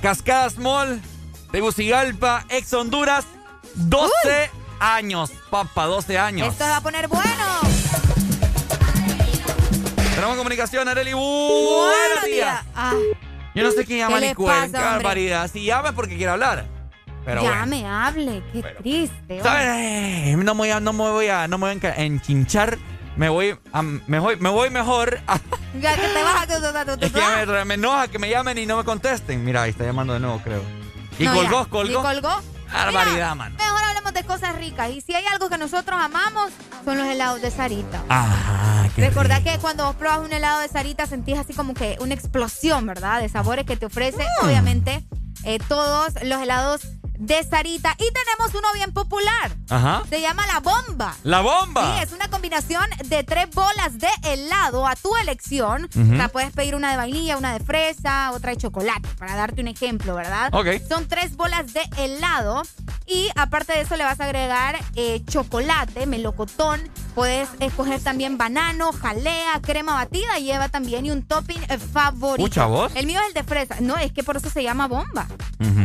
[0.00, 1.00] Cascadas Mall,
[1.50, 3.26] Tegucigalpa, ex Honduras.
[3.74, 6.48] 12 años, papá, 12 años.
[6.48, 7.60] Esto se va a poner bueno.
[10.14, 11.12] Tenemos comunicación, Areli.
[11.14, 12.64] Buenos días.
[12.74, 12.94] Ah,
[13.54, 15.50] Yo no sé quién llama ¿Qué ni barbaridad.
[15.50, 16.66] Si llama porque quiere hablar.
[17.24, 17.54] Pero bueno.
[17.56, 19.40] llame, hable, qué triste.
[19.42, 20.36] ¿Sabes?
[20.36, 22.78] No me voy a, no me voy a, no me voy a enchinchar.
[23.16, 25.20] Me voy, a, me voy, me voy mejor.
[25.26, 25.38] a-
[25.80, 26.46] Ya que te vas a...
[26.46, 28.84] tu- tu- tu- es que ya me, me enoja que me llamen y no me
[28.84, 29.44] contesten.
[29.44, 30.62] Mira, ahí está llamando de nuevo, creo.
[31.18, 31.70] Y No, colgó, ya.
[31.70, 32.00] colgó.
[32.00, 32.42] Y colgó.
[32.72, 33.56] Barbaridad, mano.
[33.58, 34.90] Mejor hablemos de cosas ricas.
[34.90, 36.52] Y si hay algo que nosotros amamos,
[36.84, 38.02] son los helados de Sarita.
[38.08, 39.50] Ah, qué Recordá rico.
[39.50, 43.20] que cuando vos probas un helado de Sarita sentís así como que una explosión, ¿verdad?
[43.20, 44.46] De sabores que te ofrece, Mm.
[44.46, 45.04] obviamente,
[45.44, 46.82] eh, todos los helados
[47.18, 47.94] de Sarita.
[47.98, 49.56] Y tenemos uno bien popular.
[49.68, 50.02] Ajá.
[50.08, 51.14] Se llama La Bomba.
[51.22, 51.96] La bomba.
[51.96, 55.88] Sí, es una combinación de tres bolas de helado a tu elección.
[55.94, 56.12] Ujú.
[56.12, 59.60] O sea, puedes pedir una de vainilla, una de fresa, otra de chocolate, para darte
[59.60, 60.50] un ejemplo, ¿verdad?
[60.52, 60.66] Ok.
[60.88, 62.62] Son tres bolas de helado
[63.06, 66.80] y aparte de eso le vas a agregar eh, chocolate, melocotón.
[67.14, 72.48] Puedes escoger también banano, jalea, crema batida, lleva también y un topping eh, favorito.
[72.48, 72.90] Pucha, ¿vos?
[72.94, 73.76] El mío es el de fresa.
[73.80, 75.26] No, es que por eso se llama bomba.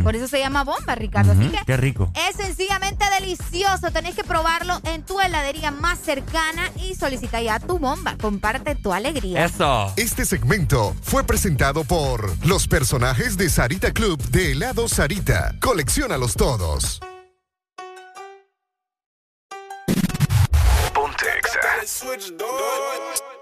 [0.02, 1.17] Por eso se llama bomba, Ricardo.
[1.18, 2.12] Así Ujú, que Qué rico.
[2.14, 3.90] es sencillamente delicioso.
[3.92, 8.16] Tenés que probarlo en tu heladería más cercana y solicita ya tu bomba.
[8.20, 9.44] Comparte tu alegría.
[9.44, 9.92] Eso.
[9.96, 15.54] Este segmento fue presentado por los personajes de Sarita Club de helado Sarita.
[15.60, 17.00] Colecciónalos todos.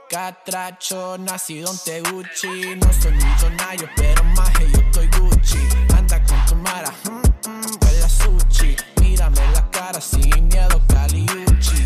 [0.09, 2.77] Catracho, nacido en Teguchi.
[2.77, 4.51] No soy millonario, pero más
[9.95, 11.85] sin miedo, Caliuchi.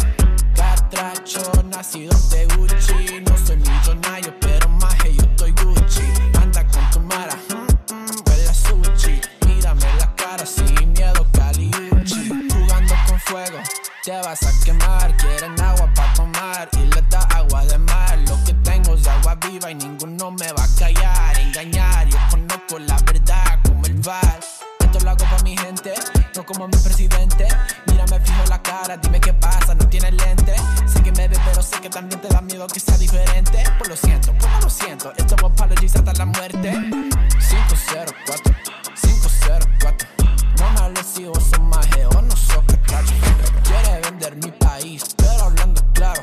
[0.57, 3.21] Catracho, nacido en Teguchi.
[3.21, 6.03] No soy millonario, pero más yo estoy Gucci.
[6.41, 9.21] Anda con tu mara, mm, mm, huele a sushi.
[9.47, 12.29] Mírame la cara sin miedo, Caliuchi.
[12.53, 13.59] Jugando con fuego,
[14.05, 15.17] te vas a quemar.
[15.17, 18.19] Quieren agua para tomar y les da agua de mar.
[18.29, 21.39] Lo que tengo es agua viva y ninguno me va a callar.
[21.39, 24.41] Engañar, yo conozco la verdad como el bar.
[24.81, 25.95] Esto lo hago para mi gente,
[26.35, 27.40] no como mi presidente.
[28.97, 30.55] Dime qué pasa, no tienes lente.
[30.87, 33.63] Sé que me ves, pero sé que también te da miedo que sea diferente.
[33.79, 35.13] Pues lo siento, pues no lo siento.
[35.17, 36.73] Esto es apologies hasta la muerte.
[37.49, 38.55] 504,
[39.01, 40.09] 504.
[40.59, 43.15] No me si vos sos maje o no sos catracho.
[43.63, 46.23] Quiere vender mi país, pero hablando claro.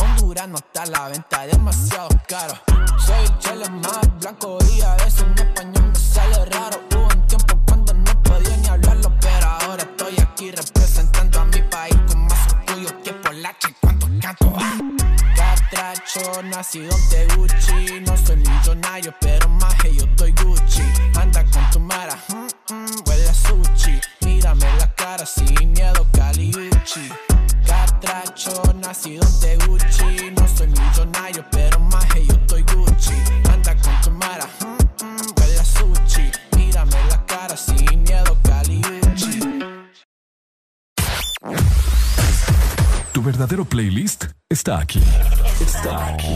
[0.00, 2.54] Honduras no está a la venta, demasiado caro.
[2.98, 5.85] Soy el chile más blanco y a veces mi español
[16.42, 18.00] nacido de Gucci.
[18.00, 20.82] No soy millonario, pero más que yo estoy Gucci.
[21.14, 24.00] Anda con tu mara, mm, mm, huele a sushi.
[24.20, 27.08] Mírame la cara sin miedo, Caliucci.
[27.66, 29.65] Catracho, nacido de Gucci.
[43.26, 45.02] Verdadero playlist está aquí.
[45.60, 46.34] Está aquí.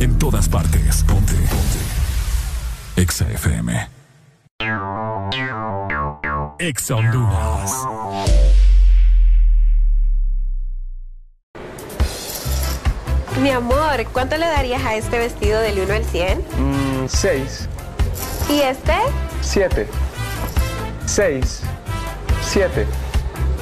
[0.00, 1.04] En todas partes.
[1.04, 1.32] Ponte.
[1.34, 3.00] Ponte.
[3.00, 3.88] Exa FM.
[6.58, 7.72] Exa Honduras.
[13.40, 16.38] Mi amor, ¿cuánto le darías a este vestido del 1 al 100?
[16.58, 17.68] Mm, seis,
[18.50, 18.92] ¿Y este?
[19.40, 19.86] siete,
[21.06, 21.62] seis,
[22.42, 22.86] siete.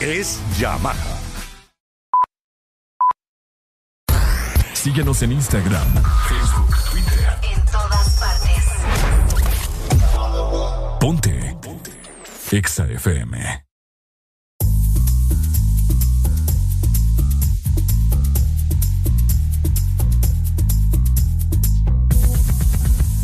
[0.00, 0.94] es Yamaha.
[4.74, 5.86] Síguenos en Instagram,
[6.28, 7.38] Facebook, Twitter.
[7.54, 8.64] En todas partes.
[11.00, 11.56] Ponte.
[11.62, 11.90] Ponte.
[12.52, 13.64] Exa FM.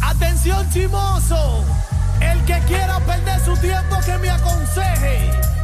[0.01, 1.65] Atención chimoso,
[2.21, 5.64] el que quiera perder su tiempo que me aconseje.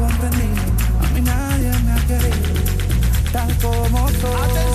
[0.00, 2.54] A mí nadie me ha querido,
[3.30, 4.71] tal como soy.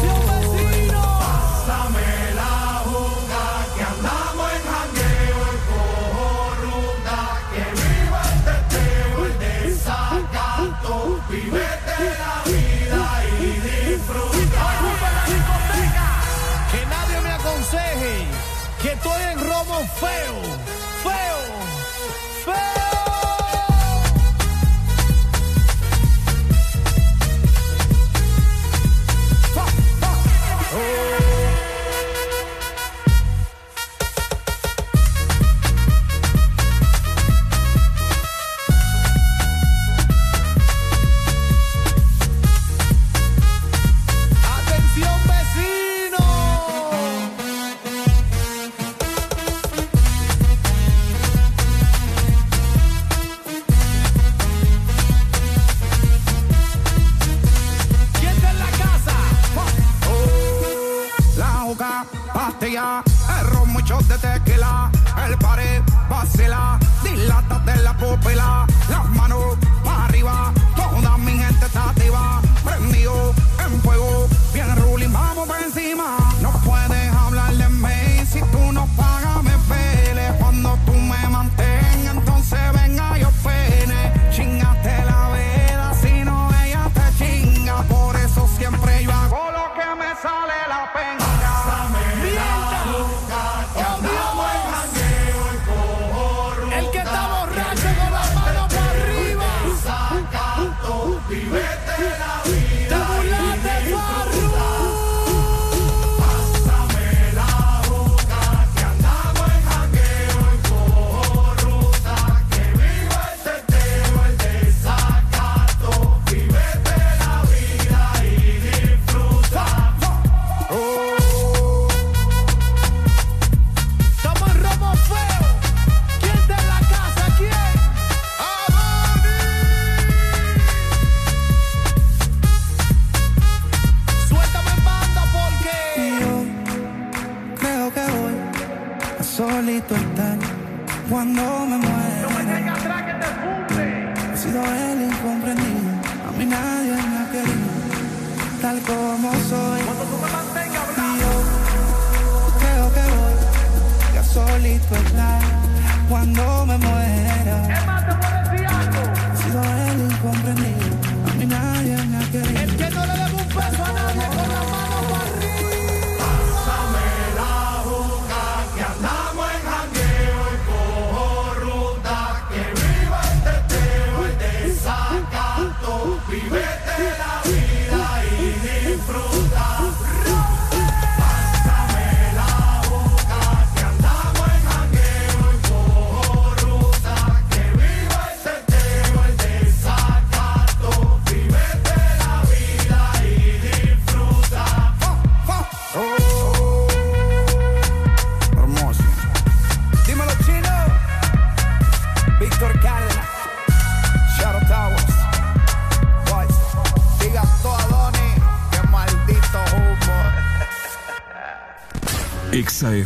[63.88, 64.92] Muchos de tequila,
[65.26, 68.67] el pared, vacila, dilata de la pupila,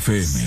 [0.02, 0.41] FM,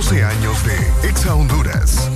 [0.00, 2.08] 12 años de Exa Honduras.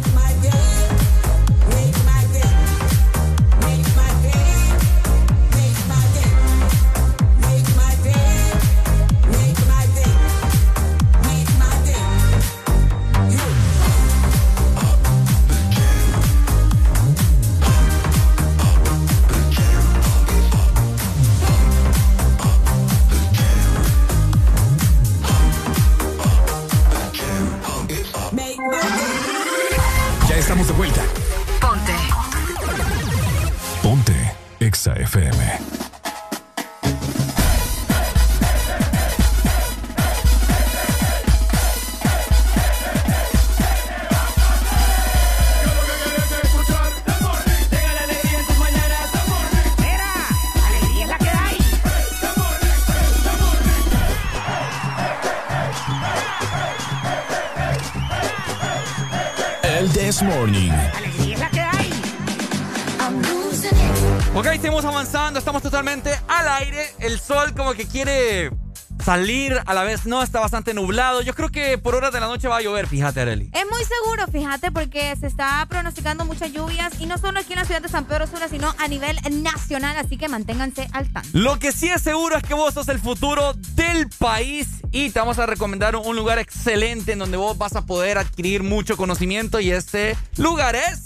[69.05, 71.21] Salir, a la vez no, está bastante nublado.
[71.23, 73.51] Yo creo que por horas de la noche va a llover, fíjate, Areli.
[73.53, 77.59] Es muy seguro, fíjate, porque se está pronosticando muchas lluvias y no solo aquí en
[77.59, 81.29] la ciudad de San Pedro Sula, sino a nivel nacional, así que manténganse al tanto.
[81.33, 85.19] Lo que sí es seguro es que vos sos el futuro del país y te
[85.19, 89.61] vamos a recomendar un lugar excelente en donde vos vas a poder adquirir mucho conocimiento
[89.61, 91.05] y este lugar es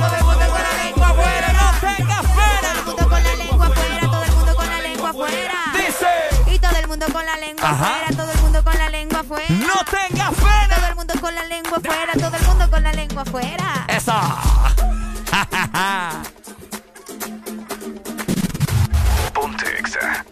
[7.03, 7.97] mundo con la lengua Ajá.
[7.97, 9.45] afuera, todo el mundo con la lengua afuera.
[9.49, 10.69] No tengas pena.
[10.77, 13.87] Todo el mundo con la lengua afuera, todo el mundo con la lengua afuera.
[13.89, 14.13] Eso.
[19.35, 20.25] Ponte Exa.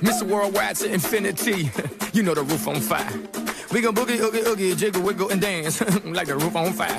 [0.00, 0.24] Mr.
[0.26, 1.70] Worldwide to infinity.
[2.12, 3.06] You know the roof on fire.
[3.72, 6.98] We go boogie, oogie, oogie, jiggle, wiggle, and dance like the roof on fire.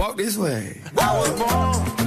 [0.00, 1.99] "Walk this way." I was born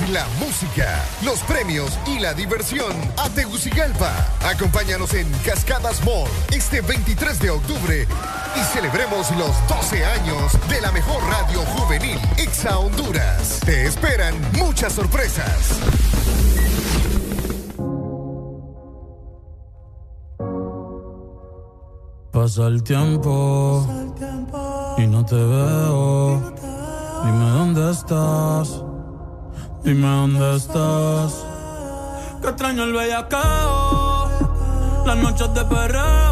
[0.00, 4.10] La música, los premios y la diversión a Tegucigalpa.
[4.42, 8.08] Acompáñanos en Cascadas Mall este 23 de octubre
[8.56, 13.60] y celebremos los 12 años de la mejor radio juvenil, Exa Honduras.
[13.66, 15.78] Te esperan muchas sorpresas.
[22.32, 23.86] Pasa el tiempo
[24.96, 26.54] y no te veo.
[27.24, 28.81] Dime dónde estás.
[29.92, 31.44] Dime dónde estás.
[32.40, 34.30] Que extraño el bellacao.
[35.04, 36.31] Las noches de perreo.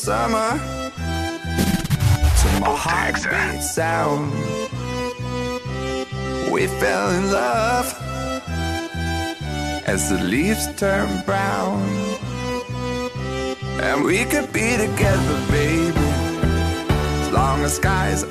[0.00, 0.52] Summer,
[2.40, 4.32] to my heartbeat sound,
[6.50, 7.86] we fell in love
[9.86, 11.82] as the leaves turn brown,
[13.82, 16.08] and we could be together, baby,
[17.20, 18.24] as long as skies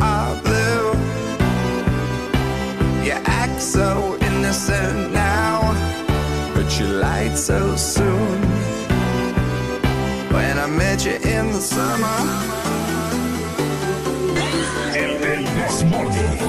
[14.95, 15.19] El
[15.55, 16.39] Desmorning.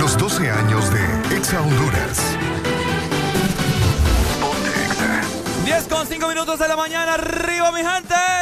[0.00, 2.18] Los 12 años de Exa Honduras.
[5.64, 8.41] 10 con 5 minutos de la mañana, arriba mi gente.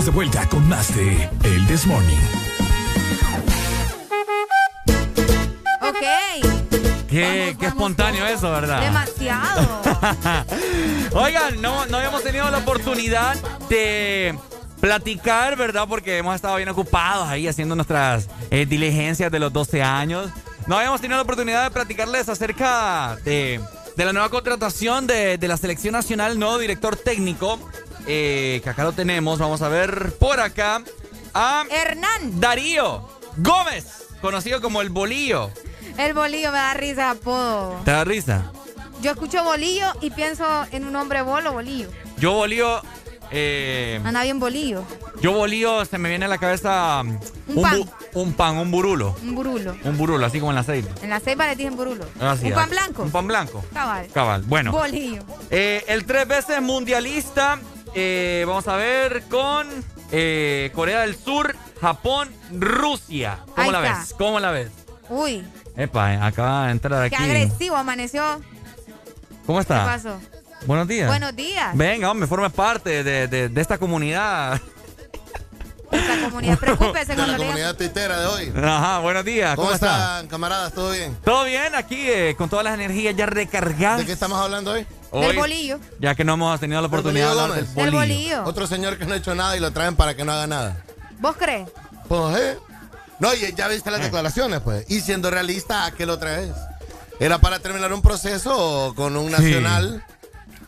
[0.00, 2.16] Estamos de vuelta con más de El This Morning.
[5.82, 7.06] Ok.
[7.08, 8.80] Qué, qué espontáneo eso, ¿verdad?
[8.80, 9.82] Demasiado.
[11.12, 13.36] Oigan, no, no habíamos tenido la oportunidad
[13.68, 14.38] de
[14.80, 15.86] platicar, ¿verdad?
[15.86, 20.30] Porque hemos estado bien ocupados ahí haciendo nuestras eh, diligencias de los 12 años.
[20.66, 23.60] No habíamos tenido la oportunidad de platicarles acerca de,
[23.96, 27.58] de la nueva contratación de, de la selección nacional, nuevo director técnico,
[28.12, 29.38] eh, que acá lo tenemos.
[29.38, 30.82] Vamos a ver por acá
[31.32, 32.40] a Hernán.
[32.40, 35.50] Darío Gómez, conocido como el Bolillo.
[35.96, 37.80] El bolillo me da risa apodo.
[37.84, 38.50] ¿Te da risa?
[39.02, 41.88] Yo escucho bolillo y pienso en un hombre bolo, bolillo.
[42.18, 42.82] Yo Bolillo...
[43.30, 44.84] eh, Anda bien bolillo.
[45.22, 47.78] Yo bolillo se me viene a la cabeza um, Un pan.
[47.80, 49.14] bu- un pan, un burulo.
[49.22, 49.76] Un burulo.
[49.84, 50.90] Un burulo, así como en la ceiba.
[51.02, 52.04] En la ceiba le dicen burulo.
[52.20, 53.02] Así, un ah, pan blanco.
[53.04, 53.64] Un pan blanco.
[53.72, 54.06] Cabal.
[54.12, 54.42] Cabal.
[54.42, 55.22] Bueno, Bolillo.
[55.50, 57.58] eh, el tres veces mundialista,
[57.94, 59.66] eh, vamos a ver con
[60.12, 63.38] eh, Corea del Sur, Japón, Rusia.
[63.46, 63.98] ¿Cómo Ahí la está.
[64.00, 64.14] ves?
[64.18, 64.70] ¿Cómo la ves?
[65.08, 65.44] Uy,
[65.76, 67.24] Epa, eh, acaba de entrar qué aquí.
[67.24, 68.40] agresivo amaneció.
[69.46, 69.84] ¿Cómo ¿Qué está?
[69.84, 70.20] pasó?
[70.66, 71.08] Buenos días.
[71.08, 71.74] Buenos días.
[71.76, 74.60] Venga, hombre, forme parte de, de- de esta comunidad.
[75.90, 78.52] Comunidad, preocúpese De cuando la comunidad tuitera de hoy.
[78.56, 79.56] Ajá, buenos días.
[79.56, 79.96] ¿Cómo, ¿Cómo, está?
[79.96, 80.72] están, camaradas?
[80.72, 81.16] ¿Todo bien?
[81.24, 81.74] ¿Todo bien?
[81.74, 83.98] Aquí eh, con todas las energías ya recargadas.
[83.98, 84.86] ¿De qué estamos hablando hoy?
[85.12, 85.80] Del bolillo.
[85.98, 87.96] Ya que no hemos tenido la oportunidad de hablar del bolillo.
[87.96, 88.44] bolillo.
[88.44, 90.76] Otro señor que no ha hecho nada y lo traen para que no haga nada.
[91.18, 91.68] ¿Vos crees?
[92.08, 92.58] Pues, ¿eh?
[93.18, 94.88] No, y ya viste las declaraciones, pues.
[94.88, 96.52] Y siendo realista, ¿a qué lo traes?
[97.18, 100.04] Era para terminar un proceso con un nacional,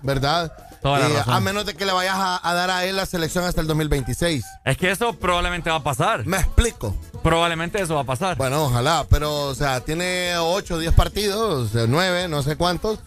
[0.02, 0.52] ¿verdad?
[0.82, 1.34] Toda la Eh, razón.
[1.34, 3.66] a menos de que le vayas a, a dar a él la selección hasta el
[3.68, 4.44] 2026.
[4.64, 6.26] Es que eso probablemente va a pasar.
[6.26, 6.96] Me explico.
[7.22, 8.36] Probablemente eso va a pasar.
[8.36, 12.98] Bueno, ojalá, pero, o sea, tiene 8 o 10 partidos, 9, no sé cuántos.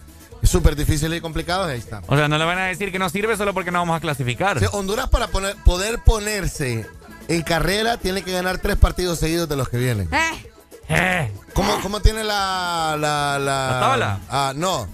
[0.42, 2.02] Es súper difícil y complicado, ahí está.
[2.06, 4.00] O sea, no le van a decir que no sirve solo porque no vamos a
[4.00, 4.58] clasificar.
[4.60, 6.86] Sí, Honduras para poner- poder ponerse
[7.28, 10.08] en carrera tiene que ganar tres partidos seguidos de los que vienen.
[10.14, 10.50] Eh,
[10.88, 13.70] Eh, ¿Cómo, cómo tiene la, la, la...
[13.72, 14.20] ¿La tabla?
[14.30, 14.86] Ah, no,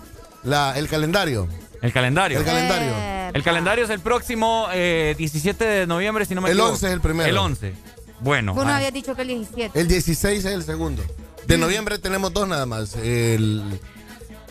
[0.42, 1.46] la, el calendario.
[1.82, 2.38] El calendario.
[2.38, 2.92] El calendario.
[2.96, 6.72] eh, El calendario es el próximo eh, 17 de noviembre, si no me El equivoco.
[6.74, 7.28] 11 es el primero.
[7.28, 7.74] El 11.
[8.20, 8.54] Bueno.
[8.54, 9.78] Vos nos ah, habías dicho que el 17.
[9.80, 11.02] El 16 es el segundo.
[11.46, 12.94] De noviembre tenemos dos nada más.
[12.96, 13.80] El,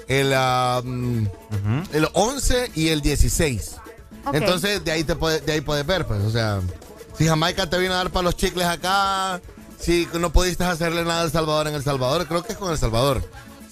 [0.07, 0.35] el,
[0.83, 1.25] mm,
[1.93, 3.77] el 11 y el 16.
[4.25, 4.35] Ok.
[4.35, 6.21] Entonces, de ahí, te puede- de ahí puedes ver, pues.
[6.21, 6.59] O sea,
[7.17, 9.39] si Jamaica te vino a dar para los chicles acá,
[9.79, 12.71] si no pudiste hacerle nada a El Salvador en El Salvador, creo que es con
[12.71, 13.23] El Salvador.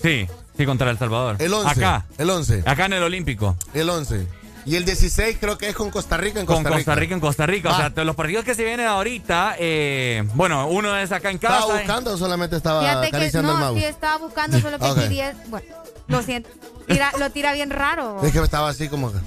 [0.01, 0.27] Sí,
[0.59, 1.37] sí, contra El Salvador.
[1.39, 1.69] El 11.
[1.71, 2.05] Acá.
[2.17, 2.63] El 11.
[2.65, 3.55] Acá en el Olímpico.
[3.73, 4.27] El 11.
[4.65, 6.77] Y el 16 creo que es con Costa Rica en Con Costa Rica.
[6.79, 7.69] Costa Rica en Costa Rica.
[7.69, 7.77] O Ah.
[7.77, 11.59] sea, de los partidos que se vienen ahorita, eh, bueno, uno es acá en casa.
[11.59, 13.79] ¿Estaba buscando o solamente estaba Fíjate que acariciando el no, mouse?
[13.79, 14.97] sí estaba buscando, solo que Ok.
[14.97, 15.35] aquí 10.
[15.49, 15.65] Bueno,
[16.07, 16.49] lo siento.
[16.87, 18.19] Tira- lo tira bien raro.
[18.23, 19.11] Es que estaba así como...
[19.11, 19.19] que-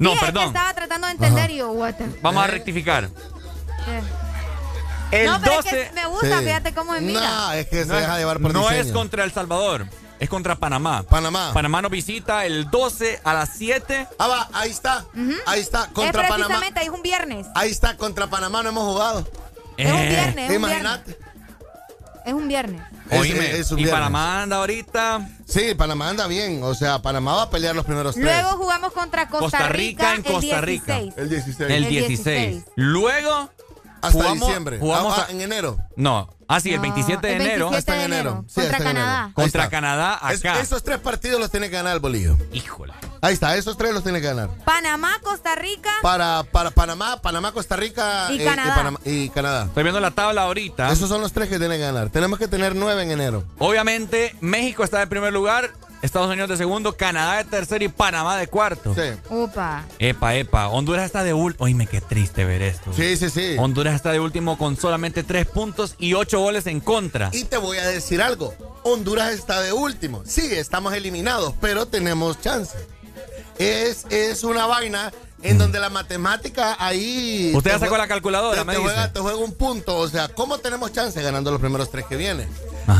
[0.00, 0.46] No, Sí, es que perdón.
[0.48, 1.52] estaba tratando de entender Ajá.
[1.52, 2.50] y yo, what the- Vamos a Eh.
[2.50, 3.04] rectificar.
[3.04, 4.02] eh.
[5.12, 5.82] El no, pero 12.
[5.82, 6.44] es que me gusta, Sí.
[6.44, 7.20] fíjate cómo me mira.
[7.20, 8.80] No, es que se no deja llevar por no diseño.
[8.80, 9.86] es contra El Salvador,
[10.20, 11.02] es contra Panamá.
[11.02, 11.50] Panamá.
[11.52, 14.06] Panamá nos visita el 12 a las 7.
[14.18, 15.04] Ah, va, ahí está.
[15.46, 16.36] Ahí está, es contra Panamá.
[16.46, 17.46] precisamente, es un viernes.
[17.54, 19.26] Ahí está, contra Panamá no hemos jugado.
[19.76, 20.80] Es un Eh, viernes, es un viernes.
[20.80, 21.18] Imagínate.
[22.26, 22.82] Es un viernes.
[23.10, 23.98] Oíme, Es- es un y viernes.
[23.98, 26.62] Panamá anda ahorita Sí, Panamá anda bien.
[26.62, 28.24] O sea, Panamá va a pelear los primeros tres.
[28.26, 30.98] Luego jugamos contra Costa, Costa Rica en Costa el Rica.
[31.00, 31.14] 16.
[31.16, 31.70] el 16.
[31.70, 32.24] el El 16.
[32.24, 32.64] 16.
[32.76, 33.50] Luego
[34.02, 34.78] Hasta jugamos- diciembre.
[34.78, 35.78] jugamos Ah, a- ah, en enero.
[35.96, 38.44] No, ah sí, el No, 27 de el enero 27 Hasta en de enero.
[38.48, 39.06] Sí, Contra hasta en enero.
[39.06, 39.24] Canadá.
[39.26, 39.68] Ahí contra.
[39.70, 40.60] Canadá Es- acá.
[40.60, 42.36] esos tres partidos los tiene que ganar el bolillo.
[42.52, 42.92] Híjole.
[43.22, 44.48] Ahí está, esos tres los tiene que ganar.
[44.64, 45.90] Panamá, Costa Rica.
[46.00, 48.74] Para, para Panamá, Panamá, Costa Rica Y eh, Canadá.
[48.74, 49.64] Panamá- y Canadá.
[49.66, 50.90] Estoy viendo la tabla ahorita.
[50.90, 52.08] Esos son los tres que tiene que ganar.
[52.08, 53.44] Tenemos que tener nueve en enero.
[53.58, 55.70] Obviamente, México está en primer lugar,
[56.02, 58.94] Estados Unidos de segundo, Canadá de tercero y Panamá de cuarto.
[58.94, 59.18] Sí.
[59.28, 59.84] Upa.
[59.98, 60.68] Epa, epa.
[60.68, 61.64] Honduras está de último.
[61.64, 62.92] Oíme, qué triste ver esto.
[62.94, 63.56] Sí, sí, sí.
[63.58, 67.28] Honduras está de último con solamente tres puntos y ocho goles en contra.
[67.32, 68.54] Y te voy a decir algo.
[68.82, 70.22] Honduras está de último.
[70.26, 72.78] Sí, estamos eliminados, pero tenemos chance.
[73.58, 75.12] Es, es una vaina
[75.42, 77.52] en donde la matemática ahí...
[77.54, 78.90] Usted ya sacó la calculadora, te, me te dice.
[78.90, 79.96] juega, te juega un punto.
[79.98, 82.48] O sea, ¿cómo tenemos chance ganando los primeros tres que vienen?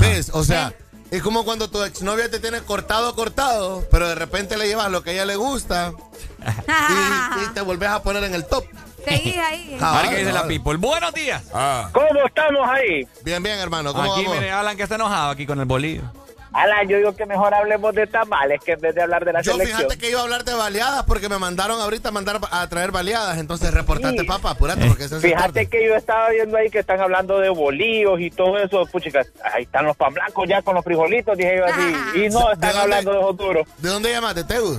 [0.01, 0.31] ¿Ves?
[0.35, 0.75] O sea...
[1.11, 5.03] Es como cuando tu exnovia te tiene cortado, cortado, pero de repente le llevas lo
[5.03, 5.93] que a ella le gusta
[6.47, 8.65] y, y te volvés a poner en el top.
[9.05, 9.77] Seguís ahí.
[9.81, 10.77] Ah, A ver qué dice la people.
[10.77, 11.43] Buenos días.
[11.93, 13.09] ¿Cómo estamos ahí?
[13.25, 13.93] Bien, bien, hermano.
[13.93, 14.39] ¿Cómo Aquí, vamos?
[14.39, 16.03] mire, Alan que está enojado aquí con el bolillo.
[16.53, 19.41] Alan, yo digo que mejor hablemos de tamales que en vez de hablar de la
[19.43, 19.79] Yo selección.
[19.79, 22.91] fíjate que iba a hablar de baleadas porque me mandaron ahorita a mandar a traer
[22.91, 23.39] baleadas.
[23.39, 24.27] Entonces reportate, Sí.
[24.27, 28.31] papá, apurate porque Fíjate que yo estaba viendo ahí que están hablando de bolillos y
[28.31, 28.85] todo eso.
[28.87, 32.21] Puchica, ahí están los pan blancos ya con los frijolitos, dije yo así.
[32.25, 33.69] Y no, están hablando de duros.
[33.79, 34.35] ¿De dónde llamas?
[34.35, 34.79] ¿De Tegus?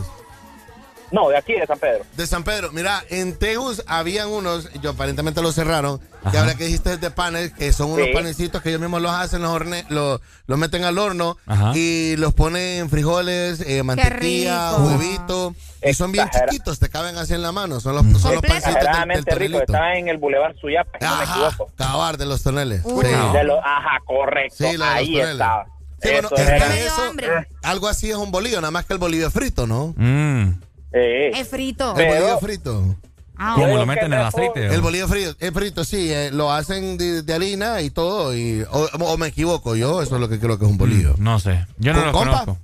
[1.12, 2.06] No, de aquí, de San Pedro.
[2.16, 2.72] De San Pedro.
[2.72, 6.00] Mira, en Tegus habían unos, yo aparentemente los cerraron,
[6.32, 8.14] que ahora que dijiste de panes, que son unos Sí.
[8.14, 11.74] panecitos que ellos mismos los hacen, los, horne, los, los meten al horno Ajá.
[11.76, 15.54] y los ponen frijoles, eh, mantequilla, huevito.
[15.84, 17.80] Y son bien Exagera- chiquitos, te caben así en la mano.
[17.80, 18.74] Son los, son los pancitos
[19.08, 19.60] del, del rico.
[19.60, 21.72] Estaba en el Boulevard Suyapa, si no me Ajá, equivoco.
[21.76, 22.82] cabar de los toneles.
[22.86, 23.04] Uy.
[23.06, 23.12] Sí.
[23.34, 24.56] De los- ajá, correcto.
[24.58, 25.66] Sí, la de los Ahí estaba.
[26.04, 27.14] Sí, bueno, Eso
[27.62, 29.94] algo así es un bolillo, nada más que el bolillo es frito, ¿no?
[29.98, 30.54] Mm.
[30.94, 31.92] Eh, Es frito.
[31.92, 32.96] El Pero- bolillo frito.
[33.44, 34.68] Ah, ¿Cómo lo meten que en el aceite?
[34.68, 38.62] El bolillo frito, es frito, sí, eh, lo hacen de, de harina y todo, y,
[38.70, 41.16] o, o me equivoco yo, eso es lo que creo que es un bolillo.
[41.18, 41.66] No sé.
[41.78, 42.40] Yo no ¿Con lo compa?
[42.46, 42.58] conozco.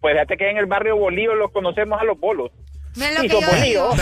[0.00, 2.52] Pues fíjate que en el barrio Bolío los conocemos a los bolos.
[2.94, 3.96] Mira lo Y que bolillos.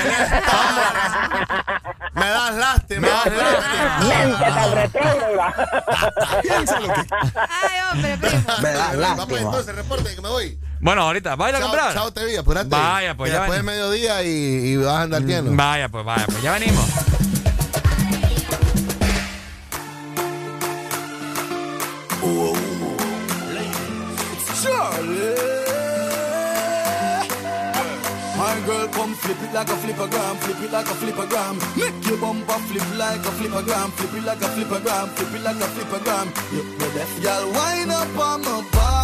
[2.15, 3.99] Me das lástima, me das lástima.
[4.09, 5.55] Mente tan retrógrada.
[7.49, 8.43] Ay, hombre, primo.
[8.63, 9.25] Me das lástima.
[9.25, 10.59] Vamos entonces, reporte que me voy.
[10.81, 11.93] Bueno, ahorita, ¿vaya a Chao, comprar?
[11.95, 12.69] chao, te vi, apurate.
[12.69, 13.75] Vaya, pues, Que ya Después del ven.
[13.77, 15.51] mediodía y, y vas a andar lleno.
[15.55, 16.85] Vaya, pues, vaya, pues ya venimos.
[28.39, 31.55] My girl, come flip it like a flippergram, flip it like a flippergram.
[31.77, 35.57] Make your bumper flip like a flippergram, flip it like a flippergram, flip it like
[35.57, 36.27] a flippergram.
[36.55, 38.98] You you deaf, girl, wind up on my body,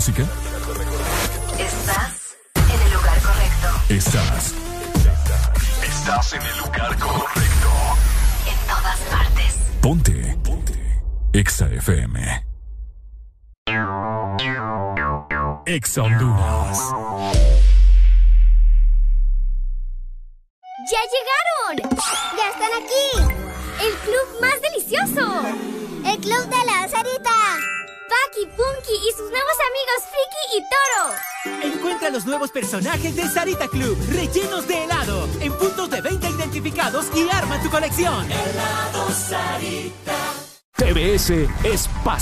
[0.00, 0.39] música?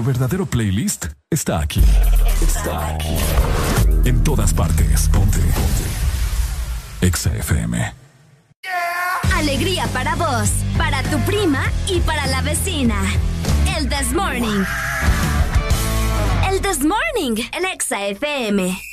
[0.00, 1.82] Tu verdadero playlist está aquí.
[2.40, 3.18] Está aquí.
[4.06, 5.10] En todas partes.
[5.10, 5.38] Ponte.
[5.38, 5.84] Ponte.
[7.02, 7.92] Exa FM.
[9.34, 10.48] Alegría para vos,
[10.78, 12.96] para tu prima y para la vecina.
[13.76, 14.64] El This Morning.
[16.50, 17.34] El This Morning.
[17.52, 18.89] El Exa FM.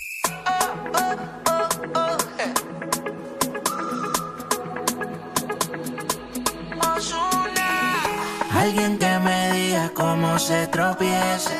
[10.39, 11.51] se tropieza.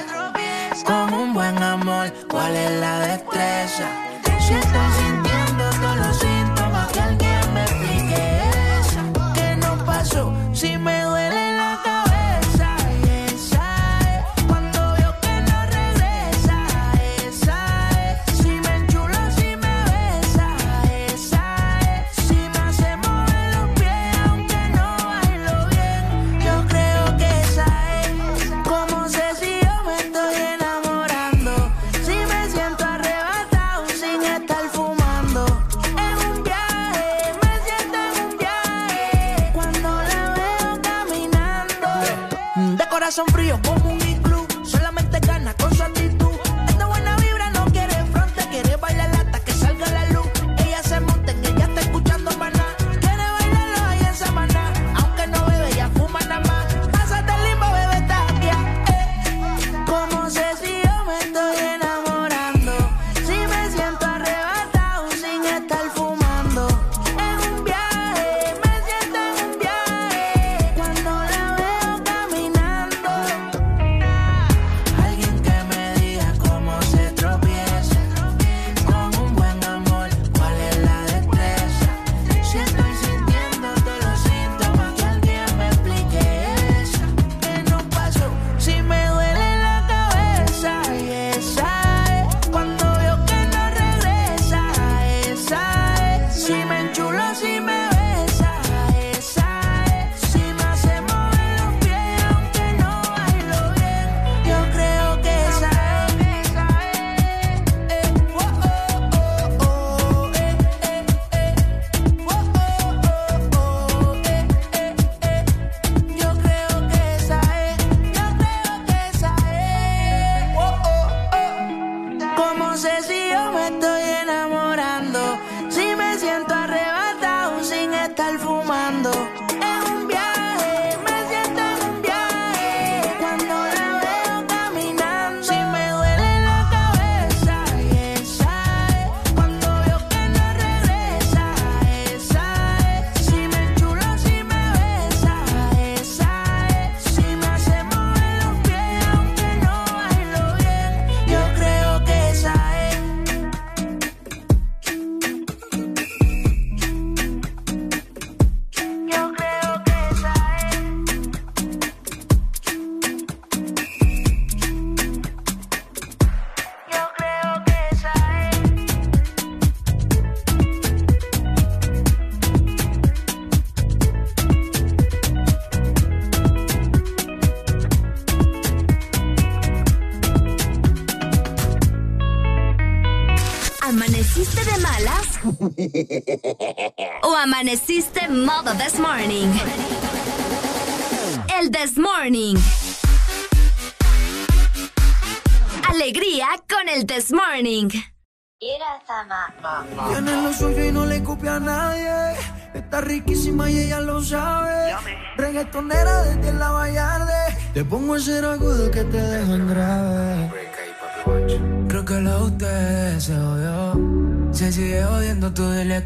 [0.85, 3.89] Con un buen amor, ¿cuál es la destreza?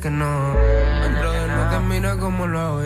[0.01, 0.57] Que no.
[1.05, 2.80] El brother no te mira como lo hago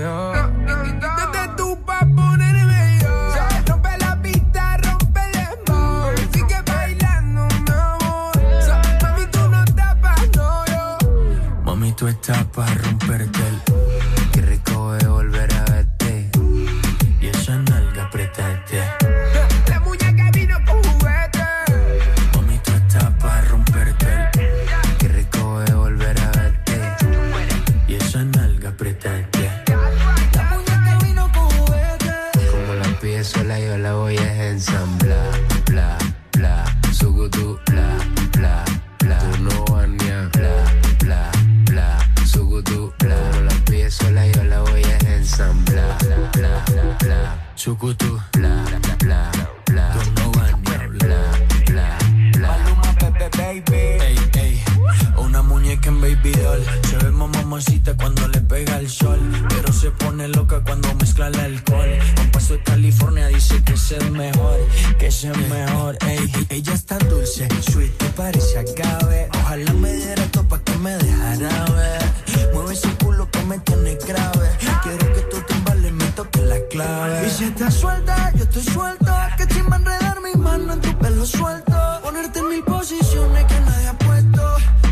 [65.75, 66.47] es ey.
[66.49, 69.29] Ella está dulce, sweet, te parece agave.
[69.33, 72.53] Ojalá me diera todo pa' que me dejara ver.
[72.53, 74.49] Mueve ese culo que me tiene grave.
[74.83, 77.27] Quiero que tú timbales me toques la clave.
[77.27, 79.11] Y si estás suelta, yo estoy suelto.
[79.37, 81.73] Que chimba enredar mi mano en tu pelo suelto.
[82.03, 84.41] Ponerte en mil posiciones que nadie ha puesto.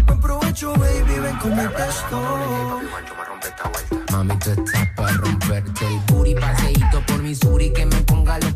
[0.06, 2.82] Buen provecho, baby, ven con mi texto.
[4.12, 8.53] Mami, tú estás pa' romperte el booty Paseíto por Missouri Que me ponga los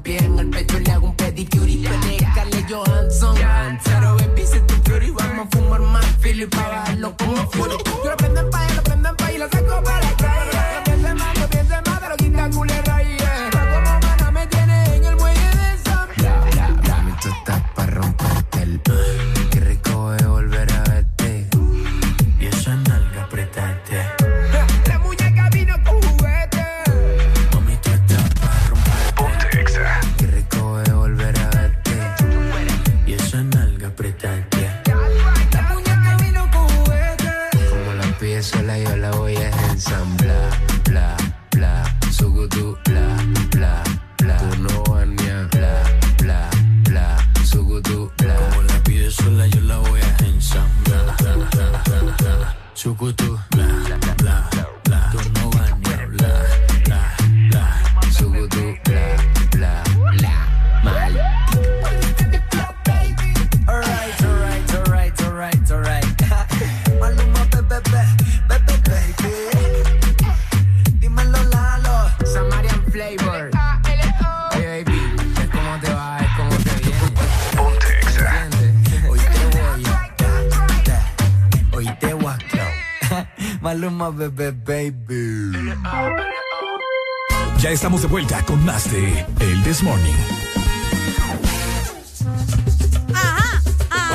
[7.48, 7.87] bajarlo como
[84.18, 85.52] Baby.
[87.60, 90.16] Ya estamos de vuelta con más de El This Morning.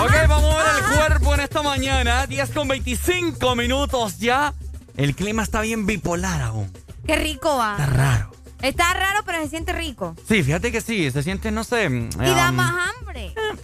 [0.02, 2.26] Ok, vamos a ver el cuerpo en esta mañana.
[2.26, 4.52] 10 con 25 minutos ya.
[4.96, 6.72] El clima está bien bipolar aún.
[7.06, 7.76] Qué rico va.
[7.78, 8.32] Está raro.
[8.60, 10.16] Está raro, pero se siente rico.
[10.26, 11.84] Sí, fíjate que sí, se siente, no sé.
[11.84, 13.01] Y da um, más hambre.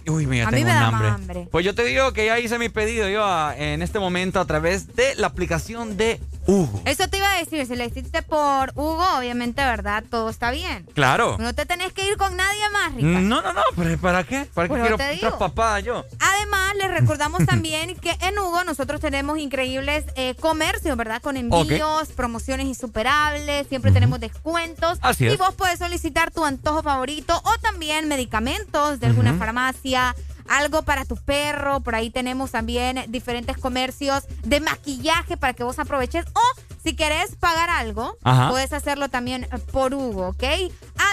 [0.09, 1.07] Uy, mira, A mí tengo me un da hambre.
[1.09, 1.47] más hambre.
[1.51, 4.45] Pues yo te digo que ya hice mi pedido yo a- en este momento a
[4.45, 6.81] través de la aplicación de Hugo.
[6.85, 10.03] Eso te iba a decir, si le hiciste por Hugo, obviamente, ¿verdad?
[10.09, 10.85] Todo está bien.
[10.93, 11.37] Claro.
[11.39, 13.07] No te tenés que ir con nadie más, Rica.
[13.07, 14.45] No, no, no, pero ¿para qué?
[14.53, 15.37] ¿Para qué quiero digo.
[15.37, 16.05] papá yo?
[16.19, 21.21] Además, les recordamos también que en Hugo nosotros tenemos increíbles eh, comercios, ¿verdad?
[21.21, 24.97] Con envíos, promociones insuperables, siempre tenemos descuentos.
[25.01, 25.37] Así y es.
[25.37, 30.15] vos puedes solicitar tu antojo favorito o también medicamentos de alguna farmacia.
[30.49, 35.79] Algo para tu perro, por ahí tenemos también diferentes comercios de maquillaje para que vos
[35.79, 36.25] aproveches.
[36.33, 38.49] O si querés pagar algo, Ajá.
[38.49, 40.43] puedes hacerlo también por Hugo, ¿ok?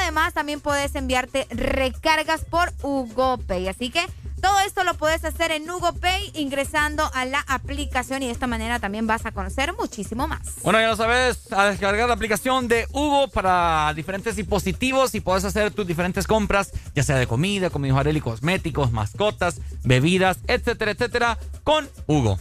[0.00, 3.68] Además, también puedes enviarte recargas por Hugo Pay.
[3.68, 4.04] Así que
[4.46, 8.46] todo esto lo puedes hacer en Hugo Pay ingresando a la aplicación y de esta
[8.46, 10.62] manera también vas a conocer muchísimo más.
[10.62, 15.44] Bueno, ya lo sabes, a descargar la aplicación de Hugo para diferentes dispositivos y puedes
[15.44, 20.92] hacer tus diferentes compras, ya sea de comida, como dijo Areli, cosméticos, mascotas, bebidas, etcétera,
[20.92, 22.38] etcétera, con Hugo.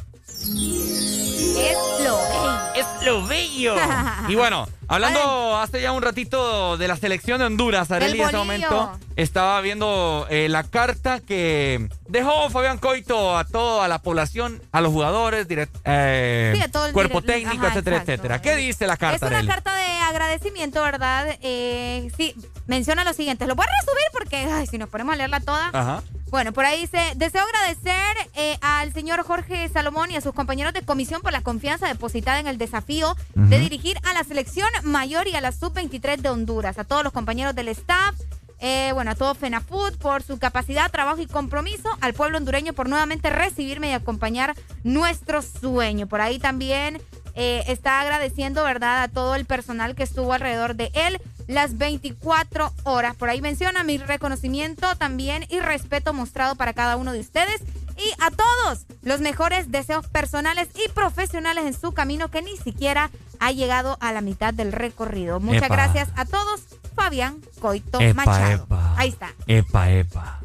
[1.57, 2.75] Es lo bello.
[2.75, 3.75] Es lo bello.
[4.27, 8.37] y bueno, Hablando hace ya un ratito de la selección de Honduras, Arely en ese
[8.37, 14.81] momento estaba viendo eh, la carta que dejó Fabián Coito a toda la población, a
[14.81, 18.41] los jugadores, direct, eh, sí, a cuerpo técnico, etcétera, etcétera.
[18.41, 19.25] ¿Qué dice la carta?
[19.25, 21.37] Es una carta de agradecimiento, ¿verdad?
[21.41, 22.35] Eh, sí,
[22.67, 23.47] menciona lo siguiente.
[23.47, 25.69] Lo voy a resumir porque si nos ponemos a leerla toda.
[25.73, 26.03] Ajá.
[26.35, 30.73] Bueno, por ahí dice, deseo agradecer eh, al señor Jorge Salomón y a sus compañeros
[30.73, 35.27] de comisión por la confianza depositada en el desafío de dirigir a la selección mayor
[35.27, 36.77] y a la sub-23 de Honduras.
[36.77, 38.15] A todos los compañeros del staff,
[38.59, 42.89] eh, bueno, a todo FENAFUT por su capacidad, trabajo y compromiso, al pueblo hondureño por
[42.89, 46.07] nuevamente recibirme y acompañar nuestro sueño.
[46.07, 47.01] Por ahí también
[47.35, 52.73] eh, está agradeciendo, ¿verdad?, a todo el personal que estuvo alrededor de él las 24
[52.83, 53.15] horas.
[53.15, 57.61] Por ahí menciona mi reconocimiento también y respeto mostrado para cada uno de ustedes
[57.97, 63.09] y a todos los mejores deseos personales y profesionales en su camino que ni siquiera
[63.39, 65.39] ha llegado a la mitad del recorrido.
[65.39, 66.61] Muchas gracias a todos,
[66.95, 68.63] Fabián Coito Machado.
[68.63, 68.93] Epa.
[68.97, 69.33] Ahí está.
[69.47, 70.39] Epa, epa.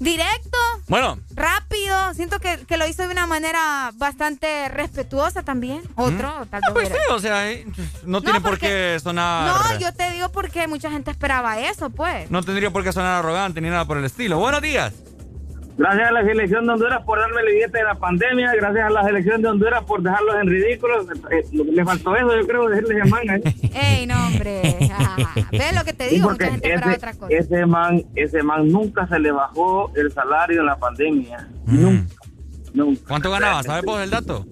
[0.00, 0.58] Directo.
[0.88, 1.18] Bueno.
[1.34, 2.14] Rápido.
[2.14, 5.82] Siento que, que, lo hizo de una manera bastante respetuosa también.
[5.94, 6.48] Otro, mm.
[6.48, 6.88] tal ah, vez.
[6.88, 9.72] Pues sí, o sea, eh, pues, no tiene por qué sonar.
[9.72, 12.30] No, yo te digo porque mucha gente esperaba eso, pues.
[12.30, 14.38] No tendría por qué sonar arrogante ni nada por el estilo.
[14.38, 14.94] Buenos días.
[15.80, 18.90] Gracias a la selección de Honduras por darme el billete de la pandemia, gracias a
[18.90, 21.06] la selección de Honduras por dejarlos en ridículos.
[21.30, 23.22] Eh, eh, le faltó eso, yo creo, decirles el man.
[23.30, 23.42] ¿eh?
[23.72, 24.60] ¡Ey, no, hombre!
[25.50, 26.28] ¿Ves lo que te digo?
[26.28, 27.34] Mucha gente ese, otra cosa.
[27.34, 31.48] Ese man, ese man nunca se le bajó el salario en la pandemia.
[31.64, 31.80] Mm.
[31.80, 32.14] Nunca,
[32.74, 33.00] nunca.
[33.08, 33.62] ¿Cuánto ganaba?
[33.62, 34.44] ¿Sabes vos el dato?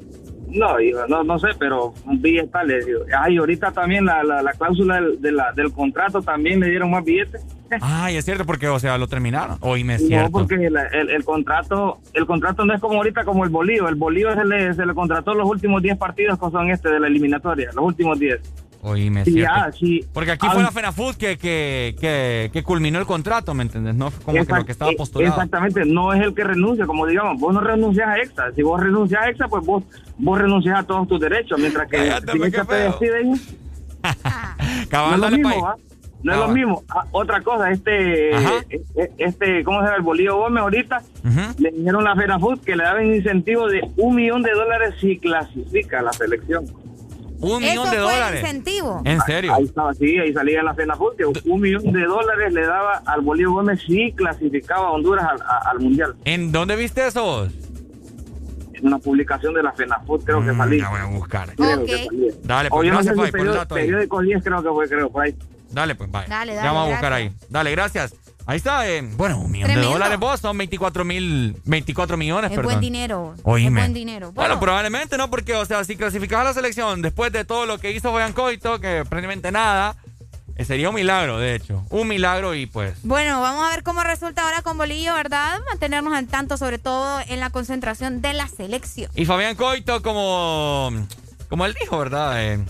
[0.51, 0.77] No,
[1.09, 3.01] no, no sé, pero un billete le digo.
[3.18, 7.44] Ay, ahorita también la, la, cláusula del, del contrato también le dieron más billetes.
[7.81, 9.59] Ay, es cierto, porque, o sea, lo terminaron.
[9.60, 13.44] Hoy me es No, porque el, el, contrato el contrato no es como ahorita como
[13.44, 13.91] el Bolívar.
[13.91, 17.01] El Bolívar se le, se le contrató los últimos 10 partidos que son este de
[17.01, 18.41] la eliminatoria, los últimos 10.
[18.81, 20.05] Oíme, ah, sí.
[20.12, 23.97] Porque aquí fue ah, la FENAFUT que, que, que, que, culminó el contrato, ¿me entiendes
[23.97, 25.34] No como que lo que estaba eh, postulado.
[25.34, 28.52] Exactamente, no es el que renuncia, como digamos, vos no renuncias a EXA.
[28.55, 29.82] Si vos renuncias a EXA, pues vos,
[30.18, 33.40] vos renuncias a todos tus derechos, mientras que si pues, EXA te despiden.
[34.89, 35.74] Cabal, no es lo mismo.
[36.23, 36.84] No es lo mismo.
[37.12, 38.65] Otra cosa, este, eh,
[38.97, 39.97] eh, este, ¿cómo se llama?
[39.97, 44.16] El Bolívar Gómez ahorita uh le dijeron a la que le daban incentivo de un
[44.16, 46.66] millón de dólares si clasifica la selección.
[47.41, 48.41] Un millón de dólares.
[48.41, 49.02] Incentivo.
[49.05, 49.55] En serio.
[49.55, 51.25] Ahí estaba, sí, ahí salía la cena fuerte.
[51.25, 55.26] Un millón de dólares le daba al Bolívar Gómez si clasificaba a Honduras
[55.70, 56.17] al, Mundial.
[56.25, 57.49] ¿En dónde viste eso?
[58.81, 60.78] una publicación de la FENAFUT, creo que mm, salí.
[60.78, 61.50] La voy a buscar.
[61.50, 62.08] Okay.
[62.44, 65.34] Dale, pues, gracias, no sé si pues, creo que fue, creo, por ahí.
[65.73, 66.28] Dale, pues, vaya.
[66.28, 67.33] Dale, dale, ya vamos a buscar ahí.
[67.49, 68.15] Dale, gracias.
[68.49, 72.57] Ahí está, eh, bueno, un millón de dólares vos son 24 mil, 24 millones, es
[72.57, 72.73] perdón.
[72.73, 73.35] buen dinero.
[73.43, 73.67] Oíme.
[73.68, 74.33] Es buen dinero.
[74.33, 77.77] Bueno, probablemente no, porque, o sea, si clasificas a la selección después de todo lo
[77.77, 79.97] que hizo Boyan Coito, que prácticamente nada,
[80.57, 81.85] eh, Sería un milagro, de hecho.
[81.91, 82.94] Un milagro y pues.
[83.02, 85.60] Bueno, vamos a ver cómo resulta ahora con Bolillo, ¿verdad?
[85.68, 89.10] Mantenernos al tanto, sobre todo en la concentración de la selección.
[89.15, 90.91] Y Fabián Coito, como,
[91.51, 92.43] como él dijo, ¿verdad?
[92.43, 92.65] Eh,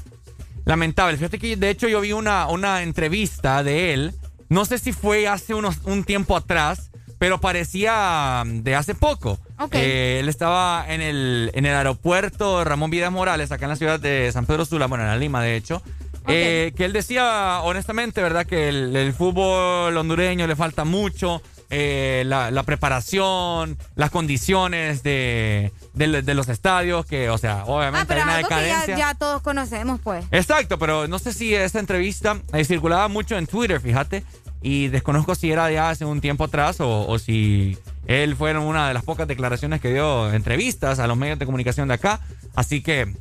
[0.65, 1.17] lamentable.
[1.17, 4.15] Fíjate que de hecho yo vi una, una entrevista de él
[4.49, 9.39] no sé si fue hace unos, un tiempo atrás, pero parecía um, de hace poco.
[9.73, 14.01] Eh, él estaba en el, en el aeropuerto Ramón Vidas Morales, acá en la ciudad
[14.01, 15.83] de San Pedro Sula, bueno, en la Lima, de hecho.
[16.31, 18.47] Eh, que él decía, honestamente, ¿verdad?
[18.47, 26.49] Que el, fútbol hondureño le falta mucho, eh, la, preparación, las condiciones de, de, los
[26.49, 28.95] estadios, que, o sea, obviamente ah, pero hay una decadencia.
[28.95, 30.25] Que ya, ya, todos conocemos, pues.
[30.31, 34.25] Exacto, pero no sé si esa entrevista eh, circulaba mucho en Twitter, fíjate,
[34.63, 38.95] y desconozco si era ya hace un tiempo atrás o, si él fue una de
[38.95, 42.21] las pocas declaraciones que dio entrevistas a los medios de comunicación de acá,
[42.55, 43.13] así que...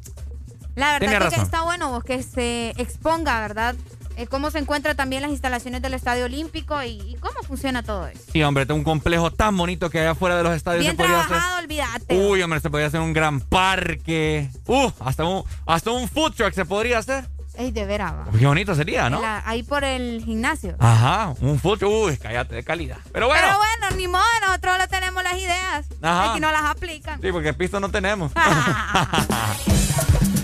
[0.75, 3.75] La verdad es que está bueno vos que se exponga, ¿verdad?
[4.17, 8.19] Eh, cómo se encuentran también las instalaciones del Estadio Olímpico y, cómo funciona todo eso.
[8.33, 11.53] Sí, hombre, un complejo tan bonito que allá afuera de los estadios Bien se trabajado,
[11.53, 11.63] hacer...
[11.63, 12.17] olvídate.
[12.17, 14.49] Uy, hombre, se podría hacer un gran parque.
[14.65, 17.29] Uh, hasta un, hasta un food truck se podría hacer.
[17.59, 18.13] Ey, de veras.
[18.37, 19.21] Qué bonito sería, ¿no?
[19.45, 20.75] Ahí por el gimnasio.
[20.79, 21.83] Ajá, un food.
[21.83, 22.97] Uy, cállate, de calidad.
[23.11, 23.43] Pero bueno.
[23.45, 25.85] Pero bueno, ni modo, nosotros lo tenemos las ideas.
[26.01, 26.31] Ajá.
[26.31, 27.21] Aquí no las aplican.
[27.21, 28.31] Sí, porque pisto no tenemos.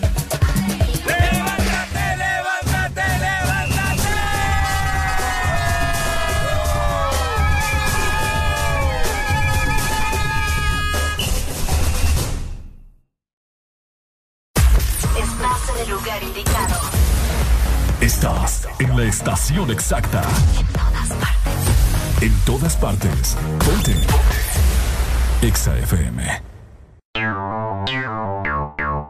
[16.04, 16.76] lugar indicado.
[18.02, 20.22] Estás en la estación exacta.
[20.60, 22.22] En todas partes.
[22.22, 23.38] En todas partes.
[23.60, 23.94] Ponte.
[23.94, 25.48] Ponte.
[25.48, 26.42] Exa FM.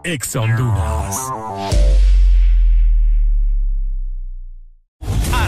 [0.04, 2.03] Exa Honduras.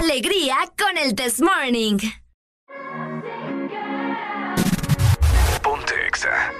[0.00, 1.98] alegría con el This Morning.
[5.62, 6.59] Ponte Exa.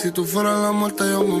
[0.00, 1.34] Si tú fueras la muerte, yo me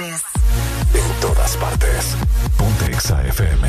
[0.00, 0.22] partes.
[0.94, 2.16] En todas partes.
[2.56, 3.68] Ponte Exa FM.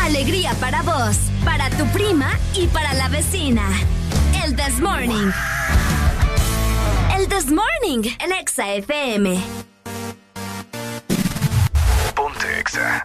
[0.00, 3.68] Alegría para vos, para tu prima y para la vecina.
[4.44, 5.30] El This Morning.
[7.16, 9.42] El This Morning, el Exa FM.
[12.14, 13.04] Ponte Exa.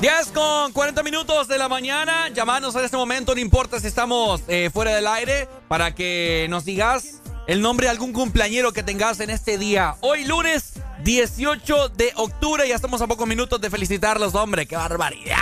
[0.00, 2.28] 10 con 40 minutos de la mañana.
[2.28, 6.64] Llamanos en este momento, no importa si estamos eh, fuera del aire, para que nos
[6.64, 7.15] digas
[7.46, 9.96] el nombre de algún cumpleañero que tengas en este día.
[10.00, 14.66] Hoy lunes 18 de octubre, ya estamos a pocos minutos de felicitarlos, hombre.
[14.66, 15.36] ¡Qué barbaridad!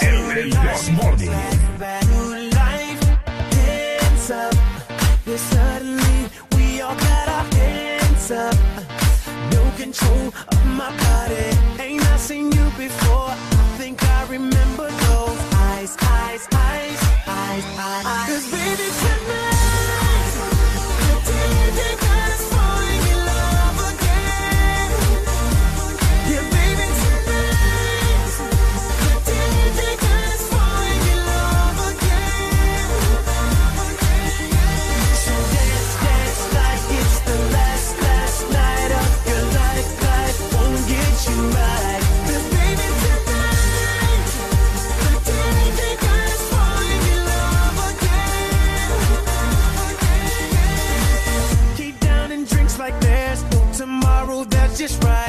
[0.00, 0.52] El,
[9.92, 11.82] control of my body.
[11.82, 13.30] Ain't I seen you before?
[13.30, 18.28] I think I remember those eyes, eyes, eyes, eyes, eyes.
[18.28, 19.41] Cause baby, tonight,
[54.82, 55.21] just right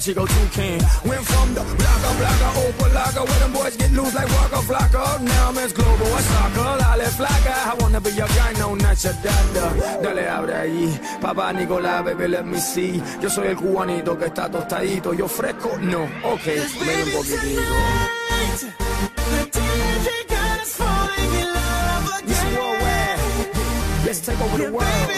[0.00, 0.80] but she go toucan.
[1.04, 5.20] Went from the blocker, blocker, open locker, where them boys get loose like Waka Flocka.
[5.20, 7.54] Now I'm as global as soccer, lale flaca.
[7.70, 10.02] I wanna be your guy, no, not your dada.
[10.02, 13.02] Dale, abre ahí, papá Nicolás, baby, let me see.
[13.20, 17.62] Yo soy el cubanito que está tostadito, yo fresco, no, ok, me un poquitito.
[24.06, 25.09] Let's take over the world.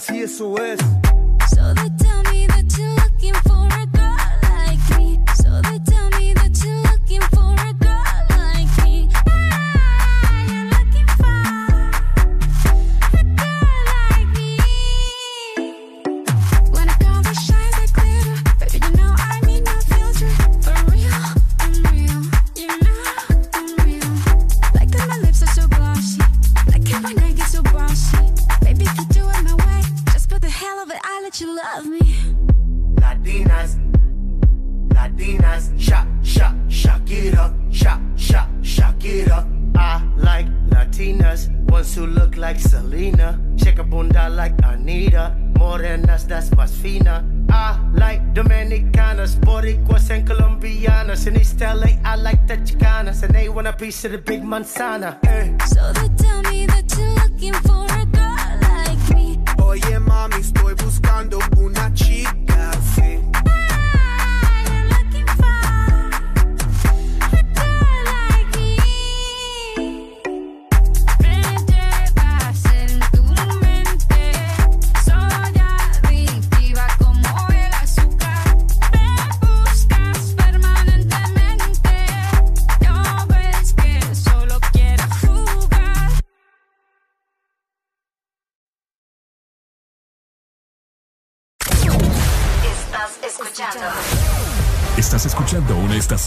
[0.00, 0.69] así eso es.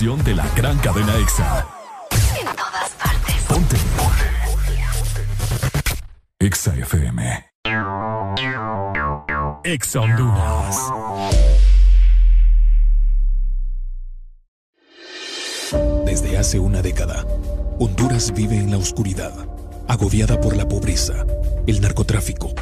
[0.03, 1.65] de la gran cadena EXA.
[2.37, 3.35] En todas partes.
[3.47, 3.77] Ponte.
[3.95, 4.25] Ponte.
[6.39, 7.45] EXA FM.
[9.63, 10.91] EXA Honduras.
[16.05, 17.25] Desde hace una década,
[17.79, 19.33] Honduras vive en la oscuridad,
[19.87, 21.25] agobiada por la pobreza,
[21.65, 22.53] el narcotráfico,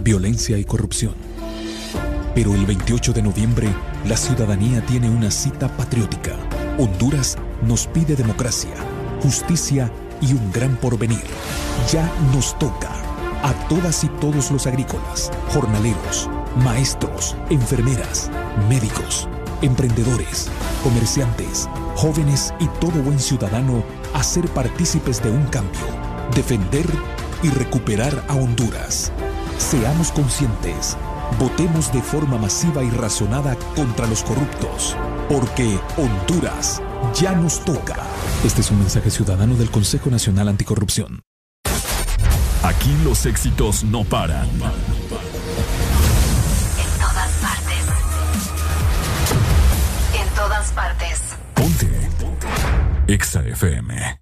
[0.00, 1.14] violencia y corrupción.
[2.34, 3.68] Pero el 28 de noviembre,
[4.04, 6.34] la ciudadanía tiene una cita patriótica
[6.78, 8.70] Honduras nos pide democracia,
[9.20, 11.24] justicia y un gran porvenir.
[11.92, 12.90] Ya nos toca
[13.42, 16.30] a todas y todos los agrícolas, jornaleros,
[16.62, 18.30] maestros, enfermeras,
[18.68, 19.28] médicos,
[19.60, 20.48] emprendedores,
[20.84, 23.82] comerciantes, jóvenes y todo buen ciudadano
[24.14, 25.80] a ser partícipes de un cambio,
[26.36, 26.86] defender
[27.42, 29.10] y recuperar a Honduras.
[29.58, 30.96] Seamos conscientes,
[31.40, 34.96] votemos de forma masiva y razonada contra los corruptos
[35.28, 36.82] porque Honduras
[37.14, 37.96] ya nos toca.
[38.44, 41.22] Este es un mensaje ciudadano del Consejo Nacional Anticorrupción.
[42.62, 44.48] Aquí los éxitos no paran.
[44.48, 44.60] En
[46.98, 47.84] todas partes.
[50.20, 51.20] En todas partes.
[51.54, 52.10] Ponte.
[53.06, 54.17] Exa FM.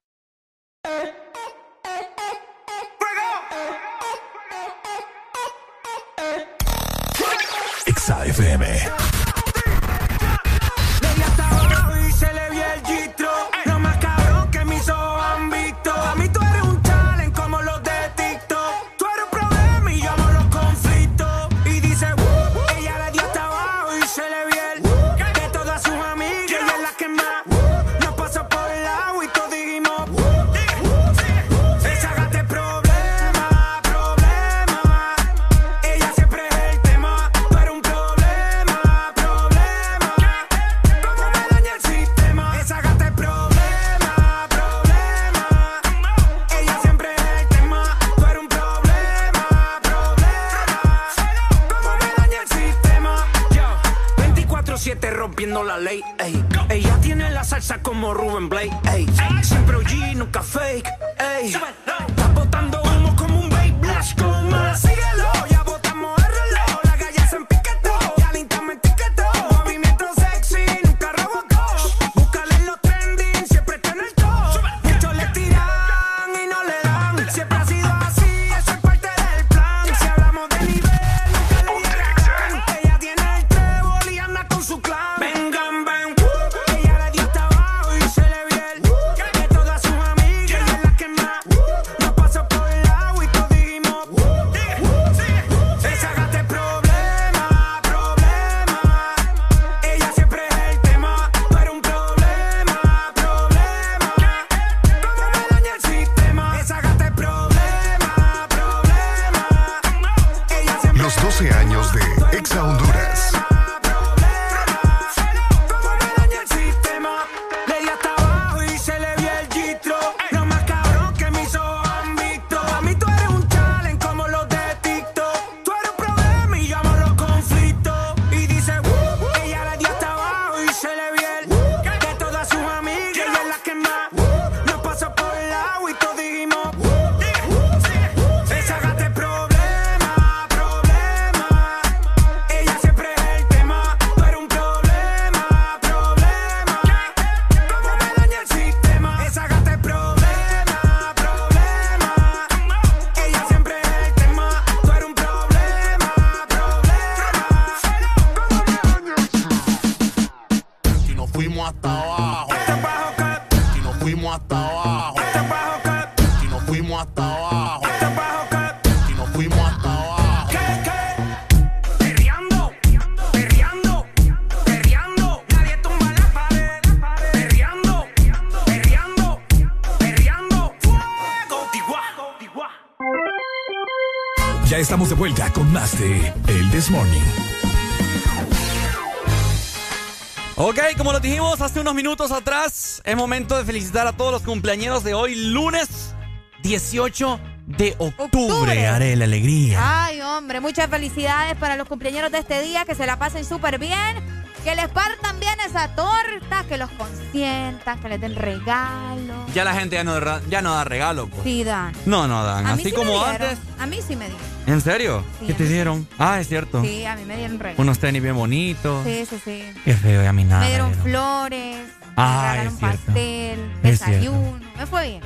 [190.59, 194.41] Ok, como lo dijimos hace unos minutos atrás, es momento de felicitar a todos los
[194.41, 196.15] cumpleañeros de hoy, lunes
[196.63, 200.07] 18 de octubre, haré la alegría.
[200.07, 203.79] Ay, hombre, muchas felicidades para los cumpleañeros de este día, que se la pasen súper
[203.79, 204.36] bien.
[204.67, 209.55] Que les partan bien esa torta, que los consientan, que les den regalos.
[209.55, 210.19] Ya la gente ya no,
[210.49, 211.45] ya no da regalo, pues.
[211.45, 211.93] Sí, dan.
[212.05, 212.67] No, no dan.
[212.67, 213.49] A mí Así sí como me dieron.
[213.51, 213.59] antes.
[213.79, 214.45] A mí sí me dieron.
[214.67, 215.25] ¿En serio?
[215.39, 215.73] Sí, ¿Qué te sí.
[215.73, 216.09] dieron?
[216.19, 216.83] Ah, es cierto.
[216.83, 217.79] Sí, a mí me dieron regalos.
[217.79, 219.05] Unos tenis bien bonitos.
[219.05, 219.73] Sí, sí, sí.
[219.85, 220.63] Qué feo, y a mí nada.
[220.63, 221.05] me dieron dieron.
[221.05, 222.97] flores, me Ah, regalaron es cierto.
[223.05, 224.11] pastel, Es cierto.
[224.15, 224.59] desayuno.
[224.79, 225.23] Me fue bien.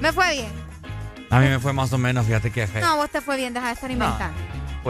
[0.00, 0.52] Me fue bien.
[1.30, 2.86] A mí me fue más o menos, fíjate qué feo.
[2.86, 4.38] No, vos te fue bien, deja de estar inventando.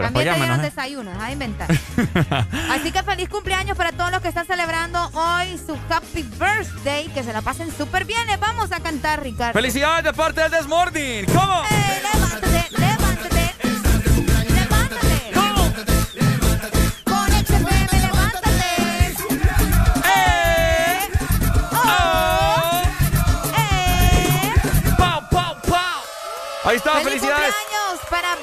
[0.03, 0.63] También te menos, ¿eh?
[0.63, 1.69] desayuno, deja de inventar.
[2.71, 7.09] Así que feliz cumpleaños para todos los que están celebrando hoy su happy birthday.
[7.09, 8.27] Que se la pasen súper bien.
[8.27, 9.53] Les vamos a cantar, Ricardo.
[9.53, 11.27] ¡Felicidades de parte del Desmorning!
[11.27, 11.63] ¿Cómo?
[11.71, 13.55] ¡Ey, levántate, levántate!
[14.51, 15.33] ¡Levántate!
[17.05, 19.15] Con XFM, levántate.
[20.05, 21.11] ¡Eh!
[21.73, 22.83] ¡Oh!
[23.57, 24.53] ¡Eh!
[24.99, 26.03] ¡Pau, pau, pau!
[26.65, 27.55] Ahí está, ¡Feliz felicidades.
[27.55, 28.37] cumpleaños para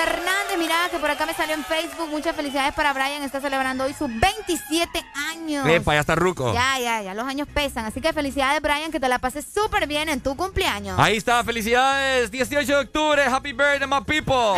[0.00, 0.56] Fernández!
[0.58, 2.08] Mira, que por acá me salió en Facebook.
[2.08, 3.22] Muchas felicidades para Brian.
[3.22, 5.66] Está celebrando hoy sus 27 años.
[5.68, 6.54] Epa, ya está ruco.
[6.54, 7.14] Ya, ya, ya.
[7.14, 7.84] Los años pesan.
[7.84, 8.90] Así que felicidades, Brian.
[8.90, 10.98] Que te la pases súper bien en tu cumpleaños.
[10.98, 12.30] Ahí está, felicidades.
[12.30, 14.54] 18 de octubre, happy birthday, my people.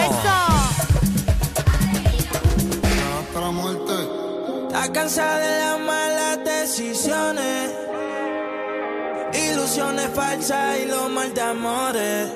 [3.19, 3.93] Hasta la muerte.
[4.69, 7.71] Está cansada de las malas decisiones,
[9.35, 12.29] ilusiones falsas y los mal de amores.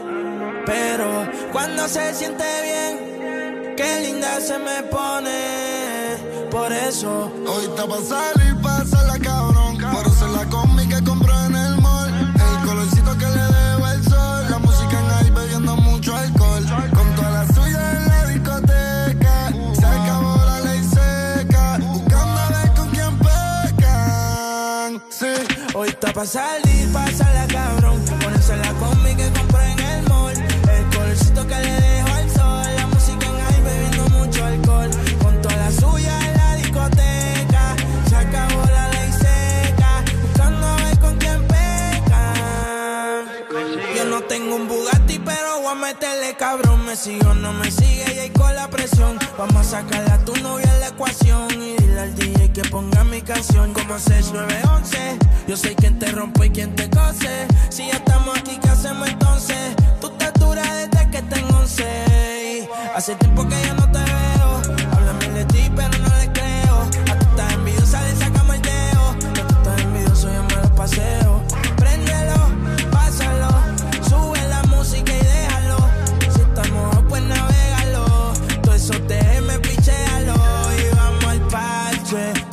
[0.64, 6.16] Pero cuando se siente bien, qué linda se me pone.
[6.50, 9.54] Por eso Hoy está pa' salir, pásala cabrón.
[9.54, 9.55] Por
[25.78, 28.02] Hoy está pa' salir, pásala cabrón.
[28.22, 30.34] Ponerse la combi que compré en el mall.
[30.34, 31.85] El colorcito que le
[45.96, 46.84] meterle cabrón.
[46.84, 49.18] Me sigue o no me sigue y ahí con la presión.
[49.38, 51.50] Vamos a sacarle a tu novia en la ecuación.
[51.52, 55.18] Y dile al DJ que ponga mi canción como 6911.
[55.48, 57.46] Yo soy quien te rompe y quien te cose.
[57.70, 59.74] Si ya estamos aquí, ¿qué hacemos entonces?
[60.00, 62.68] Tú estás dura desde que tengo 11.
[62.94, 64.62] Hace tiempo que ya no te veo.
[64.92, 66.05] Háblame de ti, pero no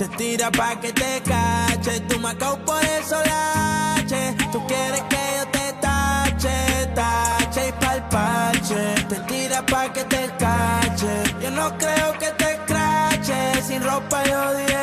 [0.04, 2.02] Te tira pa' que te cache.
[2.10, 4.36] Tú me por eso lache.
[4.52, 8.96] Tú quieres que yo te tache, tache y pa'l parche.
[9.08, 11.24] Te tira pa' que te cache.
[11.42, 13.64] Yo no creo que te crache.
[13.66, 14.74] Sin ropa yo dije.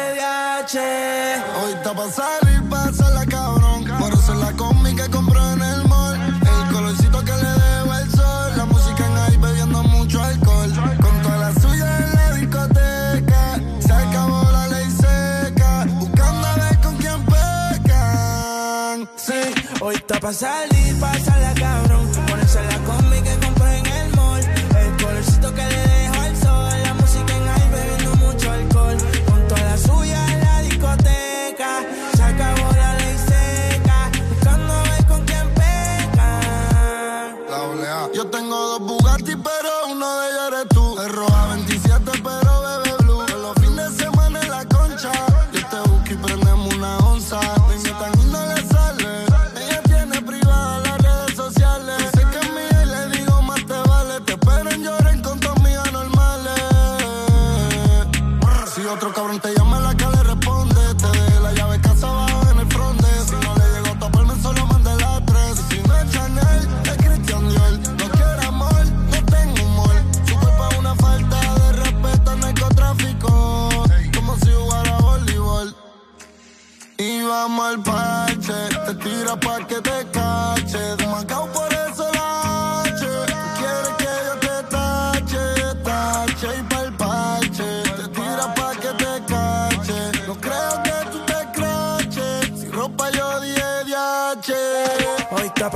[0.72, 2.49] Hoy está pa'
[20.10, 21.90] está pa' salir, pásala cabrón.
[21.90, 21.90] Ponerse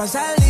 [0.05, 0.44] Hoy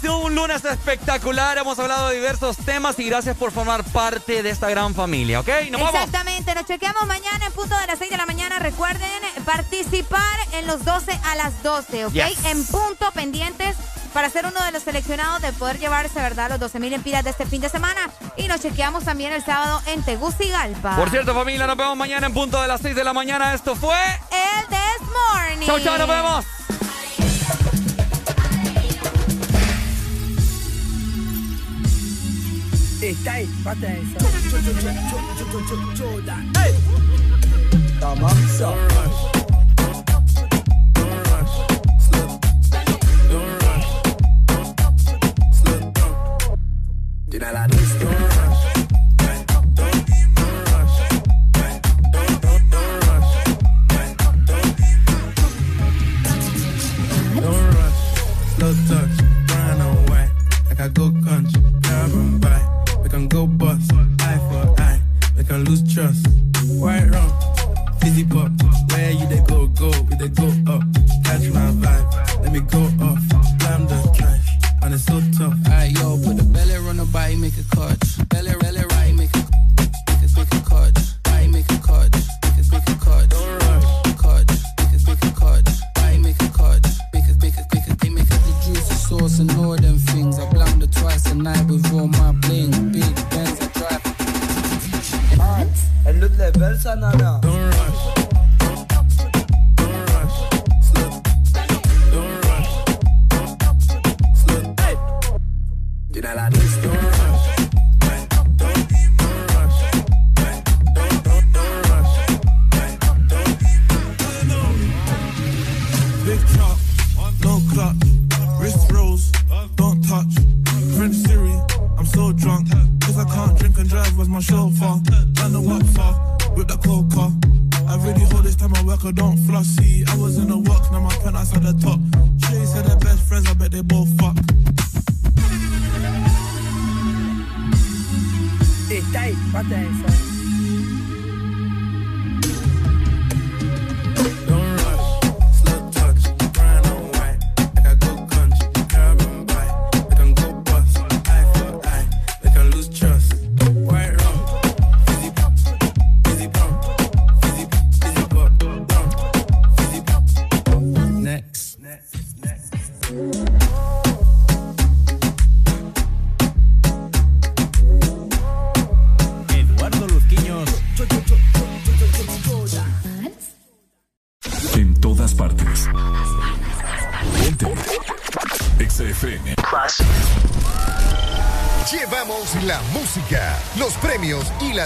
[0.00, 1.58] sido un lunes espectacular.
[1.58, 5.48] Hemos hablado de diversos temas y gracias por formar parte de esta gran familia, ¿ok?
[5.70, 6.54] Nos Exactamente.
[6.54, 8.58] Nos chequeamos mañana en punto de las 6 de la mañana.
[8.58, 9.10] Recuerden
[9.44, 12.14] participar en los 12 a las 12, ¿ok?
[12.44, 13.76] En punto pendientes
[14.14, 17.46] para ser uno de los seleccionados de poder llevarse, ¿verdad?, los 12.000 empiras de este
[17.46, 18.10] fin de semana.
[18.36, 20.96] Y nos chequeamos también el sábado en Tegucigalpa.
[20.96, 23.54] Por cierto, familia, nos vemos mañana en punto de las 6 de la mañana.
[23.54, 23.96] Esto fue...
[24.30, 25.66] El This Morning.
[25.66, 26.44] Chau, chau, nos vemos.
[33.00, 34.28] detay Patayin sana
[35.96, 36.72] Jordan Hey!
[38.00, 38.74] Tamam sağ
[47.30, 48.19] Dün aladın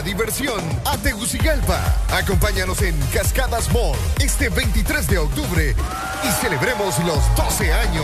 [0.04, 1.81] diversión a Tegucigalpa.
[2.12, 5.74] Acompáñanos en Cascadas Mall este 23 de octubre
[6.22, 8.03] y celebremos los 12 años.